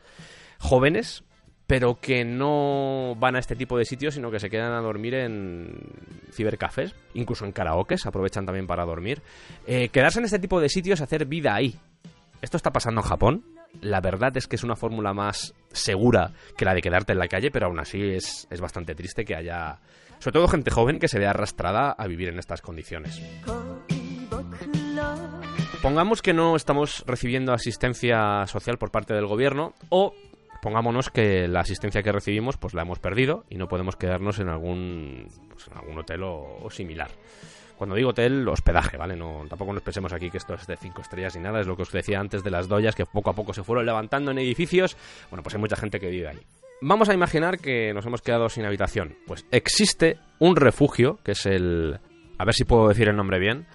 jóvenes, 0.58 1.24
pero 1.68 2.00
que 2.00 2.24
no 2.24 3.14
van 3.18 3.36
a 3.36 3.38
este 3.38 3.54
tipo 3.54 3.76
de 3.76 3.84
sitios, 3.84 4.14
sino 4.14 4.30
que 4.30 4.40
se 4.40 4.48
quedan 4.48 4.72
a 4.72 4.80
dormir 4.80 5.12
en 5.12 5.78
cibercafés, 6.32 6.94
incluso 7.12 7.44
en 7.44 7.52
karaokes, 7.52 8.06
aprovechan 8.06 8.46
también 8.46 8.66
para 8.66 8.86
dormir. 8.86 9.20
Eh, 9.66 9.90
quedarse 9.90 10.18
en 10.18 10.24
este 10.24 10.38
tipo 10.38 10.62
de 10.62 10.70
sitios, 10.70 11.02
hacer 11.02 11.26
vida 11.26 11.54
ahí. 11.54 11.78
Esto 12.40 12.56
está 12.56 12.72
pasando 12.72 13.02
en 13.02 13.06
Japón. 13.06 13.44
La 13.82 14.00
verdad 14.00 14.34
es 14.38 14.48
que 14.48 14.56
es 14.56 14.64
una 14.64 14.76
fórmula 14.76 15.12
más 15.12 15.54
segura 15.70 16.32
que 16.56 16.64
la 16.64 16.72
de 16.72 16.80
quedarte 16.80 17.12
en 17.12 17.18
la 17.18 17.28
calle, 17.28 17.50
pero 17.50 17.66
aún 17.66 17.78
así 17.78 18.00
es, 18.00 18.48
es 18.50 18.60
bastante 18.62 18.94
triste 18.94 19.26
que 19.26 19.36
haya, 19.36 19.78
sobre 20.20 20.32
todo 20.32 20.48
gente 20.48 20.70
joven, 20.70 20.98
que 20.98 21.08
se 21.08 21.18
vea 21.18 21.30
arrastrada 21.30 21.90
a 21.90 22.06
vivir 22.06 22.30
en 22.30 22.38
estas 22.38 22.62
condiciones. 22.62 23.20
Pongamos 25.82 26.22
que 26.22 26.32
no 26.32 26.56
estamos 26.56 27.04
recibiendo 27.06 27.52
asistencia 27.52 28.46
social 28.46 28.78
por 28.78 28.90
parte 28.90 29.12
del 29.12 29.26
gobierno 29.26 29.74
o 29.90 30.14
pongámonos 30.62 31.10
que 31.10 31.48
la 31.48 31.60
asistencia 31.60 32.02
que 32.02 32.12
recibimos 32.12 32.56
pues 32.56 32.74
la 32.74 32.82
hemos 32.82 32.98
perdido 32.98 33.44
y 33.48 33.56
no 33.56 33.68
podemos 33.68 33.96
quedarnos 33.96 34.38
en 34.38 34.48
algún 34.48 35.28
pues, 35.50 35.68
en 35.68 35.76
algún 35.76 35.98
hotel 35.98 36.22
o, 36.24 36.68
similar. 36.70 37.10
Cuando 37.76 37.94
digo 37.94 38.10
hotel, 38.10 38.46
hospedaje, 38.48 38.96
¿vale? 38.96 39.14
No, 39.14 39.44
tampoco 39.48 39.72
nos 39.72 39.82
pensemos 39.82 40.12
aquí 40.12 40.30
que 40.30 40.38
esto 40.38 40.54
es 40.54 40.66
de 40.66 40.76
cinco 40.76 41.00
estrellas 41.00 41.36
ni 41.36 41.42
nada, 41.42 41.60
es 41.60 41.66
lo 41.66 41.76
que 41.76 41.82
os 41.82 41.92
decía 41.92 42.18
antes 42.18 42.42
de 42.42 42.50
las 42.50 42.66
doyas 42.66 42.96
que 42.96 43.06
poco 43.06 43.30
a 43.30 43.34
poco 43.34 43.54
se 43.54 43.62
fueron 43.62 43.86
levantando 43.86 44.32
en 44.32 44.38
edificios. 44.38 44.96
Bueno, 45.30 45.44
pues 45.44 45.54
hay 45.54 45.60
mucha 45.60 45.76
gente 45.76 46.00
que 46.00 46.08
vive 46.08 46.28
ahí. 46.28 46.40
Vamos 46.80 47.08
a 47.08 47.14
imaginar 47.14 47.58
que 47.58 47.92
nos 47.92 48.06
hemos 48.06 48.22
quedado 48.22 48.48
sin 48.48 48.64
habitación. 48.64 49.16
Pues 49.26 49.46
existe 49.50 50.18
un 50.38 50.56
refugio, 50.56 51.18
que 51.24 51.32
es 51.32 51.46
el... 51.46 51.98
A 52.38 52.44
ver 52.44 52.54
si 52.54 52.64
puedo 52.64 52.88
decir 52.88 53.08
el 53.08 53.16
nombre 53.16 53.40
bien. 53.40 53.66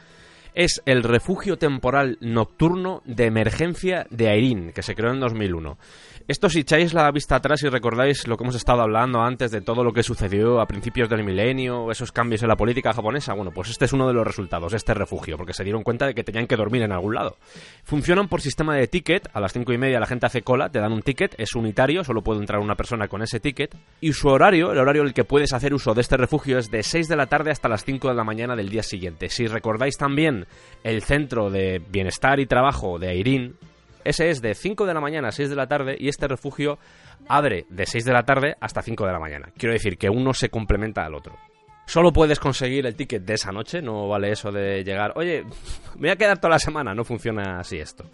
Es 0.56 0.84
el 0.86 1.02
Refugio 1.02 1.58
Temporal 1.58 2.20
Nocturno 2.22 3.02
de 3.06 3.26
Emergencia 3.26 4.06
de 4.12 4.30
Airin, 4.30 4.72
que 4.72 4.84
se 4.84 4.94
creó 4.94 5.12
en 5.12 5.20
2001. 5.20 5.80
Esto 6.28 6.48
si 6.48 6.60
echáis 6.60 6.94
la 6.94 7.12
vista 7.12 7.36
atrás 7.36 7.64
y 7.64 7.70
recordáis 7.70 8.28
lo 8.28 8.38
que 8.38 8.44
hemos 8.44 8.56
estado 8.56 8.82
hablando 8.82 9.20
antes 9.22 9.52
de 9.52 9.62
todo 9.62 9.84
lo 9.84 9.92
que 9.92 10.04
sucedió 10.04 10.62
a 10.62 10.68
principios 10.68 11.10
del 11.10 11.24
milenio, 11.24 11.92
esos 11.92 12.12
cambios 12.12 12.44
en 12.44 12.50
la 12.50 12.56
política 12.56 12.94
japonesa, 12.94 13.34
bueno, 13.34 13.52
pues 13.52 13.72
este 13.72 13.86
es 13.86 13.94
uno 13.94 14.08
de 14.08 14.14
los 14.14 14.26
resultados, 14.26 14.74
este 14.74 14.94
refugio, 14.94 15.38
porque 15.38 15.54
se 15.54 15.64
dieron 15.64 15.84
cuenta 15.84 16.06
de 16.06 16.14
que 16.14 16.24
tenían 16.24 16.48
que 16.48 16.56
dormir 16.56 16.84
en 16.84 16.94
algún 16.94 17.16
lado. 17.16 17.38
Funcionan 17.84 18.30
por 18.30 18.40
sistema 18.40 18.76
de 18.76 18.88
ticket, 18.88 19.28
a 19.34 19.42
las 19.42 19.52
cinco 19.52 19.74
y 19.74 19.78
media 19.78 20.00
la 20.00 20.06
gente 20.06 20.28
hace 20.28 20.44
cola, 20.44 20.70
te 20.70 20.80
dan 20.80 20.94
un 20.94 21.02
ticket, 21.02 21.36
es 21.40 21.56
unitario, 21.56 22.04
solo 22.04 22.22
puede 22.22 22.40
entrar 22.40 22.62
una 22.62 22.76
persona 22.76 23.10
con 23.10 23.22
ese 23.22 23.42
ticket, 23.42 23.76
y 24.00 24.14
su 24.14 24.30
horario, 24.30 24.72
el 24.72 24.78
horario 24.78 25.02
en 25.02 25.10
el 25.10 25.14
que 25.14 25.26
puedes 25.26 25.52
hacer 25.52 25.74
uso 25.74 25.94
de 25.94 26.02
este 26.02 26.16
refugio 26.16 26.58
es 26.58 26.72
de 26.72 26.84
6 26.84 27.10
de 27.10 27.16
la 27.18 27.26
tarde 27.26 27.52
hasta 27.52 27.68
las 27.68 27.84
5 27.84 28.08
de 28.08 28.16
la 28.16 28.24
mañana 28.24 28.56
del 28.56 28.70
día 28.70 28.84
siguiente. 28.84 29.28
Si 29.30 29.48
recordáis 29.48 29.98
también 29.98 30.43
el 30.84 31.02
centro 31.04 31.50
de 31.50 31.82
bienestar 31.90 32.40
y 32.40 32.46
trabajo 32.46 33.00
de 33.00 33.10
Airin, 33.10 33.56
ese 34.04 34.30
es 34.30 34.42
de 34.42 34.54
5 34.54 34.86
de 34.86 34.94
la 34.94 35.02
mañana 35.02 35.30
a 35.30 35.32
6 35.32 35.50
de 35.50 35.56
la 35.56 35.68
tarde 35.68 35.96
y 35.98 36.10
este 36.10 36.28
refugio 36.28 36.78
abre 37.28 37.66
de 37.70 37.86
6 37.86 38.06
de 38.06 38.14
la 38.14 38.24
tarde 38.24 38.56
hasta 38.60 38.82
5 38.82 39.06
de 39.06 39.12
la 39.12 39.20
mañana. 39.20 39.50
Quiero 39.58 39.74
decir 39.74 39.98
que 39.98 40.10
uno 40.10 40.34
se 40.34 40.50
complementa 40.50 41.06
al 41.06 41.16
otro. 41.16 41.38
Solo 41.86 42.14
puedes 42.14 42.40
conseguir 42.40 42.86
el 42.86 42.96
ticket 42.96 43.24
de 43.24 43.34
esa 43.34 43.52
noche, 43.52 43.82
no 43.82 44.08
vale 44.08 44.32
eso 44.32 44.52
de 44.52 44.84
llegar, 44.84 45.14
oye, 45.16 45.44
me 45.96 46.02
voy 46.02 46.10
a 46.10 46.16
quedar 46.16 46.38
toda 46.38 46.52
la 46.52 46.60
semana, 46.60 46.94
no 46.94 47.04
funciona 47.04 47.60
así 47.60 47.78
esto. 47.78 48.06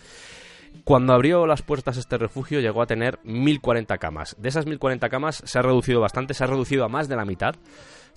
Cuando 0.84 1.14
abrió 1.14 1.46
las 1.46 1.62
puertas 1.62 1.98
este 1.98 2.18
refugio 2.18 2.60
llegó 2.60 2.82
a 2.82 2.88
tener 2.88 3.20
1040 3.24 3.98
camas. 3.98 4.36
De 4.40 4.50
esas 4.50 4.66
1040 4.66 5.10
camas 5.10 5.42
se 5.46 5.60
ha 5.60 5.62
reducido 5.62 6.00
bastante, 6.00 6.34
se 6.34 6.44
ha 6.44 6.48
reducido 6.48 6.84
a 6.84 6.90
más 6.90 7.08
de 7.08 7.16
la 7.16 7.26
mitad. 7.26 7.56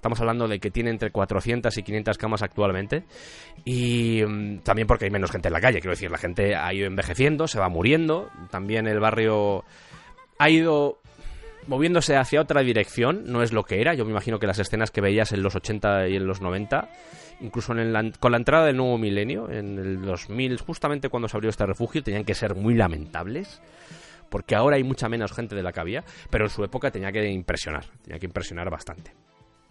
Estamos 0.03 0.19
hablando 0.19 0.49
de 0.49 0.59
que 0.59 0.73
tiene 0.73 0.91
entre 0.91 1.13
400 1.13 1.79
y 1.79 1.83
500 1.85 2.19
camas 2.19 2.43
actualmente. 2.43 3.05
Y 3.65 4.21
mm, 4.27 4.59
también 4.65 4.89
porque 4.89 5.05
hay 5.05 5.13
menos 5.13 5.31
gente 5.31 5.47
en 5.47 5.53
la 5.55 5.61
calle. 5.61 5.79
Quiero 5.79 5.93
decir, 5.93 6.11
la 6.11 6.19
gente 6.19 6.57
ha 6.57 6.75
ido 6.75 6.89
envejeciendo, 6.89 7.47
se 7.47 7.61
va 7.61 7.69
muriendo. 7.69 8.29
También 8.51 8.89
el 8.89 8.99
barrio 8.99 9.63
ha 10.41 10.51
ido 10.51 10.99
moviéndose 11.69 12.17
hacia 12.17 12.41
otra 12.41 12.63
dirección. 12.63 13.23
No 13.27 13.45
es 13.45 13.53
lo 13.53 13.63
que 13.63 13.81
era. 13.81 13.95
Yo 13.95 14.05
me 14.05 14.11
imagino 14.11 14.41
que 14.41 14.49
las 14.49 14.59
escenas 14.59 14.91
que 14.91 15.01
veías 15.01 15.31
en 15.31 15.41
los 15.41 15.55
80 15.55 16.09
y 16.09 16.17
en 16.17 16.27
los 16.27 16.41
90, 16.41 16.89
incluso 17.41 17.73
en 17.73 17.93
la- 17.93 18.11
con 18.19 18.33
la 18.33 18.39
entrada 18.39 18.67
del 18.67 18.79
nuevo 18.79 18.99
milenio, 18.99 19.49
en 19.53 19.79
el 19.79 20.03
2000, 20.03 20.59
justamente 20.59 21.11
cuando 21.11 21.29
se 21.29 21.37
abrió 21.37 21.49
este 21.51 21.65
refugio, 21.65 22.03
tenían 22.03 22.25
que 22.25 22.35
ser 22.35 22.57
muy 22.57 22.75
lamentables 22.75 23.63
porque 24.31 24.57
ahora 24.57 24.75
hay 24.75 24.83
mucha 24.83 25.09
menos 25.09 25.31
gente 25.33 25.55
de 25.55 25.63
la 25.63 25.71
que 25.71 25.79
había, 25.79 26.03
pero 26.29 26.47
en 26.47 26.51
su 26.51 26.65
época 26.65 26.91
tenía 26.91 27.13
que 27.13 27.25
impresionar, 27.31 27.85
tenía 28.03 28.19
que 28.19 28.27
impresionar 28.27 28.69
bastante. 28.69 29.13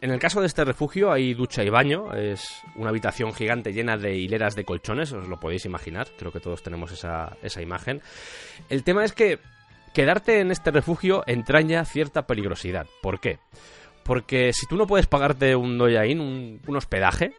En 0.02 0.10
el 0.10 0.18
caso 0.18 0.41
de 0.41 0.47
este 0.47 0.66
refugio 0.66 1.12
hay 1.12 1.36
ducha 1.36 1.64
y 1.64 1.70
baño, 1.70 2.12
es 2.16 2.64
una 2.76 2.89
habitación 2.89 3.34
gigante 3.34 3.72
llena 3.72 3.97
de 3.97 4.16
hileras 4.18 4.56
de 4.56 4.66
colchones, 4.66 5.12
os 5.14 5.28
lo 5.28 5.39
podéis 5.39 5.66
imaginar, 5.66 6.08
creo 6.18 6.32
que 6.32 6.39
todos 6.39 6.64
tenemos 6.64 6.91
esa, 6.91 7.38
esa 7.43 7.62
imagen. 7.62 8.02
El 8.68 8.84
tema 8.84 9.06
es 9.06 9.14
que 9.14 9.38
quedarte 9.93 10.39
en 10.39 10.49
este 10.49 10.72
refugio 10.72 11.24
entraña 11.28 11.86
cierta 11.86 12.26
peligrosidad. 12.26 12.88
¿Por 13.04 13.20
qué? 13.20 13.38
Porque 14.04 14.54
si 14.54 14.66
tú 14.66 14.76
no 14.76 14.88
puedes 14.88 15.06
pagarte 15.06 15.56
un 15.56 15.78
doyain, 15.78 16.20
un, 16.20 16.60
un 16.66 16.76
hospedaje, 16.76 17.34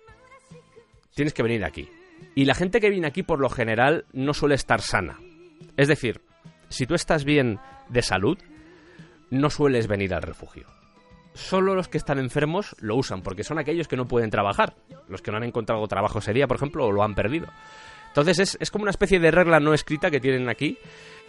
tienes 1.16 1.34
que 1.34 1.42
venir 1.42 1.64
aquí. 1.64 1.88
Y 2.36 2.44
la 2.44 2.54
gente 2.54 2.80
que 2.80 2.90
viene 2.90 3.08
aquí 3.08 3.24
por 3.24 3.40
lo 3.40 3.48
general 3.48 4.04
no 4.12 4.34
suele 4.34 4.54
estar 4.54 4.82
sana. 4.82 5.18
Es 5.76 5.88
decir, 5.88 6.20
si 6.68 6.86
tú 6.86 6.94
estás 6.94 7.24
bien 7.24 7.58
de 7.88 8.02
salud, 8.02 8.38
no 9.30 9.50
sueles 9.50 9.88
venir 9.88 10.14
al 10.14 10.22
refugio. 10.22 10.68
Solo 11.34 11.74
los 11.74 11.88
que 11.88 11.98
están 11.98 12.18
enfermos 12.18 12.76
lo 12.80 12.96
usan, 12.96 13.22
porque 13.22 13.44
son 13.44 13.58
aquellos 13.58 13.88
que 13.88 13.96
no 13.96 14.06
pueden 14.06 14.30
trabajar. 14.30 14.74
Los 15.08 15.22
que 15.22 15.30
no 15.30 15.38
han 15.38 15.44
encontrado 15.44 15.86
trabajo 15.88 16.18
ese 16.18 16.32
día, 16.32 16.46
por 16.46 16.56
ejemplo, 16.56 16.86
o 16.86 16.92
lo 16.92 17.02
han 17.02 17.14
perdido. 17.14 17.46
Entonces 18.08 18.38
es, 18.38 18.58
es 18.60 18.70
como 18.70 18.82
una 18.82 18.90
especie 18.90 19.18
de 19.18 19.30
regla 19.30 19.58
no 19.58 19.72
escrita 19.72 20.10
que 20.10 20.20
tienen 20.20 20.48
aquí 20.50 20.76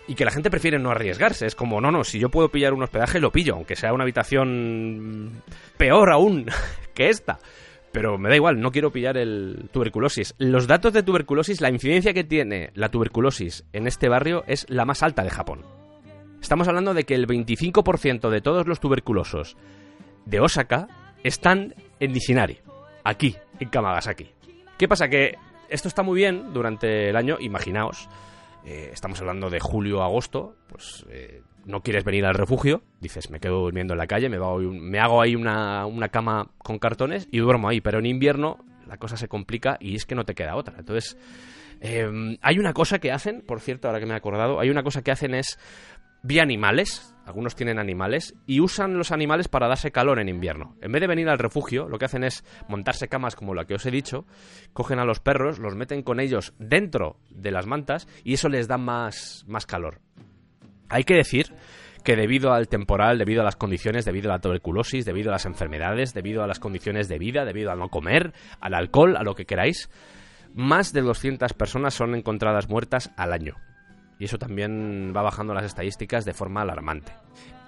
y 0.07 0.15
que 0.15 0.25
la 0.25 0.31
gente 0.31 0.49
prefiere 0.49 0.79
no 0.79 0.91
arriesgarse. 0.91 1.45
Es 1.45 1.55
como, 1.55 1.79
no, 1.79 1.91
no, 1.91 2.03
si 2.03 2.19
yo 2.19 2.29
puedo 2.29 2.49
pillar 2.49 2.73
un 2.73 2.83
hospedaje, 2.83 3.19
lo 3.19 3.31
pillo, 3.31 3.55
aunque 3.55 3.75
sea 3.75 3.93
una 3.93 4.03
habitación 4.03 5.41
peor 5.77 6.11
aún 6.11 6.45
que 6.93 7.09
esta. 7.09 7.39
Pero 7.91 8.17
me 8.17 8.27
da 8.27 8.35
igual, 8.35 8.59
no 8.59 8.71
quiero 8.71 8.91
pillar 8.91 9.17
el 9.17 9.69
tuberculosis. 9.71 10.33
Los 10.39 10.67
datos 10.67 10.93
de 10.93 11.03
tuberculosis, 11.03 11.61
la 11.61 11.69
incidencia 11.69 12.13
que 12.13 12.23
tiene 12.23 12.71
la 12.73 12.89
tuberculosis 12.89 13.65
en 13.71 13.87
este 13.87 14.09
barrio 14.09 14.43
es 14.47 14.65
la 14.67 14.83
más 14.83 15.03
alta 15.03 15.23
de 15.23 15.29
Japón. 15.29 15.61
Estamos 16.41 16.67
hablando 16.67 16.93
de 16.93 17.03
que 17.03 17.15
el 17.15 17.27
25% 17.27 18.29
de 18.29 18.41
todos 18.41 18.67
los 18.67 18.79
tuberculosos 18.79 19.55
de 20.25 20.39
Osaka 20.39 20.87
están 21.23 21.73
en 21.99 22.11
Nishinari, 22.13 22.59
aquí, 23.03 23.35
en 23.59 23.69
Kamagasaki. 23.69 24.29
¿Qué 24.77 24.87
pasa? 24.87 25.07
Que 25.07 25.35
esto 25.69 25.87
está 25.87 26.03
muy 26.03 26.17
bien 26.17 26.53
durante 26.53 27.09
el 27.09 27.15
año, 27.15 27.37
imaginaos, 27.39 28.09
eh, 28.65 28.89
estamos 28.93 29.19
hablando 29.21 29.49
de 29.49 29.59
julio 29.59 30.01
agosto, 30.03 30.55
pues 30.67 31.05
eh, 31.09 31.41
no 31.65 31.81
quieres 31.81 32.03
venir 32.03 32.25
al 32.25 32.33
refugio, 32.35 32.81
dices, 32.99 33.29
me 33.29 33.39
quedo 33.39 33.59
durmiendo 33.61 33.93
en 33.93 33.97
la 33.99 34.07
calle, 34.07 34.29
me, 34.29 34.37
va- 34.37 34.57
me 34.57 34.99
hago 34.99 35.21
ahí 35.21 35.35
una, 35.35 35.85
una 35.85 36.09
cama 36.09 36.49
con 36.57 36.79
cartones 36.79 37.27
y 37.31 37.39
duermo 37.39 37.69
ahí, 37.69 37.81
pero 37.81 37.99
en 37.99 38.05
invierno 38.05 38.57
la 38.87 38.97
cosa 38.97 39.15
se 39.17 39.27
complica 39.27 39.77
y 39.79 39.95
es 39.95 40.05
que 40.05 40.15
no 40.15 40.25
te 40.25 40.35
queda 40.35 40.55
otra. 40.55 40.75
Entonces, 40.77 41.17
eh, 41.81 42.37
hay 42.41 42.59
una 42.59 42.73
cosa 42.73 42.99
que 42.99 43.11
hacen, 43.11 43.41
por 43.41 43.59
cierto, 43.61 43.87
ahora 43.87 43.99
que 43.99 44.05
me 44.05 44.13
he 44.13 44.17
acordado, 44.17 44.59
hay 44.59 44.69
una 44.69 44.83
cosa 44.83 45.01
que 45.01 45.11
hacen 45.11 45.33
es 45.33 45.57
vía 46.21 46.43
animales, 46.43 47.12
algunos 47.25 47.55
tienen 47.55 47.79
animales, 47.79 48.35
y 48.45 48.59
usan 48.59 48.97
los 48.97 49.11
animales 49.11 49.47
para 49.47 49.67
darse 49.67 49.91
calor 49.91 50.19
en 50.19 50.29
invierno. 50.29 50.75
En 50.81 50.91
vez 50.91 51.01
de 51.01 51.07
venir 51.07 51.29
al 51.29 51.39
refugio, 51.39 51.87
lo 51.87 51.97
que 51.97 52.05
hacen 52.05 52.23
es 52.23 52.43
montarse 52.67 53.07
camas 53.07 53.35
como 53.35 53.53
la 53.53 53.65
que 53.65 53.75
os 53.75 53.85
he 53.85 53.91
dicho, 53.91 54.25
cogen 54.73 54.99
a 54.99 55.05
los 55.05 55.19
perros, 55.19 55.59
los 55.59 55.75
meten 55.75 56.03
con 56.03 56.19
ellos 56.19 56.53
dentro 56.59 57.17
de 57.29 57.51
las 57.51 57.67
mantas 57.67 58.07
y 58.23 58.33
eso 58.33 58.49
les 58.49 58.67
da 58.67 58.77
más, 58.77 59.45
más 59.47 59.65
calor. 59.65 60.01
Hay 60.89 61.03
que 61.03 61.15
decir 61.15 61.53
que 62.03 62.15
debido 62.15 62.53
al 62.53 62.67
temporal, 62.67 63.17
debido 63.17 63.41
a 63.41 63.45
las 63.45 63.55
condiciones, 63.55 64.05
debido 64.05 64.29
a 64.29 64.35
la 64.35 64.41
tuberculosis, 64.41 65.05
debido 65.05 65.29
a 65.29 65.33
las 65.33 65.45
enfermedades, 65.45 66.13
debido 66.13 66.43
a 66.43 66.47
las 66.47 66.59
condiciones 66.59 67.07
de 67.07 67.17
vida, 67.17 67.45
debido 67.45 67.71
a 67.71 67.75
no 67.75 67.89
comer, 67.89 68.33
al 68.59 68.73
alcohol, 68.73 69.15
a 69.15 69.23
lo 69.23 69.35
que 69.35 69.45
queráis, 69.45 69.89
más 70.53 70.93
de 70.93 71.01
200 71.01 71.53
personas 71.53 71.93
son 71.93 72.13
encontradas 72.13 72.69
muertas 72.69 73.11
al 73.17 73.33
año. 73.33 73.55
Y 74.19 74.25
eso 74.25 74.37
también 74.37 75.13
va 75.15 75.21
bajando 75.21 75.53
las 75.53 75.65
estadísticas 75.65 76.25
de 76.25 76.33
forma 76.33 76.61
alarmante. 76.61 77.13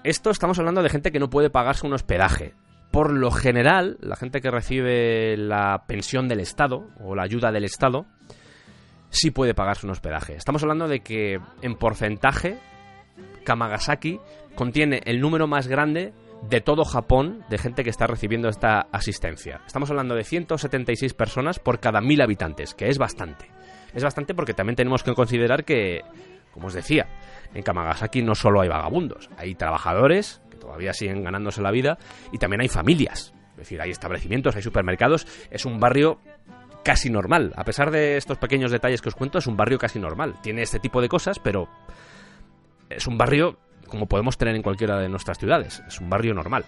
Esto 0.04 0.30
estamos 0.30 0.58
hablando 0.58 0.82
de 0.82 0.88
gente 0.88 1.10
que 1.10 1.18
no 1.18 1.30
puede 1.30 1.50
pagarse 1.50 1.86
un 1.86 1.92
hospedaje. 1.92 2.54
Por 2.90 3.12
lo 3.12 3.30
general, 3.30 3.98
la 4.00 4.16
gente 4.16 4.40
que 4.40 4.50
recibe 4.50 5.36
la 5.36 5.84
pensión 5.86 6.28
del 6.28 6.40
Estado 6.40 6.88
o 7.00 7.14
la 7.14 7.24
ayuda 7.24 7.50
del 7.50 7.64
Estado 7.64 8.06
sí 9.10 9.30
puede 9.30 9.54
pagarse 9.54 9.86
un 9.86 9.92
hospedaje. 9.92 10.34
Estamos 10.34 10.62
hablando 10.62 10.88
de 10.88 11.00
que 11.00 11.40
en 11.62 11.74
porcentaje 11.74 12.58
Kamagasaki 13.44 14.20
contiene 14.54 15.00
el 15.04 15.20
número 15.20 15.46
más 15.46 15.66
grande 15.66 16.12
de 16.48 16.60
todo 16.60 16.84
Japón 16.84 17.44
de 17.48 17.58
gente 17.58 17.82
que 17.82 17.90
está 17.90 18.06
recibiendo 18.06 18.48
esta 18.48 18.86
asistencia. 18.92 19.60
Estamos 19.66 19.90
hablando 19.90 20.14
de 20.14 20.24
176 20.24 21.14
personas 21.14 21.58
por 21.58 21.80
cada 21.80 22.00
mil 22.00 22.20
habitantes, 22.20 22.74
que 22.74 22.88
es 22.88 22.98
bastante. 22.98 23.50
Es 23.94 24.04
bastante 24.04 24.34
porque 24.34 24.54
también 24.54 24.76
tenemos 24.76 25.02
que 25.02 25.14
considerar 25.14 25.64
que, 25.64 26.02
como 26.56 26.68
os 26.68 26.72
decía, 26.72 27.06
en 27.52 27.62
Kamagasaki 27.62 28.22
no 28.22 28.34
solo 28.34 28.62
hay 28.62 28.68
vagabundos, 28.70 29.28
hay 29.36 29.54
trabajadores 29.54 30.40
que 30.50 30.56
todavía 30.56 30.94
siguen 30.94 31.22
ganándose 31.22 31.60
la 31.60 31.70
vida 31.70 31.98
y 32.32 32.38
también 32.38 32.62
hay 32.62 32.68
familias. 32.68 33.34
Es 33.50 33.56
decir, 33.58 33.78
hay 33.82 33.90
establecimientos, 33.90 34.56
hay 34.56 34.62
supermercados. 34.62 35.26
Es 35.50 35.66
un 35.66 35.78
barrio 35.78 36.18
casi 36.82 37.10
normal. 37.10 37.52
A 37.56 37.64
pesar 37.64 37.90
de 37.90 38.16
estos 38.16 38.38
pequeños 38.38 38.70
detalles 38.70 39.02
que 39.02 39.10
os 39.10 39.14
cuento, 39.14 39.36
es 39.36 39.46
un 39.46 39.54
barrio 39.54 39.76
casi 39.76 39.98
normal. 39.98 40.36
Tiene 40.42 40.62
este 40.62 40.80
tipo 40.80 41.02
de 41.02 41.10
cosas, 41.10 41.38
pero 41.38 41.68
es 42.88 43.06
un 43.06 43.18
barrio 43.18 43.58
como 43.86 44.06
podemos 44.06 44.38
tener 44.38 44.56
en 44.56 44.62
cualquiera 44.62 44.98
de 44.98 45.10
nuestras 45.10 45.38
ciudades. 45.38 45.82
Es 45.86 46.00
un 46.00 46.08
barrio 46.08 46.32
normal. 46.32 46.64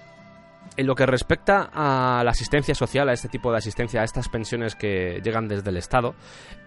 En 0.77 0.87
lo 0.87 0.95
que 0.95 1.07
respecta 1.07 1.71
a 1.73 2.23
la 2.23 2.31
asistencia 2.31 2.75
social, 2.75 3.09
a 3.09 3.13
este 3.13 3.29
tipo 3.29 3.51
de 3.51 3.59
asistencia, 3.59 4.01
a 4.01 4.05
estas 4.05 4.29
pensiones 4.29 4.77
que 4.77 5.21
llegan 5.25 5.49
desde 5.49 5.71
el 5.71 5.77
Estado, 5.77 6.15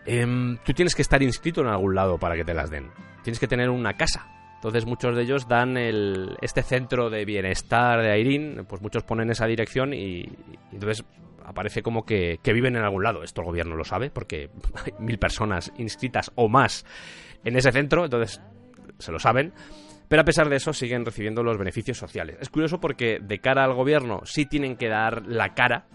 em, 0.06 0.58
tú 0.66 0.74
tienes 0.74 0.96
que 0.96 1.02
estar 1.02 1.24
inscrito 1.24 1.62
en 1.62 1.68
algún 1.68 1.96
lado 1.96 2.18
para 2.18 2.36
que 2.36 2.44
te 2.44 2.54
las 2.54 2.70
den. 2.70 2.90
Tienes 3.24 3.40
que 3.40 3.48
tener 3.48 3.70
una 3.70 3.94
casa. 3.94 4.28
Entonces 4.56 4.86
muchos 4.86 5.16
de 5.16 5.24
ellos 5.24 5.48
dan 5.48 5.78
el, 5.78 6.38
este 6.42 6.62
centro 6.62 7.10
de 7.10 7.26
bienestar 7.26 8.02
de 8.02 8.12
Airín, 8.12 8.66
pues 8.68 8.82
muchos 8.82 9.04
ponen 9.04 9.32
esa 9.32 9.48
dirección 9.48 9.94
y, 9.94 10.20
y 10.20 10.60
entonces 10.74 11.06
aparece 11.46 11.82
como 11.82 12.06
que, 12.06 12.40
que 12.42 12.54
viven 12.54 12.76
en 12.76 12.84
algún 12.84 13.04
lado. 13.04 13.24
Esto 13.24 13.42
el 13.42 13.48
gobierno 13.48 13.76
lo 13.76 13.84
sabe 13.84 14.10
porque 14.10 14.50
hay 14.86 14.94
mil 15.00 15.18
personas 15.18 15.72
inscritas 15.78 16.32
o 16.36 16.48
más 16.48 16.86
en 17.44 17.56
ese 17.56 17.72
centro, 17.72 18.06
entonces 18.06 18.42
se 19.00 19.12
lo 19.12 19.20
saben. 19.20 19.54
Pero 20.12 20.24
a 20.24 20.26
pesar 20.26 20.50
de 20.50 20.58
eso 20.58 20.74
siguen 20.74 21.06
recibiendo 21.06 21.42
los 21.42 21.58
beneficios 21.58 21.98
sociales. 21.98 22.36
Es 22.42 22.50
curioso 22.50 22.82
porque 22.82 23.20
de 23.22 23.40
cara 23.40 23.64
al 23.64 23.74
gobierno 23.74 24.20
sí 24.26 24.46
tienen 24.46 24.76
que 24.76 24.90
dar 24.90 25.26
la 25.26 25.54
cara, 25.54 25.86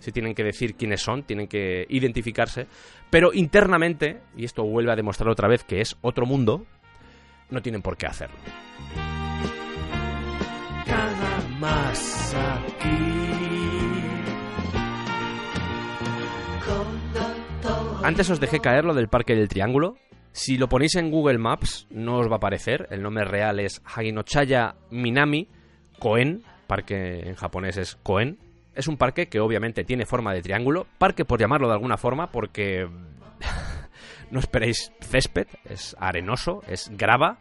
sí 0.00 0.10
tienen 0.10 0.34
que 0.34 0.42
decir 0.42 0.74
quiénes 0.74 1.02
son, 1.02 1.22
tienen 1.22 1.46
que 1.46 1.86
identificarse, 1.88 2.66
pero 3.10 3.32
internamente, 3.32 4.22
y 4.36 4.44
esto 4.44 4.64
vuelve 4.64 4.90
a 4.90 4.96
demostrar 4.96 5.30
otra 5.30 5.46
vez 5.46 5.62
que 5.62 5.80
es 5.80 5.96
otro 6.00 6.26
mundo, 6.26 6.66
no 7.48 7.62
tienen 7.62 7.80
por 7.80 7.96
qué 7.96 8.06
hacerlo. 8.06 8.34
Antes 18.02 18.30
os 18.30 18.40
dejé 18.40 18.58
caer 18.58 18.84
lo 18.84 18.94
del 18.94 19.06
Parque 19.06 19.36
del 19.36 19.46
Triángulo. 19.46 19.94
Si 20.32 20.56
lo 20.56 20.68
ponéis 20.68 20.94
en 20.94 21.10
Google 21.10 21.38
Maps, 21.38 21.86
no 21.90 22.18
os 22.18 22.28
va 22.28 22.34
a 22.34 22.36
aparecer. 22.36 22.86
El 22.90 23.02
nombre 23.02 23.24
real 23.24 23.58
es 23.58 23.82
Haginochaya 23.84 24.76
Minami 24.90 25.48
Koen. 25.98 26.42
Parque 26.66 27.28
en 27.28 27.34
japonés 27.34 27.76
es 27.76 27.96
Koen. 27.96 28.38
Es 28.74 28.86
un 28.86 28.96
parque 28.96 29.28
que 29.28 29.40
obviamente 29.40 29.84
tiene 29.84 30.06
forma 30.06 30.32
de 30.32 30.42
triángulo. 30.42 30.86
Parque 30.98 31.24
por 31.24 31.40
llamarlo 31.40 31.66
de 31.66 31.74
alguna 31.74 31.96
forma 31.96 32.30
porque 32.30 32.88
no 34.30 34.38
esperéis 34.38 34.92
césped. 35.00 35.48
Es 35.64 35.96
arenoso, 35.98 36.62
es 36.68 36.90
grava. 36.96 37.38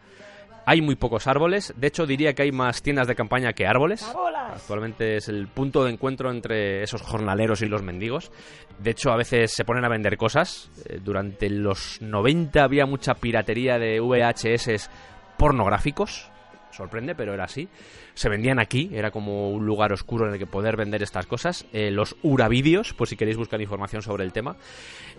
Hay 0.72 0.82
muy 0.84 0.94
pocos 0.94 1.26
árboles. 1.26 1.74
De 1.78 1.88
hecho, 1.88 2.06
diría 2.06 2.36
que 2.36 2.44
hay 2.44 2.52
más 2.52 2.84
tiendas 2.84 3.08
de 3.08 3.16
campaña 3.16 3.54
que 3.54 3.66
árboles. 3.66 4.06
Actualmente 4.54 5.18
es 5.18 5.28
el 5.28 5.48
punto 5.48 5.84
de 5.84 5.92
encuentro 5.92 6.30
entre 6.30 6.84
esos 6.84 7.02
jornaleros 7.02 7.64
y 7.64 7.66
los 7.66 7.82
mendigos. 7.82 8.32
De 8.78 8.92
hecho, 8.92 9.10
a 9.10 9.18
veces 9.18 9.52
se 9.52 9.66
ponen 9.66 9.84
a 9.84 9.90
vender 9.90 10.16
cosas. 10.16 10.70
Eh, 10.86 11.00
Durante 11.04 11.50
los 11.50 12.00
90 12.04 12.64
había 12.64 12.86
mucha 12.86 13.16
piratería 13.16 13.80
de 13.80 14.00
VHS 14.00 14.92
pornográficos. 15.40 16.30
Sorprende, 16.70 17.16
pero 17.16 17.34
era 17.34 17.46
así. 17.46 17.68
Se 18.14 18.30
vendían 18.30 18.60
aquí, 18.60 18.92
era 18.94 19.10
como 19.10 19.50
un 19.50 19.66
lugar 19.66 19.92
oscuro 19.92 20.28
en 20.28 20.34
el 20.34 20.40
que 20.40 20.46
poder 20.46 20.78
vender 20.78 21.02
estas 21.02 21.26
cosas. 21.26 21.66
Eh, 21.74 21.90
los 21.90 22.16
Uravídeos, 22.22 22.94
por 22.94 23.08
si 23.08 23.16
queréis 23.16 23.38
buscar 23.38 23.60
información 23.60 24.04
sobre 24.04 24.24
el 24.24 24.32
tema. 24.32 24.56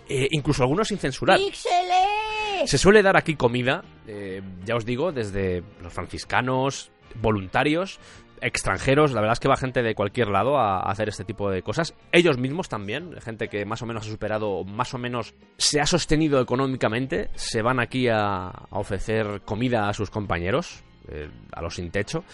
Eh, 0.09 0.29
incluso 0.31 0.63
algunos 0.63 0.87
sin 0.87 0.99
censurar. 0.99 1.41
Se 2.67 2.79
suele 2.79 3.03
dar 3.03 3.17
aquí 3.17 3.37
comida, 3.37 3.83
eh, 4.13 4.43
ya 4.65 4.75
os 4.75 4.85
digo, 4.85 5.13
desde 5.13 5.63
los 5.81 5.93
franciscanos, 5.93 6.91
voluntarios, 7.15 8.01
extranjeros, 8.41 9.13
la 9.13 9.21
verdad 9.21 9.35
es 9.35 9.41
que 9.41 9.49
va 9.49 9.57
gente 9.57 9.83
de 9.83 9.95
cualquier 9.95 10.29
lado 10.29 10.59
a, 10.59 10.81
hacer 10.81 11.09
este 11.09 11.25
tipo 11.25 11.49
de 11.51 11.63
cosas. 11.63 11.95
Ellos 12.11 12.37
mismos 12.37 12.69
también, 12.69 13.15
gente 13.21 13.49
que 13.49 13.65
más 13.65 13.83
o 13.83 13.87
menos 13.87 14.07
ha 14.07 14.11
superado, 14.11 14.65
más 14.65 14.95
o 14.95 14.99
menos 14.99 15.35
se 15.59 15.81
ha 15.81 15.87
sostenido 15.87 16.41
económicamente, 16.41 17.31
se 17.35 17.63
van 17.63 17.79
aquí 17.79 18.09
a, 18.09 18.49
a 18.49 18.79
ofrecer 18.79 19.43
comida 19.45 19.89
a 19.89 19.95
sus 19.95 20.11
compañeros, 20.11 20.83
eh, 21.09 21.29
a 21.53 21.63
los 21.63 21.77
sin 21.77 21.91
techo. 21.93 22.25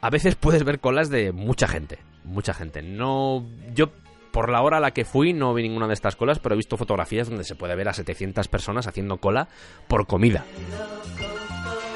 A 0.00 0.10
veces 0.10 0.34
puedes 0.34 0.64
ver 0.64 0.80
colas 0.80 1.08
de 1.08 1.30
mucha 1.30 1.68
gente, 1.68 1.98
mucha 2.24 2.52
gente. 2.52 2.82
No, 2.82 3.46
yo 3.72 3.92
por 4.32 4.50
la 4.50 4.62
hora 4.62 4.78
a 4.78 4.80
la 4.80 4.92
que 4.92 5.04
fui 5.04 5.32
no 5.32 5.54
vi 5.54 5.62
ninguna 5.62 5.86
de 5.86 5.94
estas 5.94 6.16
colas, 6.16 6.38
pero 6.38 6.54
he 6.54 6.56
visto 6.56 6.76
fotografías 6.76 7.28
donde 7.28 7.44
se 7.44 7.54
puede 7.54 7.76
ver 7.76 7.88
a 7.88 7.92
700 7.92 8.48
personas 8.48 8.86
haciendo 8.86 9.18
cola 9.18 9.48
por 9.86 10.06
comida. 10.06 10.44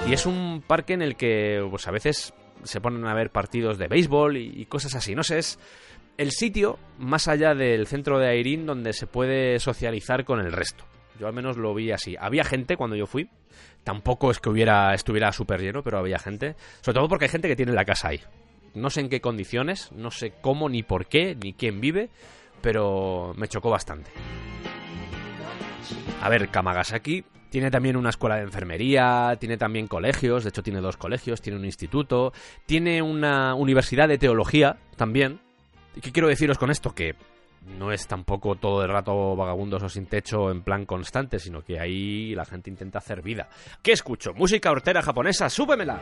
Y 0.06 0.12
es 0.12 0.26
un 0.26 0.62
parque 0.64 0.92
en 0.92 1.02
el 1.02 1.16
que 1.16 1.66
pues 1.68 1.88
a 1.88 1.90
veces 1.90 2.32
se 2.62 2.80
ponen 2.80 3.06
a 3.06 3.14
ver 3.14 3.30
partidos 3.30 3.78
de 3.78 3.88
béisbol 3.88 4.36
y, 4.36 4.64
cosas 4.66 4.94
así. 4.94 5.14
No 5.14 5.24
sé, 5.24 5.38
es 5.38 5.58
el 6.16 6.30
sitio 6.30 6.78
más 6.98 7.26
allá 7.26 7.54
del 7.54 7.86
centro 7.86 8.18
de 8.18 8.28
Airín 8.28 8.66
donde 8.66 8.92
se 8.92 9.06
puede 9.06 9.58
socializar 9.58 10.24
con 10.24 10.40
el 10.40 10.52
resto. 10.52 10.84
Yo 11.18 11.26
al 11.26 11.32
menos 11.32 11.56
lo 11.56 11.74
vi 11.74 11.92
así. 11.92 12.14
Había 12.18 12.44
gente 12.44 12.76
cuando 12.76 12.94
yo 12.94 13.06
fui. 13.06 13.30
Tampoco 13.84 14.30
es 14.30 14.38
que 14.38 14.50
hubiera 14.50 14.92
estuviera 14.94 15.32
súper 15.32 15.60
lleno, 15.60 15.82
pero 15.82 15.98
había 15.98 16.18
gente. 16.18 16.56
Sobre 16.82 16.96
todo 16.96 17.08
porque 17.08 17.24
hay 17.24 17.30
gente 17.30 17.48
que 17.48 17.56
tiene 17.56 17.72
la 17.72 17.84
casa 17.84 18.08
ahí. 18.08 18.20
No 18.76 18.90
sé 18.90 19.00
en 19.00 19.08
qué 19.08 19.22
condiciones, 19.22 19.90
no 19.92 20.10
sé 20.10 20.34
cómo, 20.42 20.68
ni 20.68 20.82
por 20.82 21.06
qué, 21.06 21.34
ni 21.34 21.54
quién 21.54 21.80
vive, 21.80 22.10
pero 22.60 23.32
me 23.36 23.48
chocó 23.48 23.70
bastante. 23.70 24.10
A 26.20 26.28
ver, 26.28 26.50
Kamagasaki 26.50 27.24
tiene 27.48 27.70
también 27.70 27.96
una 27.96 28.10
escuela 28.10 28.36
de 28.36 28.42
enfermería, 28.42 29.34
tiene 29.40 29.56
también 29.56 29.86
colegios, 29.86 30.44
de 30.44 30.50
hecho 30.50 30.62
tiene 30.62 30.82
dos 30.82 30.98
colegios, 30.98 31.40
tiene 31.40 31.58
un 31.58 31.64
instituto, 31.64 32.34
tiene 32.66 33.00
una 33.00 33.54
universidad 33.54 34.08
de 34.08 34.18
teología 34.18 34.76
también. 34.96 35.40
¿Y 35.94 36.00
qué 36.02 36.12
quiero 36.12 36.28
deciros 36.28 36.58
con 36.58 36.70
esto? 36.70 36.94
Que 36.94 37.14
no 37.78 37.92
es 37.92 38.06
tampoco 38.06 38.56
todo 38.56 38.82
el 38.82 38.90
rato 38.90 39.34
vagabundos 39.36 39.82
o 39.84 39.88
sin 39.88 40.04
techo 40.04 40.50
en 40.50 40.60
plan 40.60 40.84
constante, 40.84 41.38
sino 41.38 41.62
que 41.62 41.80
ahí 41.80 42.34
la 42.34 42.44
gente 42.44 42.68
intenta 42.68 42.98
hacer 42.98 43.22
vida. 43.22 43.48
¿Qué 43.82 43.92
escucho? 43.92 44.34
Música 44.34 44.70
hortera 44.70 45.00
japonesa, 45.00 45.48
súbemela. 45.48 46.00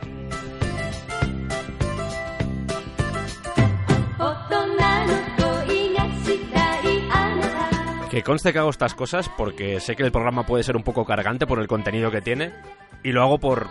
Que 8.15 8.23
conste 8.23 8.53
que 8.53 8.59
hago 8.59 8.69
estas 8.69 8.93
cosas 8.93 9.27
porque 9.27 9.81
sé 9.81 9.97
que 9.97 10.03
el 10.03 10.11
programa 10.13 10.45
puede 10.45 10.63
ser 10.63 10.77
un 10.77 10.83
poco 10.83 11.03
cargante 11.03 11.45
por 11.45 11.59
el 11.59 11.67
contenido 11.67 12.11
que 12.11 12.21
tiene 12.21 12.53
y 13.03 13.11
lo 13.11 13.21
hago 13.21 13.39
por 13.39 13.67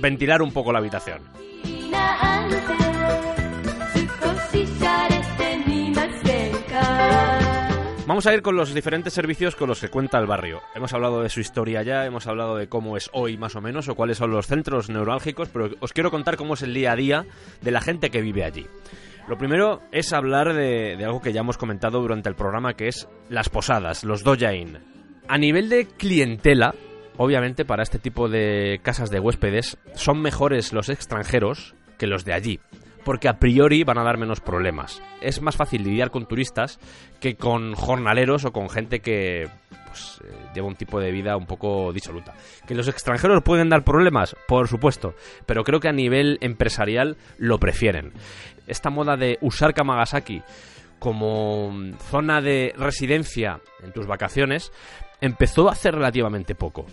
ventilar 0.00 0.40
un 0.40 0.52
poco 0.52 0.72
la 0.72 0.78
habitación. 0.78 1.20
Vamos 8.06 8.26
a 8.28 8.34
ir 8.34 8.42
con 8.42 8.54
los 8.54 8.72
diferentes 8.72 9.12
servicios 9.12 9.56
con 9.56 9.68
los 9.68 9.80
que 9.80 9.88
cuenta 9.88 10.20
el 10.20 10.26
barrio. 10.26 10.62
Hemos 10.76 10.92
hablado 10.92 11.20
de 11.20 11.28
su 11.28 11.40
historia 11.40 11.82
ya, 11.82 12.06
hemos 12.06 12.28
hablado 12.28 12.56
de 12.56 12.68
cómo 12.68 12.96
es 12.96 13.10
hoy 13.12 13.36
más 13.36 13.56
o 13.56 13.60
menos 13.60 13.88
o 13.88 13.96
cuáles 13.96 14.18
son 14.18 14.30
los 14.30 14.46
centros 14.46 14.88
neurálgicos, 14.88 15.48
pero 15.48 15.70
os 15.80 15.92
quiero 15.92 16.12
contar 16.12 16.36
cómo 16.36 16.54
es 16.54 16.62
el 16.62 16.72
día 16.72 16.92
a 16.92 16.96
día 16.96 17.26
de 17.62 17.70
la 17.72 17.80
gente 17.80 18.10
que 18.10 18.22
vive 18.22 18.44
allí. 18.44 18.68
Lo 19.28 19.36
primero 19.36 19.82
es 19.92 20.14
hablar 20.14 20.54
de, 20.54 20.96
algo 21.04 21.20
que 21.20 21.34
ya 21.34 21.40
hemos 21.40 21.58
comentado 21.58 22.00
durante 22.00 22.30
el 22.30 22.34
programa, 22.34 22.72
que 22.72 22.88
es 22.88 23.08
las 23.28 23.50
posadas, 23.50 24.02
los 24.02 24.24
dojain. 24.24 24.78
A 25.28 25.36
nivel 25.36 25.68
de 25.68 25.84
clientela, 25.86 26.74
obviamente 27.18 27.66
para 27.66 27.82
este 27.82 27.98
tipo 27.98 28.30
de 28.30 28.80
casas 28.82 29.10
de 29.10 29.20
huéspedes 29.20 29.76
son 29.94 30.22
mejores 30.22 30.72
los 30.72 30.88
extranjeros 30.88 31.74
que 31.98 32.06
los 32.06 32.24
de 32.24 32.32
allí. 32.32 32.60
Porque 33.04 33.28
a 33.28 33.38
priori 33.38 33.84
van 33.84 33.98
a 33.98 34.02
dar 34.02 34.16
menos 34.16 34.40
problemas. 34.40 35.02
Es 35.20 35.42
más 35.42 35.56
fácil 35.56 35.82
lidiar 35.82 36.10
con 36.10 36.26
turistas 36.26 36.78
que 37.20 37.36
con 37.36 37.74
jornaleros 37.74 38.46
o 38.46 38.52
con 38.52 38.70
gente 38.70 39.00
que 39.00 39.48
pues, 39.86 40.20
eh, 40.24 40.32
lleva 40.54 40.68
un 40.68 40.74
tipo 40.74 41.00
de 41.00 41.10
vida 41.10 41.36
un 41.36 41.46
poco 41.46 41.92
disoluta. 41.92 42.34
¿Que 42.66 42.74
los 42.74 42.88
extranjeros 42.88 43.42
pueden 43.42 43.68
dar 43.68 43.84
problemas? 43.84 44.36
Por 44.46 44.68
supuesto. 44.68 45.14
Pero 45.46 45.64
creo 45.64 45.80
que 45.80 45.88
a 45.88 45.92
nivel 45.92 46.38
empresarial 46.40 47.16
lo 47.38 47.58
prefieren. 47.58 48.12
Esta 48.68 48.90
moda 48.90 49.16
de 49.16 49.38
usar 49.40 49.74
Kamagasaki 49.74 50.42
como 50.98 51.72
zona 52.10 52.40
de 52.40 52.74
residencia 52.76 53.60
en 53.82 53.92
tus 53.92 54.06
vacaciones 54.06 54.72
empezó 55.20 55.68
hace 55.68 55.90
relativamente 55.90 56.54
poco. 56.54 56.86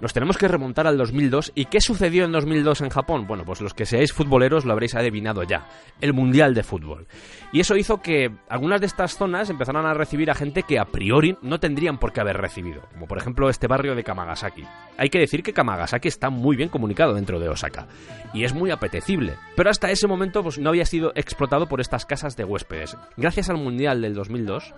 Nos 0.00 0.12
tenemos 0.12 0.36
que 0.36 0.48
remontar 0.48 0.86
al 0.86 0.98
2002. 0.98 1.52
¿Y 1.54 1.66
qué 1.66 1.80
sucedió 1.80 2.24
en 2.24 2.32
2002 2.32 2.82
en 2.82 2.90
Japón? 2.90 3.26
Bueno, 3.26 3.44
pues 3.44 3.60
los 3.60 3.74
que 3.74 3.86
seáis 3.86 4.12
futboleros 4.12 4.64
lo 4.64 4.72
habréis 4.72 4.94
adivinado 4.94 5.42
ya. 5.42 5.66
El 6.00 6.12
Mundial 6.12 6.54
de 6.54 6.62
Fútbol. 6.62 7.06
Y 7.52 7.60
eso 7.60 7.76
hizo 7.76 8.02
que 8.02 8.30
algunas 8.48 8.80
de 8.80 8.86
estas 8.86 9.16
zonas 9.16 9.50
empezaran 9.50 9.86
a 9.86 9.94
recibir 9.94 10.30
a 10.30 10.34
gente 10.34 10.64
que 10.64 10.78
a 10.78 10.84
priori 10.84 11.36
no 11.42 11.60
tendrían 11.60 11.98
por 11.98 12.12
qué 12.12 12.20
haber 12.20 12.36
recibido. 12.36 12.82
Como 12.92 13.06
por 13.06 13.18
ejemplo 13.18 13.48
este 13.48 13.66
barrio 13.66 13.94
de 13.94 14.04
Kamagasaki. 14.04 14.64
Hay 14.96 15.08
que 15.08 15.20
decir 15.20 15.42
que 15.42 15.52
Kamagasaki 15.52 16.08
está 16.08 16.30
muy 16.30 16.56
bien 16.56 16.68
comunicado 16.68 17.14
dentro 17.14 17.38
de 17.38 17.48
Osaka. 17.48 17.86
Y 18.32 18.44
es 18.44 18.54
muy 18.54 18.70
apetecible. 18.70 19.34
Pero 19.56 19.70
hasta 19.70 19.90
ese 19.90 20.06
momento 20.06 20.42
pues, 20.42 20.58
no 20.58 20.70
había 20.70 20.86
sido 20.86 21.12
explotado 21.14 21.66
por 21.66 21.80
estas 21.80 22.06
casas 22.06 22.36
de 22.36 22.44
huéspedes. 22.44 22.96
Gracias 23.16 23.48
al 23.50 23.58
Mundial 23.58 24.02
del 24.02 24.14
2002 24.14 24.74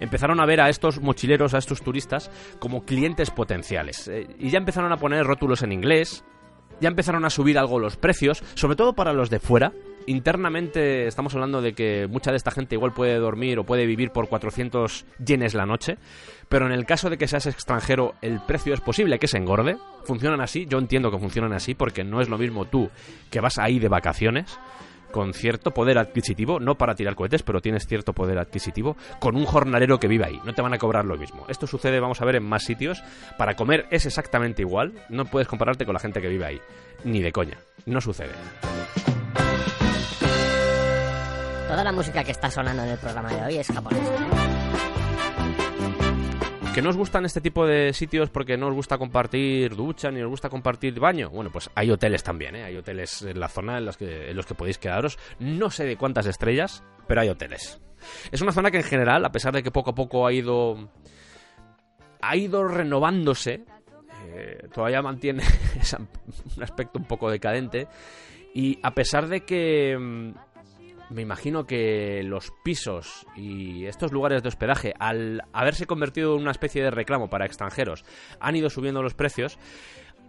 empezaron 0.00 0.40
a 0.40 0.46
ver 0.46 0.60
a 0.60 0.68
estos 0.68 1.00
mochileros, 1.00 1.54
a 1.54 1.58
estos 1.58 1.82
turistas, 1.82 2.30
como 2.58 2.84
clientes 2.84 3.30
potenciales. 3.30 4.08
Eh, 4.08 4.26
y 4.38 4.50
ya 4.50 4.58
empezaron 4.58 4.92
a 4.92 4.96
poner 4.96 5.24
rótulos 5.24 5.62
en 5.62 5.72
inglés, 5.72 6.24
ya 6.80 6.88
empezaron 6.88 7.24
a 7.24 7.30
subir 7.30 7.58
algo 7.58 7.78
los 7.78 7.96
precios, 7.96 8.42
sobre 8.54 8.76
todo 8.76 8.92
para 8.92 9.12
los 9.12 9.30
de 9.30 9.40
fuera. 9.40 9.72
Internamente 10.06 11.06
estamos 11.06 11.34
hablando 11.34 11.60
de 11.60 11.74
que 11.74 12.06
mucha 12.08 12.30
de 12.30 12.38
esta 12.38 12.50
gente 12.50 12.74
igual 12.74 12.94
puede 12.94 13.16
dormir 13.16 13.58
o 13.58 13.64
puede 13.64 13.84
vivir 13.84 14.10
por 14.10 14.28
400 14.28 15.04
yenes 15.22 15.54
la 15.54 15.66
noche, 15.66 15.98
pero 16.48 16.66
en 16.66 16.72
el 16.72 16.86
caso 16.86 17.10
de 17.10 17.18
que 17.18 17.28
seas 17.28 17.46
extranjero 17.46 18.14
el 18.22 18.40
precio 18.40 18.72
es 18.72 18.80
posible 18.80 19.18
que 19.18 19.28
se 19.28 19.36
engorde. 19.36 19.76
Funcionan 20.04 20.40
así, 20.40 20.66
yo 20.66 20.78
entiendo 20.78 21.10
que 21.10 21.18
funcionan 21.18 21.52
así 21.52 21.74
porque 21.74 22.04
no 22.04 22.22
es 22.22 22.28
lo 22.28 22.38
mismo 22.38 22.64
tú 22.64 22.90
que 23.30 23.40
vas 23.40 23.58
ahí 23.58 23.78
de 23.78 23.88
vacaciones 23.88 24.58
con 25.10 25.34
cierto 25.34 25.72
poder 25.72 25.98
adquisitivo, 25.98 26.60
no 26.60 26.76
para 26.76 26.94
tirar 26.94 27.14
cohetes, 27.14 27.42
pero 27.42 27.60
tienes 27.60 27.86
cierto 27.86 28.12
poder 28.12 28.38
adquisitivo, 28.38 28.96
con 29.18 29.36
un 29.36 29.44
jornalero 29.44 29.98
que 29.98 30.08
vive 30.08 30.26
ahí. 30.26 30.40
No 30.44 30.54
te 30.54 30.62
van 30.62 30.74
a 30.74 30.78
cobrar 30.78 31.04
lo 31.04 31.16
mismo. 31.16 31.44
Esto 31.48 31.66
sucede, 31.66 32.00
vamos 32.00 32.20
a 32.20 32.24
ver, 32.24 32.36
en 32.36 32.44
más 32.44 32.64
sitios. 32.64 33.02
Para 33.36 33.54
comer 33.54 33.86
es 33.90 34.06
exactamente 34.06 34.62
igual. 34.62 34.92
No 35.08 35.24
puedes 35.24 35.48
compararte 35.48 35.84
con 35.84 35.94
la 35.94 36.00
gente 36.00 36.20
que 36.20 36.28
vive 36.28 36.44
ahí. 36.44 36.60
Ni 37.04 37.22
de 37.22 37.32
coña. 37.32 37.58
No 37.86 38.00
sucede. 38.00 38.32
Toda 41.68 41.84
la 41.84 41.92
música 41.92 42.24
que 42.24 42.32
está 42.32 42.50
sonando 42.50 42.82
en 42.82 42.88
el 42.90 42.98
programa 42.98 43.28
de 43.28 43.42
hoy 43.44 43.58
es 43.58 43.68
japonesa. 43.68 45.07
¿Que 46.78 46.82
no 46.82 46.90
os 46.90 46.96
gustan 46.96 47.24
este 47.24 47.40
tipo 47.40 47.66
de 47.66 47.92
sitios 47.92 48.30
porque 48.30 48.56
no 48.56 48.68
os 48.68 48.72
gusta 48.72 48.98
compartir 48.98 49.74
ducha 49.74 50.12
ni 50.12 50.22
os 50.22 50.28
gusta 50.28 50.48
compartir 50.48 51.00
baño? 51.00 51.28
Bueno, 51.28 51.50
pues 51.50 51.68
hay 51.74 51.90
hoteles 51.90 52.22
también, 52.22 52.54
¿eh? 52.54 52.62
Hay 52.62 52.76
hoteles 52.76 53.22
en 53.22 53.40
la 53.40 53.48
zona 53.48 53.78
en, 53.78 53.84
los 53.84 53.96
que 53.96 54.54
podéis 54.56 54.78
quedaros. 54.78 55.18
No 55.40 55.70
sé 55.70 55.86
de 55.86 55.96
cuántas 55.96 56.26
estrellas, 56.26 56.84
pero 57.08 57.20
hay 57.20 57.30
hoteles. 57.30 57.80
Es 58.30 58.42
una 58.42 58.52
zona 58.52 58.70
que 58.70 58.76
en 58.76 58.84
general, 58.84 59.24
a 59.24 59.32
pesar 59.32 59.52
de 59.52 59.64
que 59.64 59.72
poco 59.72 59.90
a 59.90 59.94
poco 59.96 60.24
ha 60.24 60.32
ido... 60.32 60.88
ha 62.20 62.36
ido 62.36 62.62
renovándose, 62.68 63.64
eh, 64.28 64.68
todavía 64.72 65.02
mantiene 65.02 65.42
un 66.56 66.62
aspecto 66.62 67.00
un 67.00 67.06
poco 67.06 67.28
decadente. 67.28 67.88
Y 68.54 68.78
a 68.84 68.94
pesar 68.94 69.26
de 69.26 69.40
que 69.40 69.98
mm, 69.98 70.30
me 71.10 71.22
imagino 71.22 71.66
que 71.66 72.22
los 72.24 72.52
pisos 72.62 73.26
y 73.36 73.86
estos 73.86 74.12
lugares 74.12 74.42
de 74.42 74.48
hospedaje, 74.48 74.94
al 74.98 75.42
haberse 75.52 75.86
convertido 75.86 76.34
en 76.34 76.42
una 76.42 76.50
especie 76.50 76.82
de 76.82 76.90
reclamo 76.90 77.30
para 77.30 77.46
extranjeros, 77.46 78.04
han 78.40 78.56
ido 78.56 78.70
subiendo 78.70 79.02
los 79.02 79.14
precios, 79.14 79.58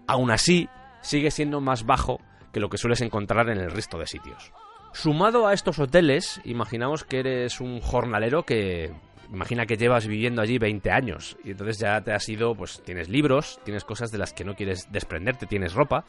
aún 0.07 0.31
así 0.31 0.69
sigue 1.01 1.31
siendo 1.31 1.61
más 1.61 1.85
bajo 1.85 2.19
que 2.53 2.59
lo 2.59 2.69
que 2.69 2.77
sueles 2.77 3.01
encontrar 3.01 3.49
en 3.49 3.59
el 3.59 3.71
resto 3.71 3.97
de 3.97 4.07
sitios. 4.07 4.51
Sumado 4.91 5.47
a 5.47 5.53
estos 5.53 5.77
hoteles, 5.77 6.41
imaginamos 6.45 7.03
que 7.03 7.19
eres 7.19 7.61
un 7.61 7.79
jornalero 7.79 8.43
que 8.43 8.91
imagina 9.31 9.65
que 9.65 9.77
llevas 9.77 10.07
viviendo 10.07 10.41
allí 10.41 10.57
20 10.57 10.91
años 10.91 11.37
y 11.43 11.51
entonces 11.51 11.77
ya 11.79 12.01
te 12.01 12.13
has 12.13 12.27
ido, 12.29 12.55
pues 12.55 12.81
tienes 12.83 13.09
libros, 13.09 13.59
tienes 13.63 13.83
cosas 13.83 14.11
de 14.11 14.17
las 14.17 14.33
que 14.33 14.43
no 14.43 14.55
quieres 14.55 14.91
desprenderte, 14.91 15.45
tienes 15.45 15.73
ropa 15.73 16.05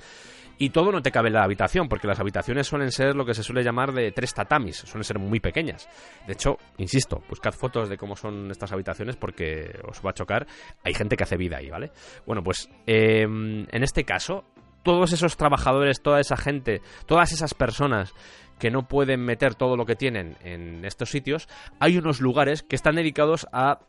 y 0.59 0.71
todo 0.71 0.93
no 0.93 1.01
te 1.01 1.11
cabe 1.11 1.29
en 1.29 1.35
la 1.35 1.45
habitación 1.45 1.89
porque 1.89 2.07
las 2.07 2.21
habitaciones 2.21 2.67
suelen 2.67 2.93
ser 2.93 3.17
lo 3.17 3.25
que 3.25 3.35
se 3.35 3.43
suele 3.43 3.63
llamar 3.63 3.93
de 3.93 4.13
tres 4.13 4.35
tatamis, 4.35 4.77
suelen 4.77 5.05
ser 5.05 5.19
muy 5.19 5.41
pequeñas. 5.41 5.89
De 6.27 6.35
hecho, 6.35 6.59
insisto, 6.77 7.23
buscad 7.29 7.53
fotos 7.53 7.89
de 7.89 7.97
cómo 7.97 8.15
son 8.15 8.51
estas 8.51 8.73
habitaciones 8.73 9.17
porque 9.17 9.81
os 9.89 10.05
va 10.05 10.11
a 10.11 10.15
chocar. 10.15 10.47
Hay 10.85 10.93
gente 10.93 11.17
que 11.17 11.25
hace 11.25 11.39
vida 11.39 11.57
ahí, 11.57 11.71
¿vale? 11.71 11.93
Bueno, 12.27 12.43
pues 12.43 12.69
eh, 12.87 13.23
en 13.23 13.83
este 13.83 14.05
caso, 14.05 14.45
todos 14.83 15.13
esos 15.13 15.37
trabajadores, 15.37 16.03
toda 16.03 16.21
esa 16.21 16.37
gente, 16.37 16.83
todas 17.07 17.33
esas 17.33 17.55
personas 17.55 18.13
que 18.61 18.71
no 18.71 18.87
pueden 18.87 19.25
meter 19.25 19.57
todo 19.57 19.77
lo 19.77 19.87
que 19.87 19.97
tienen 19.97 20.37
en 20.45 20.85
estos 20.85 21.11
sitios, 21.11 21.49
hay 21.81 21.99
unos 21.99 22.21
lugares 22.21 22.63
que 22.63 22.77
están 22.77 22.95
dedicados 22.95 23.49
a... 23.53 23.81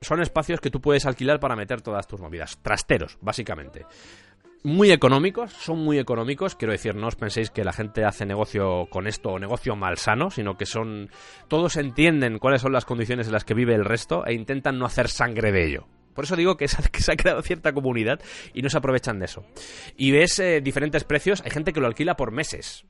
Son 0.00 0.22
espacios 0.22 0.60
que 0.60 0.70
tú 0.70 0.80
puedes 0.80 1.04
alquilar 1.04 1.40
para 1.40 1.56
meter 1.56 1.82
todas 1.82 2.06
tus 2.06 2.20
movidas. 2.20 2.58
Trasteros, 2.62 3.18
básicamente. 3.20 3.84
Muy 4.62 4.92
económicos, 4.92 5.52
son 5.52 5.78
muy 5.78 5.98
económicos. 5.98 6.54
Quiero 6.54 6.72
decir, 6.72 6.94
no 6.94 7.08
os 7.08 7.16
penséis 7.16 7.50
que 7.50 7.64
la 7.64 7.72
gente 7.72 8.04
hace 8.04 8.26
negocio 8.26 8.86
con 8.90 9.06
esto 9.06 9.30
o 9.30 9.38
negocio 9.38 9.74
malsano, 9.74 10.30
sino 10.30 10.56
que 10.56 10.66
son. 10.66 11.10
Todos 11.48 11.76
entienden 11.76 12.38
cuáles 12.38 12.62
son 12.62 12.72
las 12.72 12.84
condiciones 12.84 13.26
en 13.26 13.32
las 13.32 13.44
que 13.44 13.54
vive 13.54 13.74
el 13.74 13.84
resto 13.84 14.24
e 14.26 14.34
intentan 14.34 14.78
no 14.78 14.86
hacer 14.86 15.08
sangre 15.08 15.50
de 15.50 15.66
ello. 15.66 15.86
Por 16.14 16.24
eso 16.24 16.36
digo 16.36 16.56
que 16.56 16.68
se 16.68 16.76
ha, 16.80 16.84
que 16.88 17.00
se 17.00 17.12
ha 17.12 17.16
creado 17.16 17.42
cierta 17.42 17.72
comunidad 17.72 18.20
y 18.52 18.62
no 18.62 18.70
se 18.70 18.78
aprovechan 18.78 19.18
de 19.18 19.26
eso. 19.26 19.44
Y 19.96 20.10
ves 20.10 20.38
eh, 20.38 20.60
diferentes 20.60 21.04
precios, 21.04 21.42
hay 21.44 21.50
gente 21.50 21.72
que 21.72 21.80
lo 21.80 21.86
alquila 21.86 22.16
por 22.16 22.32
meses. 22.32 22.84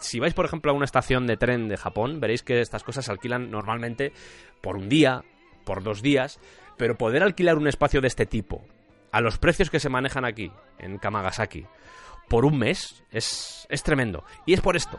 Si 0.00 0.18
vais, 0.20 0.34
por 0.34 0.44
ejemplo, 0.44 0.72
a 0.72 0.74
una 0.74 0.84
estación 0.84 1.26
de 1.26 1.36
tren 1.36 1.68
de 1.68 1.76
Japón, 1.76 2.20
veréis 2.20 2.42
que 2.42 2.60
estas 2.60 2.82
cosas 2.82 3.04
se 3.04 3.12
alquilan 3.12 3.50
normalmente 3.50 4.12
por 4.60 4.76
un 4.76 4.88
día, 4.88 5.24
por 5.64 5.82
dos 5.82 6.02
días, 6.02 6.40
pero 6.76 6.98
poder 6.98 7.22
alquilar 7.22 7.56
un 7.56 7.68
espacio 7.68 8.00
de 8.00 8.08
este 8.08 8.26
tipo, 8.26 8.64
a 9.12 9.20
los 9.20 9.38
precios 9.38 9.70
que 9.70 9.80
se 9.80 9.88
manejan 9.88 10.24
aquí, 10.24 10.50
en 10.78 10.98
Kamagasaki, 10.98 11.66
por 12.28 12.44
un 12.44 12.58
mes, 12.58 13.04
es, 13.10 13.66
es 13.68 13.82
tremendo. 13.82 14.24
Y 14.46 14.54
es 14.54 14.60
por 14.60 14.76
esto. 14.76 14.98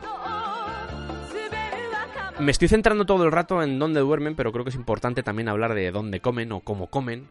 Me 2.39 2.51
estoy 2.51 2.67
centrando 2.67 3.05
todo 3.05 3.25
el 3.25 3.31
rato 3.31 3.61
en 3.61 3.79
dónde 3.79 3.99
duermen, 3.99 4.35
pero 4.35 4.51
creo 4.51 4.63
que 4.63 4.69
es 4.69 4.75
importante 4.75 5.23
también 5.23 5.49
hablar 5.49 5.73
de 5.73 5.91
dónde 5.91 6.19
comen 6.19 6.51
o 6.51 6.61
cómo 6.61 6.87
comen, 6.87 7.29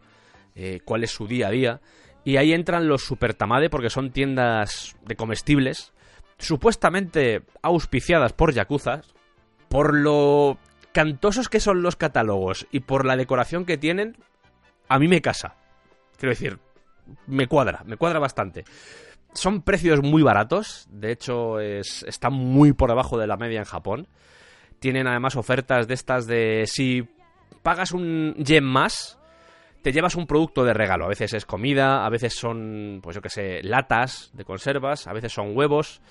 eh, 0.55 0.79
cuál 0.83 1.03
es 1.03 1.11
su 1.11 1.27
día 1.27 1.47
a 1.47 1.51
día. 1.51 1.81
Y 2.23 2.37
ahí 2.37 2.53
entran 2.53 2.87
los 2.87 3.03
Super 3.03 3.33
Tamade 3.33 3.69
porque 3.69 3.89
son 3.89 4.11
tiendas 4.11 4.95
de 5.05 5.15
comestibles, 5.15 5.93
supuestamente 6.37 7.43
auspiciadas 7.61 8.33
por 8.33 8.53
yakuzas, 8.53 9.13
por 9.69 9.93
lo 9.93 10.57
cantosos 10.93 11.49
que 11.49 11.59
son 11.59 11.81
los 11.81 11.95
catálogos 11.95 12.67
y 12.71 12.81
por 12.81 13.05
la 13.05 13.17
decoración 13.17 13.65
que 13.65 13.77
tienen, 13.77 14.15
a 14.87 14.99
mí 14.99 15.07
me 15.07 15.21
casa. 15.21 15.55
Quiero 16.17 16.29
decir, 16.29 16.59
me 17.27 17.47
cuadra, 17.47 17.81
me 17.85 17.97
cuadra 17.97 18.19
bastante. 18.19 18.63
Son 19.33 19.63
precios 19.63 20.01
muy 20.01 20.21
baratos, 20.21 20.87
de 20.91 21.11
hecho 21.11 21.59
es, 21.59 22.03
están 22.03 22.33
muy 22.33 22.71
por 22.73 22.89
debajo 22.89 23.17
de 23.17 23.27
la 23.27 23.37
media 23.37 23.59
en 23.59 23.65
Japón. 23.65 24.07
Tienen 24.79 25.07
además 25.07 25.35
ofertas 25.35 25.87
de 25.87 25.93
estas 25.93 26.27
de 26.27 26.65
si 26.67 27.09
pagas 27.63 27.91
un 27.91 28.35
yen 28.37 28.63
más, 28.63 29.17
te 29.83 29.91
llevas 29.91 30.15
un 30.15 30.25
producto 30.25 30.63
de 30.63 30.73
regalo. 30.73 31.05
A 31.05 31.09
veces 31.09 31.33
es 31.33 31.45
comida, 31.45 32.05
a 32.05 32.09
veces 32.09 32.33
son, 32.33 33.01
pues 33.03 33.15
yo 33.15 33.21
que 33.21 33.29
sé, 33.29 33.61
latas 33.63 34.31
de 34.33 34.45
conservas, 34.45 35.07
a 35.07 35.13
veces 35.13 35.31
son 35.31 35.55
huevos. 35.55 36.01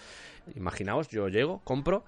Imaginaos, 0.55 1.09
yo 1.09 1.29
llego, 1.29 1.61
compro 1.65 2.05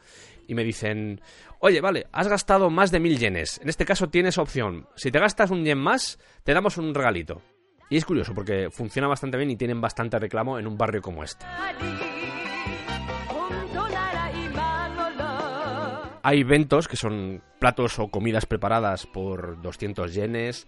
y 0.47 0.55
me 0.55 0.62
dicen, 0.62 1.20
oye, 1.61 1.81
vale, 1.81 2.07
has 2.12 2.28
gastado 2.28 2.69
más 2.69 2.91
de 2.91 3.01
mil 3.01 3.19
yenes. 3.19 3.61
En 3.62 3.69
este 3.69 3.86
caso 3.86 4.11
tienes 4.11 4.36
opción. 4.36 4.86
Si 4.95 5.11
te 5.11 5.19
gastas 5.19 5.51
un 5.51 5.65
yen 5.65 5.78
más, 5.78 6.19
te 6.43 6.53
damos 6.53 6.77
un 6.77 6.95
regalito. 6.95 7.41
Y 7.89 7.97
es 7.97 8.05
curioso 8.05 8.35
porque 8.35 8.69
funciona 8.70 9.09
bastante 9.09 9.39
bien 9.39 9.51
y 9.51 9.57
tienen 9.57 9.81
bastante 9.81 10.19
reclamo 10.19 10.59
en 10.59 10.66
un 10.66 10.77
barrio 10.77 11.01
como 11.01 11.24
este. 11.24 11.47
Hay 16.23 16.41
eventos 16.41 16.89
que 16.89 16.97
son 16.97 17.43
platos 17.59 17.99
o 17.99 18.09
comidas 18.09 18.47
preparadas 18.47 19.07
por 19.07 19.61
200 19.61 20.15
yenes. 20.15 20.66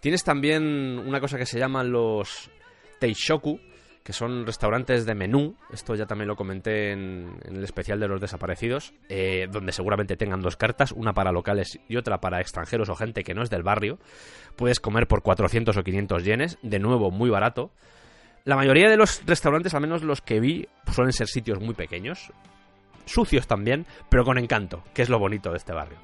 Tienes 0.00 0.24
también 0.24 0.98
una 0.98 1.20
cosa 1.20 1.36
que 1.36 1.46
se 1.46 1.58
llaman 1.58 1.92
los 1.92 2.50
teishoku, 2.98 3.60
que 4.02 4.14
son 4.14 4.46
restaurantes 4.46 5.04
de 5.04 5.14
menú. 5.14 5.56
Esto 5.72 5.94
ya 5.94 6.06
también 6.06 6.28
lo 6.28 6.36
comenté 6.36 6.92
en, 6.92 7.38
el 7.44 7.62
especial 7.62 8.00
de 8.00 8.08
los 8.08 8.20
desaparecidos, 8.20 8.94
eh, 9.10 9.46
donde 9.50 9.72
seguramente 9.72 10.16
tengan 10.16 10.40
dos 10.40 10.56
cartas, 10.56 10.92
una 10.92 11.12
para 11.12 11.32
locales 11.32 11.78
y 11.86 11.96
otra 11.96 12.18
para 12.20 12.40
extranjeros 12.40 12.88
o 12.88 12.96
gente 12.96 13.22
que 13.22 13.34
no 13.34 13.42
es 13.42 13.50
del 13.50 13.62
barrio. 13.62 13.98
Puedes 14.56 14.80
comer 14.80 15.06
por 15.06 15.22
400 15.22 15.76
o 15.76 15.82
500 15.82 16.24
yenes, 16.24 16.58
de 16.62 16.78
nuevo 16.78 17.10
muy 17.10 17.28
barato. 17.28 17.70
La 18.44 18.56
mayoría 18.56 18.88
de 18.88 18.96
los 18.96 19.22
restaurantes, 19.26 19.74
al 19.74 19.82
menos 19.82 20.02
los 20.02 20.22
que 20.22 20.40
vi, 20.40 20.66
suelen 20.90 21.12
ser 21.12 21.28
sitios 21.28 21.60
muy 21.60 21.74
pequeños, 21.74 22.32
sucios 23.04 23.46
también, 23.46 23.84
pero 24.08 24.24
con 24.24 24.38
encanto, 24.38 24.82
que 24.94 25.02
es 25.02 25.10
lo 25.10 25.18
bonito 25.18 25.50
de 25.50 25.58
este 25.58 25.74
barrio. 25.74 25.98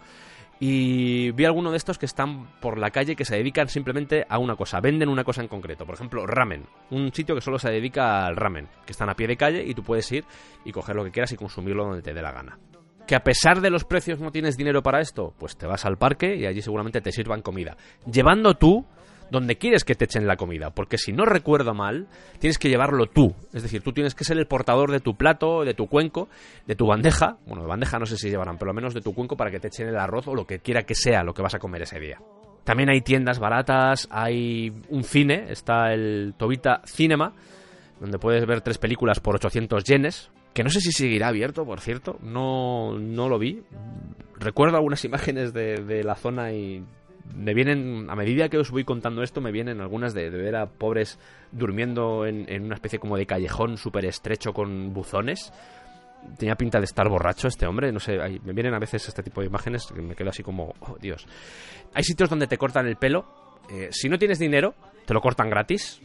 Y 0.59 1.33
vi 1.33 1.45
alguno 1.45 1.71
de 1.71 1.77
estos 1.77 1.99
que 1.99 2.07
están 2.07 2.47
por 2.61 2.79
la 2.79 2.91
calle 2.91 3.15
que 3.15 3.27
se 3.27 3.37
dedican 3.37 3.69
simplemente 3.69 4.25
a 4.29 4.39
una 4.39 4.57
cosa, 4.57 4.81
venden 4.81 5.11
una 5.11 5.25
cosa 5.25 5.43
en 5.43 5.49
concreto. 5.49 5.85
Por 5.85 5.95
ejemplo, 5.95 6.27
ramen, 6.27 6.65
un 6.91 7.13
sitio 7.13 7.35
que 7.35 7.43
solo 7.43 7.59
se 7.59 7.71
dedica 7.71 8.25
al 8.25 8.37
ramen, 8.37 8.69
que 8.87 8.93
están 8.93 9.11
a 9.11 9.15
pie 9.15 9.27
de 9.27 9.37
calle 9.37 9.65
y 9.67 9.75
tú 9.75 9.83
puedes 9.83 10.11
ir 10.13 10.25
y 10.65 10.73
coger 10.73 10.97
lo 10.97 11.05
que 11.05 11.11
quieras 11.11 11.33
y 11.33 11.37
consumirlo 11.37 11.85
donde 11.85 12.03
te 12.03 12.15
dé 12.15 12.23
la 12.23 12.33
gana. 12.33 12.59
Que 13.07 13.15
a 13.15 13.23
pesar 13.23 13.61
de 13.61 13.71
los 13.71 13.85
precios 13.85 14.19
no 14.19 14.33
tienes 14.33 14.57
dinero 14.57 14.83
para 14.83 15.01
esto, 15.01 15.35
pues 15.39 15.57
te 15.57 15.67
vas 15.67 15.85
al 15.85 15.99
parque 15.99 16.37
y 16.37 16.47
allí 16.47 16.63
seguramente 16.63 17.01
te 17.01 17.13
sirvan 17.13 17.43
comida. 17.43 17.77
Llevando 18.11 18.55
tú 18.55 18.87
donde 19.31 19.57
quieres 19.57 19.85
que 19.85 19.95
te 19.95 20.05
echen 20.05 20.27
la 20.27 20.37
comida, 20.37 20.71
porque 20.71 20.99
si 20.99 21.13
no 21.13 21.25
recuerdo 21.25 21.75
mal, 21.75 22.07
tienes 22.39 22.59
que 22.59 22.69
llevarlo 22.69 23.07
tú. 23.07 23.35
Es 23.53 23.63
decir, 23.63 23.83
tú 23.83 23.93
tienes 23.93 24.15
que 24.15 24.25
ser 24.25 24.39
el 24.39 24.47
portador 24.47 24.91
de 24.91 25.01
tu 25.01 25.17
plato, 25.17 25.65
de 25.65 25.75
tu 25.75 25.89
cuenco, 25.89 26.29
de 26.67 26.77
tu 26.77 26.87
bandeja. 26.87 27.39
Bueno, 27.47 27.63
de 27.63 27.69
bandeja 27.69 27.99
no 27.99 28.07
sé 28.07 28.17
si 28.17 28.31
llevarán, 28.31 28.59
pero 28.59 28.71
al 28.71 28.77
menos 28.77 28.95
de 28.95 29.01
tu 29.01 29.15
cuenco 29.15 29.37
para 29.37 29.51
que 29.51 29.61
te 29.61 29.69
echen 29.69 29.89
el 29.89 29.97
arroz 29.97 30.29
o 30.29 30.35
lo 30.35 30.47
que 30.47 30.61
quiera 30.61 30.85
que 30.85 30.95
sea 30.95 31.25
lo 31.25 31.35
que 31.35 31.43
vas 31.43 31.55
a 31.55 31.59
comer 31.59 31.83
ese 31.83 31.99
día. 31.99 32.19
También 32.65 32.89
hay 32.91 33.01
tiendas 33.01 33.39
baratas, 33.39 34.09
hay 34.11 34.73
un 34.89 35.05
cine, 35.05 35.47
está 35.51 35.93
el 35.93 36.35
Tobita 36.37 36.83
Cinema, 36.85 37.33
donde 38.01 38.19
puedes 38.19 38.45
ver 38.45 38.61
tres 38.61 38.79
películas 38.79 39.21
por 39.21 39.37
800 39.37 39.85
yenes, 39.85 40.31
que 40.53 40.65
no 40.65 40.71
sé 40.71 40.81
si 40.81 40.91
seguirá 40.91 41.29
abierto, 41.29 41.65
por 41.65 41.81
cierto, 41.81 42.19
no, 42.23 42.99
no 42.99 43.29
lo 43.29 43.39
vi. 43.39 43.63
Recuerdo 44.39 44.77
algunas 44.77 45.05
imágenes 45.05 45.53
de, 45.53 45.85
de 45.85 46.03
la 46.03 46.17
zona 46.17 46.53
y 46.53 46.85
me 47.35 47.55
vienen, 47.55 48.09
a 48.11 48.17
medida 48.17 48.49
que 48.49 48.59
os 48.59 48.71
voy 48.71 48.85
contando 48.85 49.23
esto, 49.23 49.41
me 49.41 49.53
vienen 49.53 49.81
algunas 49.81 50.15
de, 50.15 50.31
de 50.31 50.39
ver 50.39 50.57
a 50.57 50.67
pobres 50.67 51.19
durmiendo 51.53 52.27
en, 52.27 52.45
en 52.49 52.65
una 52.65 52.75
especie 52.75 52.99
como 52.99 53.17
de 53.17 53.27
callejón 53.27 53.77
súper 53.77 54.05
estrecho 54.05 54.53
con 54.53 54.93
buzones. 54.93 55.53
Tenía 56.39 56.57
pinta 56.57 56.79
de 56.79 56.87
estar 56.87 57.09
borracho 57.09 57.49
este 57.49 57.67
hombre, 57.67 57.93
no 57.93 58.01
sé, 58.01 58.19
me 58.19 58.53
vienen 58.53 58.75
a 58.75 58.79
veces 58.79 59.07
este 59.07 59.23
tipo 59.23 59.41
de 59.41 59.47
imágenes 59.47 59.87
que 59.87 60.01
me 60.01 60.15
quedo 60.15 60.31
así 60.31 60.43
como, 60.43 60.75
oh 60.81 60.97
Dios. 61.01 61.27
Hay 61.95 62.03
sitios 62.03 62.29
donde 62.29 62.47
te 62.47 62.59
cortan 62.59 62.87
el 62.87 62.97
pelo, 62.97 63.27
eh, 63.71 63.89
si 63.93 64.09
no 64.09 64.19
tienes 64.19 64.39
dinero, 64.39 64.75
te 65.05 65.15
lo 65.15 65.21
cortan 65.21 65.51
gratis. 65.51 66.01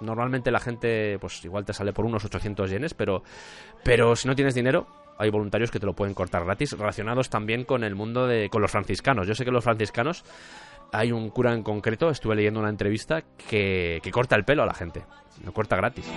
Normalmente 0.00 0.50
la 0.50 0.60
gente, 0.60 1.18
pues 1.18 1.44
igual 1.44 1.64
te 1.64 1.72
sale 1.72 1.92
por 1.92 2.04
unos 2.04 2.24
800 2.24 2.70
yenes, 2.70 2.94
pero, 2.94 3.22
pero 3.82 4.16
si 4.16 4.28
no 4.28 4.34
tienes 4.34 4.54
dinero, 4.54 4.86
hay 5.18 5.30
voluntarios 5.30 5.70
que 5.70 5.80
te 5.80 5.86
lo 5.86 5.94
pueden 5.94 6.14
cortar 6.14 6.44
gratis, 6.44 6.72
relacionados 6.72 7.30
también 7.30 7.64
con 7.64 7.84
el 7.84 7.94
mundo 7.94 8.26
de, 8.26 8.48
con 8.48 8.62
los 8.62 8.70
franciscanos. 8.70 9.26
Yo 9.26 9.34
sé 9.34 9.44
que 9.44 9.50
los 9.50 9.64
franciscanos, 9.64 10.24
hay 10.92 11.12
un 11.12 11.30
cura 11.30 11.52
en 11.52 11.62
concreto, 11.62 12.10
estuve 12.10 12.36
leyendo 12.36 12.60
una 12.60 12.70
entrevista, 12.70 13.22
que, 13.48 14.00
que 14.02 14.10
corta 14.10 14.36
el 14.36 14.44
pelo 14.44 14.62
a 14.62 14.66
la 14.66 14.74
gente, 14.74 15.04
lo 15.44 15.52
corta 15.52 15.76
gratis. 15.76 16.10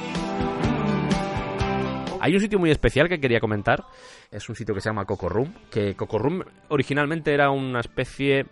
Hay 2.20 2.34
un 2.34 2.42
sitio 2.42 2.60
muy 2.60 2.72
especial 2.72 3.08
que 3.08 3.20
quería 3.20 3.40
comentar. 3.40 3.86
Es 4.32 4.50
un 4.50 4.56
sitio 4.56 4.74
que 4.74 4.82
se 4.82 4.90
llama 4.90 5.06
Coco 5.06 5.30
Room. 5.30 5.54
Que 5.70 5.96
Coco 5.96 6.18
Room 6.18 6.44
originalmente 6.70 7.34
era 7.34 7.52
una 7.52 7.80
especie, 7.80 8.48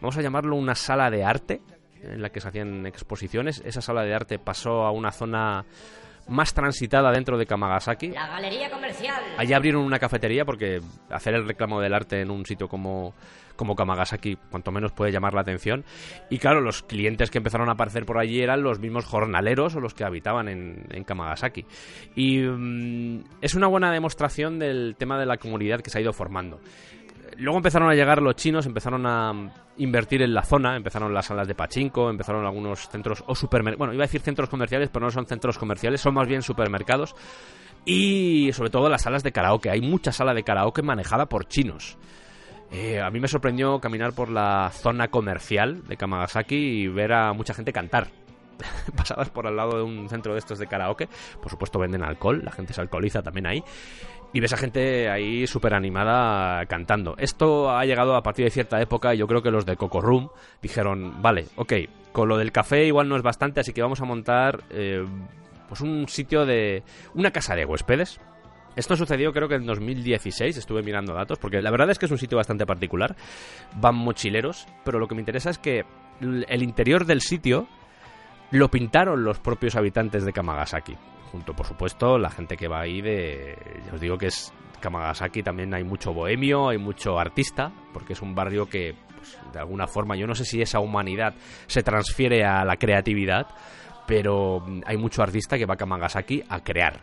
vamos 0.00 0.16
a 0.18 0.22
llamarlo 0.22 0.54
una 0.54 0.74
sala 0.74 1.10
de 1.10 1.24
arte, 1.24 1.62
en 2.02 2.20
la 2.20 2.30
que 2.30 2.40
se 2.40 2.48
hacían 2.48 2.86
exposiciones. 2.86 3.62
Esa 3.64 3.80
sala 3.80 4.02
de 4.02 4.14
arte 4.14 4.38
pasó 4.38 4.84
a 4.84 4.90
una 4.90 5.12
zona 5.12 5.64
más 6.28 6.54
transitada 6.54 7.12
dentro 7.12 7.38
de 7.38 7.46
Kamagasaki. 7.46 8.08
La 8.08 8.26
galería 8.26 8.70
comercial. 8.70 9.22
Allí 9.36 9.52
abrieron 9.52 9.82
una 9.82 9.98
cafetería 9.98 10.44
porque 10.44 10.80
hacer 11.10 11.34
el 11.34 11.46
reclamo 11.46 11.80
del 11.80 11.94
arte 11.94 12.20
en 12.20 12.30
un 12.30 12.44
sitio 12.44 12.68
como, 12.68 13.14
como 13.54 13.74
Kamagasaki, 13.74 14.36
cuanto 14.50 14.72
menos 14.72 14.92
puede 14.92 15.12
llamar 15.12 15.34
la 15.34 15.42
atención. 15.42 15.84
Y 16.30 16.38
claro, 16.38 16.60
los 16.60 16.82
clientes 16.82 17.30
que 17.30 17.38
empezaron 17.38 17.68
a 17.68 17.72
aparecer 17.72 18.04
por 18.04 18.18
allí 18.18 18.40
eran 18.40 18.62
los 18.62 18.78
mismos 18.78 19.04
jornaleros 19.04 19.76
o 19.76 19.80
los 19.80 19.94
que 19.94 20.04
habitaban 20.04 20.48
en, 20.48 20.86
en 20.90 21.04
Kamagasaki. 21.04 21.64
Y 22.14 22.40
mm, 22.40 23.24
es 23.40 23.54
una 23.54 23.66
buena 23.66 23.92
demostración 23.92 24.58
del 24.58 24.96
tema 24.98 25.18
de 25.18 25.26
la 25.26 25.36
comunidad 25.36 25.80
que 25.80 25.90
se 25.90 25.98
ha 25.98 26.02
ido 26.02 26.12
formando. 26.12 26.60
Luego 27.38 27.58
empezaron 27.58 27.90
a 27.90 27.94
llegar 27.94 28.22
los 28.22 28.36
chinos, 28.36 28.66
empezaron 28.66 29.06
a 29.06 29.52
invertir 29.78 30.22
en 30.22 30.32
la 30.32 30.42
zona, 30.42 30.76
empezaron 30.76 31.12
las 31.12 31.26
salas 31.26 31.48
de 31.48 31.54
pachinko, 31.54 32.10
empezaron 32.10 32.44
algunos 32.44 32.88
centros 32.88 33.22
o 33.26 33.34
supermercados, 33.34 33.78
bueno, 33.78 33.94
iba 33.94 34.04
a 34.04 34.06
decir 34.06 34.20
centros 34.20 34.48
comerciales, 34.48 34.88
pero 34.90 35.04
no 35.04 35.10
son 35.10 35.26
centros 35.26 35.58
comerciales, 35.58 36.00
son 36.00 36.14
más 36.14 36.28
bien 36.28 36.42
supermercados 36.42 37.14
y 37.84 38.50
sobre 38.52 38.70
todo 38.70 38.88
las 38.88 39.02
salas 39.02 39.22
de 39.22 39.32
karaoke. 39.32 39.70
Hay 39.70 39.80
mucha 39.80 40.12
sala 40.12 40.34
de 40.34 40.42
karaoke 40.42 40.82
manejada 40.82 41.26
por 41.26 41.46
chinos. 41.46 41.96
Eh, 42.70 43.00
a 43.00 43.10
mí 43.10 43.20
me 43.20 43.28
sorprendió 43.28 43.78
caminar 43.78 44.12
por 44.12 44.28
la 44.28 44.70
zona 44.72 45.08
comercial 45.08 45.86
de 45.86 45.96
Kamagasaki 45.96 46.56
y 46.56 46.88
ver 46.88 47.12
a 47.12 47.32
mucha 47.32 47.54
gente 47.54 47.72
cantar. 47.72 48.08
Pasabas 48.96 49.30
por 49.30 49.46
al 49.46 49.56
lado 49.56 49.78
de 49.78 49.82
un 49.84 50.08
centro 50.08 50.32
de 50.32 50.38
estos 50.38 50.58
de 50.58 50.66
karaoke, 50.66 51.08
por 51.40 51.50
supuesto 51.50 51.78
venden 51.78 52.02
alcohol, 52.02 52.42
la 52.44 52.50
gente 52.50 52.72
se 52.72 52.80
alcoholiza 52.80 53.22
también 53.22 53.46
ahí, 53.46 53.62
y 54.32 54.40
ves 54.40 54.52
a 54.52 54.56
gente 54.56 55.08
ahí 55.08 55.46
súper 55.46 55.74
animada 55.74 56.66
cantando. 56.66 57.14
Esto 57.18 57.70
ha 57.70 57.84
llegado 57.84 58.16
a 58.16 58.22
partir 58.22 58.44
de 58.44 58.50
cierta 58.50 58.80
época 58.80 59.14
y 59.14 59.18
yo 59.18 59.26
creo 59.26 59.42
que 59.42 59.50
los 59.50 59.64
de 59.66 59.76
Coco 59.76 60.00
Room 60.00 60.28
dijeron, 60.60 61.22
vale, 61.22 61.46
ok, 61.56 61.72
con 62.12 62.28
lo 62.28 62.36
del 62.36 62.52
café 62.52 62.84
igual 62.84 63.08
no 63.08 63.16
es 63.16 63.22
bastante, 63.22 63.60
así 63.60 63.72
que 63.72 63.82
vamos 63.82 64.00
a 64.00 64.04
montar 64.04 64.64
eh, 64.70 65.04
pues 65.68 65.80
un 65.80 66.08
sitio 66.08 66.44
de... 66.44 66.82
una 67.14 67.30
casa 67.30 67.54
de 67.54 67.64
huéspedes. 67.64 68.20
Esto 68.74 68.94
sucedió 68.94 69.32
creo 69.32 69.48
que 69.48 69.54
en 69.54 69.64
2016, 69.64 70.56
estuve 70.58 70.82
mirando 70.82 71.14
datos, 71.14 71.38
porque 71.38 71.62
la 71.62 71.70
verdad 71.70 71.90
es 71.90 71.98
que 71.98 72.04
es 72.04 72.12
un 72.12 72.18
sitio 72.18 72.36
bastante 72.36 72.66
particular. 72.66 73.16
Van 73.76 73.94
mochileros, 73.94 74.66
pero 74.84 74.98
lo 74.98 75.08
que 75.08 75.14
me 75.14 75.22
interesa 75.22 75.48
es 75.48 75.58
que 75.58 75.84
el 76.20 76.62
interior 76.62 77.06
del 77.06 77.22
sitio 77.22 77.66
lo 78.50 78.70
pintaron 78.70 79.24
los 79.24 79.38
propios 79.38 79.76
habitantes 79.76 80.24
de 80.24 80.32
Kamagasaki. 80.32 80.96
Por 81.44 81.66
supuesto, 81.66 82.18
la 82.18 82.30
gente 82.30 82.56
que 82.56 82.68
va 82.68 82.80
ahí 82.80 83.00
de... 83.00 83.56
Ya 83.86 83.94
os 83.94 84.00
digo 84.00 84.18
que 84.18 84.26
es 84.26 84.52
Kamagasaki, 84.80 85.42
también 85.42 85.74
hay 85.74 85.84
mucho 85.84 86.12
bohemio, 86.12 86.68
hay 86.68 86.78
mucho 86.78 87.18
artista, 87.18 87.72
porque 87.92 88.12
es 88.12 88.22
un 88.22 88.34
barrio 88.34 88.68
que, 88.68 88.94
pues, 89.16 89.38
de 89.52 89.58
alguna 89.58 89.86
forma, 89.86 90.16
yo 90.16 90.26
no 90.26 90.34
sé 90.34 90.44
si 90.44 90.62
esa 90.62 90.80
humanidad 90.80 91.34
se 91.66 91.82
transfiere 91.82 92.44
a 92.44 92.64
la 92.64 92.76
creatividad, 92.76 93.48
pero 94.06 94.60
mm, 94.60 94.82
hay 94.86 94.96
mucho 94.96 95.22
artista 95.22 95.58
que 95.58 95.66
va 95.66 95.74
a 95.74 95.76
Kamagasaki 95.76 96.42
a 96.48 96.60
crear. 96.62 97.00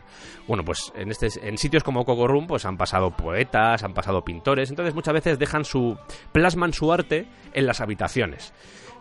Bueno, 0.48 0.64
pues 0.64 0.92
en, 0.96 1.10
este, 1.10 1.28
en 1.46 1.58
sitios 1.58 1.84
como 1.84 2.04
Kokorum 2.04 2.46
pues 2.46 2.64
han 2.64 2.76
pasado 2.76 3.10
poetas, 3.10 3.82
han 3.84 3.94
pasado 3.94 4.24
pintores, 4.24 4.70
entonces 4.70 4.94
muchas 4.94 5.14
veces 5.14 5.38
dejan 5.38 5.64
su 5.64 5.96
plasman 6.32 6.72
su 6.72 6.92
arte 6.92 7.26
en 7.52 7.66
las 7.66 7.80
habitaciones. 7.80 8.52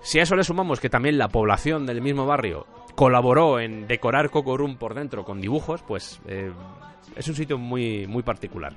Si 0.03 0.19
a 0.19 0.23
eso 0.23 0.35
le 0.35 0.43
sumamos 0.43 0.81
que 0.81 0.89
también 0.89 1.17
la 1.17 1.29
población 1.29 1.85
del 1.85 2.01
mismo 2.01 2.25
barrio 2.25 2.67
colaboró 2.93 3.59
en 3.59 3.87
decorar 3.87 4.29
Kokorum 4.29 4.75
por 4.75 4.93
dentro 4.93 5.23
con 5.23 5.39
dibujos, 5.39 5.81
pues 5.81 6.21
eh, 6.27 6.51
es 7.15 7.27
un 7.29 7.35
sitio 7.35 7.57
muy, 7.57 8.05
muy 8.05 8.21
particular. 8.21 8.73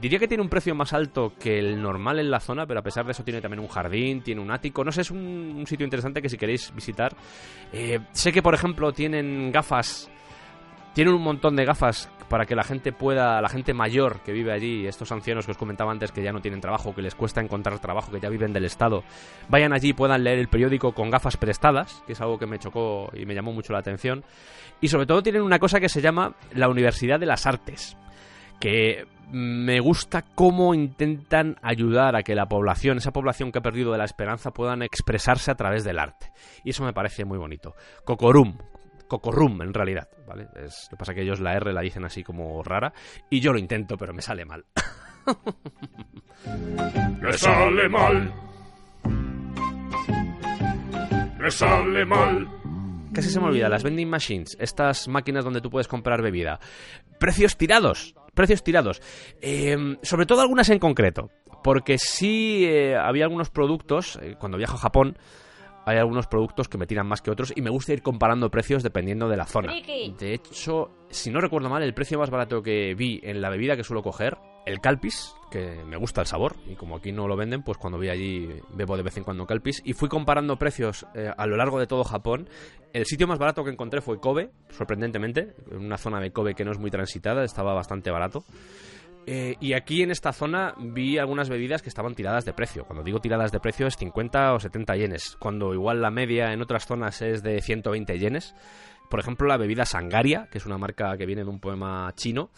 Diría 0.00 0.20
que 0.20 0.28
tiene 0.28 0.42
un 0.42 0.48
precio 0.48 0.72
más 0.72 0.92
alto 0.92 1.32
que 1.36 1.58
el 1.58 1.82
normal 1.82 2.20
en 2.20 2.30
la 2.30 2.38
zona, 2.38 2.64
pero 2.64 2.78
a 2.78 2.82
pesar 2.82 3.04
de 3.04 3.10
eso 3.10 3.24
tiene 3.24 3.40
también 3.40 3.58
un 3.58 3.66
jardín, 3.66 4.22
tiene 4.22 4.40
un 4.40 4.52
ático. 4.52 4.84
No 4.84 4.92
sé, 4.92 5.00
es 5.00 5.10
un, 5.10 5.18
un 5.18 5.66
sitio 5.66 5.82
interesante 5.82 6.22
que 6.22 6.28
si 6.28 6.38
queréis 6.38 6.72
visitar. 6.72 7.12
Eh, 7.72 7.98
sé 8.12 8.32
que, 8.32 8.40
por 8.40 8.54
ejemplo, 8.54 8.92
tienen 8.92 9.50
gafas. 9.50 10.08
Tienen 10.94 11.12
un 11.12 11.22
montón 11.22 11.56
de 11.56 11.64
gafas 11.64 12.08
para 12.30 12.46
que 12.46 12.54
la 12.54 12.62
gente 12.62 12.92
pueda, 12.92 13.42
la 13.42 13.48
gente 13.48 13.74
mayor 13.74 14.20
que 14.20 14.32
vive 14.32 14.52
allí, 14.52 14.86
estos 14.86 15.10
ancianos 15.10 15.46
que 15.46 15.50
os 15.50 15.58
comentaba 15.58 15.90
antes 15.90 16.12
que 16.12 16.22
ya 16.22 16.32
no 16.32 16.40
tienen 16.40 16.60
trabajo, 16.60 16.94
que 16.94 17.02
les 17.02 17.16
cuesta 17.16 17.40
encontrar 17.40 17.80
trabajo, 17.80 18.12
que 18.12 18.20
ya 18.20 18.28
viven 18.28 18.52
del 18.52 18.64
Estado, 18.64 19.02
vayan 19.48 19.72
allí 19.72 19.88
y 19.88 19.92
puedan 19.92 20.22
leer 20.22 20.38
el 20.38 20.48
periódico 20.48 20.92
con 20.92 21.10
gafas 21.10 21.36
prestadas, 21.36 22.04
que 22.06 22.12
es 22.12 22.20
algo 22.20 22.38
que 22.38 22.46
me 22.46 22.60
chocó 22.60 23.10
y 23.14 23.26
me 23.26 23.34
llamó 23.34 23.52
mucho 23.52 23.72
la 23.72 23.80
atención. 23.80 24.24
Y 24.80 24.86
sobre 24.86 25.06
todo 25.06 25.24
tienen 25.24 25.42
una 25.42 25.58
cosa 25.58 25.80
que 25.80 25.88
se 25.88 26.00
llama 26.00 26.36
la 26.54 26.68
Universidad 26.68 27.18
de 27.18 27.26
las 27.26 27.46
Artes, 27.46 27.96
que 28.60 29.06
me 29.32 29.80
gusta 29.80 30.22
cómo 30.22 30.72
intentan 30.72 31.56
ayudar 31.62 32.14
a 32.14 32.22
que 32.22 32.36
la 32.36 32.46
población, 32.46 32.98
esa 32.98 33.10
población 33.10 33.50
que 33.50 33.58
ha 33.58 33.62
perdido 33.62 33.90
de 33.90 33.98
la 33.98 34.04
esperanza, 34.04 34.52
puedan 34.52 34.82
expresarse 34.82 35.50
a 35.50 35.56
través 35.56 35.82
del 35.82 35.98
arte. 35.98 36.30
Y 36.62 36.70
eso 36.70 36.84
me 36.84 36.92
parece 36.92 37.24
muy 37.24 37.38
bonito. 37.38 37.74
Cocorum, 38.04 38.56
Cocorum 39.10 39.60
en 39.60 39.74
realidad, 39.74 40.08
¿vale? 40.26 40.46
Es, 40.54 40.86
lo 40.90 40.96
que 40.96 41.00
pasa 41.00 41.12
es 41.12 41.16
que 41.16 41.22
ellos 41.22 41.40
la 41.40 41.54
R 41.54 41.72
la 41.72 41.82
dicen 41.82 42.04
así 42.04 42.22
como 42.22 42.62
rara 42.62 42.94
y 43.28 43.40
yo 43.40 43.52
lo 43.52 43.58
intento, 43.58 43.98
pero 43.98 44.14
me 44.14 44.22
sale 44.22 44.46
mal. 44.46 44.64
Me 47.20 47.32
sale 47.34 47.88
mal. 47.90 48.32
Me 51.38 51.50
sale 51.50 52.06
mal. 52.06 52.48
Casi 53.12 53.28
se 53.28 53.40
me 53.40 53.46
olvida, 53.46 53.68
las 53.68 53.82
vending 53.82 54.08
machines, 54.08 54.56
estas 54.58 55.08
máquinas 55.08 55.44
donde 55.44 55.60
tú 55.60 55.68
puedes 55.68 55.88
comprar 55.88 56.22
bebida. 56.22 56.60
Precios 57.18 57.56
tirados, 57.56 58.14
precios 58.34 58.62
tirados. 58.62 59.02
Eh, 59.42 59.98
sobre 60.02 60.26
todo 60.26 60.40
algunas 60.40 60.70
en 60.70 60.78
concreto, 60.78 61.30
porque 61.62 61.98
sí 61.98 62.64
eh, 62.64 62.96
había 62.96 63.24
algunos 63.24 63.50
productos, 63.50 64.18
eh, 64.22 64.36
cuando 64.38 64.58
viajo 64.58 64.76
a 64.76 64.80
Japón, 64.80 65.18
hay 65.86 65.98
algunos 65.98 66.26
productos 66.26 66.68
que 66.68 66.78
me 66.78 66.86
tiran 66.86 67.06
más 67.06 67.22
que 67.22 67.30
otros 67.30 67.52
y 67.54 67.62
me 67.62 67.70
gusta 67.70 67.92
ir 67.92 68.02
comparando 68.02 68.50
precios 68.50 68.82
dependiendo 68.82 69.28
de 69.28 69.36
la 69.36 69.46
zona. 69.46 69.72
De 69.72 70.34
hecho, 70.34 70.90
si 71.08 71.30
no 71.30 71.40
recuerdo 71.40 71.68
mal, 71.68 71.82
el 71.82 71.94
precio 71.94 72.18
más 72.18 72.30
barato 72.30 72.62
que 72.62 72.94
vi 72.94 73.20
en 73.22 73.40
la 73.40 73.50
bebida 73.50 73.76
que 73.76 73.84
suelo 73.84 74.02
coger, 74.02 74.36
el 74.66 74.80
Calpis, 74.80 75.34
que 75.50 75.84
me 75.84 75.96
gusta 75.96 76.20
el 76.20 76.26
sabor, 76.26 76.56
y 76.66 76.74
como 76.74 76.96
aquí 76.96 77.12
no 77.12 77.26
lo 77.26 77.36
venden, 77.36 77.62
pues 77.62 77.78
cuando 77.78 77.98
voy 77.98 78.08
allí 78.08 78.48
bebo 78.74 78.96
de 78.96 79.02
vez 79.02 79.16
en 79.16 79.24
cuando 79.24 79.46
Calpis, 79.46 79.82
y 79.84 79.94
fui 79.94 80.08
comparando 80.08 80.56
precios 80.56 81.06
eh, 81.14 81.30
a 81.34 81.46
lo 81.46 81.56
largo 81.56 81.78
de 81.78 81.86
todo 81.86 82.04
Japón. 82.04 82.48
El 82.92 83.06
sitio 83.06 83.26
más 83.26 83.38
barato 83.38 83.64
que 83.64 83.70
encontré 83.70 84.00
fue 84.00 84.20
Kobe, 84.20 84.50
sorprendentemente, 84.68 85.54
en 85.70 85.78
una 85.78 85.96
zona 85.96 86.20
de 86.20 86.32
Kobe 86.32 86.54
que 86.54 86.64
no 86.64 86.72
es 86.72 86.78
muy 86.78 86.90
transitada, 86.90 87.44
estaba 87.44 87.74
bastante 87.74 88.10
barato. 88.10 88.44
Eh, 89.26 89.56
y 89.60 89.74
aquí 89.74 90.02
en 90.02 90.10
esta 90.10 90.32
zona 90.32 90.74
vi 90.78 91.18
algunas 91.18 91.48
bebidas 91.48 91.82
que 91.82 91.88
estaban 91.88 92.14
tiradas 92.14 92.44
de 92.44 92.52
precio. 92.52 92.84
Cuando 92.84 93.04
digo 93.04 93.20
tiradas 93.20 93.52
de 93.52 93.60
precio 93.60 93.86
es 93.86 93.96
50 93.96 94.54
o 94.54 94.60
70 94.60 94.96
yenes, 94.96 95.36
cuando 95.38 95.74
igual 95.74 96.00
la 96.00 96.10
media 96.10 96.52
en 96.52 96.62
otras 96.62 96.86
zonas 96.86 97.22
es 97.22 97.42
de 97.42 97.60
120 97.60 98.18
yenes. 98.18 98.54
Por 99.08 99.20
ejemplo, 99.20 99.48
la 99.48 99.56
bebida 99.56 99.84
Sangaria, 99.84 100.48
que 100.50 100.58
es 100.58 100.66
una 100.66 100.78
marca 100.78 101.16
que 101.16 101.26
viene 101.26 101.42
de 101.42 101.50
un 101.50 101.60
poema 101.60 102.12
chino, 102.14 102.50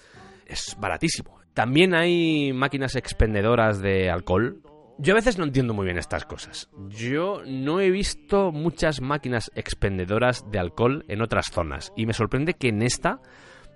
es 0.46 0.76
baratísimo. 0.78 1.40
También 1.54 1.94
hay 1.94 2.52
máquinas 2.52 2.96
expendedoras 2.96 3.80
de 3.80 4.10
alcohol. 4.10 4.62
Yo 4.98 5.14
a 5.14 5.16
veces 5.16 5.38
no 5.38 5.44
entiendo 5.44 5.74
muy 5.74 5.86
bien 5.86 5.98
estas 5.98 6.24
cosas. 6.24 6.70
Yo 6.88 7.42
no 7.46 7.80
he 7.80 7.90
visto 7.90 8.52
muchas 8.52 9.00
máquinas 9.00 9.50
expendedoras 9.54 10.50
de 10.50 10.58
alcohol 10.58 11.04
en 11.08 11.22
otras 11.22 11.50
zonas. 11.50 11.92
Y 11.96 12.06
me 12.06 12.12
sorprende 12.12 12.54
que 12.54 12.68
en 12.68 12.82
esta, 12.82 13.20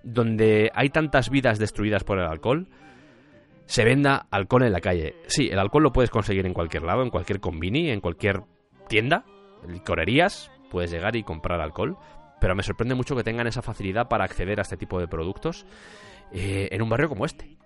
donde 0.06 0.70
hay 0.72 0.88
tantas 0.90 1.28
vidas 1.30 1.58
destruidas 1.58 2.04
por 2.04 2.18
el 2.18 2.26
alcohol, 2.26 2.68
se 3.66 3.84
venda 3.84 4.26
alcohol 4.30 4.62
en 4.62 4.72
la 4.72 4.80
calle. 4.80 5.16
Sí, 5.26 5.48
el 5.50 5.58
alcohol 5.58 5.82
lo 5.82 5.92
puedes 5.92 6.10
conseguir 6.10 6.46
en 6.46 6.54
cualquier 6.54 6.84
lado, 6.84 7.02
en 7.02 7.10
cualquier 7.10 7.40
convini, 7.40 7.90
en 7.90 8.00
cualquier 8.00 8.42
tienda, 8.88 9.24
licorerías, 9.68 10.50
puedes 10.70 10.92
llegar 10.92 11.16
y 11.16 11.24
comprar 11.24 11.60
alcohol. 11.60 11.98
Pero 12.40 12.54
me 12.54 12.62
sorprende 12.62 12.94
mucho 12.94 13.16
que 13.16 13.24
tengan 13.24 13.48
esa 13.48 13.62
facilidad 13.62 14.08
para 14.08 14.24
acceder 14.24 14.60
a 14.60 14.62
este 14.62 14.76
tipo 14.76 15.00
de 15.00 15.08
productos 15.08 15.66
eh, 16.32 16.68
en 16.70 16.82
un 16.82 16.88
barrio 16.88 17.08
como 17.08 17.24
este. 17.24 17.56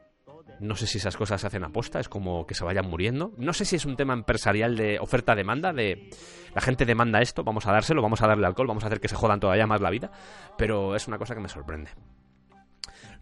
No 0.60 0.76
sé 0.76 0.86
si 0.86 0.98
esas 0.98 1.16
cosas 1.16 1.40
se 1.40 1.46
hacen 1.46 1.64
aposta, 1.64 2.00
es 2.00 2.08
como 2.08 2.46
que 2.46 2.54
se 2.54 2.64
vayan 2.64 2.88
muriendo. 2.88 3.32
No 3.36 3.52
sé 3.52 3.64
si 3.64 3.76
es 3.76 3.84
un 3.84 3.96
tema 3.96 4.14
empresarial 4.14 4.76
de 4.76 4.98
oferta-demanda, 4.98 5.72
de 5.72 6.10
la 6.54 6.60
gente 6.60 6.86
demanda 6.86 7.20
esto, 7.20 7.44
vamos 7.44 7.66
a 7.66 7.72
dárselo, 7.72 8.02
vamos 8.02 8.22
a 8.22 8.26
darle 8.26 8.46
alcohol, 8.46 8.68
vamos 8.68 8.84
a 8.84 8.86
hacer 8.86 9.00
que 9.00 9.08
se 9.08 9.16
jodan 9.16 9.40
todavía 9.40 9.66
más 9.66 9.80
la 9.80 9.90
vida, 9.90 10.10
pero 10.56 10.94
es 10.94 11.08
una 11.08 11.18
cosa 11.18 11.34
que 11.34 11.40
me 11.40 11.48
sorprende. 11.48 11.90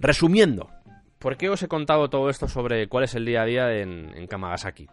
Resumiendo, 0.01 0.71
¿por 1.19 1.37
qué 1.37 1.49
os 1.49 1.63
he 1.63 1.69
contado 1.69 2.09
todo 2.09 2.31
esto 2.31 2.49
sobre 2.49 2.89
cuál 2.89 3.05
es 3.05 3.15
el 3.15 3.25
día 3.25 3.43
a 3.43 3.47
día 3.47 3.73
en, 3.73 4.27
Kamagasaki? 4.27 4.87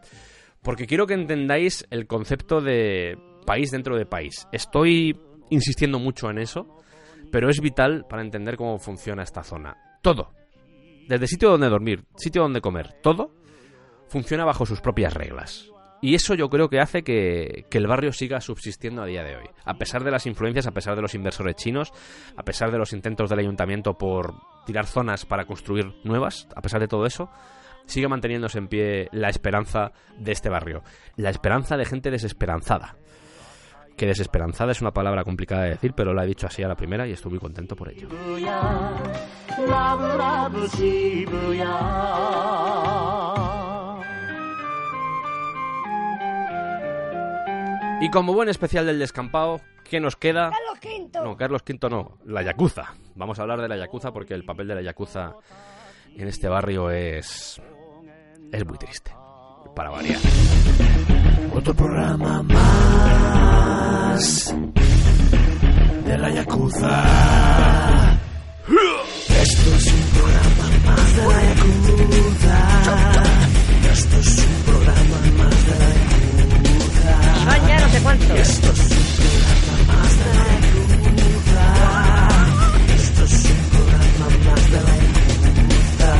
Porque 0.63 0.87
quiero 0.87 1.05
que 1.05 1.13
entendáis 1.13 1.85
el 1.91 2.07
concepto 2.07 2.61
de 2.61 3.17
país 3.45 3.71
dentro 3.71 3.97
de 3.97 4.05
país. 4.05 4.47
Estoy 4.51 5.19
insistiendo 5.49 5.99
mucho 5.99 6.29
en 6.31 6.39
eso, 6.39 6.79
pero 7.31 7.49
es 7.49 7.59
vital 7.61 8.05
para 8.09 8.23
entender 8.23 8.57
cómo 8.57 8.79
funciona 8.79 9.21
esta 9.21 9.43
zona. 9.43 9.77
Todo, 10.01 10.33
desde 11.07 11.27
sitio 11.27 11.51
donde 11.51 11.69
dormir, 11.69 12.05
sitio 12.15 12.41
donde 12.41 12.61
comer, 12.61 12.93
todo 13.03 13.31
funciona 14.07 14.45
bajo 14.45 14.65
sus 14.65 14.81
propias 14.81 15.13
reglas. 15.13 15.69
Y 16.05 16.13
eso 16.13 16.35
yo 16.35 16.51
creo 16.51 16.69
que 16.69 16.79
hace 16.79 17.03
que, 17.03 17.65
el 17.71 17.87
barrio 17.87 18.13
siga 18.13 18.39
subsistiendo 18.39 19.01
a 19.01 19.07
día 19.07 19.23
de 19.23 19.37
hoy. 19.37 19.49
A 19.63 19.79
pesar 19.79 20.03
de 20.03 20.11
las 20.11 20.27
influencias, 20.27 20.67
a 20.67 20.71
pesar 20.71 20.95
de 20.95 21.01
los 21.01 21.15
inversores 21.15 21.55
chinos, 21.55 21.91
a 22.37 22.43
pesar 22.43 22.71
de 22.71 22.77
los 22.77 22.93
intentos 22.93 23.27
del 23.27 23.39
ayuntamiento 23.39 23.97
por 23.97 24.35
tirar 24.67 24.85
zonas 24.85 25.25
para 25.25 25.45
construir 25.45 25.95
nuevas, 26.03 26.47
a 26.55 26.61
pesar 26.61 26.79
de 26.79 26.87
todo 26.87 27.07
eso, 27.07 27.31
sigue 27.87 28.07
manteniéndose 28.07 28.59
en 28.59 28.67
pie 28.67 29.09
la 29.13 29.29
esperanza 29.29 29.93
de 30.15 30.31
este 30.31 30.47
barrio. 30.47 30.83
La 31.15 31.31
esperanza 31.31 31.75
de 31.75 31.85
gente 31.85 32.11
desesperanzada. 32.11 32.97
Que 33.97 34.05
desesperanzada 34.05 34.73
es 34.73 34.81
una 34.81 34.91
palabra 34.91 35.23
complicada 35.23 35.63
de 35.63 35.69
decir, 35.71 35.93
pero 35.95 36.13
la 36.13 36.23
he 36.23 36.27
dicho 36.27 36.45
así 36.45 36.61
a 36.61 36.67
la 36.67 36.75
primera 36.75 37.07
y 37.07 37.13
estoy 37.13 37.31
muy 37.31 37.39
contento 37.39 37.75
por 37.75 37.89
ello. 37.89 38.09
Y 48.05 48.09
como 48.11 48.33
buen 48.35 48.49
especial 48.49 48.85
del 48.85 48.99
descampado, 48.99 49.61
¿qué 49.83 49.99
nos 49.99 50.15
queda? 50.15 50.51
Carlos 50.51 50.79
Quinto. 50.79 51.23
No, 51.23 51.35
Carlos 51.35 51.63
V 51.67 51.89
no, 51.89 52.19
la 52.25 52.43
Yakuza. 52.43 52.93
Vamos 53.15 53.39
a 53.39 53.41
hablar 53.41 53.59
de 53.61 53.67
la 53.67 53.77
Yakuza 53.77 54.11
porque 54.13 54.35
el 54.35 54.45
papel 54.45 54.67
de 54.67 54.75
la 54.75 54.83
Yakuza 54.83 55.33
en 56.15 56.27
este 56.27 56.47
barrio 56.47 56.91
es. 56.91 57.59
es 58.51 58.63
muy 58.63 58.77
triste. 58.77 59.11
Para 59.75 59.89
variar. 59.89 60.19
Otro 61.51 61.73
programa 61.73 62.43
más 62.43 63.73
de 66.05 66.17
la 66.19 66.29
Yakuza. 66.29 67.03
Esto 69.41 69.75
es 69.77 69.87
un 69.87 70.01
programa 70.13 70.69
más 70.85 71.15
de 71.15 71.25
la 71.25 71.41
Yakuza. 71.55 72.57
Esto 73.91 74.17
es 74.17 74.45
un 74.45 74.63
programa 74.63 75.17
más 75.43 75.65
de 75.65 75.71
la 75.79 75.89
Yakuza. 75.89 76.44
Iván 77.45 77.67
ya 77.67 77.79
no 77.79 77.89
sé 77.89 78.01
cuánto. 78.01 78.33
Esto 78.33 78.71
es 78.71 78.79
un 78.79 79.05
programa 79.05 79.93
más 79.93 80.17
de 80.17 80.25
la 80.33 80.45
Yakuza. 80.97 81.67
Esto 82.95 83.23
es 83.23 83.45
un 83.45 83.69
programa 83.69 84.27
más 84.45 84.71
de 84.71 84.81
la 84.81 84.95
Yakuza. 84.97 86.11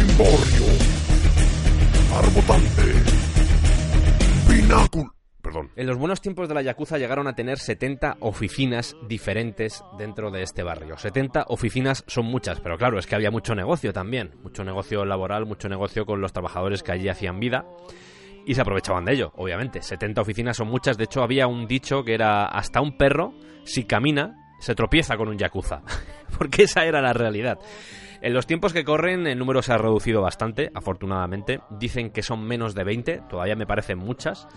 Emporio. 0.00 0.66
Arbotante. 2.14 2.82
Pináculo. 4.48 5.14
Perdón. 5.40 5.70
En 5.76 5.86
los 5.86 5.96
buenos 5.96 6.20
tiempos 6.20 6.46
de 6.46 6.54
la 6.54 6.60
Yakuza 6.60 6.98
llegaron 6.98 7.26
a 7.26 7.34
tener 7.34 7.58
70 7.58 8.18
oficinas 8.20 8.96
diferentes 9.08 9.82
dentro 9.96 10.30
de 10.30 10.42
este 10.42 10.62
barrio. 10.62 10.98
70 10.98 11.46
oficinas 11.48 12.04
son 12.06 12.26
muchas, 12.26 12.60
pero 12.60 12.76
claro, 12.76 12.98
es 12.98 13.06
que 13.06 13.14
había 13.14 13.30
mucho 13.30 13.54
negocio 13.54 13.94
también. 13.94 14.32
Mucho 14.42 14.62
negocio 14.62 15.06
laboral, 15.06 15.46
mucho 15.46 15.70
negocio 15.70 16.04
con 16.04 16.20
los 16.20 16.34
trabajadores 16.34 16.82
que 16.82 16.92
allí 16.92 17.08
hacían 17.08 17.40
vida. 17.40 17.64
Y 18.46 18.54
se 18.54 18.60
aprovechaban 18.60 19.04
de 19.04 19.12
ello, 19.12 19.32
obviamente. 19.36 19.82
70 19.82 20.20
oficinas 20.20 20.56
son 20.56 20.68
muchas. 20.68 20.96
De 20.96 21.04
hecho, 21.04 21.22
había 21.22 21.46
un 21.46 21.66
dicho 21.66 22.02
que 22.04 22.14
era 22.14 22.46
hasta 22.46 22.80
un 22.80 22.96
perro, 22.96 23.34
si 23.64 23.84
camina, 23.84 24.54
se 24.58 24.74
tropieza 24.74 25.16
con 25.16 25.28
un 25.28 25.38
Yakuza. 25.38 25.82
Porque 26.38 26.64
esa 26.64 26.84
era 26.84 27.00
la 27.00 27.12
realidad. 27.12 27.58
En 28.20 28.34
los 28.34 28.46
tiempos 28.46 28.72
que 28.72 28.84
corren 28.84 29.26
el 29.26 29.38
número 29.38 29.62
se 29.62 29.72
ha 29.72 29.78
reducido 29.78 30.22
bastante, 30.22 30.70
afortunadamente. 30.74 31.60
Dicen 31.70 32.10
que 32.10 32.22
son 32.22 32.42
menos 32.44 32.74
de 32.74 32.84
20, 32.84 33.22
todavía 33.28 33.54
me 33.54 33.66
parecen 33.66 33.98
muchas. 33.98 34.48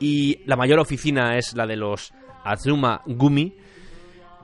Y 0.00 0.42
la 0.46 0.56
mayor 0.56 0.78
oficina 0.78 1.36
es 1.36 1.54
la 1.54 1.66
de 1.66 1.76
los 1.76 2.14
Azuma 2.44 3.02
Gumi, 3.06 3.56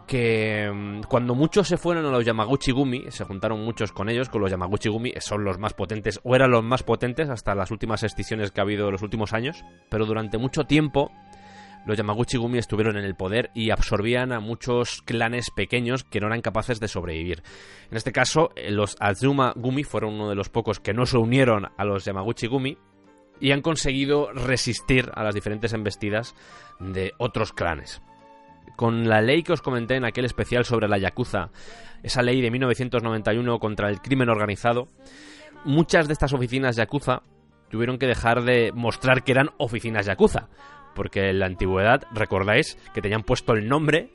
que 0.09 0.69
mm, 0.73 1.03
cuando 1.03 1.37
muchos 1.37 1.69
se 1.69 1.77
fueron 1.77 2.05
a 2.07 2.11
los 2.11 2.25
Yamaguchi 2.25 2.73
Gumi, 2.73 3.05
se 3.11 3.25
juntaron 3.25 3.65
muchos 3.65 3.93
con 3.93 4.09
ellos, 4.09 4.29
con 4.29 4.41
los 4.41 4.51
Yamaguchi 4.51 4.89
Gumi, 4.89 5.13
son 5.21 5.45
los 5.45 5.59
más 5.59 5.75
potentes, 5.75 6.19
o 6.25 6.35
eran 6.35 6.51
los 6.51 6.65
más 6.65 6.83
potentes 6.83 7.29
hasta 7.29 7.55
las 7.55 7.71
últimas 7.71 8.03
excisiones 8.03 8.51
que 8.51 8.61
ha 8.61 8.65
habido 8.65 8.87
en 8.87 8.93
los 8.93 9.03
últimos 9.03 9.33
años, 9.33 9.65
pero 9.89 10.07
durante 10.07 10.39
mucho 10.39 10.65
tiempo 10.65 11.13
los 11.87 11.97
Yamaguchi 11.97 12.37
Gumi 12.39 12.59
estuvieron 12.59 12.97
en 12.97 13.05
el 13.05 13.15
poder 13.15 13.51
y 13.55 13.71
absorbían 13.71 14.33
a 14.33 14.41
muchos 14.41 15.03
clanes 15.03 15.51
pequeños 15.51 16.05
que 16.05 16.21
no 16.21 16.27
eran 16.27 16.43
capaces 16.43 16.81
de 16.81 16.89
sobrevivir. 16.89 17.43
En 17.91 17.97
este 17.97 18.13
caso, 18.13 18.51
eh, 18.57 18.71
los 18.71 18.97
Azuma 19.01 19.53
Gumi 19.55 19.85
fueron 19.85 20.15
uno 20.15 20.29
de 20.29 20.35
los 20.35 20.49
pocos 20.49 20.81
que 20.81 20.95
no 20.95 21.07
se 21.07 21.19
unieron 21.19 21.69
a 21.77 21.85
los 21.85 22.05
Yamaguchi 22.05 22.47
Gumi 22.47 22.77
y 23.41 23.53
han 23.53 23.63
conseguido 23.63 24.33
resistir 24.33 25.11
a 25.15 25.23
las 25.23 25.35
diferentes 25.35 25.73
embestidas 25.73 26.35
de 26.81 27.13
otros 27.19 27.53
clanes. 27.53 28.03
Con 28.77 29.09
la 29.09 29.21
ley 29.21 29.43
que 29.43 29.53
os 29.53 29.63
comenté 29.63 29.97
en 29.97 30.05
aquel 30.05 30.25
especial 30.25 30.65
sobre 30.65 30.89
la 30.89 30.99
Yakuza, 30.99 31.51
esa 32.03 32.23
ley 32.23 32.41
de 32.41 32.51
1991 32.51 33.59
contra 33.59 33.89
el 33.89 34.01
crimen 34.01 34.29
organizado, 34.29 34.89
muchas 35.65 36.07
de 36.07 36.13
estas 36.13 36.33
oficinas 36.33 36.77
Yakuza 36.77 37.23
tuvieron 37.71 37.99
que 37.99 38.07
dejar 38.07 38.43
de 38.43 38.73
mostrar 38.75 39.23
que 39.25 39.33
eran 39.33 39.51
oficinas 39.59 40.07
Yakuza, 40.07 40.49
porque 40.95 41.31
en 41.31 41.39
la 41.41 41.47
antigüedad, 41.47 42.03
recordáis, 42.13 42.77
que 42.95 43.03
tenían 43.03 43.23
puesto 43.23 43.53
el 43.53 43.69
nombre 43.69 44.11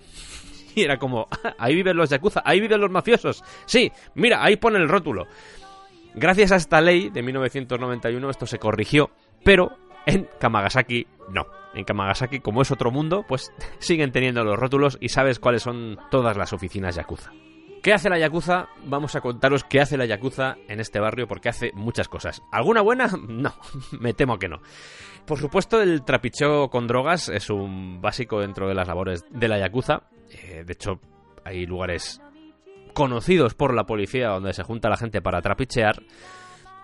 y 0.75 0.81
era 0.81 0.97
como, 0.97 1.27
"Ah, 1.43 1.53
ahí 1.59 1.75
viven 1.75 1.97
los 1.97 2.09
Yakuza, 2.09 2.41
ahí 2.45 2.59
viven 2.59 2.81
los 2.81 2.91
mafiosos. 2.91 3.43
Sí, 3.65 3.91
mira, 4.15 4.43
ahí 4.43 4.55
pone 4.57 4.79
el 4.79 4.89
rótulo. 4.89 5.27
Gracias 6.15 6.51
a 6.51 6.57
esta 6.57 6.79
ley 6.79 7.09
de 7.09 7.23
1991 7.23 8.29
esto 8.29 8.45
se 8.45 8.59
corrigió, 8.59 9.09
pero 9.43 9.77
en 10.05 10.27
Kamagasaki 10.39 11.07
no. 11.29 11.45
En 11.73 11.85
Kamagasaki, 11.85 12.39
como 12.39 12.61
es 12.61 12.71
otro 12.71 12.91
mundo, 12.91 13.25
pues 13.27 13.51
siguen 13.79 14.11
teniendo 14.11 14.43
los 14.43 14.57
rótulos 14.59 14.97
y 15.01 15.09
sabes 15.09 15.39
cuáles 15.39 15.63
son 15.63 15.97
todas 16.11 16.37
las 16.37 16.53
oficinas 16.53 16.95
Yakuza. 16.95 17.31
¿Qué 17.81 17.91
hace 17.91 18.09
la 18.09 18.17
Yakuza? 18.17 18.69
Vamos 18.85 19.15
a 19.15 19.21
contaros 19.21 19.65
qué 19.65 19.81
hace 19.81 19.97
la 19.97 20.05
Yakuza 20.05 20.55
en 20.69 20.79
este 20.79 21.01
barrio 21.01 21.27
porque 21.27 21.49
hace 21.49 21.71
muchas 21.73 22.07
cosas. 22.07 22.41
¿Alguna 22.51 22.81
buena? 22.81 23.09
No, 23.27 23.53
me 23.99 24.13
temo 24.13 24.37
que 24.39 24.47
no. 24.47 24.61
Por 25.25 25.39
supuesto, 25.39 25.81
el 25.81 26.03
trapicheo 26.03 26.69
con 26.69 26.87
drogas 26.87 27.29
es 27.29 27.49
un 27.49 28.01
básico 28.01 28.39
dentro 28.39 28.67
de 28.67 28.75
las 28.75 28.87
labores 28.87 29.25
de 29.29 29.47
la 29.47 29.59
Yakuza. 29.59 30.03
Eh, 30.29 30.63
de 30.65 30.73
hecho, 30.73 30.99
hay 31.43 31.65
lugares 31.65 32.21
conocidos 32.93 33.53
por 33.53 33.73
la 33.73 33.85
policía 33.85 34.29
donde 34.29 34.53
se 34.53 34.63
junta 34.63 34.89
la 34.89 34.97
gente 34.97 35.21
para 35.21 35.41
trapichear. 35.41 36.03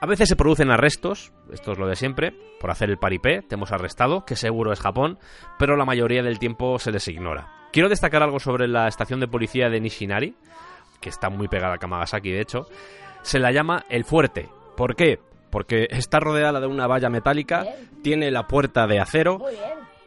A 0.02 0.06
veces 0.06 0.30
se 0.30 0.38
producen 0.38 0.72
arrestos, 0.72 1.34
esto 1.52 1.74
es 1.74 1.78
lo 1.78 1.86
de 1.86 1.98
siempre, 1.98 2.34
por 2.62 2.72
hacer 2.72 2.90
el 2.90 2.98
paripé, 2.98 3.42
te 3.42 3.56
hemos 3.56 3.74
arrestado, 3.74 4.24
que 4.26 4.38
seguro 4.38 4.72
es 4.72 4.80
Japón, 4.80 5.20
pero 5.58 5.76
la 5.76 5.84
mayoría 5.84 6.24
del 6.24 6.40
tiempo 6.40 6.80
se 6.80 6.92
les 6.92 7.06
ignora. 7.10 7.68
Quiero 7.74 7.90
destacar 7.90 8.24
algo 8.24 8.40
sobre 8.40 8.68
la 8.68 8.88
estación 8.88 9.20
de 9.20 9.28
policía 9.28 9.70
de 9.70 9.82
Nishinari, 9.82 10.36
que 11.02 11.10
está 11.10 11.30
muy 11.30 11.50
pegada 11.50 11.76
a 11.76 11.78
Kamagasaki 11.78 12.32
de 12.32 12.42
hecho. 12.42 12.68
Se 13.24 13.40
la 13.40 13.52
llama 13.52 13.84
El 13.90 14.06
Fuerte. 14.06 14.50
¿Por 14.78 14.96
qué? 14.96 15.20
Porque 15.50 15.88
está 15.90 16.22
rodeada 16.22 16.62
de 16.62 16.68
una 16.68 16.88
valla 16.88 17.10
metálica, 17.10 17.66
tiene 18.02 18.32
la 18.32 18.48
puerta 18.48 18.88
de 18.88 19.00
acero, 19.00 19.38
Muy 19.40 19.54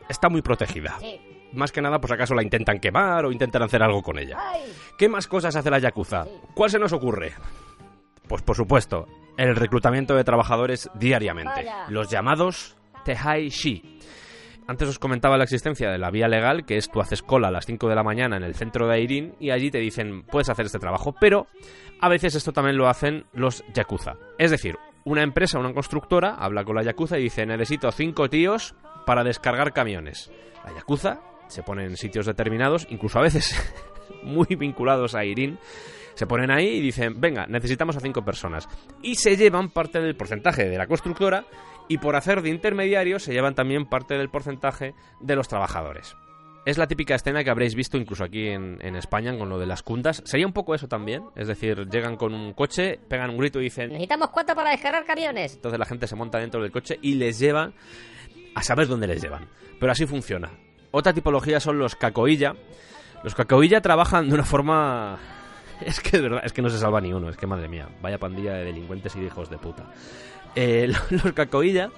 está 0.08 0.30
muy 0.30 0.40
protegida. 0.40 0.96
Sí. 1.00 1.20
Más 1.52 1.70
que 1.70 1.82
nada, 1.82 2.00
pues 2.00 2.12
acaso 2.12 2.34
la 2.34 2.42
intentan 2.42 2.78
quemar 2.78 3.26
o 3.26 3.32
intentan 3.32 3.62
hacer 3.62 3.82
algo 3.82 4.02
con 4.02 4.18
ella. 4.18 4.38
Ay. 4.40 4.72
¿Qué 4.96 5.08
más 5.08 5.26
cosas 5.26 5.54
hace 5.54 5.70
la 5.70 5.78
Yakuza? 5.78 6.24
¿Cuál 6.54 6.70
se 6.70 6.78
nos 6.78 6.94
ocurre? 6.94 7.34
Pues 8.26 8.40
por 8.40 8.56
supuesto, 8.56 9.06
el 9.36 9.56
reclutamiento 9.56 10.14
de 10.14 10.24
trabajadores 10.24 10.90
diariamente. 10.94 11.66
Los 11.88 12.10
llamados 12.10 12.76
Tehai 13.04 13.48
Shi. 13.48 14.00
Antes 14.68 14.88
os 14.88 14.98
comentaba 14.98 15.36
la 15.36 15.44
existencia 15.44 15.90
de 15.90 15.98
la 15.98 16.10
vía 16.10 16.28
legal, 16.28 16.64
que 16.64 16.76
es 16.76 16.88
tú 16.88 17.00
haces 17.00 17.22
cola 17.22 17.48
a 17.48 17.50
las 17.50 17.66
5 17.66 17.88
de 17.88 17.94
la 17.94 18.04
mañana 18.04 18.36
en 18.36 18.44
el 18.44 18.54
centro 18.54 18.86
de 18.86 18.94
Airin 18.94 19.34
y 19.40 19.50
allí 19.50 19.70
te 19.70 19.78
dicen 19.78 20.22
puedes 20.22 20.48
hacer 20.48 20.66
este 20.66 20.78
trabajo, 20.78 21.14
pero 21.20 21.48
a 22.00 22.08
veces 22.08 22.34
esto 22.36 22.52
también 22.52 22.76
lo 22.76 22.88
hacen 22.88 23.26
los 23.32 23.64
Yakuza. 23.74 24.14
Es 24.38 24.50
decir, 24.50 24.76
una 25.04 25.22
empresa, 25.22 25.58
una 25.58 25.74
constructora, 25.74 26.36
habla 26.36 26.64
con 26.64 26.76
la 26.76 26.84
Yakuza 26.84 27.18
y 27.18 27.24
dice 27.24 27.44
necesito 27.44 27.90
cinco 27.90 28.30
tíos 28.30 28.74
para 29.04 29.24
descargar 29.24 29.72
camiones. 29.72 30.30
La 30.64 30.74
Yakuza 30.74 31.20
se 31.48 31.62
pone 31.62 31.84
en 31.84 31.96
sitios 31.96 32.26
determinados, 32.26 32.86
incluso 32.88 33.18
a 33.18 33.22
veces 33.22 33.54
muy 34.22 34.46
vinculados 34.56 35.14
a 35.14 35.20
Airin, 35.20 35.58
se 36.14 36.26
ponen 36.26 36.50
ahí 36.50 36.66
y 36.66 36.80
dicen, 36.80 37.20
venga, 37.20 37.46
necesitamos 37.46 37.96
a 37.96 38.00
cinco 38.00 38.24
personas. 38.24 38.68
Y 39.02 39.16
se 39.16 39.36
llevan 39.36 39.70
parte 39.70 40.00
del 40.00 40.16
porcentaje 40.16 40.68
de 40.68 40.78
la 40.78 40.86
constructora 40.86 41.46
y 41.88 41.98
por 41.98 42.16
hacer 42.16 42.42
de 42.42 42.50
intermediario 42.50 43.18
se 43.18 43.32
llevan 43.32 43.54
también 43.54 43.86
parte 43.86 44.14
del 44.14 44.30
porcentaje 44.30 44.94
de 45.20 45.36
los 45.36 45.48
trabajadores. 45.48 46.16
Es 46.64 46.78
la 46.78 46.86
típica 46.86 47.16
escena 47.16 47.42
que 47.42 47.50
habréis 47.50 47.74
visto 47.74 47.96
incluso 47.96 48.22
aquí 48.22 48.46
en, 48.46 48.78
en 48.82 48.94
España 48.94 49.36
con 49.36 49.48
lo 49.48 49.58
de 49.58 49.66
las 49.66 49.82
cundas. 49.82 50.22
Sería 50.24 50.46
un 50.46 50.52
poco 50.52 50.76
eso 50.76 50.86
también. 50.86 51.24
Es 51.34 51.48
decir, 51.48 51.88
llegan 51.90 52.16
con 52.16 52.32
un 52.32 52.52
coche, 52.52 53.00
pegan 53.08 53.30
un 53.30 53.38
grito 53.38 53.58
y 53.58 53.64
dicen... 53.64 53.88
Necesitamos 53.88 54.28
cuatro 54.30 54.54
para 54.54 54.70
descargar 54.70 55.04
camiones. 55.04 55.56
Entonces 55.56 55.80
la 55.80 55.86
gente 55.86 56.06
se 56.06 56.14
monta 56.14 56.38
dentro 56.38 56.62
del 56.62 56.70
coche 56.70 57.00
y 57.02 57.14
les 57.16 57.40
llevan 57.40 57.74
a 58.54 58.62
saber 58.62 58.86
dónde 58.86 59.08
les 59.08 59.20
llevan. 59.20 59.48
Pero 59.80 59.90
así 59.90 60.06
funciona. 60.06 60.50
Otra 60.92 61.12
tipología 61.12 61.58
son 61.58 61.78
los 61.78 61.96
cacoilla. 61.96 62.54
Los 63.24 63.34
cacoilla 63.34 63.80
trabajan 63.80 64.28
de 64.28 64.34
una 64.34 64.44
forma... 64.44 65.18
Es 65.86 66.00
que 66.00 66.16
de 66.16 66.22
verdad, 66.22 66.42
es 66.44 66.52
que 66.52 66.62
no 66.62 66.70
se 66.70 66.78
salva 66.78 67.00
ni 67.00 67.12
uno. 67.12 67.28
Es 67.28 67.36
que 67.36 67.46
madre 67.46 67.68
mía, 67.68 67.88
vaya 68.00 68.18
pandilla 68.18 68.54
de 68.54 68.64
delincuentes 68.64 69.14
y 69.16 69.20
de 69.20 69.26
hijos 69.26 69.50
de 69.50 69.58
puta. 69.58 69.92
Eh, 70.54 70.92
los 71.10 71.32
cacoilla 71.32 71.90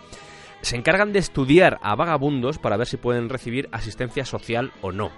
se 0.62 0.76
encargan 0.76 1.12
de 1.12 1.18
estudiar 1.18 1.78
a 1.82 1.94
vagabundos 1.94 2.58
para 2.58 2.76
ver 2.76 2.86
si 2.86 2.96
pueden 2.96 3.28
recibir 3.28 3.68
asistencia 3.72 4.24
social 4.24 4.72
o 4.80 4.92
no. 4.92 5.10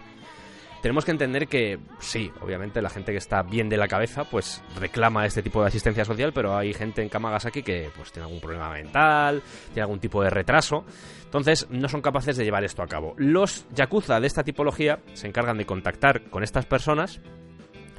Tenemos 0.82 1.04
que 1.04 1.10
entender 1.10 1.48
que 1.48 1.78
sí, 1.98 2.30
obviamente 2.40 2.82
la 2.82 2.90
gente 2.90 3.10
que 3.10 3.18
está 3.18 3.42
bien 3.42 3.68
de 3.68 3.76
la 3.76 3.88
cabeza 3.88 4.24
pues 4.24 4.62
reclama 4.78 5.26
este 5.26 5.42
tipo 5.42 5.60
de 5.60 5.68
asistencia 5.68 6.04
social, 6.04 6.32
pero 6.32 6.56
hay 6.56 6.72
gente 6.72 7.02
en 7.02 7.08
Kamagasaki 7.08 7.62
que 7.62 7.90
pues 7.96 8.12
tiene 8.12 8.26
algún 8.26 8.40
problema 8.40 8.70
mental, 8.70 9.42
tiene 9.72 9.82
algún 9.82 9.98
tipo 9.98 10.22
de 10.22 10.30
retraso, 10.30 10.84
entonces 11.24 11.66
no 11.70 11.88
son 11.88 12.02
capaces 12.02 12.36
de 12.36 12.44
llevar 12.44 12.62
esto 12.62 12.82
a 12.82 12.86
cabo. 12.86 13.14
Los 13.16 13.66
yakuza 13.74 14.20
de 14.20 14.26
esta 14.26 14.44
tipología 14.44 15.00
se 15.14 15.26
encargan 15.26 15.58
de 15.58 15.66
contactar 15.66 16.30
con 16.30 16.44
estas 16.44 16.66
personas, 16.66 17.20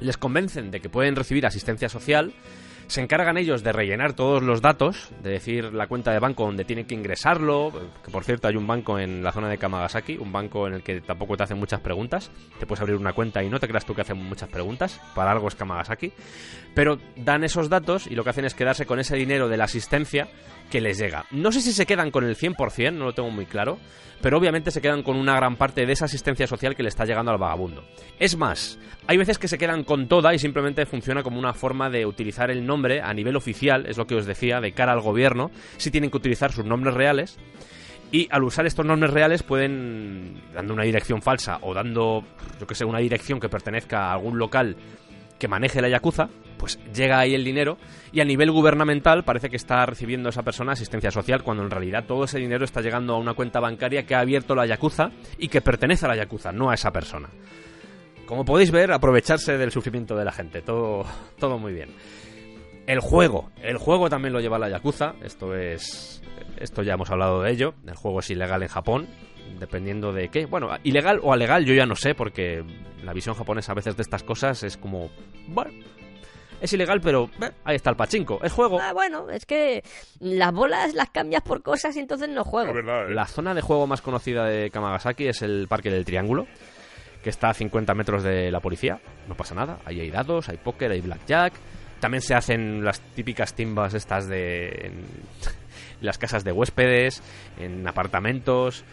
les 0.00 0.16
convencen 0.16 0.70
de 0.70 0.80
que 0.80 0.88
pueden 0.88 1.16
recibir 1.16 1.46
asistencia 1.46 1.88
social, 1.88 2.32
se 2.88 3.02
encargan 3.02 3.36
ellos 3.36 3.62
de 3.62 3.72
rellenar 3.72 4.14
todos 4.14 4.42
los 4.42 4.62
datos, 4.62 5.10
de 5.22 5.30
decir 5.30 5.72
la 5.74 5.86
cuenta 5.86 6.10
de 6.10 6.18
banco 6.18 6.44
donde 6.44 6.64
tienen 6.64 6.86
que 6.86 6.94
ingresarlo, 6.94 7.70
que 8.04 8.10
por 8.10 8.24
cierto 8.24 8.48
hay 8.48 8.56
un 8.56 8.66
banco 8.66 8.98
en 8.98 9.22
la 9.22 9.30
zona 9.30 9.48
de 9.48 9.58
Kamagasaki, 9.58 10.16
un 10.16 10.32
banco 10.32 10.66
en 10.66 10.74
el 10.74 10.82
que 10.82 11.02
tampoco 11.02 11.36
te 11.36 11.44
hacen 11.44 11.58
muchas 11.58 11.80
preguntas, 11.80 12.30
te 12.58 12.66
puedes 12.66 12.80
abrir 12.80 12.96
una 12.96 13.12
cuenta 13.12 13.42
y 13.44 13.50
no 13.50 13.60
te 13.60 13.68
creas 13.68 13.84
tú 13.84 13.94
que 13.94 14.00
hacen 14.00 14.16
muchas 14.16 14.48
preguntas, 14.48 15.00
para 15.14 15.30
algo 15.30 15.48
es 15.48 15.54
Kamagasaki, 15.54 16.12
pero 16.74 16.98
dan 17.16 17.44
esos 17.44 17.68
datos 17.68 18.06
y 18.06 18.14
lo 18.14 18.24
que 18.24 18.30
hacen 18.30 18.46
es 18.46 18.54
quedarse 18.54 18.86
con 18.86 18.98
ese 18.98 19.16
dinero 19.16 19.48
de 19.48 19.58
la 19.58 19.64
asistencia 19.64 20.28
que 20.70 20.80
les 20.80 20.98
llega. 20.98 21.26
No 21.30 21.52
sé 21.52 21.60
si 21.60 21.72
se 21.72 21.86
quedan 21.86 22.10
con 22.10 22.24
el 22.24 22.36
100%, 22.36 22.94
no 22.94 23.06
lo 23.06 23.14
tengo 23.14 23.30
muy 23.30 23.46
claro, 23.46 23.78
pero 24.20 24.38
obviamente 24.38 24.70
se 24.70 24.80
quedan 24.80 25.02
con 25.02 25.16
una 25.16 25.36
gran 25.36 25.56
parte 25.56 25.86
de 25.86 25.92
esa 25.92 26.06
asistencia 26.06 26.46
social 26.46 26.74
que 26.74 26.82
le 26.82 26.88
está 26.88 27.04
llegando 27.04 27.30
al 27.30 27.38
vagabundo. 27.38 27.84
Es 28.18 28.36
más, 28.36 28.78
hay 29.06 29.16
veces 29.16 29.38
que 29.38 29.48
se 29.48 29.58
quedan 29.58 29.84
con 29.84 30.08
toda 30.08 30.34
y 30.34 30.38
simplemente 30.38 30.86
funciona 30.86 31.22
como 31.22 31.38
una 31.38 31.54
forma 31.54 31.88
de 31.88 32.04
utilizar 32.04 32.50
el 32.50 32.66
nombre 32.66 32.77
a 32.86 33.12
nivel 33.14 33.36
oficial, 33.36 33.86
es 33.86 33.96
lo 33.96 34.06
que 34.06 34.14
os 34.14 34.26
decía, 34.26 34.60
de 34.60 34.72
cara 34.72 34.92
al 34.92 35.00
gobierno, 35.00 35.50
si 35.76 35.90
tienen 35.90 36.10
que 36.10 36.16
utilizar 36.16 36.52
sus 36.52 36.64
nombres 36.64 36.94
reales. 36.94 37.38
Y 38.10 38.26
al 38.30 38.42
usar 38.44 38.66
estos 38.66 38.86
nombres 38.86 39.12
reales 39.12 39.42
pueden, 39.42 40.40
dando 40.54 40.72
una 40.72 40.84
dirección 40.84 41.20
falsa 41.20 41.58
o 41.60 41.74
dando, 41.74 42.24
yo 42.58 42.66
que 42.66 42.74
sé, 42.74 42.84
una 42.84 43.00
dirección 43.00 43.38
que 43.38 43.50
pertenezca 43.50 44.06
a 44.06 44.12
algún 44.14 44.38
local 44.38 44.76
que 45.38 45.48
maneje 45.48 45.82
la 45.82 45.88
Yakuza, 45.88 46.28
pues 46.58 46.78
llega 46.92 47.18
ahí 47.18 47.34
el 47.34 47.44
dinero 47.44 47.78
y 48.12 48.20
a 48.20 48.24
nivel 48.24 48.50
gubernamental 48.50 49.24
parece 49.24 49.48
que 49.48 49.56
está 49.56 49.86
recibiendo 49.86 50.28
esa 50.28 50.42
persona 50.42 50.72
asistencia 50.72 51.10
social 51.10 51.42
cuando 51.42 51.62
en 51.62 51.70
realidad 51.70 52.04
todo 52.06 52.24
ese 52.24 52.38
dinero 52.38 52.64
está 52.64 52.80
llegando 52.80 53.14
a 53.14 53.18
una 53.18 53.34
cuenta 53.34 53.60
bancaria 53.60 54.04
que 54.04 54.14
ha 54.14 54.20
abierto 54.20 54.54
la 54.54 54.66
Yakuza 54.66 55.10
y 55.38 55.48
que 55.48 55.60
pertenece 55.60 56.06
a 56.06 56.08
la 56.08 56.16
Yakuza, 56.16 56.52
no 56.52 56.70
a 56.70 56.74
esa 56.74 56.90
persona. 56.90 57.28
Como 58.26 58.44
podéis 58.44 58.70
ver, 58.70 58.92
aprovecharse 58.92 59.56
del 59.56 59.70
sufrimiento 59.70 60.14
de 60.14 60.24
la 60.24 60.32
gente, 60.32 60.60
todo, 60.60 61.06
todo 61.38 61.58
muy 61.58 61.72
bien. 61.72 61.88
El 62.88 63.00
juego, 63.00 63.50
el 63.62 63.76
juego 63.76 64.08
también 64.08 64.32
lo 64.32 64.40
lleva 64.40 64.58
la 64.58 64.70
Yakuza, 64.70 65.12
esto 65.22 65.54
es 65.54 66.22
esto 66.58 66.82
ya 66.82 66.94
hemos 66.94 67.10
hablado 67.10 67.42
de 67.42 67.50
ello, 67.50 67.74
el 67.86 67.94
juego 67.94 68.20
es 68.20 68.30
ilegal 68.30 68.62
en 68.62 68.68
Japón, 68.68 69.06
dependiendo 69.60 70.10
de 70.10 70.30
qué. 70.30 70.46
Bueno, 70.46 70.70
ilegal 70.84 71.20
o 71.22 71.34
alegal 71.34 71.66
yo 71.66 71.74
ya 71.74 71.84
no 71.84 71.96
sé, 71.96 72.14
porque 72.14 72.64
la 73.04 73.12
visión 73.12 73.34
japonesa 73.34 73.72
a 73.72 73.74
veces 73.74 73.94
de 73.94 74.00
estas 74.00 74.22
cosas 74.22 74.62
es 74.62 74.78
como, 74.78 75.10
bueno, 75.48 75.70
es 76.62 76.72
ilegal, 76.72 77.02
pero 77.02 77.28
eh, 77.42 77.50
ahí 77.62 77.76
está 77.76 77.90
el 77.90 77.96
pachinko, 77.96 78.40
es 78.42 78.52
juego. 78.52 78.80
Ah, 78.80 78.94
bueno, 78.94 79.28
es 79.28 79.44
que 79.44 79.84
las 80.20 80.54
bolas 80.54 80.94
las 80.94 81.10
cambias 81.10 81.42
por 81.42 81.62
cosas 81.62 81.94
y 81.94 81.98
entonces 81.98 82.30
no 82.30 82.42
juego. 82.42 82.72
Verdad, 82.72 83.10
¿eh? 83.10 83.14
La 83.14 83.26
zona 83.26 83.52
de 83.52 83.60
juego 83.60 83.86
más 83.86 84.00
conocida 84.00 84.46
de 84.46 84.70
Kamagasaki 84.70 85.28
es 85.28 85.42
el 85.42 85.68
Parque 85.68 85.90
del 85.90 86.06
Triángulo, 86.06 86.46
que 87.22 87.28
está 87.28 87.50
a 87.50 87.54
50 87.54 87.94
metros 87.94 88.22
de 88.22 88.50
la 88.50 88.60
policía. 88.60 88.98
No 89.28 89.36
pasa 89.36 89.54
nada, 89.54 89.78
ahí 89.84 90.00
hay 90.00 90.10
dados, 90.10 90.48
hay 90.48 90.56
póker, 90.56 90.90
hay 90.90 91.02
blackjack. 91.02 91.52
También 92.00 92.22
se 92.22 92.34
hacen 92.34 92.84
las 92.84 93.00
típicas 93.00 93.54
timbas 93.54 93.94
estas 93.94 94.28
de... 94.28 94.68
en 94.68 95.04
las 96.00 96.18
casas 96.18 96.44
de 96.44 96.52
huéspedes, 96.52 97.22
en 97.58 97.86
apartamentos. 97.86 98.84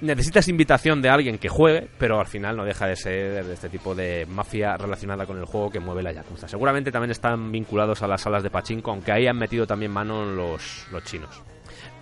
Necesitas 0.00 0.46
invitación 0.46 1.02
de 1.02 1.08
alguien 1.08 1.38
que 1.38 1.48
juegue, 1.48 1.88
pero 1.98 2.20
al 2.20 2.26
final 2.26 2.56
no 2.56 2.64
deja 2.64 2.86
de 2.86 2.94
ser 2.94 3.44
de 3.44 3.54
este 3.54 3.68
tipo 3.68 3.96
de 3.96 4.26
mafia 4.26 4.76
relacionada 4.76 5.26
con 5.26 5.38
el 5.38 5.44
juego 5.44 5.70
que 5.70 5.80
mueve 5.80 6.04
la 6.04 6.12
Yakuza. 6.12 6.46
Seguramente 6.46 6.92
también 6.92 7.10
están 7.10 7.50
vinculados 7.50 8.02
a 8.02 8.06
las 8.06 8.20
salas 8.20 8.44
de 8.44 8.50
pachinko, 8.50 8.92
aunque 8.92 9.10
ahí 9.10 9.26
han 9.26 9.36
metido 9.36 9.66
también 9.66 9.90
mano 9.90 10.24
los, 10.24 10.86
los 10.92 11.02
chinos. 11.02 11.42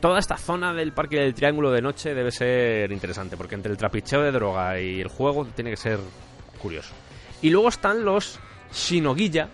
Toda 0.01 0.19
esta 0.19 0.37
zona 0.37 0.75
del 0.75 0.93
Parque 0.93 1.21
del 1.21 1.33
Triángulo 1.33 1.71
de 1.73 1.81
noche 1.81 2.15
debe 2.15 2.31
ser 2.31 2.93
interesante, 2.93 3.37
porque 3.37 3.55
entre 3.55 3.73
el 3.73 3.79
trapicheo 3.79 4.21
de 4.23 4.31
droga 4.31 4.79
y 4.79 5.01
el 5.01 5.09
juego 5.09 5.47
tiene 5.47 5.71
que 5.71 5.79
ser 5.79 5.99
curioso. 6.61 6.95
Y 7.41 7.49
luego 7.49 7.69
están 7.69 8.05
los 8.05 8.39
Shinogiya, 8.73 9.49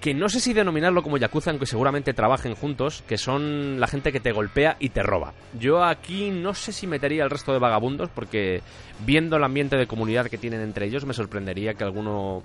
que 0.00 0.14
no 0.14 0.28
sé 0.28 0.40
si 0.40 0.54
denominarlo 0.54 1.02
como 1.02 1.18
Yakuza, 1.18 1.50
aunque 1.50 1.66
seguramente 1.66 2.14
trabajen 2.14 2.54
juntos, 2.54 3.04
que 3.06 3.18
son 3.18 3.78
la 3.78 3.86
gente 3.86 4.12
que 4.12 4.20
te 4.20 4.32
golpea 4.32 4.76
y 4.80 4.88
te 4.88 5.02
roba. 5.02 5.34
Yo 5.58 5.84
aquí 5.84 6.30
no 6.30 6.54
sé 6.54 6.72
si 6.72 6.86
metería 6.86 7.22
el 7.24 7.30
resto 7.30 7.52
de 7.52 7.58
vagabundos, 7.58 8.08
porque 8.14 8.62
viendo 9.04 9.36
el 9.36 9.44
ambiente 9.44 9.76
de 9.76 9.86
comunidad 9.86 10.28
que 10.28 10.38
tienen 10.38 10.62
entre 10.62 10.86
ellos, 10.86 11.04
me 11.04 11.14
sorprendería 11.14 11.74
que 11.74 11.84
alguno... 11.84 12.42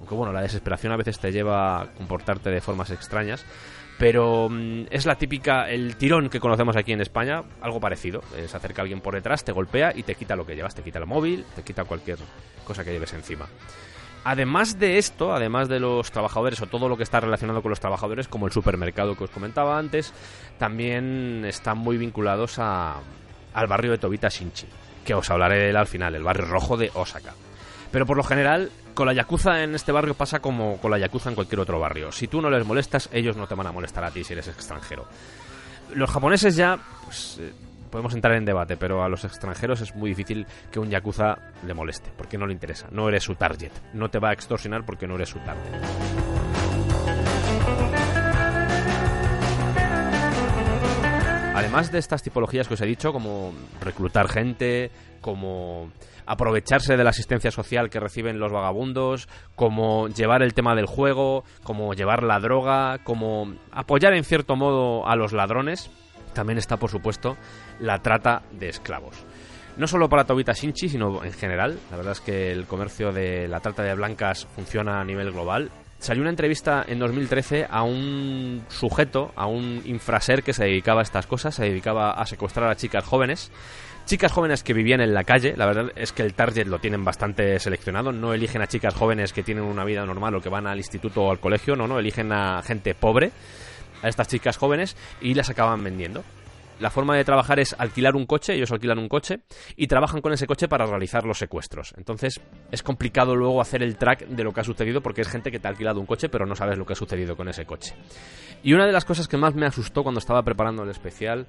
Aunque 0.00 0.14
bueno, 0.14 0.32
la 0.32 0.40
desesperación 0.42 0.92
a 0.92 0.96
veces 0.96 1.18
te 1.18 1.30
lleva 1.30 1.82
a 1.82 1.86
comportarte 1.92 2.50
de 2.50 2.60
formas 2.60 2.90
extrañas. 2.90 3.44
Pero 3.98 4.48
mm, 4.48 4.86
es 4.90 5.04
la 5.04 5.16
típica, 5.16 5.68
el 5.68 5.96
tirón 5.96 6.30
que 6.30 6.40
conocemos 6.40 6.74
aquí 6.74 6.92
en 6.92 7.02
España, 7.02 7.42
algo 7.60 7.78
parecido. 7.80 8.22
Eh, 8.34 8.48
Se 8.48 8.56
acerca 8.56 8.80
alguien 8.80 9.02
por 9.02 9.14
detrás, 9.14 9.44
te 9.44 9.52
golpea 9.52 9.92
y 9.94 10.02
te 10.02 10.14
quita 10.14 10.34
lo 10.36 10.46
que 10.46 10.56
llevas. 10.56 10.74
Te 10.74 10.82
quita 10.82 10.98
el 10.98 11.06
móvil, 11.06 11.44
te 11.54 11.62
quita 11.62 11.84
cualquier 11.84 12.18
cosa 12.64 12.82
que 12.82 12.92
lleves 12.92 13.12
encima. 13.12 13.46
Además 14.24 14.78
de 14.78 14.98
esto, 14.98 15.32
además 15.32 15.68
de 15.68 15.80
los 15.80 16.10
trabajadores 16.10 16.60
o 16.60 16.66
todo 16.66 16.88
lo 16.88 16.96
que 16.96 17.02
está 17.02 17.20
relacionado 17.20 17.62
con 17.62 17.70
los 17.70 17.80
trabajadores, 17.80 18.28
como 18.28 18.46
el 18.46 18.52
supermercado 18.52 19.16
que 19.16 19.24
os 19.24 19.30
comentaba 19.30 19.78
antes, 19.78 20.12
también 20.58 21.44
están 21.46 21.78
muy 21.78 21.96
vinculados 21.96 22.58
a, 22.58 22.96
al 23.54 23.66
barrio 23.66 23.92
de 23.92 23.98
Tobita 23.98 24.28
Shinchi, 24.28 24.66
que 25.04 25.14
os 25.14 25.30
hablaré 25.30 25.58
de 25.58 25.70
él 25.70 25.76
al 25.76 25.86
final, 25.86 26.14
el 26.14 26.22
barrio 26.22 26.46
rojo 26.46 26.76
de 26.76 26.90
Osaka. 26.94 27.32
Pero 27.90 28.06
por 28.06 28.16
lo 28.16 28.22
general, 28.22 28.70
con 28.94 29.06
la 29.06 29.14
Yakuza 29.14 29.62
en 29.62 29.74
este 29.74 29.92
barrio 29.92 30.14
pasa 30.14 30.40
como 30.40 30.76
con 30.76 30.90
la 30.90 30.98
Yakuza 30.98 31.30
en 31.30 31.34
cualquier 31.34 31.60
otro 31.60 31.80
barrio. 31.80 32.12
Si 32.12 32.28
tú 32.28 32.40
no 32.42 32.50
les 32.50 32.66
molestas, 32.66 33.08
ellos 33.12 33.36
no 33.36 33.46
te 33.46 33.54
van 33.54 33.66
a 33.66 33.72
molestar 33.72 34.04
a 34.04 34.10
ti 34.10 34.22
si 34.22 34.34
eres 34.34 34.48
extranjero. 34.48 35.06
Los 35.94 36.10
japoneses 36.10 36.54
ya, 36.54 36.78
pues, 37.04 37.38
eh, 37.40 37.52
podemos 37.90 38.14
entrar 38.14 38.36
en 38.36 38.44
debate, 38.44 38.76
pero 38.76 39.02
a 39.02 39.08
los 39.08 39.24
extranjeros 39.24 39.80
es 39.80 39.94
muy 39.94 40.10
difícil 40.10 40.46
que 40.70 40.80
un 40.80 40.90
Yakuza 40.90 41.38
le 41.66 41.74
moleste, 41.74 42.10
porque 42.16 42.38
no 42.38 42.46
le 42.46 42.52
interesa. 42.52 42.88
No 42.90 43.08
eres 43.08 43.24
su 43.24 43.34
target. 43.34 43.72
No 43.92 44.08
te 44.08 44.18
va 44.18 44.30
a 44.30 44.32
extorsionar 44.32 44.84
porque 44.84 45.06
no 45.06 45.16
eres 45.16 45.28
su 45.28 45.38
target. 45.40 46.30
además 51.60 51.92
de 51.92 51.98
estas 51.98 52.22
tipologías 52.22 52.66
que 52.66 52.74
os 52.74 52.80
he 52.80 52.86
dicho, 52.86 53.12
como 53.12 53.52
reclutar 53.80 54.28
gente, 54.28 54.90
como 55.20 55.92
aprovecharse 56.24 56.96
de 56.96 57.04
la 57.04 57.10
asistencia 57.10 57.50
social 57.50 57.90
que 57.90 58.00
reciben 58.00 58.38
los 58.40 58.50
vagabundos, 58.50 59.28
como 59.56 60.08
llevar 60.08 60.42
el 60.42 60.54
tema 60.54 60.74
del 60.74 60.86
juego, 60.86 61.44
como 61.62 61.92
llevar 61.92 62.22
la 62.22 62.40
droga, 62.40 62.98
como 63.04 63.54
apoyar 63.72 64.14
en 64.14 64.24
cierto 64.24 64.56
modo 64.56 65.06
a 65.06 65.16
los 65.16 65.32
ladrones, 65.32 65.90
también 66.32 66.58
está 66.58 66.78
por 66.78 66.90
supuesto 66.90 67.36
la 67.80 67.98
trata 68.00 68.42
de 68.52 68.68
esclavos. 68.68 69.16
No 69.76 69.86
solo 69.86 70.08
para 70.08 70.24
Tobita 70.24 70.52
Shinchi, 70.52 70.88
sino 70.88 71.24
en 71.24 71.32
general. 71.32 71.78
La 71.90 71.96
verdad 71.96 72.12
es 72.12 72.20
que 72.20 72.52
el 72.52 72.66
comercio 72.66 73.12
de 73.12 73.48
la 73.48 73.60
trata 73.60 73.82
de 73.82 73.94
blancas 73.94 74.46
funciona 74.54 75.00
a 75.00 75.04
nivel 75.04 75.32
global. 75.32 75.70
Salió 75.98 76.22
una 76.22 76.30
entrevista 76.30 76.84
en 76.86 76.98
2013 76.98 77.66
a 77.68 77.82
un 77.82 78.64
sujeto, 78.68 79.32
a 79.36 79.46
un 79.46 79.82
infraser 79.84 80.42
que 80.42 80.52
se 80.52 80.64
dedicaba 80.64 81.00
a 81.00 81.02
estas 81.02 81.26
cosas, 81.26 81.54
se 81.54 81.64
dedicaba 81.64 82.12
a 82.12 82.26
secuestrar 82.26 82.70
a 82.70 82.76
chicas 82.76 83.04
jóvenes. 83.04 83.52
Chicas 84.06 84.32
jóvenes 84.32 84.62
que 84.62 84.72
vivían 84.72 85.02
en 85.02 85.14
la 85.14 85.24
calle, 85.24 85.54
la 85.56 85.66
verdad 85.66 85.92
es 85.94 86.12
que 86.12 86.22
el 86.22 86.34
target 86.34 86.66
lo 86.66 86.78
tienen 86.78 87.04
bastante 87.04 87.58
seleccionado, 87.58 88.12
no 88.12 88.32
eligen 88.32 88.62
a 88.62 88.66
chicas 88.66 88.94
jóvenes 88.94 89.32
que 89.32 89.42
tienen 89.42 89.62
una 89.62 89.84
vida 89.84 90.04
normal 90.04 90.34
o 90.34 90.40
que 90.40 90.48
van 90.48 90.66
al 90.66 90.78
instituto 90.78 91.22
o 91.22 91.30
al 91.30 91.38
colegio, 91.38 91.76
no, 91.76 91.86
no, 91.86 91.98
eligen 91.98 92.32
a 92.32 92.62
gente 92.62 92.94
pobre, 92.94 93.30
a 94.02 94.08
estas 94.08 94.26
chicas 94.26 94.56
jóvenes 94.56 94.96
y 95.20 95.34
las 95.34 95.50
acaban 95.50 95.84
vendiendo. 95.84 96.24
La 96.80 96.88
forma 96.88 97.14
de 97.14 97.24
trabajar 97.24 97.60
es 97.60 97.76
alquilar 97.78 98.16
un 98.16 98.24
coche, 98.24 98.54
ellos 98.54 98.72
alquilan 98.72 98.98
un 98.98 99.08
coche 99.08 99.40
y 99.76 99.86
trabajan 99.86 100.22
con 100.22 100.32
ese 100.32 100.46
coche 100.46 100.66
para 100.66 100.86
realizar 100.86 101.26
los 101.26 101.38
secuestros. 101.38 101.92
Entonces 101.98 102.40
es 102.70 102.82
complicado 102.82 103.36
luego 103.36 103.60
hacer 103.60 103.82
el 103.82 103.98
track 103.98 104.26
de 104.26 104.42
lo 104.42 104.52
que 104.52 104.60
ha 104.60 104.64
sucedido 104.64 105.02
porque 105.02 105.20
es 105.20 105.28
gente 105.28 105.50
que 105.50 105.58
te 105.58 105.68
ha 105.68 105.70
alquilado 105.70 106.00
un 106.00 106.06
coche 106.06 106.30
pero 106.30 106.46
no 106.46 106.56
sabes 106.56 106.78
lo 106.78 106.86
que 106.86 106.94
ha 106.94 106.96
sucedido 106.96 107.36
con 107.36 107.48
ese 107.50 107.66
coche. 107.66 107.94
Y 108.62 108.72
una 108.72 108.86
de 108.86 108.92
las 108.92 109.04
cosas 109.04 109.28
que 109.28 109.36
más 109.36 109.54
me 109.54 109.66
asustó 109.66 110.02
cuando 110.02 110.20
estaba 110.20 110.42
preparando 110.42 110.82
el 110.82 110.88
especial 110.88 111.46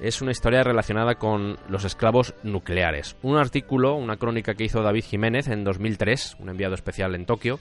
es 0.00 0.20
una 0.20 0.32
historia 0.32 0.64
relacionada 0.64 1.14
con 1.14 1.58
los 1.68 1.84
esclavos 1.84 2.34
nucleares. 2.42 3.16
Un 3.22 3.36
artículo, 3.36 3.94
una 3.94 4.16
crónica 4.16 4.54
que 4.54 4.64
hizo 4.64 4.82
David 4.82 5.04
Jiménez 5.04 5.46
en 5.46 5.62
2003, 5.62 6.38
un 6.40 6.48
enviado 6.48 6.74
especial 6.74 7.14
en 7.14 7.24
Tokio, 7.24 7.60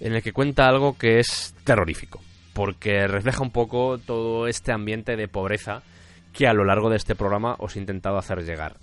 en 0.00 0.14
el 0.14 0.22
que 0.22 0.32
cuenta 0.32 0.68
algo 0.68 0.96
que 0.96 1.18
es 1.18 1.54
terrorífico, 1.64 2.20
porque 2.54 3.06
refleja 3.06 3.42
un 3.42 3.50
poco 3.50 3.98
todo 3.98 4.46
este 4.46 4.72
ambiente 4.72 5.16
de 5.16 5.28
pobreza 5.28 5.82
que 6.36 6.46
a 6.46 6.52
lo 6.52 6.64
largo 6.64 6.90
de 6.90 6.96
este 6.96 7.14
programa 7.14 7.56
os 7.58 7.76
he 7.76 7.80
intentado 7.80 8.18
hacer 8.18 8.44
llegar. 8.44 8.76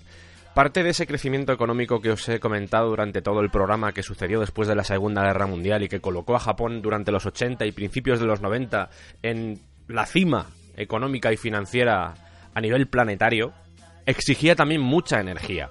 Parte 0.55 0.83
de 0.83 0.89
ese 0.89 1.07
crecimiento 1.07 1.51
económico 1.51 2.01
que 2.01 2.11
os 2.11 2.27
he 2.29 2.39
comentado 2.39 2.89
durante 2.89 3.21
todo 3.21 3.39
el 3.41 3.49
programa 3.49 3.91
que 3.91 4.03
sucedió 4.03 4.39
después 4.39 4.67
de 4.67 4.75
la 4.75 4.83
Segunda 4.83 5.23
Guerra 5.23 5.47
Mundial 5.47 5.83
y 5.83 5.89
que 5.89 5.99
colocó 5.99 6.35
a 6.35 6.39
Japón 6.39 6.81
durante 6.81 7.11
los 7.11 7.25
80 7.25 7.65
y 7.65 7.71
principios 7.71 8.19
de 8.19 8.25
los 8.25 8.41
90 8.41 8.89
en 9.21 9.59
la 9.87 10.05
cima 10.05 10.47
económica 10.75 11.31
y 11.31 11.37
financiera 11.37 12.13
a 12.53 12.61
nivel 12.61 12.87
planetario, 12.87 13.53
exigía 14.05 14.55
también 14.55 14.81
mucha 14.81 15.19
energía. 15.19 15.69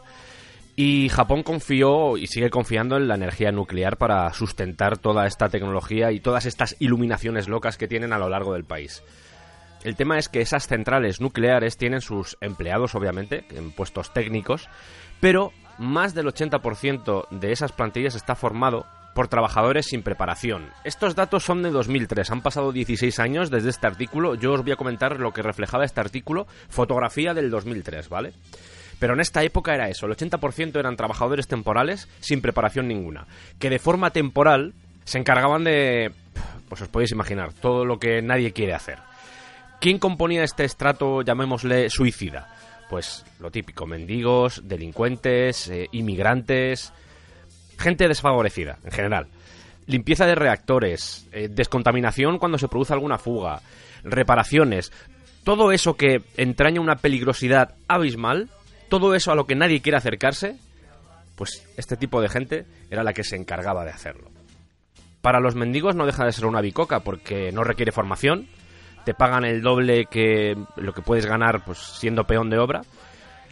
Y 0.74 1.08
Japón 1.10 1.42
confió 1.42 2.16
y 2.16 2.26
sigue 2.26 2.50
confiando 2.50 2.96
en 2.96 3.06
la 3.06 3.14
energía 3.14 3.52
nuclear 3.52 3.98
para 3.98 4.32
sustentar 4.32 4.98
toda 4.98 5.26
esta 5.26 5.48
tecnología 5.48 6.12
y 6.12 6.20
todas 6.20 6.46
estas 6.46 6.76
iluminaciones 6.80 7.46
locas 7.48 7.76
que 7.76 7.88
tienen 7.88 8.12
a 8.12 8.18
lo 8.18 8.28
largo 8.28 8.54
del 8.54 8.64
país. 8.64 9.02
El 9.84 9.96
tema 9.96 10.18
es 10.18 10.28
que 10.28 10.40
esas 10.40 10.68
centrales 10.68 11.20
nucleares 11.20 11.76
tienen 11.76 12.00
sus 12.00 12.36
empleados, 12.40 12.94
obviamente, 12.94 13.44
en 13.50 13.72
puestos 13.72 14.12
técnicos, 14.12 14.68
pero 15.20 15.52
más 15.78 16.14
del 16.14 16.26
80% 16.26 17.28
de 17.30 17.52
esas 17.52 17.72
plantillas 17.72 18.14
está 18.14 18.36
formado 18.36 18.86
por 19.14 19.28
trabajadores 19.28 19.86
sin 19.86 20.02
preparación. 20.02 20.70
Estos 20.84 21.14
datos 21.14 21.44
son 21.44 21.62
de 21.62 21.70
2003, 21.70 22.30
han 22.30 22.42
pasado 22.42 22.72
16 22.72 23.18
años 23.18 23.50
desde 23.50 23.70
este 23.70 23.86
artículo. 23.86 24.34
Yo 24.36 24.52
os 24.52 24.62
voy 24.62 24.72
a 24.72 24.76
comentar 24.76 25.18
lo 25.18 25.32
que 25.32 25.42
reflejaba 25.42 25.84
este 25.84 26.00
artículo, 26.00 26.46
fotografía 26.68 27.34
del 27.34 27.50
2003, 27.50 28.08
¿vale? 28.08 28.32
Pero 28.98 29.14
en 29.14 29.20
esta 29.20 29.42
época 29.42 29.74
era 29.74 29.88
eso, 29.88 30.06
el 30.06 30.12
80% 30.12 30.78
eran 30.78 30.96
trabajadores 30.96 31.48
temporales 31.48 32.08
sin 32.20 32.40
preparación 32.40 32.86
ninguna, 32.86 33.26
que 33.58 33.68
de 33.68 33.80
forma 33.80 34.10
temporal 34.10 34.74
se 35.04 35.18
encargaban 35.18 35.64
de, 35.64 36.12
pues 36.68 36.82
os 36.82 36.88
podéis 36.88 37.10
imaginar, 37.10 37.52
todo 37.52 37.84
lo 37.84 37.98
que 37.98 38.22
nadie 38.22 38.52
quiere 38.52 38.74
hacer. 38.74 39.11
¿Quién 39.82 39.98
componía 39.98 40.44
este 40.44 40.62
estrato, 40.62 41.22
llamémosle, 41.22 41.90
suicida? 41.90 42.46
Pues 42.88 43.24
lo 43.40 43.50
típico, 43.50 43.84
mendigos, 43.84 44.62
delincuentes, 44.68 45.66
eh, 45.70 45.88
inmigrantes, 45.90 46.92
gente 47.80 48.06
desfavorecida, 48.06 48.78
en 48.84 48.92
general. 48.92 49.26
Limpieza 49.88 50.24
de 50.24 50.36
reactores, 50.36 51.28
eh, 51.32 51.48
descontaminación 51.50 52.38
cuando 52.38 52.58
se 52.58 52.68
produce 52.68 52.92
alguna 52.92 53.18
fuga, 53.18 53.60
reparaciones, 54.04 54.92
todo 55.42 55.72
eso 55.72 55.94
que 55.94 56.22
entraña 56.36 56.80
una 56.80 56.98
peligrosidad 56.98 57.74
abismal, 57.88 58.50
todo 58.88 59.16
eso 59.16 59.32
a 59.32 59.34
lo 59.34 59.48
que 59.48 59.56
nadie 59.56 59.82
quiere 59.82 59.98
acercarse, 59.98 60.58
pues 61.34 61.66
este 61.76 61.96
tipo 61.96 62.20
de 62.20 62.28
gente 62.28 62.66
era 62.88 63.02
la 63.02 63.14
que 63.14 63.24
se 63.24 63.34
encargaba 63.34 63.84
de 63.84 63.90
hacerlo. 63.90 64.30
Para 65.22 65.40
los 65.40 65.56
mendigos 65.56 65.96
no 65.96 66.06
deja 66.06 66.24
de 66.24 66.30
ser 66.30 66.46
una 66.46 66.60
bicoca 66.60 67.00
porque 67.00 67.50
no 67.50 67.64
requiere 67.64 67.90
formación, 67.90 68.46
te 69.04 69.14
pagan 69.14 69.44
el 69.44 69.62
doble 69.62 70.06
que 70.06 70.56
lo 70.76 70.92
que 70.92 71.02
puedes 71.02 71.26
ganar 71.26 71.64
pues 71.64 71.78
siendo 71.78 72.24
peón 72.24 72.50
de 72.50 72.58
obra. 72.58 72.82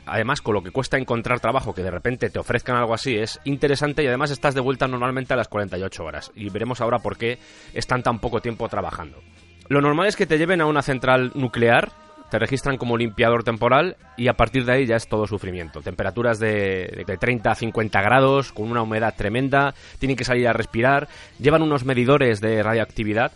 Además, 0.07 0.41
con 0.41 0.55
lo 0.55 0.63
que 0.63 0.71
cuesta 0.71 0.99
encontrar 0.99 1.41
trabajo, 1.41 1.75
que 1.75 1.83
de 1.83 1.91
repente 1.91 2.31
te 2.31 2.39
ofrezcan 2.39 2.77
algo 2.77 2.95
así, 2.95 3.17
es 3.17 3.39
interesante 3.45 4.03
y 4.03 4.07
además 4.07 4.31
estás 4.31 4.55
de 4.55 4.61
vuelta 4.61 4.89
normalmente 4.89 5.35
a 5.35 5.37
las 5.37 5.49
48 5.49 6.05
horas. 6.05 6.33
Y 6.35 6.51
veremos 6.51 6.81
ahora 6.81 6.99
por 6.99 7.17
qué 7.17 7.39
están 7.75 8.03
tan 8.03 8.19
poco 8.19 8.41
tiempo 8.41 8.69
trabajando. 8.69 9.23
Lo 9.69 9.81
normal 9.81 10.09
es 10.09 10.17
que 10.17 10.27
te 10.27 10.39
lleven 10.39 10.61
a 10.61 10.67
una 10.67 10.83
central 10.83 11.31
nuclear, 11.35 11.93
te 12.29 12.39
registran 12.39 12.77
como 12.77 12.97
limpiador 12.97 13.45
temporal 13.45 13.97
y 14.17 14.29
a 14.29 14.35
partir 14.35 14.65
de 14.65 14.73
ahí 14.73 14.87
ya 14.87 14.97
es 14.97 15.09
todo 15.09 15.27
sufrimiento. 15.27 15.81
Temperaturas 15.81 16.41
de, 16.41 17.05
de 17.07 17.17
30 17.17 17.51
a 17.51 17.55
50 17.55 18.03
grados, 18.03 18.53
con 18.53 18.71
una 18.71 18.83
humedad 18.83 19.15
tremenda, 19.17 19.75
tienen 19.99 20.17
que 20.17 20.25
salir 20.25 20.49
a 20.49 20.53
respirar, 20.53 21.09
llevan 21.39 21.63
unos 21.63 21.85
medidores 21.85 22.41
de 22.41 22.63
radioactividad 22.63 23.33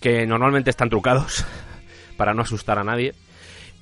que 0.00 0.26
normalmente 0.26 0.70
están 0.70 0.90
trucados 0.90 1.44
para 2.16 2.34
no 2.34 2.42
asustar 2.42 2.78
a 2.78 2.84
nadie. 2.84 3.14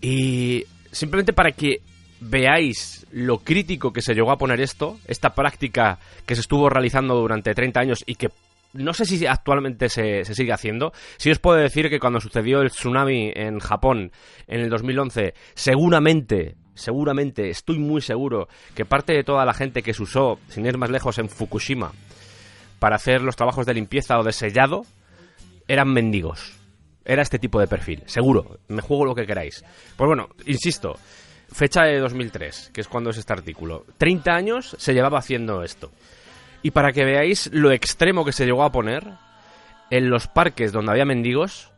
Y 0.00 0.64
simplemente 0.90 1.32
para 1.32 1.52
que 1.52 1.80
veáis 2.20 3.06
lo 3.12 3.38
crítico 3.38 3.92
que 3.92 4.02
se 4.02 4.14
llegó 4.14 4.30
a 4.30 4.38
poner 4.38 4.60
esto, 4.60 4.98
esta 5.06 5.34
práctica 5.34 5.98
que 6.24 6.34
se 6.34 6.40
estuvo 6.40 6.68
realizando 6.68 7.14
durante 7.14 7.54
30 7.54 7.80
años 7.80 8.04
y 8.06 8.14
que 8.14 8.28
no 8.72 8.92
sé 8.92 9.04
si 9.04 9.26
actualmente 9.26 9.88
se, 9.88 10.24
sigue 10.24 10.52
haciendo. 10.52 10.92
Sí 11.16 11.30
os 11.30 11.38
puedo 11.38 11.58
decir 11.58 11.88
que 11.88 11.98
cuando 11.98 12.20
sucedió 12.20 12.60
el 12.60 12.70
tsunami 12.70 13.32
en 13.34 13.58
Japón 13.58 14.12
en 14.46 14.60
el 14.60 14.70
2011, 14.70 15.34
seguramente, 15.54 16.56
seguramente, 16.74 17.48
estoy 17.48 17.78
muy 17.78 18.00
seguro 18.00 18.48
que 18.74 18.84
parte 18.84 19.14
de 19.14 19.24
toda 19.24 19.44
la 19.44 19.54
gente 19.54 19.82
que 19.82 19.94
se 19.94 20.02
usó, 20.02 20.38
sin 20.48 20.66
ir 20.66 20.78
más 20.78 20.90
lejos, 20.90 21.18
en 21.18 21.28
Fukushima, 21.28 21.92
para 22.78 22.96
hacer 22.96 23.22
los 23.22 23.36
trabajos 23.36 23.66
de 23.66 23.74
limpieza 23.74 24.18
o 24.18 24.24
de 24.24 24.32
sellado, 24.32 24.84
eran 25.68 25.92
mendigos. 25.92 26.54
Era 27.04 27.22
este 27.22 27.38
tipo 27.38 27.60
de 27.60 27.68
perfil, 27.68 28.02
seguro. 28.06 28.58
Me 28.68 28.82
juego 28.82 29.04
lo 29.04 29.14
que 29.14 29.26
queráis. 29.26 29.64
Pues 29.96 30.06
bueno, 30.06 30.28
insisto, 30.46 30.98
fecha 31.52 31.82
de 31.84 32.00
2003, 32.00 32.70
que 32.72 32.80
es 32.80 32.88
cuando 32.88 33.10
es 33.10 33.18
este 33.18 33.32
artículo. 33.32 33.84
30 33.98 34.34
años 34.34 34.76
se 34.78 34.92
llevaba 34.92 35.18
haciendo 35.18 35.62
esto. 35.62 35.92
Y 36.62 36.72
para 36.72 36.92
que 36.92 37.04
veáis 37.04 37.48
lo 37.52 37.70
extremo 37.70 38.24
que 38.24 38.32
se 38.32 38.44
llegó 38.44 38.64
a 38.64 38.72
poner, 38.72 39.04
en 39.90 40.10
los 40.10 40.26
parques 40.26 40.72
donde 40.72 40.90
había 40.90 41.04
mendigos, 41.04 41.70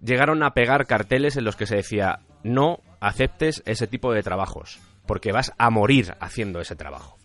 llegaron 0.00 0.42
a 0.42 0.54
pegar 0.54 0.86
carteles 0.86 1.36
en 1.36 1.44
los 1.44 1.56
que 1.56 1.66
se 1.66 1.76
decía, 1.76 2.20
no 2.44 2.80
aceptes 3.00 3.62
ese 3.66 3.86
tipo 3.86 4.12
de 4.12 4.22
trabajos, 4.22 4.78
porque 5.06 5.32
vas 5.32 5.52
a 5.58 5.70
morir 5.70 6.14
haciendo 6.20 6.60
ese 6.60 6.76
trabajo. 6.76 7.18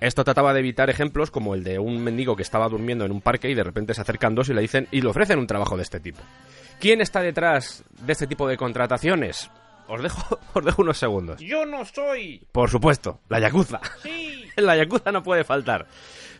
Esto 0.00 0.24
trataba 0.24 0.54
de 0.54 0.60
evitar 0.60 0.88
ejemplos 0.88 1.30
como 1.30 1.54
el 1.54 1.62
de 1.62 1.78
un 1.78 2.02
mendigo 2.02 2.34
que 2.34 2.42
estaba 2.42 2.68
durmiendo 2.68 3.04
en 3.04 3.12
un 3.12 3.20
parque 3.20 3.50
y 3.50 3.54
de 3.54 3.62
repente 3.62 3.92
se 3.92 4.00
acercan 4.00 4.34
dos 4.34 4.48
y 4.48 4.54
le 4.54 4.62
dicen 4.62 4.88
y 4.90 5.02
le 5.02 5.08
ofrecen 5.08 5.38
un 5.38 5.46
trabajo 5.46 5.76
de 5.76 5.82
este 5.82 6.00
tipo. 6.00 6.20
¿Quién 6.78 7.02
está 7.02 7.20
detrás 7.20 7.84
de 8.00 8.12
este 8.12 8.26
tipo 8.26 8.48
de 8.48 8.56
contrataciones? 8.56 9.50
Os 9.88 10.02
dejo, 10.02 10.38
os 10.54 10.64
dejo 10.64 10.82
unos 10.82 10.96
segundos. 10.96 11.40
Yo 11.40 11.66
no 11.66 11.84
soy. 11.84 12.46
Por 12.52 12.70
supuesto, 12.70 13.20
la 13.28 13.40
Yakuza. 13.40 13.80
Sí. 14.02 14.44
la 14.56 14.76
Yakuza 14.76 15.12
no 15.12 15.22
puede 15.22 15.44
faltar. 15.44 15.86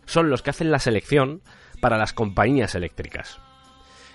Son 0.07 0.31
los 0.31 0.41
que 0.41 0.51
hacen 0.51 0.71
la 0.71 0.79
selección 0.79 1.43
para 1.81 1.99
las 1.99 2.15
compañías 2.15 2.75
eléctricas. 2.75 3.39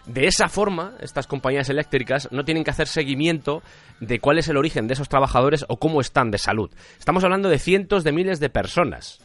De 0.08 0.28
esa 0.28 0.50
forma, 0.50 0.94
estas 1.02 1.26
compañías 1.26 1.70
eléctricas 1.70 2.30
no 2.32 2.46
tienen 2.46 2.64
que 2.64 2.70
hacer 2.70 2.88
seguimiento 2.88 3.64
de 4.00 4.20
cuál 4.20 4.38
es 4.38 4.48
el 4.48 4.58
origen 4.58 4.88
de 4.88 4.94
esos 4.94 5.10
trabajadores 5.10 5.66
o 5.68 5.78
cómo 5.78 6.00
están 6.00 6.30
de 6.30 6.38
salud. 6.38 6.70
Estamos 7.00 7.24
hablando 7.24 7.50
de 7.50 7.58
cientos 7.58 8.04
de 8.04 8.12
miles 8.12 8.40
de 8.40 8.50
personas. 8.50 9.20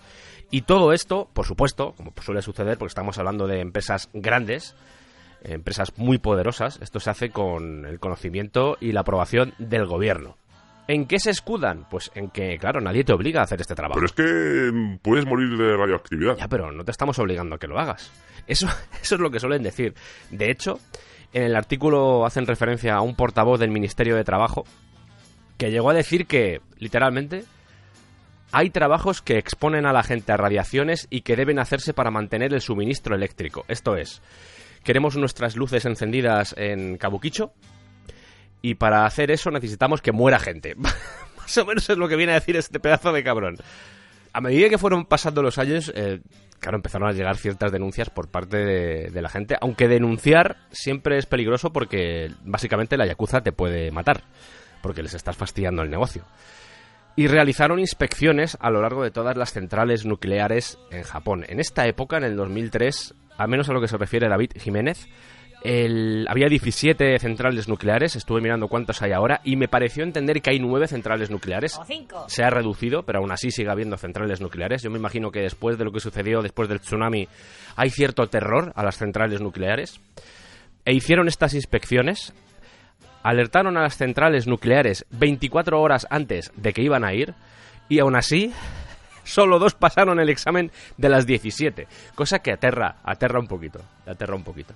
Y 0.51 0.63
todo 0.63 0.93
esto, 0.93 1.29
por 1.33 1.47
supuesto, 1.47 1.93
como 1.97 2.13
suele 2.21 2.43
suceder, 2.43 2.77
porque 2.77 2.91
estamos 2.91 3.19
hablando 3.19 3.47
de 3.47 3.61
empresas 3.61 4.09
grandes, 4.13 4.75
empresas 5.45 5.97
muy 5.97 6.19
poderosas, 6.19 6.79
esto 6.83 7.01
se 7.01 7.11
hace 7.11 7.31
con 7.31 7.87
el 7.87 8.01
conocimiento 8.01 8.77
y 8.81 8.93
la 8.93 9.01
aprobación 9.01 9.55
del 9.59 9.87
gobierno. 9.87 10.37
¿En 10.89 11.07
qué 11.07 11.21
se 11.21 11.31
escudan? 11.31 11.87
Pues 11.89 12.11
en 12.17 12.31
que, 12.31 12.59
claro, 12.59 12.81
nadie 12.81 13.05
te 13.05 13.13
obliga 13.13 13.41
a 13.41 13.45
hacer 13.45 13.61
este 13.61 13.77
trabajo. 13.77 14.01
Pero 14.01 14.07
es 14.07 14.13
que 14.13 14.73
mm, 14.73 14.99
puedes 14.99 15.25
morir 15.25 15.57
de 15.57 15.77
radioactividad. 15.77 16.37
Ya, 16.37 16.49
pero 16.49 16.73
no 16.73 16.85
te 16.85 16.91
estamos 16.91 17.17
obligando 17.21 17.55
a 17.55 17.59
que 17.59 17.69
lo 17.69 17.79
hagas. 17.79 18.11
Eso, 18.49 18.67
eso 19.01 19.15
es 19.15 19.21
lo 19.21 19.31
que 19.31 19.39
suelen 19.39 19.63
decir. 19.63 19.95
De 20.31 20.51
hecho, 20.51 20.81
en 21.33 21.45
el 21.45 21.55
artículo 21.55 22.27
hacen 22.27 22.45
referencia 22.45 22.97
a 22.97 23.03
un 23.03 23.15
portavoz 23.15 23.61
del 23.61 23.71
Ministerio 23.71 24.17
de 24.17 24.25
Trabajo 24.25 24.65
que 25.59 25.71
llegó 25.71 25.91
a 25.91 25.95
decir 25.95 26.27
que, 26.27 26.61
literalmente, 26.79 27.45
hay 28.53 28.71
trabajos 28.71 29.23
que 29.23 29.39
exponen 29.39 29.87
a 29.87 29.93
la 29.93 30.03
gente 30.03 30.33
a 30.33 30.37
radiaciones 30.37 31.07
y 31.11 31.23
que 31.23 31.37
deben 31.37 31.59
hacerse 31.59 31.95
para 31.95 32.11
mantener 32.11 32.53
el 32.53 32.61
suministro 32.61 33.15
eléctrico. 33.15 33.65
Esto 33.69 33.97
es, 33.97 34.23
queremos 34.83 35.17
nuestras 35.17 35.57
luces 35.57 35.85
encendidas 35.85 36.55
en 36.57 36.97
Kabukicho 36.97 37.53
y 38.63 38.75
para 38.75 39.07
hacer 39.07 39.31
eso 39.31 39.51
necesitamos 39.51 40.03
que 40.03 40.13
muera 40.13 40.39
gente. 40.39 40.75
Más 41.37 41.59
o 41.59 41.65
menos 41.65 41.89
es 41.89 41.97
lo 41.97 42.09
que 42.09 42.17
viene 42.17 42.33
a 42.33 42.37
decir 42.37 42.57
este 42.57 42.81
pedazo 42.81 43.13
de 43.13 43.25
cabrón. 43.25 43.57
A 44.33 44.41
medida 44.41 44.69
que 44.69 44.79
fueron 44.79 45.07
pasando 45.07 45.43
los 45.43 45.59
años, 45.59 45.93
eh, 45.95 46.21
claro, 46.61 46.77
empezaron 46.77 47.09
a 47.09 47.13
llegar 47.13 47.37
ciertas 47.37 47.73
denuncias 47.73 48.11
por 48.11 48.29
parte 48.29 48.59
de, 48.59 49.11
de 49.11 49.23
la 49.23 49.29
gente, 49.29 49.57
aunque 49.61 49.89
denunciar 49.89 50.57
siempre 50.71 51.19
es 51.19 51.27
peligroso 51.27 51.73
porque 51.73 52.31
básicamente 52.45 52.97
la 52.97 53.07
Yakuza 53.07 53.41
te 53.41 53.51
puede 53.51 53.91
matar, 53.91 54.23
porque 54.83 55.03
les 55.03 55.15
estás 55.15 55.37
fastidiando 55.37 55.83
el 55.83 55.91
negocio 55.91 56.25
y 57.21 57.27
realizaron 57.27 57.79
inspecciones 57.81 58.57
a 58.61 58.71
lo 58.71 58.81
largo 58.81 59.03
de 59.03 59.11
todas 59.11 59.37
las 59.37 59.53
centrales 59.53 60.07
nucleares 60.07 60.79
en 60.91 61.03
Japón. 61.03 61.45
En 61.49 61.61
esta 61.61 61.87
época, 61.87 62.17
en 62.17 62.25
el 62.25 62.35
2003, 62.35 63.13
al 63.37 63.49
menos 63.49 63.69
a 63.69 63.75
lo 63.75 63.81
que 63.83 63.89
se 63.89 63.99
refiere 63.99 64.27
David 64.27 64.53
Jiménez, 64.59 65.07
el- 65.63 66.25
había 66.31 66.49
17 66.49 67.19
centrales 67.19 67.69
nucleares, 67.69 68.17
estuve 68.17 68.41
mirando 68.41 68.69
cuántos 68.69 69.03
hay 69.03 69.13
ahora, 69.13 69.43
y 69.45 69.57
me 69.57 69.69
pareció 69.69 70.03
entender 70.03 70.41
que 70.41 70.49
hay 70.53 70.61
9 70.61 70.87
centrales 70.89 71.31
nucleares. 71.31 71.79
O 71.79 71.85
cinco. 71.85 72.25
Se 72.27 72.43
ha 72.43 72.49
reducido, 72.49 73.03
pero 73.03 73.19
aún 73.19 73.33
así 73.33 73.51
sigue 73.51 73.69
habiendo 73.69 73.99
centrales 73.99 74.41
nucleares. 74.41 74.83
Yo 74.83 74.91
me 74.91 74.99
imagino 74.99 75.31
que 75.31 75.41
después 75.41 75.77
de 75.77 75.85
lo 75.85 75.93
que 75.93 76.01
sucedió 76.01 76.41
después 76.41 76.71
del 76.71 76.81
tsunami 76.81 77.29
hay 77.77 77.91
cierto 77.91 78.29
terror 78.29 78.73
a 78.75 78.83
las 78.83 78.97
centrales 78.97 79.43
nucleares. 79.43 80.01
E 80.87 80.95
hicieron 80.95 81.29
estas 81.29 81.53
inspecciones 81.53 82.33
alertaron 83.23 83.77
a 83.77 83.83
las 83.83 83.97
centrales 83.97 84.47
nucleares 84.47 85.05
24 85.11 85.81
horas 85.81 86.07
antes 86.11 86.53
de 86.57 86.73
que 86.73 86.83
iban 86.83 87.05
a 87.05 87.13
ir 87.15 87.35
y 87.89 87.99
aún 87.99 88.17
así 88.17 88.53
solo 89.25 89.59
dos 89.59 89.75
pasaron 89.75 90.21
el 90.21 90.29
examen 90.29 90.71
de 90.97 91.09
las 91.09 91.27
17, 91.27 91.87
cosa 92.15 92.41
que 92.41 92.53
aterra, 92.53 92.97
aterra 93.05 93.41
un 93.41 93.47
poquito, 93.47 93.81
aterra 94.07 94.35
un 94.35 94.45
poquito. 94.45 94.75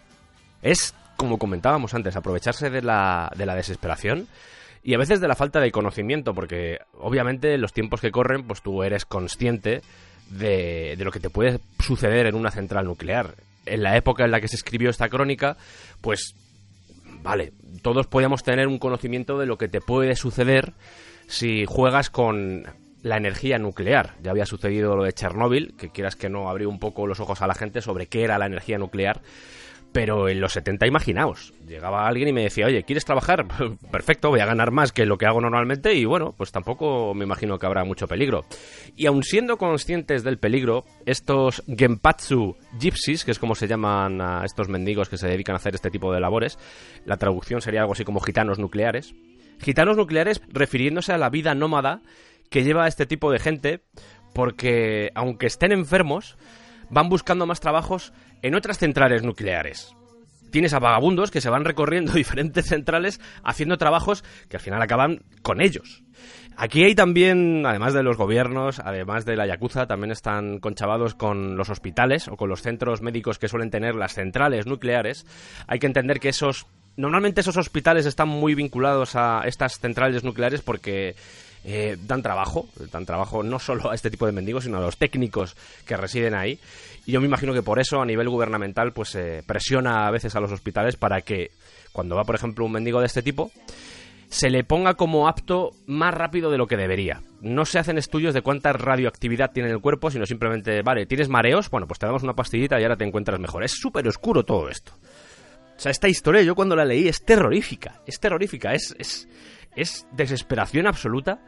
Es, 0.62 0.94
como 1.16 1.38
comentábamos 1.38 1.94
antes, 1.94 2.16
aprovecharse 2.16 2.70
de 2.70 2.82
la, 2.82 3.30
de 3.36 3.46
la 3.46 3.54
desesperación 3.54 4.26
y 4.82 4.94
a 4.94 4.98
veces 4.98 5.20
de 5.20 5.28
la 5.28 5.34
falta 5.34 5.60
de 5.60 5.72
conocimiento, 5.72 6.34
porque 6.34 6.78
obviamente 6.98 7.54
en 7.54 7.60
los 7.60 7.72
tiempos 7.72 8.00
que 8.00 8.10
corren, 8.10 8.44
pues 8.46 8.62
tú 8.62 8.82
eres 8.82 9.04
consciente 9.04 9.82
de, 10.30 10.94
de 10.96 11.04
lo 11.04 11.10
que 11.10 11.20
te 11.20 11.30
puede 11.30 11.58
suceder 11.78 12.26
en 12.26 12.34
una 12.34 12.50
central 12.50 12.84
nuclear. 12.86 13.34
En 13.66 13.82
la 13.82 13.96
época 13.96 14.24
en 14.24 14.30
la 14.30 14.40
que 14.40 14.48
se 14.48 14.56
escribió 14.56 14.90
esta 14.90 15.08
crónica, 15.08 15.56
pues 16.02 16.34
vale, 17.24 17.54
todos 17.82 18.06
podíamos 18.06 18.42
tener 18.42 18.68
un 18.68 18.78
conocimiento 18.78 19.38
de 19.38 19.46
lo 19.46 19.56
que 19.56 19.66
te 19.66 19.80
puede 19.80 20.14
suceder 20.14 20.74
si 21.26 21.64
juegas 21.64 22.10
con 22.10 22.64
la 23.02 23.16
energía 23.16 23.58
nuclear. 23.58 24.14
Ya 24.22 24.30
había 24.30 24.44
sucedido 24.44 24.94
lo 24.94 25.04
de 25.04 25.14
Chernóbil, 25.14 25.74
que 25.76 25.88
quieras 25.88 26.16
que 26.16 26.28
no 26.28 26.50
abrió 26.50 26.68
un 26.68 26.78
poco 26.78 27.06
los 27.06 27.20
ojos 27.20 27.40
a 27.40 27.46
la 27.46 27.54
gente 27.54 27.80
sobre 27.80 28.06
qué 28.08 28.24
era 28.24 28.38
la 28.38 28.46
energía 28.46 28.76
nuclear. 28.76 29.22
Pero 29.94 30.28
en 30.28 30.40
los 30.40 30.54
70, 30.54 30.88
imaginaos, 30.88 31.54
llegaba 31.68 32.08
alguien 32.08 32.26
y 32.26 32.32
me 32.32 32.42
decía, 32.42 32.66
oye, 32.66 32.82
¿quieres 32.82 33.04
trabajar? 33.04 33.46
Perfecto, 33.92 34.28
voy 34.28 34.40
a 34.40 34.44
ganar 34.44 34.72
más 34.72 34.90
que 34.90 35.06
lo 35.06 35.18
que 35.18 35.26
hago 35.26 35.40
normalmente 35.40 35.94
y 35.94 36.04
bueno, 36.04 36.34
pues 36.36 36.50
tampoco 36.50 37.14
me 37.14 37.22
imagino 37.24 37.60
que 37.60 37.66
habrá 37.66 37.84
mucho 37.84 38.08
peligro. 38.08 38.44
Y 38.96 39.06
aun 39.06 39.22
siendo 39.22 39.56
conscientes 39.56 40.24
del 40.24 40.38
peligro, 40.38 40.84
estos 41.06 41.62
Genpatsu 41.68 42.56
Gypsies, 42.76 43.24
que 43.24 43.30
es 43.30 43.38
como 43.38 43.54
se 43.54 43.68
llaman 43.68 44.20
a 44.20 44.44
estos 44.44 44.68
mendigos 44.68 45.08
que 45.08 45.16
se 45.16 45.28
dedican 45.28 45.54
a 45.54 45.58
hacer 45.58 45.76
este 45.76 45.92
tipo 45.92 46.12
de 46.12 46.18
labores, 46.18 46.58
la 47.04 47.16
traducción 47.16 47.60
sería 47.60 47.82
algo 47.82 47.92
así 47.92 48.02
como 48.02 48.18
gitanos 48.18 48.58
nucleares. 48.58 49.14
Gitanos 49.60 49.96
nucleares 49.96 50.42
refiriéndose 50.48 51.12
a 51.12 51.18
la 51.18 51.30
vida 51.30 51.54
nómada 51.54 52.02
que 52.50 52.64
lleva 52.64 52.88
este 52.88 53.06
tipo 53.06 53.30
de 53.30 53.38
gente, 53.38 53.84
porque 54.34 55.12
aunque 55.14 55.46
estén 55.46 55.70
enfermos, 55.70 56.36
van 56.94 57.08
buscando 57.08 57.44
más 57.44 57.60
trabajos 57.60 58.12
en 58.40 58.54
otras 58.54 58.78
centrales 58.78 59.22
nucleares. 59.22 59.94
Tienes 60.50 60.72
a 60.72 60.78
vagabundos 60.78 61.32
que 61.32 61.40
se 61.40 61.50
van 61.50 61.64
recorriendo 61.64 62.12
diferentes 62.14 62.66
centrales 62.66 63.20
haciendo 63.42 63.76
trabajos 63.76 64.24
que 64.48 64.56
al 64.56 64.62
final 64.62 64.80
acaban 64.80 65.22
con 65.42 65.60
ellos. 65.60 66.02
Aquí 66.56 66.84
hay 66.84 66.94
también, 66.94 67.66
además 67.66 67.94
de 67.94 68.04
los 68.04 68.16
gobiernos, 68.16 68.78
además 68.78 69.24
de 69.24 69.34
la 69.34 69.44
Yakuza, 69.44 69.88
también 69.88 70.12
están 70.12 70.60
conchavados 70.60 71.16
con 71.16 71.56
los 71.56 71.68
hospitales 71.68 72.28
o 72.28 72.36
con 72.36 72.48
los 72.48 72.62
centros 72.62 73.02
médicos 73.02 73.40
que 73.40 73.48
suelen 73.48 73.70
tener 73.70 73.96
las 73.96 74.14
centrales 74.14 74.64
nucleares. 74.64 75.26
Hay 75.66 75.80
que 75.80 75.88
entender 75.88 76.20
que 76.20 76.28
esos 76.28 76.66
Normalmente 76.96 77.40
esos 77.40 77.56
hospitales 77.56 78.06
están 78.06 78.28
muy 78.28 78.54
vinculados 78.54 79.16
a 79.16 79.42
estas 79.46 79.80
centrales 79.80 80.22
nucleares 80.22 80.62
porque 80.62 81.16
eh, 81.64 81.96
dan 82.06 82.22
trabajo, 82.22 82.68
dan 82.92 83.06
trabajo 83.06 83.42
no 83.42 83.58
solo 83.58 83.90
a 83.90 83.94
este 83.94 84.10
tipo 84.10 84.26
de 84.26 84.32
mendigos, 84.32 84.64
sino 84.64 84.78
a 84.78 84.80
los 84.80 84.96
técnicos 84.96 85.56
que 85.86 85.96
residen 85.96 86.34
ahí. 86.34 86.58
Y 87.06 87.12
yo 87.12 87.20
me 87.20 87.26
imagino 87.26 87.52
que 87.52 87.62
por 87.62 87.78
eso 87.78 88.00
a 88.00 88.06
nivel 88.06 88.28
gubernamental 88.28 88.92
pues 88.92 89.10
se 89.10 89.42
presiona 89.46 90.06
a 90.06 90.10
veces 90.10 90.34
a 90.36 90.40
los 90.40 90.52
hospitales 90.52 90.96
para 90.96 91.22
que 91.22 91.50
cuando 91.92 92.16
va, 92.16 92.24
por 92.24 92.34
ejemplo, 92.34 92.64
un 92.64 92.72
mendigo 92.72 93.00
de 93.00 93.06
este 93.06 93.22
tipo, 93.22 93.50
se 94.28 94.50
le 94.50 94.64
ponga 94.64 94.94
como 94.94 95.28
apto 95.28 95.70
más 95.86 96.12
rápido 96.12 96.50
de 96.50 96.58
lo 96.58 96.66
que 96.66 96.76
debería. 96.76 97.22
No 97.40 97.64
se 97.64 97.78
hacen 97.78 97.98
estudios 97.98 98.34
de 98.34 98.42
cuánta 98.42 98.72
radioactividad 98.72 99.52
tiene 99.52 99.68
en 99.68 99.76
el 99.76 99.80
cuerpo, 99.80 100.10
sino 100.10 100.26
simplemente, 100.26 100.82
vale, 100.82 101.06
¿tienes 101.06 101.28
mareos? 101.28 101.70
Bueno, 101.70 101.86
pues 101.86 102.00
te 102.00 102.06
damos 102.06 102.24
una 102.24 102.34
pastillita 102.34 102.80
y 102.80 102.82
ahora 102.82 102.96
te 102.96 103.04
encuentras 103.04 103.38
mejor. 103.38 103.62
Es 103.62 103.72
súper 103.72 104.08
oscuro 104.08 104.42
todo 104.42 104.68
esto. 104.68 104.92
O 105.76 105.80
sea, 105.80 105.92
esta 105.92 106.08
historia 106.08 106.42
yo 106.42 106.54
cuando 106.54 106.74
la 106.76 106.84
leí 106.84 107.06
es 107.06 107.24
terrorífica, 107.24 108.00
es 108.06 108.18
terrorífica, 108.18 108.74
es, 108.74 108.94
es, 108.98 109.28
es 109.76 110.06
desesperación 110.12 110.86
absoluta. 110.86 111.40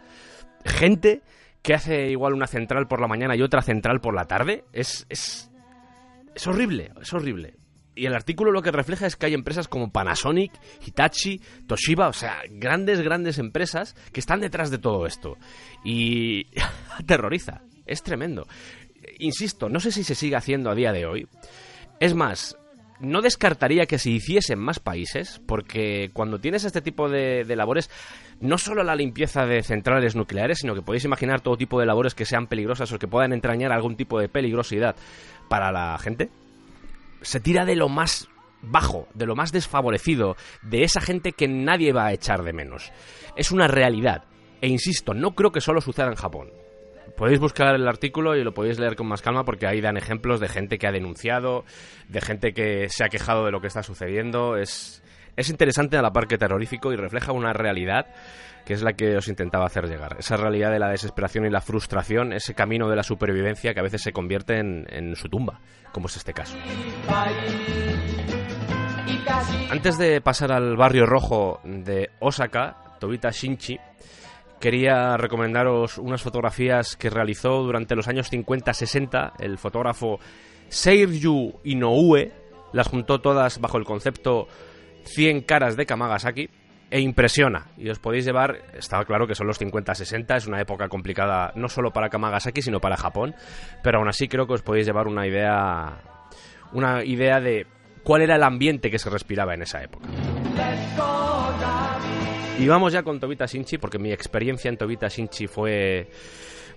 Gente 0.65 1.23
que 1.63 1.75
hace 1.75 2.11
igual 2.11 2.35
una 2.35 2.47
central 2.47 2.87
por 2.87 3.01
la 3.01 3.09
mañana 3.09 3.35
y 3.37 3.43
otra 3.43 3.63
central 3.63 4.01
por 4.01 4.15
la 4.15 4.27
tarde, 4.27 4.65
es, 4.73 5.07
es, 5.09 5.51
es 6.35 6.47
horrible, 6.47 6.93
es 7.01 7.13
horrible. 7.13 7.57
Y 7.97 8.07
el 8.07 8.15
artículo 8.15 8.53
lo 8.53 8.63
que 8.63 8.71
refleja 8.71 9.07
es 9.07 9.17
que 9.17 9.27
hay 9.27 9.35
empresas 9.35 9.69
como 9.69 9.91
Panasonic, 9.91 10.53
Hitachi, 10.87 11.41
Toshiba, 11.67 12.09
o 12.09 12.13
sea, 12.13 12.43
grandes, 12.51 13.01
grandes 13.01 13.39
empresas 13.39 13.97
que 14.13 14.21
están 14.21 14.41
detrás 14.41 14.71
de 14.71 14.79
todo 14.79 15.07
esto. 15.07 15.39
Y 15.83 16.47
aterroriza, 17.01 17.63
es 17.87 18.03
tremendo. 18.03 18.47
Insisto, 19.19 19.69
no 19.69 19.81
sé 19.81 19.91
si 19.91 20.05
se 20.05 20.15
sigue 20.15 20.37
haciendo 20.37 20.71
a 20.71 20.75
día 20.75 20.93
de 20.93 21.07
hoy. 21.07 21.27
Es 21.99 22.15
más, 22.15 22.57
no 23.01 23.23
descartaría 23.23 23.87
que 23.87 23.99
se 23.99 24.11
hiciese 24.11 24.55
en 24.55 24.61
más 24.61 24.81
países, 24.81 25.41
porque 25.47 26.11
cuando 26.13 26.39
tienes 26.39 26.65
este 26.65 26.83
tipo 26.83 27.09
de, 27.09 27.45
labores, 27.57 27.91
no 28.41 28.59
solo 28.59 28.83
la 28.83 28.97
limpieza 28.97 29.47
de 29.47 29.63
centrales 29.63 30.17
nucleares, 30.17 30.59
sino 30.59 30.75
que 30.75 30.83
podéis 30.83 31.05
imaginar 31.05 31.41
todo 31.41 31.57
tipo 31.57 31.81
de 31.81 31.87
labores 31.87 32.15
que 32.15 32.25
sean 32.25 32.47
peligrosas 32.47 32.93
o 32.93 32.99
que 32.99 33.09
puedan 33.09 33.33
entrañar 33.33 33.73
algún 33.73 33.97
tipo 33.97 34.21
de 34.21 34.29
peligrosidad 34.29 34.97
para 35.49 35.73
la 35.73 35.99
gente, 35.99 36.31
se 37.23 37.41
tira 37.41 37.65
de 37.65 37.77
lo 37.77 37.89
más 37.89 38.29
bajo, 38.63 39.09
de 39.15 39.27
lo 39.27 39.37
más 39.37 39.53
desfavorecido, 39.53 40.37
de 40.63 40.83
esa 40.83 41.01
gente 41.01 41.33
que 41.33 41.49
nadie 41.49 41.93
va 41.93 42.07
a 42.07 42.13
echar 42.13 42.43
de 42.43 42.53
menos. 42.53 42.93
Es 43.37 43.53
una 43.53 43.69
realidad. 43.69 44.25
E 44.61 44.69
insisto, 44.69 45.13
no 45.13 45.35
creo 45.35 45.53
que 45.53 45.61
solo 45.61 45.81
suceda 45.81 46.09
en 46.09 46.15
Japón 46.15 46.51
podéis 47.17 47.41
buscar 47.41 47.75
el 47.75 47.89
artículo 47.89 48.37
y 48.37 48.45
lo 48.45 48.53
podéis 48.53 48.79
leer 48.79 48.97
con 48.97 49.07
más 49.07 49.23
calma 49.23 49.45
porque 49.45 49.67
ahí 49.67 49.81
dan 49.81 49.97
ejemplos 49.97 50.41
de 50.41 50.49
gente 50.49 50.79
que 50.79 50.87
ha 50.87 50.93
denunciado, 50.93 51.65
de 52.09 52.21
gente 52.21 52.53
que 52.53 52.89
se 52.89 53.05
ha 53.05 53.09
quejado 53.09 53.45
de 53.45 53.53
lo 53.53 53.61
que 53.61 53.67
está 53.69 53.83
sucediendo. 53.83 54.57
Es, 54.57 55.03
es 55.37 55.51
interesante 55.51 55.97
a 55.97 56.03
la 56.03 56.13
par 56.13 56.27
que 56.27 56.39
terrorífico 56.39 56.93
y 56.93 56.97
refleja 56.97 57.33
una 57.33 57.53
realidad 57.53 58.07
que 58.65 58.75
es 58.75 58.83
la 58.83 58.95
que 58.95 59.17
os 59.17 59.29
intentaba 59.29 59.67
hacer 59.67 59.87
llegar. 59.87 60.17
Esa 60.19 60.37
realidad 60.37 60.73
de 60.73 60.81
la 60.81 60.89
desesperación 60.89 61.47
y 61.47 61.51
la 61.51 61.61
frustración, 61.61 62.33
ese 62.33 62.55
camino 62.55 62.89
de 62.89 62.97
la 62.97 63.05
supervivencia 63.05 63.73
que 63.73 63.79
a 63.79 63.83
veces 63.85 64.03
se 64.03 64.13
convierte 64.13 64.59
en, 64.59 64.87
en 64.89 65.15
su 65.15 65.29
tumba, 65.29 65.61
como 65.93 66.09
es 66.09 66.17
este 66.17 66.33
caso. 66.33 66.57
Antes 69.71 69.99
de 69.99 70.21
pasar 70.21 70.51
al 70.51 70.77
barrio 70.77 71.07
rojo 71.07 71.61
de 71.65 72.11
Osaka, 72.19 72.77
Tobita 72.99 73.31
Shinchi, 73.31 73.79
quería 74.61 75.17
recomendaros 75.17 75.99
unas 75.99 76.23
fotografías 76.23 76.97
que 76.97 77.11
realizó 77.11 77.63
durante 77.63 77.95
los 77.95 78.09
años 78.09 78.33
50-60 78.33 79.33
el 79.39 79.59
fotógrafo 79.59 80.19
Seiryu 80.69 81.61
Inoue. 81.65 82.33
Las 82.73 82.89
juntó 82.89 83.21
todas 83.21 83.61
bajo 83.61 83.79
el 83.79 83.85
concepto 83.85 84.49
100 85.05 85.43
caras 85.43 85.77
de 85.77 85.87
Kamagasaki 85.87 86.51
e 86.91 87.01
impresiona. 87.01 87.67
Y 87.77 87.89
os 87.89 87.99
podéis 87.99 88.25
llevar, 88.25 88.63
estaba 88.77 89.05
claro 89.05 89.27
que 89.27 89.35
son 89.35 89.47
los 89.47 89.61
50-60, 89.61 90.37
es 90.37 90.47
una 90.47 90.61
época 90.61 90.89
complicada 90.89 91.53
no 91.57 91.69
solo 91.69 91.93
para 91.93 92.09
Kamagasaki, 92.09 92.63
sino 92.63 92.81
para 92.81 92.97
Japón, 92.97 93.35
pero 93.83 93.99
aún 93.99 94.09
así 94.09 94.29
creo 94.29 94.47
que 94.47 94.55
os 94.55 94.63
podéis 94.63 94.87
llevar 94.87 95.07
una 95.07 95.27
idea 95.27 96.01
una 96.73 97.05
idea 97.05 97.41
de 97.41 97.67
cuál 98.03 98.23
era 98.23 98.37
el 98.37 98.43
ambiente 98.43 98.91
que 98.91 98.99
se 98.99 99.11
respiraba 99.11 99.55
en 99.55 99.63
esa 99.63 99.83
época. 99.83 100.09
Y 102.59 102.69
vamos 102.69 102.93
ya 102.93 103.03
con 103.03 103.21
Tobita 103.21 103.47
Shinchi, 103.47 103.79
porque 103.79 103.99
mi 103.99 104.13
experiencia 104.13 104.69
en 104.69 104.77
Tobita 104.77 105.09
Shinchi 105.09 105.47
fue, 105.47 106.09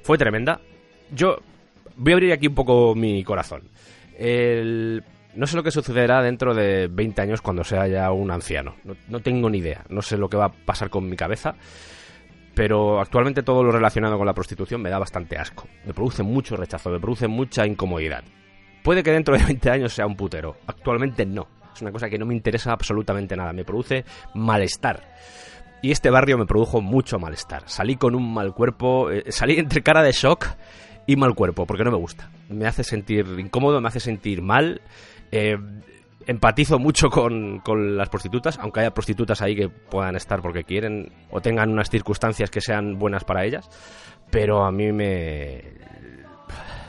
fue 0.03 0.17
tremenda. 0.17 0.59
Yo 1.11 1.37
voy 1.95 2.13
a 2.13 2.15
abrir 2.15 2.33
aquí 2.33 2.47
un 2.47 2.55
poco 2.55 2.93
mi 2.95 3.23
corazón. 3.23 3.63
No 4.19 5.47
sé 5.47 5.55
lo 5.55 5.63
que 5.63 5.71
sucederá 5.71 6.21
dentro 6.21 6.53
de 6.53 6.87
20 6.87 7.21
años 7.21 7.41
cuando 7.41 7.63
sea 7.63 7.87
ya 7.87 8.11
un 8.11 8.29
anciano. 8.29 8.75
No, 8.83 8.95
no, 9.07 9.19
tengo 9.21 9.49
ni 9.49 9.59
idea. 9.59 9.85
No 9.89 10.01
sé 10.01 10.17
lo 10.17 10.29
que 10.29 10.37
va 10.37 10.45
a 10.45 10.51
pasar 10.51 10.89
con 10.89 11.09
mi 11.09 11.15
cabeza. 11.15 11.55
pero 12.59 12.99
actualmente 12.99 13.41
todo 13.41 13.63
lo 13.63 13.71
relacionado 13.71 14.17
con 14.17 14.25
la 14.25 14.33
prostitución 14.33 14.81
me 14.81 14.89
da 14.89 14.99
bastante 14.99 15.37
asco. 15.37 15.65
Me 15.85 15.93
produce 15.93 16.23
mucho 16.23 16.57
rechazo, 16.57 16.89
me 16.89 16.99
produce 16.99 17.25
mucha 17.25 17.65
incomodidad. 17.65 18.21
Puede 18.83 19.01
que 19.01 19.11
dentro 19.11 19.37
de 19.37 19.45
20 19.45 19.69
años 19.69 19.93
sea 19.93 20.05
un 20.05 20.17
putero, 20.17 20.57
actualmente 20.67 21.25
no. 21.25 21.47
Es 21.73 21.81
una 21.81 21.93
cosa 21.93 22.09
que 22.09 22.17
no 22.17 22.25
me 22.25 22.35
interesa 22.35 22.73
absolutamente 22.73 23.37
nada, 23.37 23.53
me 23.53 23.63
produce 23.63 24.03
malestar. 24.35 25.01
Y 25.81 25.91
este 25.91 26.09
barrio 26.09 26.37
me 26.37 26.45
produjo 26.45 26.81
mucho 26.81 27.19
malestar. 27.19 27.63
Salí 27.67 27.95
con 27.95 28.15
un 28.15 28.33
mal 28.33 28.53
cuerpo, 28.53 29.11
eh, 29.11 29.31
salí 29.31 29.57
entre 29.57 29.81
cara 29.81 30.03
de 30.03 30.11
shock 30.11 30.47
y 31.07 31.15
mal 31.15 31.33
cuerpo, 31.35 31.65
porque 31.65 31.83
no 31.83 31.91
me 31.91 31.97
gusta. 31.97 32.29
Me 32.49 32.67
hace 32.67 32.83
sentir 32.83 33.25
incómodo, 33.39 33.79
me 33.81 33.87
hace 33.87 33.99
sentir 33.99 34.41
mal. 34.41 34.81
eh, 35.31 35.57
empatizo 36.27 36.77
mucho 36.77 37.09
con, 37.09 37.59
con 37.59 37.97
las 37.97 38.07
prostitutas, 38.09 38.59
aunque 38.59 38.81
haya 38.81 38.93
prostitutas 38.93 39.41
ahí 39.41 39.55
que 39.55 39.67
puedan 39.69 40.15
estar 40.15 40.43
porque 40.43 40.63
quieren 40.63 41.11
o 41.31 41.41
tengan 41.41 41.71
unas 41.71 41.89
circunstancias 41.89 42.51
que 42.51 42.61
sean 42.61 42.99
buenas 42.99 43.23
para 43.23 43.45
ellas, 43.45 43.67
pero 44.29 44.63
a 44.63 44.71
mí 44.71 44.91
me... 44.91 45.63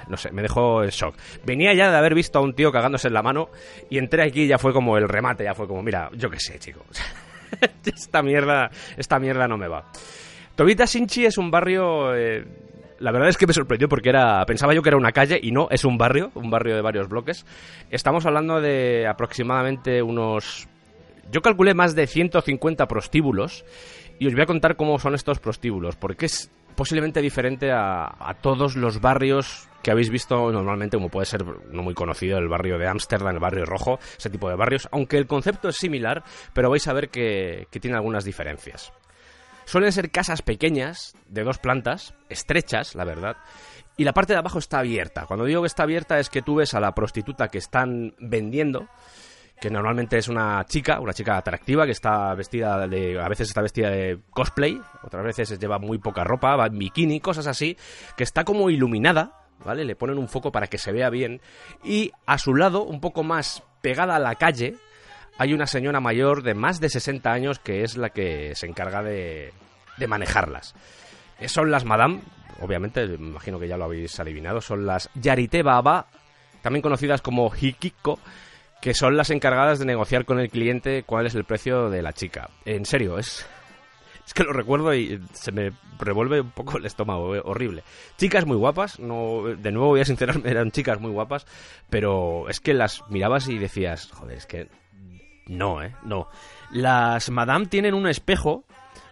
No 0.09 0.17
sé, 0.19 0.31
me 0.33 0.43
dejó 0.43 0.83
en 0.83 0.91
shock. 0.91 1.15
Venía 1.47 1.73
ya 1.73 1.91
de 1.91 1.97
haber 1.97 2.15
visto 2.15 2.39
a 2.39 2.43
un 2.43 2.53
tío 2.53 2.71
cagándose 2.71 3.09
en 3.09 3.15
la 3.15 3.23
mano 3.23 3.49
y 3.89 3.97
entré 3.97 4.25
aquí 4.25 4.43
y 4.43 4.47
ya 4.49 4.59
fue 4.59 4.75
como 4.75 4.99
el 4.99 5.09
remate, 5.09 5.45
ya 5.45 5.55
fue 5.55 5.67
como, 5.67 5.83
mira, 5.83 6.11
yo 6.15 6.29
qué 6.29 6.39
sé, 6.39 6.59
chicos. 6.59 6.85
esta 7.85 8.23
mierda, 8.23 8.71
esta 8.97 9.19
mierda 9.19 9.49
no 9.49 9.57
me 9.57 9.69
va. 9.69 9.85
Tobita 10.55 10.87
Sinchi 10.87 11.25
es 11.25 11.39
un 11.39 11.51
barrio 11.51 12.15
eh, 12.15 12.45
la 13.01 13.13
verdad 13.13 13.31
es 13.31 13.39
que 13.39 13.47
me 13.47 13.53
sorprendió 13.55 13.89
porque 13.89 14.11
era 14.11 14.45
pensaba 14.47 14.75
yo 14.75 14.83
que 14.83 14.91
era 14.91 14.99
una 14.99 15.13
calle 15.13 15.41
y 15.43 15.51
no, 15.53 15.69
es 15.71 15.85
un 15.85 15.97
barrio, 15.99 16.31
un 16.35 16.51
barrio 16.51 16.77
de 16.77 16.83
varios 16.83 17.09
bloques. 17.09 17.47
Estamos 17.91 18.27
hablando 18.27 18.61
de 18.61 19.07
aproximadamente 19.09 20.03
unos 20.03 20.69
yo 21.33 21.41
calculé 21.41 21.75
más 21.75 21.95
de 21.95 22.07
150 22.07 22.87
prostíbulos 22.87 23.65
y 24.19 24.27
os 24.27 24.35
voy 24.35 24.43
a 24.43 24.47
contar 24.47 24.77
cómo 24.77 24.99
son 24.99 25.15
estos 25.15 25.39
prostíbulos, 25.39 25.97
porque 25.97 26.27
es 26.27 26.51
posiblemente 26.77 27.23
diferente 27.23 27.73
a, 27.73 28.05
a 28.19 28.35
todos 28.35 28.77
los 28.77 29.01
barrios 29.01 29.70
que 29.83 29.91
habéis 29.91 30.11
visto 30.11 30.51
normalmente, 30.53 30.97
como 30.97 31.09
puede 31.09 31.27
ser 31.27 31.45
no 31.45 31.83
muy 31.83 31.95
conocido 31.95 32.39
el 32.39 32.49
barrio 32.49 32.79
de 32.79 32.89
Ámsterdam, 32.89 33.35
el 33.35 33.41
barrio 33.41 33.65
rojo, 33.65 33.99
ese 34.19 34.31
tipo 34.31 34.49
de 34.49 34.57
barrios, 34.57 34.89
aunque 34.93 35.17
el 35.17 35.27
concepto 35.27 35.69
es 35.69 35.77
similar, 35.77 36.23
pero 36.53 36.71
vais 36.71 36.87
a 36.89 36.93
ver 36.93 37.09
que, 37.09 37.67
que 37.71 37.81
tiene 37.81 37.97
algunas 37.97 38.25
diferencias. 38.25 38.93
Suelen 39.65 39.93
ser 39.93 40.11
casas 40.11 40.43
pequeñas, 40.43 41.15
de 41.29 41.45
dos 41.45 41.59
plantas, 41.59 42.15
estrechas, 42.29 42.95
la 42.95 43.05
verdad, 43.05 43.37
y 43.97 44.05
la 44.05 44.13
parte 44.13 44.33
de 44.33 44.39
abajo 44.39 44.59
está 44.59 44.79
abierta. 44.79 45.27
Cuando 45.27 45.45
digo 45.45 45.61
que 45.61 45.67
está 45.67 45.83
abierta 45.83 46.19
es 46.19 46.31
que 46.31 46.43
tú 46.43 46.57
ves 46.57 46.75
a 46.75 46.81
la 46.81 46.95
prostituta 46.95 47.49
que 47.49 47.59
están 47.59 48.15
vendiendo, 48.19 48.89
que 49.61 49.71
normalmente 49.71 50.17
es 50.17 50.29
una 50.29 50.65
chica, 50.65 51.01
una 51.01 51.13
chica 51.13 51.37
atractiva 51.37 51.85
que 51.85 51.93
está 51.93 52.35
vestida 52.35 52.89
de, 52.89 53.21
a 53.21 53.29
veces 53.29 53.49
está 53.49 53.61
vestida 53.61 53.91
de 53.91 54.19
cosplay, 54.31 54.81
otras 55.03 55.23
veces 55.23 55.59
lleva 55.59 55.79
muy 55.79 55.99
poca 55.99 56.25
ropa, 56.25 56.57
va 56.57 56.67
en 56.67 56.79
bikini, 56.79 57.21
cosas 57.21 57.47
así, 57.47 57.77
que 58.17 58.25
está 58.25 58.43
como 58.43 58.71
iluminada, 58.71 59.40
¿vale? 59.65 59.85
Le 59.85 59.97
ponen 59.97 60.19
un 60.19 60.29
foco 60.29 60.53
para 60.53 60.67
que 60.67 60.79
se 60.79 60.93
vea 60.93 61.11
bien 61.11 61.41
y 61.85 62.13
a 62.27 62.39
su 62.39 62.55
lado, 62.55 62.83
un 62.83 63.01
poco 63.01 63.23
más 63.23 63.63
pegada 63.83 64.17
a 64.17 64.21
la 64.21 64.35
calle, 64.35 64.77
hay 65.39 65.53
una 65.55 65.67
señora 65.67 66.01
mayor 66.01 66.43
de 66.43 66.55
más 66.55 66.81
de 66.81 66.89
60 66.91 67.31
años 67.33 67.59
que 67.59 67.83
es 67.83 67.97
la 67.97 68.11
que 68.11 68.55
se 68.55 68.67
encarga 68.67 69.03
de, 69.03 69.53
de 69.97 70.07
manejarlas. 70.07 70.75
Eh, 71.39 71.49
Son 71.49 71.71
las 71.71 71.85
Madame, 71.85 72.21
obviamente, 72.61 73.07
me 73.07 73.29
imagino 73.29 73.59
que 73.59 73.69
ya 73.69 73.77
lo 73.77 73.85
habéis 73.85 74.19
adivinado, 74.21 74.61
son 74.61 74.87
las 74.87 75.09
Yarite 75.15 75.63
Baba, 75.63 76.07
también 76.63 76.83
conocidas 76.83 77.23
como 77.23 77.51
Hikiko, 77.51 78.19
que 78.83 78.95
son 78.95 79.17
las 79.17 79.31
encargadas 79.31 79.79
de 79.79 79.85
negociar 79.87 80.25
con 80.25 80.41
el 80.41 80.51
cliente 80.51 81.03
cuál 81.05 81.27
es 81.27 81.35
el 81.35 81.45
precio 81.45 81.91
de 81.91 82.03
la 82.03 82.13
chica. 82.13 82.51
En 82.65 82.85
serio, 82.85 83.19
es, 83.19 83.47
es 84.31 84.35
que 84.35 84.45
lo 84.45 84.53
recuerdo 84.53 84.95
y 84.95 85.21
se 85.33 85.51
me 85.51 85.73
revuelve 85.99 86.41
un 86.41 86.53
poco 86.53 86.79
el 86.79 86.87
estómago, 86.87 87.35
eh, 87.35 87.43
horrible. 87.45 87.83
Chicas 88.17 88.47
muy 88.47 88.57
guapas, 88.57 89.01
no, 89.01 89.43
de 89.43 89.73
nuevo 89.73 89.89
voy 89.89 90.03
a 90.03 90.05
sincerarme, 90.05 90.49
eran 90.53 90.71
chicas 90.71 91.01
muy 91.01 91.11
guapas, 91.11 91.47
pero 91.89 92.49
es 92.49 92.61
que 92.61 92.73
las 92.73 93.03
mirabas 93.11 93.49
y 93.49 93.59
decías, 93.59 94.09
joder, 94.13 94.39
es 94.39 94.47
que 94.47 94.69
no, 95.49 95.83
eh, 95.83 95.97
no. 96.05 96.29
Las 96.71 97.29
Madame 97.31 97.67
tienen 97.67 97.93
un 97.93 98.07
espejo 98.07 98.63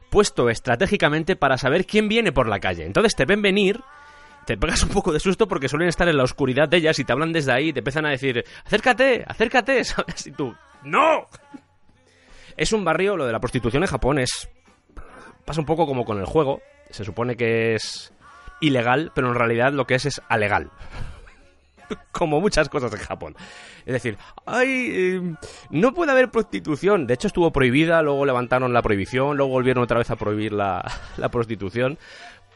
puesto 0.08 0.50
estratégicamente 0.50 1.34
para 1.34 1.58
saber 1.58 1.84
quién 1.84 2.06
viene 2.06 2.30
por 2.30 2.46
la 2.46 2.60
calle. 2.60 2.86
Entonces 2.86 3.16
te 3.16 3.24
ven 3.24 3.42
venir, 3.42 3.80
te 4.46 4.56
pegas 4.56 4.84
un 4.84 4.90
poco 4.90 5.12
de 5.12 5.18
susto 5.18 5.48
porque 5.48 5.68
suelen 5.68 5.88
estar 5.88 6.08
en 6.08 6.16
la 6.16 6.22
oscuridad 6.22 6.68
de 6.68 6.76
ellas 6.76 6.96
y 7.00 7.04
te 7.04 7.12
hablan 7.12 7.32
desde 7.32 7.50
ahí 7.50 7.70
y 7.70 7.72
te 7.72 7.80
empiezan 7.80 8.06
a 8.06 8.10
decir, 8.10 8.44
acércate, 8.64 9.24
acércate, 9.26 9.82
¿sabes? 9.84 10.28
Y 10.28 10.30
tú, 10.30 10.54
¡no! 10.84 11.26
Es 12.56 12.72
un 12.72 12.84
barrio, 12.84 13.16
lo 13.16 13.26
de 13.26 13.32
la 13.32 13.40
prostitución 13.40 13.82
en 13.82 13.88
Japón 13.88 14.20
es... 14.20 14.48
pasa 15.48 15.60
un 15.62 15.66
poco 15.66 15.86
como 15.86 16.04
con 16.04 16.18
el 16.18 16.26
juego. 16.26 16.60
Se 16.90 17.06
supone 17.06 17.34
que 17.34 17.74
es 17.74 18.12
ilegal, 18.60 19.12
pero 19.14 19.28
en 19.28 19.34
realidad 19.34 19.72
lo 19.72 19.86
que 19.86 19.94
es 19.94 20.04
es 20.04 20.20
alegal. 20.28 20.70
como 22.12 22.38
muchas 22.38 22.68
cosas 22.68 22.92
en 22.92 22.98
Japón. 22.98 23.34
Es 23.86 23.94
decir, 23.94 24.18
ay, 24.44 24.90
eh, 24.92 25.22
no 25.70 25.94
puede 25.94 26.12
haber 26.12 26.30
prostitución. 26.30 27.06
De 27.06 27.14
hecho, 27.14 27.28
estuvo 27.28 27.50
prohibida, 27.50 28.02
luego 28.02 28.26
levantaron 28.26 28.74
la 28.74 28.82
prohibición, 28.82 29.38
luego 29.38 29.50
volvieron 29.52 29.84
otra 29.84 29.96
vez 29.96 30.10
a 30.10 30.16
prohibir 30.16 30.52
la, 30.52 30.84
la 31.16 31.30
prostitución. 31.30 31.96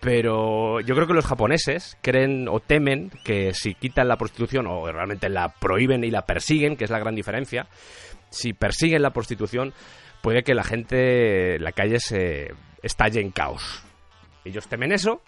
Pero 0.02 0.80
yo 0.80 0.94
creo 0.94 1.06
que 1.06 1.14
los 1.14 1.24
japoneses 1.24 1.96
creen 2.02 2.46
o 2.46 2.60
temen 2.60 3.10
que 3.24 3.54
si 3.54 3.74
quitan 3.74 4.06
la 4.08 4.18
prostitución 4.18 4.66
o 4.66 4.84
realmente 4.92 5.30
la 5.30 5.48
prohíben 5.48 6.04
y 6.04 6.10
la 6.10 6.26
persiguen, 6.26 6.76
que 6.76 6.84
es 6.84 6.90
la 6.90 6.98
gran 6.98 7.14
diferencia, 7.14 7.68
si 8.28 8.52
persiguen 8.52 9.00
la 9.00 9.14
prostitución, 9.14 9.72
puede 10.20 10.42
que 10.42 10.54
la 10.54 10.64
gente, 10.64 11.58
la 11.58 11.72
calle 11.72 12.00
se 12.00 12.52
estalle 12.82 13.20
en 13.20 13.30
caos. 13.30 13.82
Ellos 14.44 14.66
temen 14.68 14.92
eso 14.92 15.22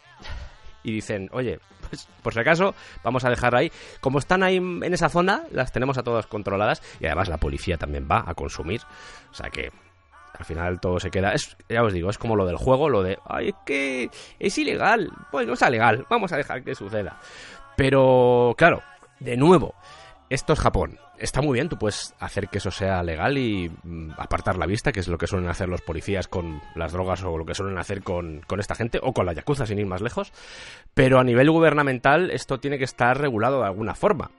y 0.82 0.92
dicen, 0.92 1.28
oye, 1.32 1.60
pues 1.88 2.08
por 2.22 2.34
si 2.34 2.40
acaso 2.40 2.74
vamos 3.02 3.24
a 3.24 3.30
dejar 3.30 3.54
ahí. 3.54 3.70
Como 4.00 4.18
están 4.18 4.42
ahí 4.42 4.56
en 4.56 4.92
esa 4.92 5.08
zona, 5.08 5.44
las 5.50 5.72
tenemos 5.72 5.98
a 5.98 6.02
todas 6.02 6.26
controladas 6.26 6.82
y 7.00 7.06
además 7.06 7.28
la 7.28 7.38
policía 7.38 7.76
también 7.76 8.08
va 8.10 8.24
a 8.26 8.34
consumir. 8.34 8.82
O 9.30 9.34
sea 9.34 9.50
que 9.50 9.70
al 10.38 10.44
final 10.44 10.80
todo 10.80 10.98
se 10.98 11.10
queda. 11.10 11.32
Es, 11.32 11.56
ya 11.68 11.82
os 11.82 11.92
digo, 11.92 12.10
es 12.10 12.18
como 12.18 12.36
lo 12.36 12.46
del 12.46 12.56
juego, 12.56 12.88
lo 12.88 13.02
de, 13.02 13.18
ay, 13.24 13.48
es 13.48 13.54
que 13.64 14.10
es 14.38 14.58
ilegal. 14.58 15.10
Pues 15.30 15.46
no 15.46 15.54
está 15.54 15.70
legal, 15.70 16.06
vamos 16.10 16.32
a 16.32 16.36
dejar 16.36 16.62
que 16.64 16.74
suceda. 16.74 17.18
Pero, 17.76 18.54
claro, 18.56 18.82
de 19.20 19.36
nuevo, 19.36 19.74
esto 20.28 20.52
es 20.52 20.60
Japón. 20.60 20.98
Está 21.18 21.40
muy 21.40 21.54
bien, 21.54 21.68
tú 21.68 21.78
puedes 21.78 22.12
hacer 22.18 22.48
que 22.48 22.58
eso 22.58 22.70
sea 22.70 23.02
legal 23.02 23.38
y 23.38 23.70
mm, 23.82 24.12
apartar 24.18 24.56
la 24.56 24.66
vista, 24.66 24.90
que 24.90 25.00
es 25.00 25.08
lo 25.08 25.16
que 25.16 25.28
suelen 25.28 25.48
hacer 25.48 25.68
los 25.68 25.80
policías 25.80 26.26
con 26.26 26.60
las 26.74 26.92
drogas 26.92 27.22
o 27.22 27.38
lo 27.38 27.46
que 27.46 27.54
suelen 27.54 27.78
hacer 27.78 28.02
con, 28.02 28.40
con 28.46 28.58
esta 28.58 28.74
gente, 28.74 28.98
o 29.00 29.12
con 29.12 29.24
la 29.24 29.32
yakuza, 29.32 29.64
sin 29.64 29.78
ir 29.78 29.86
más 29.86 30.02
lejos. 30.02 30.32
Pero 30.92 31.20
a 31.20 31.24
nivel 31.24 31.50
gubernamental 31.50 32.30
esto 32.30 32.58
tiene 32.58 32.78
que 32.78 32.84
estar 32.84 33.18
regulado 33.18 33.60
de 33.60 33.66
alguna 33.66 33.94
forma, 33.94 34.32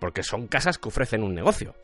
porque 0.00 0.22
son 0.22 0.46
casas 0.46 0.78
que 0.78 0.88
ofrecen 0.88 1.22
un 1.22 1.34
negocio. 1.34 1.74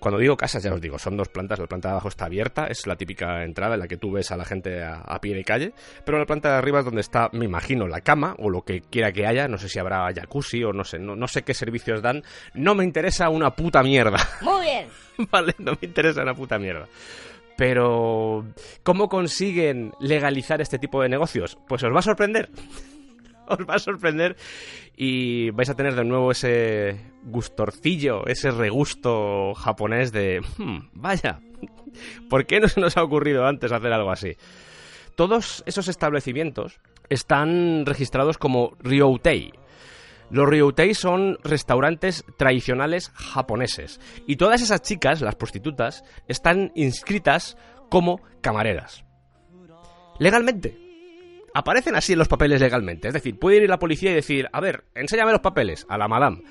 Cuando 0.00 0.18
digo 0.18 0.36
casas, 0.36 0.62
ya 0.62 0.72
os 0.72 0.80
digo, 0.80 0.98
son 0.98 1.16
dos 1.16 1.28
plantas. 1.28 1.58
La 1.58 1.66
planta 1.66 1.88
de 1.88 1.92
abajo 1.92 2.08
está 2.08 2.26
abierta, 2.26 2.66
es 2.66 2.86
la 2.86 2.96
típica 2.96 3.44
entrada 3.44 3.74
en 3.74 3.80
la 3.80 3.88
que 3.88 3.96
tú 3.96 4.12
ves 4.12 4.30
a 4.30 4.36
la 4.36 4.44
gente 4.44 4.82
a, 4.82 5.00
a, 5.00 5.20
pie 5.20 5.34
de 5.34 5.44
calle. 5.44 5.72
Pero 6.04 6.18
la 6.18 6.26
planta 6.26 6.50
de 6.50 6.56
arriba 6.56 6.80
es 6.80 6.84
donde 6.84 7.00
está, 7.00 7.28
me 7.32 7.44
imagino, 7.44 7.86
la 7.86 8.00
cama 8.00 8.34
o 8.38 8.50
lo 8.50 8.62
que 8.62 8.80
quiera 8.80 9.12
que 9.12 9.26
haya. 9.26 9.48
No 9.48 9.58
sé 9.58 9.68
si 9.68 9.78
habrá 9.78 10.12
jacuzzi 10.12 10.64
o 10.64 10.72
no 10.72 10.84
sé, 10.84 10.98
no, 10.98 11.16
no 11.16 11.26
sé 11.28 11.42
qué 11.42 11.54
servicios 11.54 12.02
dan. 12.02 12.22
No 12.54 12.74
me 12.74 12.84
interesa 12.84 13.28
una 13.28 13.50
puta 13.50 13.82
mierda. 13.82 14.18
Muy 14.40 14.62
bien. 14.62 14.88
vale, 15.30 15.54
no 15.58 15.72
me 15.72 15.88
interesa 15.88 16.22
una 16.22 16.34
puta 16.34 16.58
mierda. 16.58 16.86
Pero, 17.56 18.46
¿cómo 18.84 19.08
consiguen 19.08 19.92
legalizar 19.98 20.60
este 20.60 20.78
tipo 20.78 21.02
de 21.02 21.08
negocios? 21.08 21.58
Pues 21.66 21.82
os 21.82 21.92
va 21.92 21.98
a 21.98 22.02
sorprender. 22.02 22.48
os 23.58 23.58
va 23.68 23.74
a 23.74 23.78
sorprender 23.78 24.36
y 24.96 25.50
vais 25.50 25.70
a 25.70 25.74
tener 25.74 25.94
de 25.94 26.04
nuevo 26.04 26.30
ese 26.30 27.00
gustorcillo, 27.22 28.26
ese 28.26 28.50
regusto 28.50 29.54
japonés 29.54 30.12
de, 30.12 30.40
hmm, 30.58 30.90
vaya, 30.92 31.40
¿por 32.28 32.46
qué 32.46 32.60
no 32.60 32.68
se 32.68 32.80
nos 32.80 32.96
ha 32.96 33.02
ocurrido 33.02 33.46
antes 33.46 33.72
hacer 33.72 33.92
algo 33.92 34.10
así? 34.10 34.36
Todos 35.16 35.62
esos 35.66 35.88
establecimientos 35.88 36.80
están 37.08 37.86
registrados 37.86 38.38
como 38.38 38.76
Ryoutei. 38.80 39.52
Los 40.30 40.46
Ryoutei 40.46 40.94
son 40.94 41.38
restaurantes 41.42 42.24
tradicionales 42.36 43.10
japoneses 43.14 43.98
y 44.26 44.36
todas 44.36 44.60
esas 44.60 44.82
chicas, 44.82 45.22
las 45.22 45.36
prostitutas, 45.36 46.04
están 46.28 46.70
inscritas 46.74 47.56
como 47.88 48.20
camareras. 48.42 49.04
Legalmente 50.18 50.87
aparecen 51.58 51.96
así 51.96 52.12
en 52.12 52.20
los 52.20 52.28
papeles 52.28 52.60
legalmente. 52.60 53.08
Es 53.08 53.14
decir, 53.14 53.36
puede 53.38 53.56
ir 53.56 53.68
la 53.68 53.80
policía 53.80 54.12
y 54.12 54.14
decir, 54.14 54.48
a 54.52 54.60
ver, 54.60 54.84
enséñame 54.94 55.32
los 55.32 55.40
papeles 55.40 55.86
a 55.88 55.98
la 55.98 56.06
madame. 56.06 56.42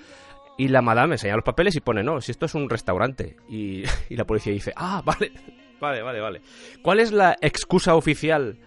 Y 0.58 0.68
la 0.68 0.82
madame 0.82 1.16
enseña 1.16 1.36
los 1.36 1.46
papeles 1.46 1.76
y 1.78 1.80
pone, 1.80 2.04
no, 2.04 2.20
si 2.20 2.32
esto 2.32 2.46
es 2.46 2.56
un 2.56 2.70
restaurante. 2.70 3.38
Y, 3.48 3.84
y, 4.10 4.16
la 4.18 4.26
policía 4.26 4.52
dice, 4.52 4.74
ah, 4.76 5.02
vale, 5.06 5.32
vale, 5.80 6.02
vale, 6.02 6.20
vale. 6.20 6.42
¿Cuál 6.82 7.00
es 7.00 7.14
la 7.14 7.38
excusa 7.42 7.96
oficial 7.96 8.60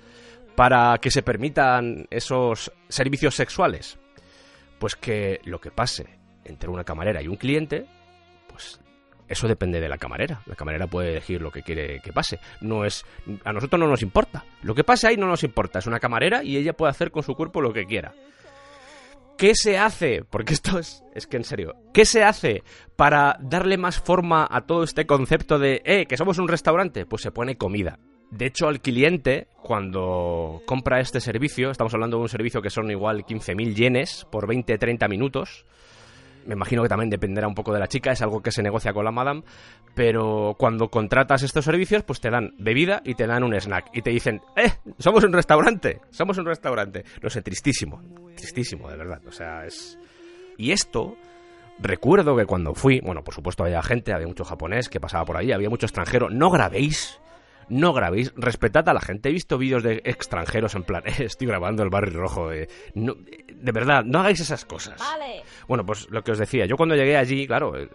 para 0.57 0.97
que 0.99 1.11
se 1.11 1.23
permitan 1.23 2.07
esos 2.11 2.73
servicios 2.89 3.35
sexuales? 3.35 3.99
Pues 4.79 4.97
que 4.97 5.41
lo 5.45 5.61
que 5.61 5.71
pase 5.71 6.07
entre 6.45 6.71
una 6.71 6.85
camarera 6.85 7.21
y 7.21 7.29
un 7.29 7.37
cliente, 7.37 7.85
pues 8.49 8.81
eso 9.31 9.47
depende 9.47 9.81
de 9.81 9.89
la 9.89 9.97
camarera. 9.97 10.43
La 10.47 10.57
camarera 10.57 10.89
puede 10.89 11.13
elegir 11.13 11.41
lo 11.41 11.51
que 11.51 11.63
quiere 11.63 12.01
que 12.01 12.13
pase. 12.13 12.41
No 12.61 12.85
es 12.85 13.05
a 13.45 13.53
nosotros 13.53 13.79
no 13.79 13.87
nos 13.87 14.03
importa. 14.03 14.45
Lo 14.63 14.75
que 14.75 14.85
pase 14.85 15.07
ahí 15.07 15.17
no 15.17 15.27
nos 15.27 15.45
importa. 15.45 15.79
Es 15.79 15.87
una 15.87 16.01
camarera 16.01 16.43
y 16.43 16.57
ella 16.57 16.73
puede 16.73 16.91
hacer 16.91 17.11
con 17.11 17.23
su 17.23 17.35
cuerpo 17.35 17.61
lo 17.61 17.73
que 17.73 17.87
quiera. 17.87 18.13
¿Qué 19.39 19.55
se 19.55 19.79
hace? 19.79 20.23
Porque 20.29 20.53
esto 20.53 20.79
es, 20.79 21.03
es 21.15 21.27
que 21.27 21.39
en 21.39 21.45
serio, 21.45 21.75
¿qué 21.95 22.05
se 22.05 22.25
hace 22.25 22.63
para 22.97 23.39
darle 23.41 23.79
más 23.79 23.99
forma 23.99 24.47
a 24.51 24.67
todo 24.67 24.83
este 24.83 25.07
concepto 25.07 25.59
de, 25.59 25.81
eh, 25.87 26.05
que 26.07 26.19
somos 26.19 26.39
un 26.39 26.49
restaurante? 26.49 27.07
Pues 27.07 27.23
se 27.23 27.31
pone 27.31 27.57
comida. 27.57 27.99
De 28.31 28.47
hecho, 28.47 28.69
al 28.69 28.81
cliente, 28.81 29.49
cuando 29.63 30.61
compra 30.67 31.01
este 31.01 31.21
servicio, 31.21 31.71
estamos 31.71 31.95
hablando 31.95 32.19
de 32.19 32.25
un 32.25 32.29
servicio 32.29 32.61
que 32.61 32.69
son 32.69 32.91
igual 32.91 33.25
15.000 33.25 33.75
yenes 33.75 34.27
por 34.31 34.47
20-30 34.47 35.09
minutos, 35.09 35.65
me 36.47 36.55
imagino 36.55 36.83
que 36.83 36.89
también 36.89 37.11
dependerá 37.11 37.47
un 37.49 37.55
poco 37.55 37.73
de 37.73 37.81
la 37.81 37.89
chica, 37.89 38.13
es 38.13 38.23
algo 38.23 38.43
que 38.43 38.53
se 38.53 38.63
negocia 38.63 38.93
con 38.93 39.05
la 39.05 39.11
madame, 39.11 39.43
pero 39.95 40.55
cuando 40.59 40.89
contratas 40.89 41.43
estos 41.43 41.65
servicios, 41.65 42.03
pues 42.03 42.21
te 42.21 42.31
dan 42.31 42.55
bebida 42.59 43.03
y 43.05 43.15
te 43.15 43.27
dan 43.27 43.45
un 43.45 43.55
snack. 43.55 43.91
Y 43.93 44.03
te 44.03 44.11
dicen, 44.11 44.41
¡eh! 44.57 44.73
Somos 44.99 45.25
un 45.25 45.33
restaurante, 45.33 46.01
somos 46.11 46.39
un 46.39 46.47
restaurante. 46.47 47.05
No 47.23 47.31
sé, 47.31 47.43
tristísimo, 47.43 48.03
tristísimo, 48.37 48.89
de 48.91 48.97
verdad. 48.97 49.21
O 49.27 49.33
sea, 49.33 49.65
es... 49.65 49.99
Y 50.57 50.73
esto, 50.73 51.17
recuerdo 51.79 52.37
que 52.37 52.47
cuando 52.47 52.75
fui, 52.75 53.01
bueno, 53.01 53.23
por 53.23 53.35
supuesto 53.35 53.65
había 53.65 53.83
gente, 53.83 54.13
había 54.13 54.27
mucho 54.27 54.45
japonés 54.45 54.89
que 54.89 55.01
pasaba 55.01 55.25
por 55.25 55.37
ahí, 55.37 55.53
había 55.53 55.71
mucho 55.71 55.87
extranjero, 55.87 56.29
no 56.31 56.51
grabéis 56.51 57.21
no 57.71 57.93
grabéis, 57.95 58.33
respetad 58.37 58.87
a 58.89 58.93
la 58.95 59.01
gente. 59.01 59.31
He 59.31 59.33
visto 59.33 59.57
vídeos 59.57 59.83
de 59.83 60.03
extranjeros 60.05 60.75
en 60.75 60.83
plan, 60.83 61.03
"Eh, 61.07 61.25
estoy 61.25 61.47
grabando 61.47 61.83
el 61.83 61.89
barrio 61.91 62.21
rojo. 62.21 62.53
eh". 62.53 62.69
No, 62.95 63.13
eh, 63.31 63.45
de 63.55 63.73
verdad, 63.73 64.05
no 64.05 64.21
hagáis 64.21 64.41
esas 64.41 64.65
cosas. 64.65 64.99
Vale. 64.99 65.43
Bueno, 65.69 65.87
pues 65.87 66.09
lo 66.11 66.23
que 66.23 66.33
os 66.33 66.39
decía, 66.39 66.67
yo 66.67 66.77
cuando 66.77 66.95
llegué 66.97 67.17
allí, 67.17 67.47
claro, 67.47 67.77
eh, 67.79 67.89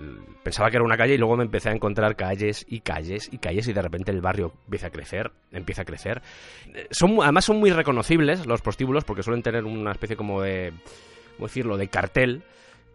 pensaba 0.43 0.69
que 0.71 0.77
era 0.77 0.83
una 0.85 0.97
calle 0.97 1.13
y 1.15 1.17
luego 1.17 1.37
me 1.37 1.43
empecé 1.43 1.69
a 1.69 1.73
encontrar 1.73 2.15
calles 2.15 2.65
y 2.67 2.79
calles 2.79 3.29
y 3.31 3.37
calles 3.37 3.67
y 3.67 3.73
de 3.73 3.81
repente 3.81 4.11
el 4.11 4.21
barrio 4.21 4.53
empieza 4.65 4.87
a 4.87 4.91
crecer, 4.91 5.31
empieza 5.51 5.81
a 5.83 5.85
crecer. 5.85 6.21
Eh, 6.73 6.87
Son, 6.91 7.17
además 7.21 7.45
son 7.45 7.57
muy 7.59 7.71
reconocibles 7.71 8.45
los 8.45 8.61
prostíbulos 8.61 9.03
porque 9.03 9.23
suelen 9.23 9.43
tener 9.43 9.63
una 9.65 9.91
especie 9.91 10.15
como 10.15 10.41
de, 10.41 10.71
¿cómo 11.35 11.47
decirlo?, 11.47 11.77
de 11.77 11.87
cartel 11.89 12.43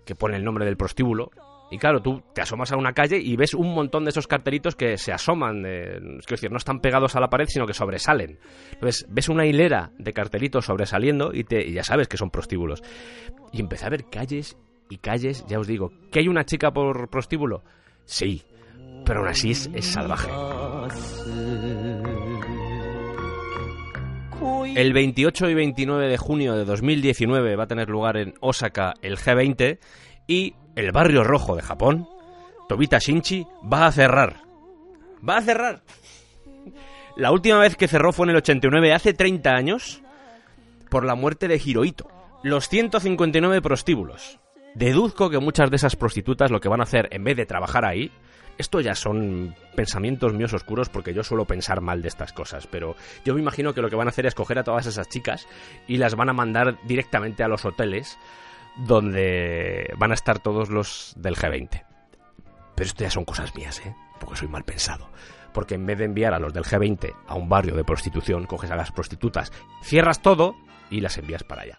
que 0.05 0.15
pone 0.15 0.37
el 0.37 0.45
nombre 0.45 0.65
del 0.65 0.77
prostíbulo. 0.77 1.31
Y 1.71 1.79
claro, 1.79 2.01
tú 2.03 2.23
te 2.35 2.43
asomas 2.43 2.73
a 2.73 2.77
una 2.77 2.93
calle 2.93 3.19
y 3.19 3.37
ves 3.37 3.55
un 3.55 3.73
montón 3.73 4.05
de 4.05 4.11
esos 4.11 4.27
cartelitos 4.27 4.75
que 4.75 4.99
se 4.99 5.13
asoman, 5.13 5.65
eh, 5.65 6.01
es 6.19 6.27
decir, 6.27 6.51
no 6.51 6.57
están 6.57 6.81
pegados 6.81 7.15
a 7.15 7.21
la 7.21 7.31
pared, 7.31 7.47
sino 7.49 7.67
que 7.67 7.75
sobresalen. 7.75 8.41
Entonces, 8.73 9.07
ves 9.09 9.29
una 9.29 9.47
hilera 9.47 9.93
de 9.97 10.13
cartelitos 10.13 10.67
sobresaliendo 10.67 11.31
y, 11.33 11.45
te, 11.45 11.71
ya 11.73 11.85
sabes 11.85 12.09
que 12.09 12.17
son 12.17 12.31
prostíbulos. 12.31 12.83
Y 13.53 13.61
empecé 13.61 13.87
a 13.87 13.91
ver 13.91 14.05
calles 14.11 14.57
y 14.89 14.99
calles, 14.99 15.45
ya 15.47 15.61
os 15.61 15.69
digo, 15.69 15.93
¿que 16.11 16.19
hay 16.19 16.29
una 16.29 16.45
chica 16.45 16.73
por 16.73 17.09
prostíbulo? 17.09 17.63
Sí, 18.05 18.43
pero 19.07 19.21
aún 19.21 19.29
así 19.29 19.53
es, 19.53 19.71
es 19.73 19.87
salvaje. 19.87 20.31
El 24.75 24.93
28 24.93 25.51
y 25.51 25.55
29 25.55 26.09
de 26.09 26.17
junio 26.17 26.55
de 26.55 26.65
2019 26.65 27.57
va 27.57 27.65
a 27.65 27.67
tener 27.67 27.89
lugar 27.89 28.17
en 28.17 28.35
Osaka 28.41 28.95
el 29.03 29.17
G20 29.17 29.79
y 30.27 30.55
el 30.77 30.93
barrio 30.93 31.25
rojo 31.25 31.57
de 31.57 31.63
Japón, 31.63 32.09
Tobita 32.69 32.99
Shinchi, 32.99 33.47
va 33.71 33.87
a 33.87 33.93
cerrar. 33.93 34.37
Va 35.27 35.39
a 35.39 35.43
cerrar. 35.43 35.83
La 37.17 37.33
última 37.33 37.59
vez 37.59 37.77
que 37.77 37.89
cerró 37.89 38.13
fue 38.13 38.27
en 38.27 38.31
el 38.31 38.37
89, 38.37 38.93
hace 38.93 39.13
30 39.13 39.51
años, 39.51 40.03
por 40.89 41.05
la 41.05 41.15
muerte 41.15 41.49
de 41.49 41.61
Hirohito. 41.63 42.09
Los 42.43 42.69
159 42.69 43.61
prostíbulos. 43.61 44.39
Deduzco 44.75 45.31
que 45.31 45.39
muchas 45.39 45.71
de 45.71 45.77
esas 45.77 45.97
prostitutas 45.97 46.51
lo 46.51 46.61
que 46.61 46.69
van 46.69 46.81
a 46.81 46.85
hacer 46.85 47.09
en 47.11 47.25
vez 47.25 47.37
de 47.37 47.47
trabajar 47.47 47.85
ahí, 47.85 48.11
esto 48.57 48.81
ya 48.81 48.95
son 48.95 49.55
pensamientos 49.75 50.35
míos 50.35 50.53
oscuros 50.53 50.89
porque 50.89 51.15
yo 51.15 51.23
suelo 51.23 51.47
pensar 51.47 51.81
mal 51.81 52.03
de 52.03 52.09
estas 52.09 52.33
cosas, 52.33 52.67
pero 52.67 52.95
yo 53.25 53.35
me 53.35 53.41
imagino 53.41 53.73
que 53.73 53.81
lo 53.81 53.89
que 53.89 53.97
van 53.97 54.07
a 54.07 54.11
hacer 54.11 54.27
es 54.27 54.35
coger 54.35 54.59
a 54.59 54.65
todas 54.65 54.87
esas 54.87 55.09
chicas 55.09 55.49
y 55.89 55.97
las 55.97 56.15
van 56.15 56.29
a 56.29 56.35
mandar 56.35 56.79
directamente 56.85 57.43
a 57.43 57.49
los 57.49 57.65
hoteles 57.65 58.19
donde 58.77 59.93
van 59.99 60.11
a 60.11 60.15
estar 60.15 60.39
todos 60.39 60.71
los 60.71 61.15
del 61.17 61.37
G20. 61.37 61.85
Pero 62.75 62.87
esto 62.87 63.05
ya 63.05 63.11
son 63.11 63.25
cosas 63.25 63.55
mías, 63.55 63.81
¿eh? 63.85 63.95
Porque 64.19 64.37
soy 64.37 64.49
mal 64.49 64.65
pensado. 64.65 65.09
Porque 65.53 65.75
en 65.75 65.87
vez 65.87 65.99
de 65.99 66.05
enviar 66.05 66.35
a 66.35 66.39
los 66.39 66.55
del 66.55 66.65
G20 66.65 67.15
a 67.27 67.35
un 67.35 67.49
barrio 67.49 67.75
de 67.75 67.85
prostitución, 67.85 68.47
coges 68.47 68.71
a 68.71 68.77
las 68.77 68.93
prostitutas, 68.93 69.53
cierras 69.83 70.23
todo 70.23 70.57
y 70.91 71.01
las 71.01 71.19
envías 71.19 71.43
para 71.45 71.63
allá. 71.63 71.79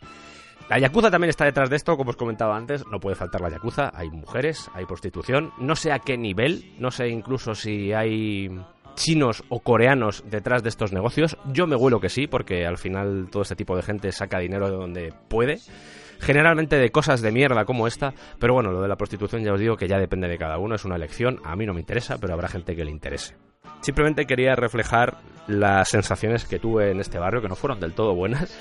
La 0.69 0.79
Yakuza 0.79 1.11
también 1.11 1.29
está 1.29 1.43
detrás 1.45 1.69
de 1.69 1.75
esto, 1.75 1.97
como 1.97 2.11
os 2.11 2.15
comentaba 2.15 2.55
antes, 2.55 2.85
no 2.87 2.99
puede 2.99 3.17
faltar 3.17 3.41
la 3.41 3.49
Yakuza, 3.49 3.91
hay 3.93 4.09
mujeres, 4.09 4.69
hay 4.73 4.85
prostitución, 4.85 5.51
no 5.59 5.75
sé 5.75 5.91
a 5.91 5.99
qué 5.99 6.17
nivel, 6.17 6.73
no 6.79 6.91
sé 6.91 7.09
incluso 7.09 7.55
si 7.55 7.91
hay 7.91 8.49
chinos 8.95 9.43
o 9.49 9.59
coreanos 9.59 10.23
detrás 10.29 10.63
de 10.63 10.69
estos 10.69 10.93
negocios, 10.93 11.37
yo 11.51 11.67
me 11.67 11.75
huelo 11.75 11.99
que 11.99 12.07
sí, 12.07 12.27
porque 12.27 12.65
al 12.65 12.77
final 12.77 13.27
todo 13.29 13.43
este 13.43 13.55
tipo 13.55 13.75
de 13.75 13.81
gente 13.81 14.11
saca 14.13 14.39
dinero 14.39 14.69
de 14.69 14.77
donde 14.77 15.13
puede, 15.27 15.59
generalmente 16.21 16.77
de 16.77 16.91
cosas 16.91 17.21
de 17.21 17.31
mierda 17.31 17.65
como 17.65 17.87
esta, 17.87 18.13
pero 18.39 18.53
bueno, 18.53 18.71
lo 18.71 18.81
de 18.81 18.87
la 18.87 18.95
prostitución 18.95 19.43
ya 19.43 19.53
os 19.53 19.59
digo 19.59 19.75
que 19.75 19.87
ya 19.87 19.97
depende 19.97 20.27
de 20.27 20.37
cada 20.37 20.57
uno, 20.59 20.75
es 20.75 20.85
una 20.85 20.95
elección, 20.95 21.39
a 21.43 21.55
mí 21.55 21.65
no 21.65 21.73
me 21.73 21.81
interesa, 21.81 22.17
pero 22.19 22.33
habrá 22.33 22.47
gente 22.47 22.75
que 22.75 22.85
le 22.85 22.91
interese. 22.91 23.35
Simplemente 23.81 24.25
quería 24.25 24.55
reflejar 24.55 25.17
las 25.47 25.89
sensaciones 25.89 26.45
que 26.45 26.59
tuve 26.59 26.91
en 26.91 26.99
este 26.99 27.17
barrio, 27.17 27.41
que 27.41 27.49
no 27.49 27.55
fueron 27.55 27.79
del 27.79 27.93
todo 27.93 28.13
buenas, 28.13 28.55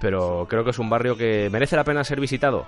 pero 0.00 0.46
creo 0.48 0.64
que 0.64 0.70
es 0.70 0.78
un 0.78 0.88
barrio 0.88 1.16
que 1.16 1.48
merece 1.50 1.76
la 1.76 1.84
pena 1.84 2.02
ser 2.02 2.20
visitado. 2.20 2.66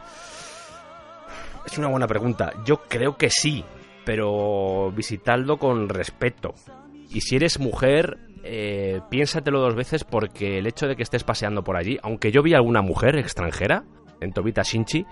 Es 1.66 1.78
una 1.78 1.88
buena 1.88 2.06
pregunta. 2.06 2.52
Yo 2.66 2.82
creo 2.88 3.16
que 3.16 3.30
sí, 3.30 3.64
pero 4.04 4.92
visitadlo 4.92 5.56
con 5.56 5.88
respeto. 5.88 6.54
Y 7.10 7.22
si 7.22 7.36
eres 7.36 7.58
mujer, 7.58 8.18
eh, 8.42 9.00
piénsatelo 9.08 9.60
dos 9.60 9.74
veces 9.74 10.04
porque 10.04 10.58
el 10.58 10.66
hecho 10.66 10.86
de 10.86 10.96
que 10.96 11.02
estés 11.02 11.24
paseando 11.24 11.64
por 11.64 11.76
allí, 11.76 11.98
aunque 12.02 12.30
yo 12.30 12.42
vi 12.42 12.52
alguna 12.52 12.82
mujer 12.82 13.16
extranjera 13.16 13.84
en 14.24 14.32
Tobita 14.32 14.62
Shinchi, 14.62 15.06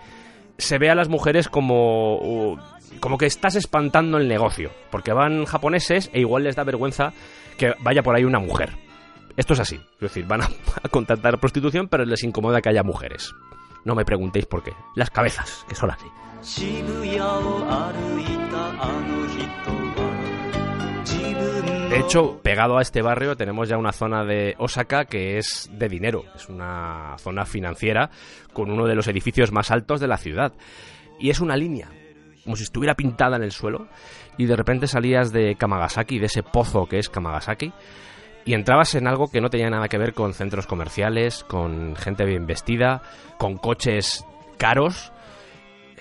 se 0.58 0.78
ve 0.78 0.90
a 0.90 0.94
las 0.94 1.08
mujeres 1.08 1.48
como 1.48 2.58
como 3.00 3.18
que 3.18 3.26
estás 3.26 3.54
espantando 3.54 4.18
el 4.18 4.28
negocio, 4.28 4.70
porque 4.90 5.12
van 5.12 5.44
japoneses 5.44 6.10
e 6.12 6.20
igual 6.20 6.44
les 6.44 6.56
da 6.56 6.64
vergüenza 6.64 7.12
que 7.56 7.74
vaya 7.80 8.02
por 8.02 8.14
ahí 8.14 8.24
una 8.24 8.38
mujer. 8.38 8.70
Esto 9.36 9.54
es 9.54 9.60
así, 9.60 9.76
es 9.76 10.00
decir, 10.00 10.26
van 10.26 10.42
a, 10.42 10.48
a 10.82 10.88
contratar 10.88 11.38
prostitución, 11.38 11.88
pero 11.88 12.04
les 12.04 12.22
incomoda 12.22 12.60
que 12.60 12.68
haya 12.68 12.82
mujeres. 12.82 13.32
No 13.84 13.94
me 13.94 14.04
preguntéis 14.04 14.46
por 14.46 14.62
qué. 14.62 14.72
Las 14.94 15.10
cabezas, 15.10 15.64
que 15.68 15.74
son 15.74 15.90
así. 15.90 16.06
Hecho, 22.06 22.40
pegado 22.42 22.78
a 22.78 22.82
este 22.82 23.00
barrio 23.02 23.36
tenemos 23.36 23.68
ya 23.68 23.76
una 23.78 23.92
zona 23.92 24.24
de 24.24 24.54
Osaka 24.58 25.04
que 25.04 25.38
es 25.38 25.70
de 25.72 25.88
dinero. 25.88 26.24
Es 26.34 26.48
una 26.48 27.16
zona 27.18 27.44
financiera 27.44 28.10
con 28.52 28.70
uno 28.70 28.86
de 28.86 28.94
los 28.94 29.08
edificios 29.08 29.52
más 29.52 29.70
altos 29.70 30.00
de 30.00 30.08
la 30.08 30.16
ciudad. 30.16 30.52
Y 31.18 31.30
es 31.30 31.40
una 31.40 31.56
línea, 31.56 31.88
como 32.44 32.56
si 32.56 32.64
estuviera 32.64 32.94
pintada 32.94 33.36
en 33.36 33.42
el 33.42 33.52
suelo. 33.52 33.88
Y 34.36 34.46
de 34.46 34.56
repente 34.56 34.86
salías 34.86 35.32
de 35.32 35.54
Kamagasaki, 35.56 36.18
de 36.18 36.26
ese 36.26 36.42
pozo 36.42 36.86
que 36.86 36.98
es 36.98 37.08
Kamagasaki. 37.08 37.72
Y 38.44 38.54
entrabas 38.54 38.94
en 38.94 39.06
algo 39.06 39.30
que 39.30 39.40
no 39.40 39.50
tenía 39.50 39.70
nada 39.70 39.88
que 39.88 39.98
ver 39.98 40.12
con 40.14 40.34
centros 40.34 40.66
comerciales, 40.66 41.44
con 41.44 41.94
gente 41.96 42.24
bien 42.24 42.46
vestida, 42.46 43.02
con 43.38 43.56
coches 43.56 44.24
caros. 44.58 45.12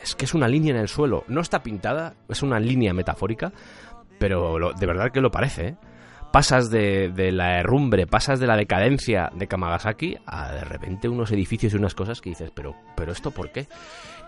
Es 0.02 0.16
que 0.16 0.26
es 0.26 0.34
una 0.34 0.48
línea 0.48 0.72
en 0.74 0.80
el 0.82 0.88
suelo. 0.88 1.24
No 1.28 1.42
está 1.42 1.62
pintada, 1.62 2.16
es 2.28 2.42
una 2.42 2.60
línea 2.60 2.94
metafórica, 2.94 3.52
pero 4.18 4.58
lo- 4.58 4.74
de 4.74 4.86
verdad 4.88 5.12
que 5.12 5.22
lo 5.22 5.30
parece, 5.30 5.68
¿eh? 5.68 5.76
Pasas 6.32 6.70
de, 6.70 7.32
la 7.34 7.60
herrumbre, 7.60 8.08
pasas 8.08 8.40
de 8.40 8.48
la 8.48 8.56
decadencia 8.56 9.30
de 9.36 9.48
Kamagasaki 9.48 10.18
a 10.26 10.54
de 10.54 10.64
repente 10.64 11.10
unos 11.10 11.32
edificios 11.32 11.74
y 11.74 11.76
unas 11.76 11.94
cosas 11.94 12.22
que 12.22 12.30
dices, 12.30 12.52
pero, 12.56 12.74
pero 12.96 13.12
esto 13.12 13.32
por 13.32 13.52
qué? 13.52 13.68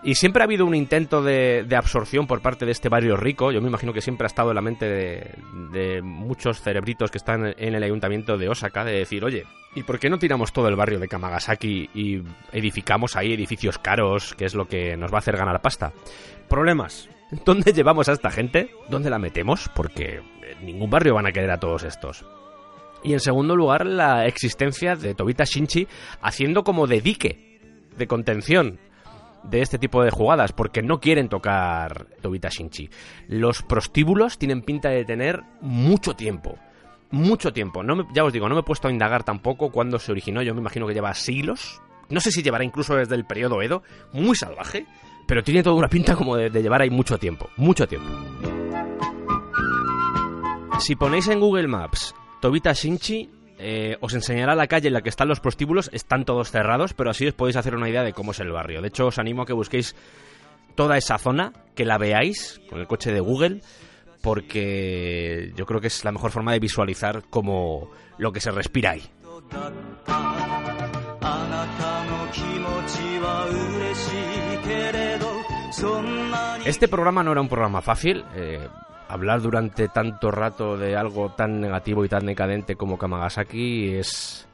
Y 0.03 0.15
siempre 0.15 0.43
ha 0.43 0.45
habido 0.45 0.65
un 0.65 0.75
intento 0.75 1.23
de, 1.23 1.63
de 1.65 1.75
absorción 1.77 2.27
por 2.27 2.41
parte 2.41 2.65
de 2.65 2.73
este 2.73 2.89
barrio 2.89 3.15
rico. 3.15 3.53
Yo 3.53 3.61
me 3.61 3.69
imagino 3.69 3.93
que 3.93 4.01
siempre 4.01 4.25
ha 4.25 4.27
estado 4.27 4.49
en 4.49 4.55
la 4.55 4.61
mente 4.61 4.85
de, 4.85 5.31
de 5.71 6.01
muchos 6.01 6.61
cerebritos 6.61 7.09
que 7.09 7.19
están 7.19 7.53
en 7.57 7.73
el 7.73 7.83
ayuntamiento 7.83 8.37
de 8.37 8.49
Osaka 8.49 8.83
de 8.83 8.91
decir, 8.97 9.23
oye, 9.23 9.45
¿y 9.73 9.83
por 9.83 9.97
qué 9.99 10.09
no 10.09 10.19
tiramos 10.19 10.51
todo 10.51 10.67
el 10.67 10.75
barrio 10.75 10.99
de 10.99 11.07
Kamagasaki 11.07 11.89
y 11.93 12.21
edificamos 12.51 13.15
ahí 13.15 13.31
edificios 13.31 13.77
caros, 13.77 14.35
que 14.35 14.43
es 14.43 14.55
lo 14.55 14.67
que 14.67 14.97
nos 14.97 15.09
va 15.09 15.17
a 15.17 15.19
hacer 15.19 15.37
ganar 15.37 15.61
pasta? 15.61 15.93
Problemas. 16.49 17.09
¿Dónde 17.45 17.73
llevamos 17.73 18.09
a 18.09 18.13
esta 18.13 18.29
gente? 18.31 18.71
¿Dónde 18.89 19.09
la 19.09 19.19
metemos? 19.19 19.69
Porque 19.75 20.21
en 20.59 20.65
ningún 20.65 20.89
barrio 20.89 21.15
van 21.15 21.27
a 21.27 21.31
querer 21.31 21.51
a 21.51 21.59
todos 21.59 21.83
estos. 21.83 22.25
Y 23.03 23.13
en 23.13 23.19
segundo 23.19 23.55
lugar, 23.55 23.85
la 23.85 24.25
existencia 24.25 24.95
de 24.95 25.13
Tobita 25.13 25.43
Shinchi 25.43 25.87
haciendo 26.21 26.63
como 26.63 26.87
de 26.87 27.01
dique, 27.01 27.59
de 27.97 28.07
contención 28.07 28.79
de 29.43 29.61
este 29.61 29.77
tipo 29.77 30.01
de 30.03 30.09
jugadas, 30.09 30.53
porque 30.53 30.81
no 30.81 31.01
quieren 31.01 31.27
tocar 31.27 32.07
Tobita 32.21 32.47
Shinchi. 32.49 32.89
Los 33.27 33.61
prostíbulos 33.61 34.37
tienen 34.37 34.61
pinta 34.61 34.87
de 34.89 35.03
tener 35.03 35.41
mucho 35.59 36.13
tiempo. 36.13 36.57
Mucho 37.11 37.51
tiempo. 37.51 37.83
No 37.83 37.95
me- 37.97 38.05
ya 38.13 38.23
os 38.23 38.31
digo, 38.31 38.47
no 38.47 38.55
me 38.55 38.61
he 38.61 38.63
puesto 38.63 38.87
a 38.87 38.91
indagar 38.91 39.23
tampoco 39.23 39.69
cuándo 39.69 39.99
se 39.99 40.11
originó. 40.13 40.41
Yo 40.41 40.53
me 40.55 40.61
imagino 40.61 40.87
que 40.87 40.93
lleva 40.93 41.13
siglos. 41.13 41.81
No 42.09 42.21
sé 42.21 42.31
si 42.31 42.41
llevará 42.41 42.63
incluso 42.63 42.95
desde 42.95 43.15
el 43.15 43.25
periodo 43.25 43.61
Edo. 43.61 43.83
Muy 44.13 44.35
salvaje. 44.37 44.85
Pero 45.27 45.43
tiene 45.43 45.63
toda 45.63 45.75
una 45.75 45.87
pinta 45.87 46.15
como 46.15 46.35
de, 46.35 46.49
llevar 46.49 46.81
ahí 46.81 46.89
mucho 46.89 47.17
tiempo. 47.17 47.49
Mucho 47.57 47.87
tiempo. 47.87 48.09
Si 50.79 50.95
ponéis 50.95 51.27
en 51.29 51.39
Google 51.39 51.67
Maps 51.67 52.13
Tobita 52.41 52.73
Shinchi, 52.73 53.29
eh, 53.57 53.95
os 54.01 54.13
enseñará 54.13 54.53
la 54.55 54.67
calle 54.67 54.87
en 54.87 54.93
la 54.93 55.01
que 55.01 55.09
están 55.09 55.29
los 55.29 55.39
prostíbulos. 55.39 55.89
Están 55.93 56.25
todos 56.25 56.51
cerrados, 56.51 56.93
pero 56.93 57.09
así 57.09 57.25
os 57.25 57.33
podéis 57.33 57.55
hacer 57.55 57.75
una 57.75 57.89
idea 57.89 58.03
de 58.03 58.13
cómo 58.13 58.31
es 58.31 58.39
el 58.39 58.51
barrio. 58.51 58.81
De 58.81 58.89
hecho, 58.89 59.07
os 59.07 59.19
animo 59.19 59.43
a 59.43 59.45
que 59.45 59.53
busquéis 59.53 59.95
toda 60.75 60.97
esa 60.97 61.17
zona, 61.17 61.53
que 61.75 61.85
la 61.85 61.97
veáis 61.97 62.59
con 62.69 62.79
el 62.79 62.87
coche 62.87 63.11
de 63.11 63.19
Google, 63.19 63.61
porque 64.21 65.53
yo 65.55 65.65
creo 65.65 65.81
que 65.81 65.87
es 65.87 66.03
la 66.03 66.11
mejor 66.11 66.31
forma 66.31 66.53
de 66.53 66.59
visualizar 66.59 67.23
como 67.29 67.91
lo 68.17 68.31
que 68.31 68.39
se 68.39 68.51
respira 68.51 68.91
ahí. 68.91 69.03
Este 76.65 76.87
programa 76.87 77.23
no 77.23 77.33
era 77.33 77.41
un 77.41 77.49
programa 77.49 77.81
fácil. 77.81 78.23
Eh, 78.35 78.67
hablar 79.09 79.41
durante 79.41 79.89
tanto 79.89 80.31
rato 80.31 80.77
de 80.77 80.95
algo 80.95 81.31
tan 81.31 81.59
negativo 81.59 82.05
y 82.05 82.09
tan 82.09 82.25
decadente 82.25 82.75
como 82.75 82.97
Kamagasaki 82.97 83.95
es. 83.95 84.47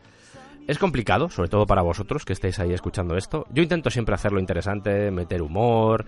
Es 0.68 0.78
complicado, 0.78 1.30
sobre 1.30 1.50
todo 1.50 1.66
para 1.66 1.82
vosotros 1.82 2.26
que 2.26 2.34
estáis 2.34 2.60
ahí 2.60 2.74
escuchando 2.74 3.16
esto. 3.16 3.46
Yo 3.52 3.64
intento 3.64 3.90
siempre 3.90 4.14
hacerlo 4.14 4.40
interesante, 4.40 5.10
meter 5.10 5.42
humor, 5.42 6.06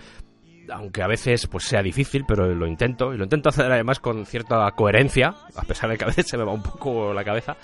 aunque 0.71 1.01
a 1.01 1.07
veces 1.07 1.47
pues 1.47 1.63
sea 1.63 1.81
difícil, 1.81 2.25
pero 2.27 2.45
lo 2.53 2.67
intento 2.67 3.13
y 3.13 3.17
lo 3.17 3.23
intento 3.23 3.49
hacer 3.49 3.71
además 3.71 3.99
con 3.99 4.25
cierta 4.25 4.69
coherencia, 4.71 5.33
a 5.55 5.63
pesar 5.63 5.89
de 5.89 5.97
que 5.97 6.03
a 6.03 6.07
veces 6.07 6.27
se 6.27 6.37
me 6.37 6.43
va 6.43 6.51
un 6.51 6.61
poco 6.61 7.13
la 7.13 7.23
cabeza, 7.23 7.57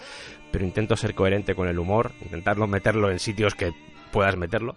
pero 0.52 0.66
intento 0.66 0.96
ser 0.96 1.14
coherente 1.14 1.54
con 1.54 1.68
el 1.68 1.78
humor, 1.78 2.14
intentarlo 2.22 2.66
meterlo 2.66 3.12
en 3.12 3.20
sitios 3.20 3.54
que 3.54 3.74
puedas 4.12 4.36
meterlo. 4.36 4.76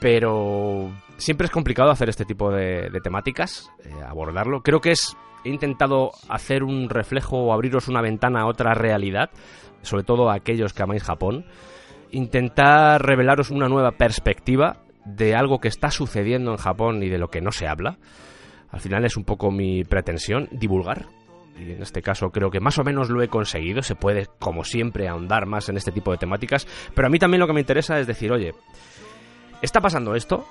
Pero 0.00 0.90
siempre 1.16 1.46
es 1.46 1.50
complicado 1.50 1.90
hacer 1.90 2.08
este 2.08 2.24
tipo 2.24 2.50
de, 2.50 2.90
de 2.90 3.00
temáticas, 3.00 3.70
eh, 3.84 3.90
abordarlo. 4.06 4.62
Creo 4.62 4.80
que 4.80 4.92
es. 4.92 5.16
He 5.44 5.48
intentado 5.48 6.10
hacer 6.28 6.64
un 6.64 6.88
reflejo 6.88 7.38
o 7.38 7.52
abriros 7.52 7.86
una 7.86 8.02
ventana 8.02 8.40
a 8.40 8.46
otra 8.46 8.74
realidad, 8.74 9.30
sobre 9.82 10.02
todo 10.02 10.28
a 10.28 10.34
aquellos 10.34 10.72
que 10.72 10.82
amáis 10.82 11.04
Japón. 11.04 11.46
Intentar 12.10 13.00
revelaros 13.04 13.50
una 13.50 13.68
nueva 13.68 13.92
perspectiva 13.92 14.78
de 15.04 15.36
algo 15.36 15.60
que 15.60 15.68
está 15.68 15.90
sucediendo 15.90 16.50
en 16.50 16.56
Japón 16.56 17.02
y 17.02 17.08
de 17.08 17.18
lo 17.18 17.28
que 17.28 17.40
no 17.40 17.52
se 17.52 17.68
habla. 17.68 17.98
Al 18.70 18.80
final 18.80 19.04
es 19.04 19.16
un 19.16 19.24
poco 19.24 19.50
mi 19.50 19.84
pretensión, 19.84 20.48
divulgar. 20.50 21.06
Y 21.58 21.72
en 21.72 21.82
este 21.82 22.02
caso 22.02 22.28
creo 22.30 22.50
que 22.50 22.60
más 22.60 22.78
o 22.78 22.84
menos 22.84 23.08
lo 23.08 23.22
he 23.22 23.28
conseguido. 23.28 23.82
Se 23.82 23.94
puede, 23.94 24.26
como 24.38 24.64
siempre, 24.64 25.08
ahondar 25.08 25.46
más 25.46 25.68
en 25.68 25.76
este 25.76 25.92
tipo 25.92 26.10
de 26.10 26.18
temáticas. 26.18 26.66
Pero 26.94 27.06
a 27.06 27.10
mí 27.10 27.18
también 27.18 27.40
lo 27.40 27.46
que 27.46 27.54
me 27.54 27.60
interesa 27.60 27.98
es 27.98 28.06
decir, 28.06 28.32
oye, 28.32 28.52
está 29.62 29.80
pasando 29.80 30.14
esto. 30.14 30.46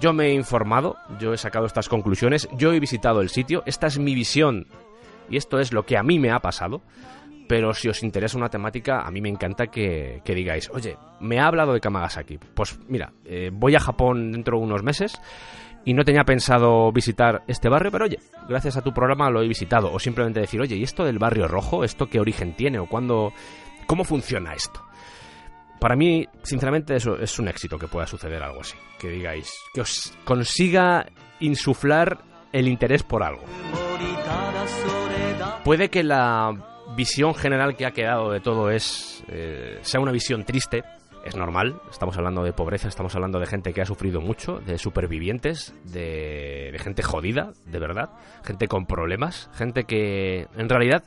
Yo 0.00 0.12
me 0.12 0.28
he 0.28 0.34
informado, 0.34 0.96
yo 1.18 1.34
he 1.34 1.38
sacado 1.38 1.66
estas 1.66 1.88
conclusiones, 1.88 2.48
yo 2.56 2.72
he 2.72 2.80
visitado 2.80 3.20
el 3.20 3.28
sitio, 3.28 3.62
esta 3.66 3.88
es 3.88 3.98
mi 3.98 4.14
visión 4.14 4.66
y 5.28 5.36
esto 5.36 5.58
es 5.60 5.72
lo 5.72 5.84
que 5.84 5.98
a 5.98 6.02
mí 6.02 6.18
me 6.18 6.30
ha 6.30 6.40
pasado. 6.40 6.80
Pero 7.48 7.74
si 7.74 7.88
os 7.88 8.02
interesa 8.02 8.38
una 8.38 8.48
temática, 8.48 9.02
a 9.02 9.10
mí 9.10 9.20
me 9.20 9.28
encanta 9.28 9.66
que, 9.66 10.22
que 10.24 10.34
digáis, 10.34 10.70
oye, 10.72 10.96
me 11.20 11.38
ha 11.38 11.46
hablado 11.46 11.74
de 11.74 11.80
Kamagasaki. 11.80 12.38
Pues 12.38 12.78
mira, 12.88 13.12
eh, 13.26 13.50
voy 13.52 13.74
a 13.74 13.80
Japón 13.80 14.32
dentro 14.32 14.58
de 14.58 14.64
unos 14.64 14.82
meses 14.82 15.20
y 15.84 15.92
no 15.92 16.04
tenía 16.04 16.24
pensado 16.24 16.90
visitar 16.92 17.42
este 17.48 17.68
barrio, 17.68 17.90
pero 17.90 18.04
oye, 18.04 18.18
gracias 18.48 18.76
a 18.76 18.82
tu 18.82 18.94
programa 18.94 19.28
lo 19.28 19.42
he 19.42 19.48
visitado. 19.48 19.92
O 19.92 19.98
simplemente 19.98 20.40
decir, 20.40 20.60
oye, 20.60 20.76
¿y 20.76 20.82
esto 20.82 21.04
del 21.04 21.18
barrio 21.18 21.48
rojo? 21.48 21.84
¿Esto 21.84 22.08
qué 22.08 22.20
origen 22.20 22.54
tiene? 22.54 22.78
¿O 22.78 22.86
cuándo? 22.86 23.32
¿Cómo 23.86 24.04
funciona 24.04 24.54
esto? 24.54 24.80
Para 25.82 25.96
mí, 25.96 26.24
sinceramente, 26.44 26.94
eso 26.94 27.18
es 27.18 27.36
un 27.40 27.48
éxito 27.48 27.76
que 27.76 27.88
pueda 27.88 28.06
suceder 28.06 28.40
algo 28.40 28.60
así. 28.60 28.76
Que 29.00 29.08
digáis, 29.08 29.52
que 29.74 29.80
os 29.80 30.16
consiga 30.24 31.06
insuflar 31.40 32.20
el 32.52 32.68
interés 32.68 33.02
por 33.02 33.24
algo. 33.24 33.42
Puede 35.64 35.88
que 35.90 36.04
la 36.04 36.52
visión 36.94 37.34
general 37.34 37.74
que 37.76 37.84
ha 37.84 37.90
quedado 37.90 38.30
de 38.30 38.38
todo 38.38 38.70
es 38.70 39.24
eh, 39.26 39.80
sea 39.82 39.98
una 39.98 40.12
visión 40.12 40.44
triste, 40.44 40.84
es 41.24 41.34
normal, 41.34 41.80
estamos 41.90 42.16
hablando 42.16 42.44
de 42.44 42.52
pobreza, 42.52 42.86
estamos 42.86 43.16
hablando 43.16 43.40
de 43.40 43.46
gente 43.46 43.72
que 43.72 43.82
ha 43.82 43.86
sufrido 43.86 44.20
mucho, 44.20 44.60
de 44.60 44.78
supervivientes, 44.78 45.74
de, 45.82 46.70
de, 46.70 46.78
gente 46.78 47.02
jodida, 47.02 47.54
de 47.66 47.78
verdad, 47.80 48.10
gente 48.44 48.68
con 48.68 48.86
problemas, 48.86 49.50
gente 49.54 49.82
que 49.82 50.46
en 50.56 50.68
realidad 50.68 51.02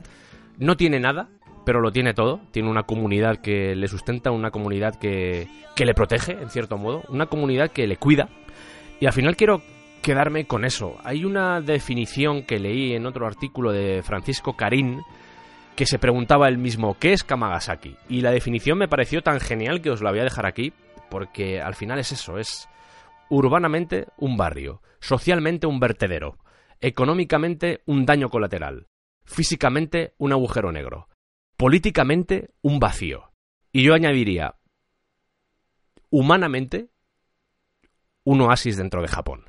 no 0.58 0.76
tiene 0.76 1.00
nada, 1.00 1.28
pero 1.66 1.80
lo 1.80 1.90
tiene 1.90 2.14
todo. 2.14 2.40
Tiene 2.52 2.70
una 2.70 2.84
comunidad 2.84 3.38
que 3.38 3.74
le 3.74 3.88
sustenta, 3.88 4.30
una 4.30 4.52
comunidad 4.52 4.94
que, 4.94 5.48
que 5.74 5.84
le 5.84 5.94
protege, 5.94 6.32
en 6.40 6.48
cierto 6.48 6.78
modo, 6.78 7.02
una 7.08 7.26
comunidad 7.26 7.72
que 7.72 7.88
le 7.88 7.96
cuida. 7.96 8.28
Y 9.00 9.06
al 9.06 9.12
final 9.12 9.36
quiero 9.36 9.60
quedarme 10.00 10.46
con 10.46 10.64
eso. 10.64 10.96
Hay 11.02 11.24
una 11.24 11.60
definición 11.60 12.44
que 12.44 12.60
leí 12.60 12.94
en 12.94 13.04
otro 13.04 13.26
artículo 13.26 13.72
de 13.72 14.04
Francisco 14.04 14.56
Carín 14.56 15.02
que 15.74 15.86
se 15.86 15.98
preguntaba 15.98 16.46
él 16.46 16.56
mismo, 16.56 16.96
¿qué 17.00 17.12
es 17.12 17.24
Kamagasaki? 17.24 17.96
Y 18.08 18.20
la 18.20 18.30
definición 18.30 18.78
me 18.78 18.88
pareció 18.88 19.22
tan 19.22 19.40
genial 19.40 19.82
que 19.82 19.90
os 19.90 20.02
la 20.02 20.10
voy 20.10 20.20
a 20.20 20.24
dejar 20.24 20.46
aquí, 20.46 20.72
porque 21.10 21.60
al 21.60 21.74
final 21.74 21.98
es 21.98 22.12
eso, 22.12 22.38
es 22.38 22.68
urbanamente 23.28 24.06
un 24.16 24.36
barrio, 24.36 24.80
socialmente 25.00 25.66
un 25.66 25.80
vertedero, 25.80 26.38
económicamente 26.80 27.82
un 27.86 28.06
daño 28.06 28.30
colateral, 28.30 28.86
físicamente 29.24 30.14
un 30.16 30.32
agujero 30.32 30.72
negro, 30.72 31.08
políticamente 31.56 32.50
un 32.62 32.78
vacío. 32.78 33.32
Y 33.72 33.84
yo 33.84 33.94
añadiría, 33.94 34.56
humanamente, 36.10 36.88
un 38.24 38.40
oasis 38.40 38.76
dentro 38.76 39.02
de 39.02 39.08
Japón. 39.08 39.44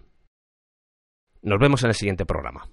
Nos 1.42 1.60
vemos 1.60 1.84
en 1.84 1.90
el 1.90 1.96
siguiente 1.96 2.26
programa. 2.26 2.68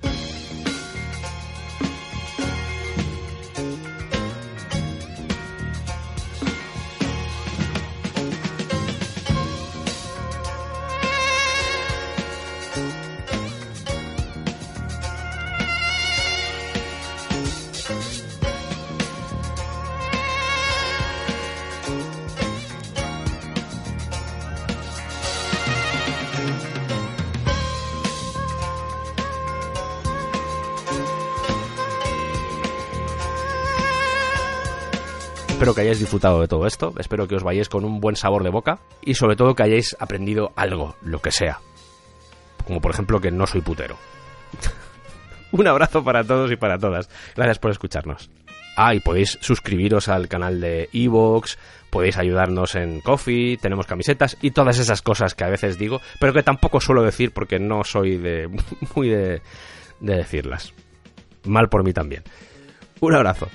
Espero 35.64 35.76
que 35.76 35.80
hayáis 35.80 35.98
disfrutado 35.98 36.42
de 36.42 36.46
todo 36.46 36.66
esto, 36.66 36.92
espero 36.98 37.26
que 37.26 37.36
os 37.36 37.42
vayáis 37.42 37.70
con 37.70 37.86
un 37.86 37.98
buen 37.98 38.16
sabor 38.16 38.44
de 38.44 38.50
boca 38.50 38.80
y 39.00 39.14
sobre 39.14 39.34
todo 39.34 39.54
que 39.54 39.62
hayáis 39.62 39.96
aprendido 39.98 40.52
algo, 40.56 40.94
lo 41.00 41.20
que 41.20 41.30
sea. 41.30 41.58
Como 42.66 42.82
por 42.82 42.92
ejemplo 42.92 43.18
que 43.18 43.30
no 43.30 43.46
soy 43.46 43.62
putero. 43.62 43.96
un 45.52 45.66
abrazo 45.66 46.04
para 46.04 46.22
todos 46.22 46.52
y 46.52 46.56
para 46.56 46.76
todas. 46.76 47.08
Gracias 47.34 47.58
por 47.58 47.70
escucharnos. 47.70 48.28
Ah, 48.76 48.94
y 48.94 49.00
podéis 49.00 49.38
suscribiros 49.40 50.08
al 50.08 50.28
canal 50.28 50.60
de 50.60 50.90
Evox, 50.92 51.56
podéis 51.88 52.18
ayudarnos 52.18 52.74
en 52.74 53.00
Coffee, 53.00 53.56
tenemos 53.56 53.86
camisetas 53.86 54.36
y 54.42 54.50
todas 54.50 54.78
esas 54.78 55.00
cosas 55.00 55.34
que 55.34 55.44
a 55.44 55.48
veces 55.48 55.78
digo, 55.78 56.02
pero 56.20 56.34
que 56.34 56.42
tampoco 56.42 56.78
suelo 56.78 57.02
decir 57.02 57.32
porque 57.32 57.58
no 57.58 57.84
soy 57.84 58.18
de 58.18 58.50
muy 58.94 59.08
de, 59.08 59.40
de 59.98 60.14
decirlas. 60.14 60.74
Mal 61.44 61.70
por 61.70 61.82
mí 61.84 61.94
también. 61.94 62.22
Un 63.00 63.14
abrazo. 63.14 63.48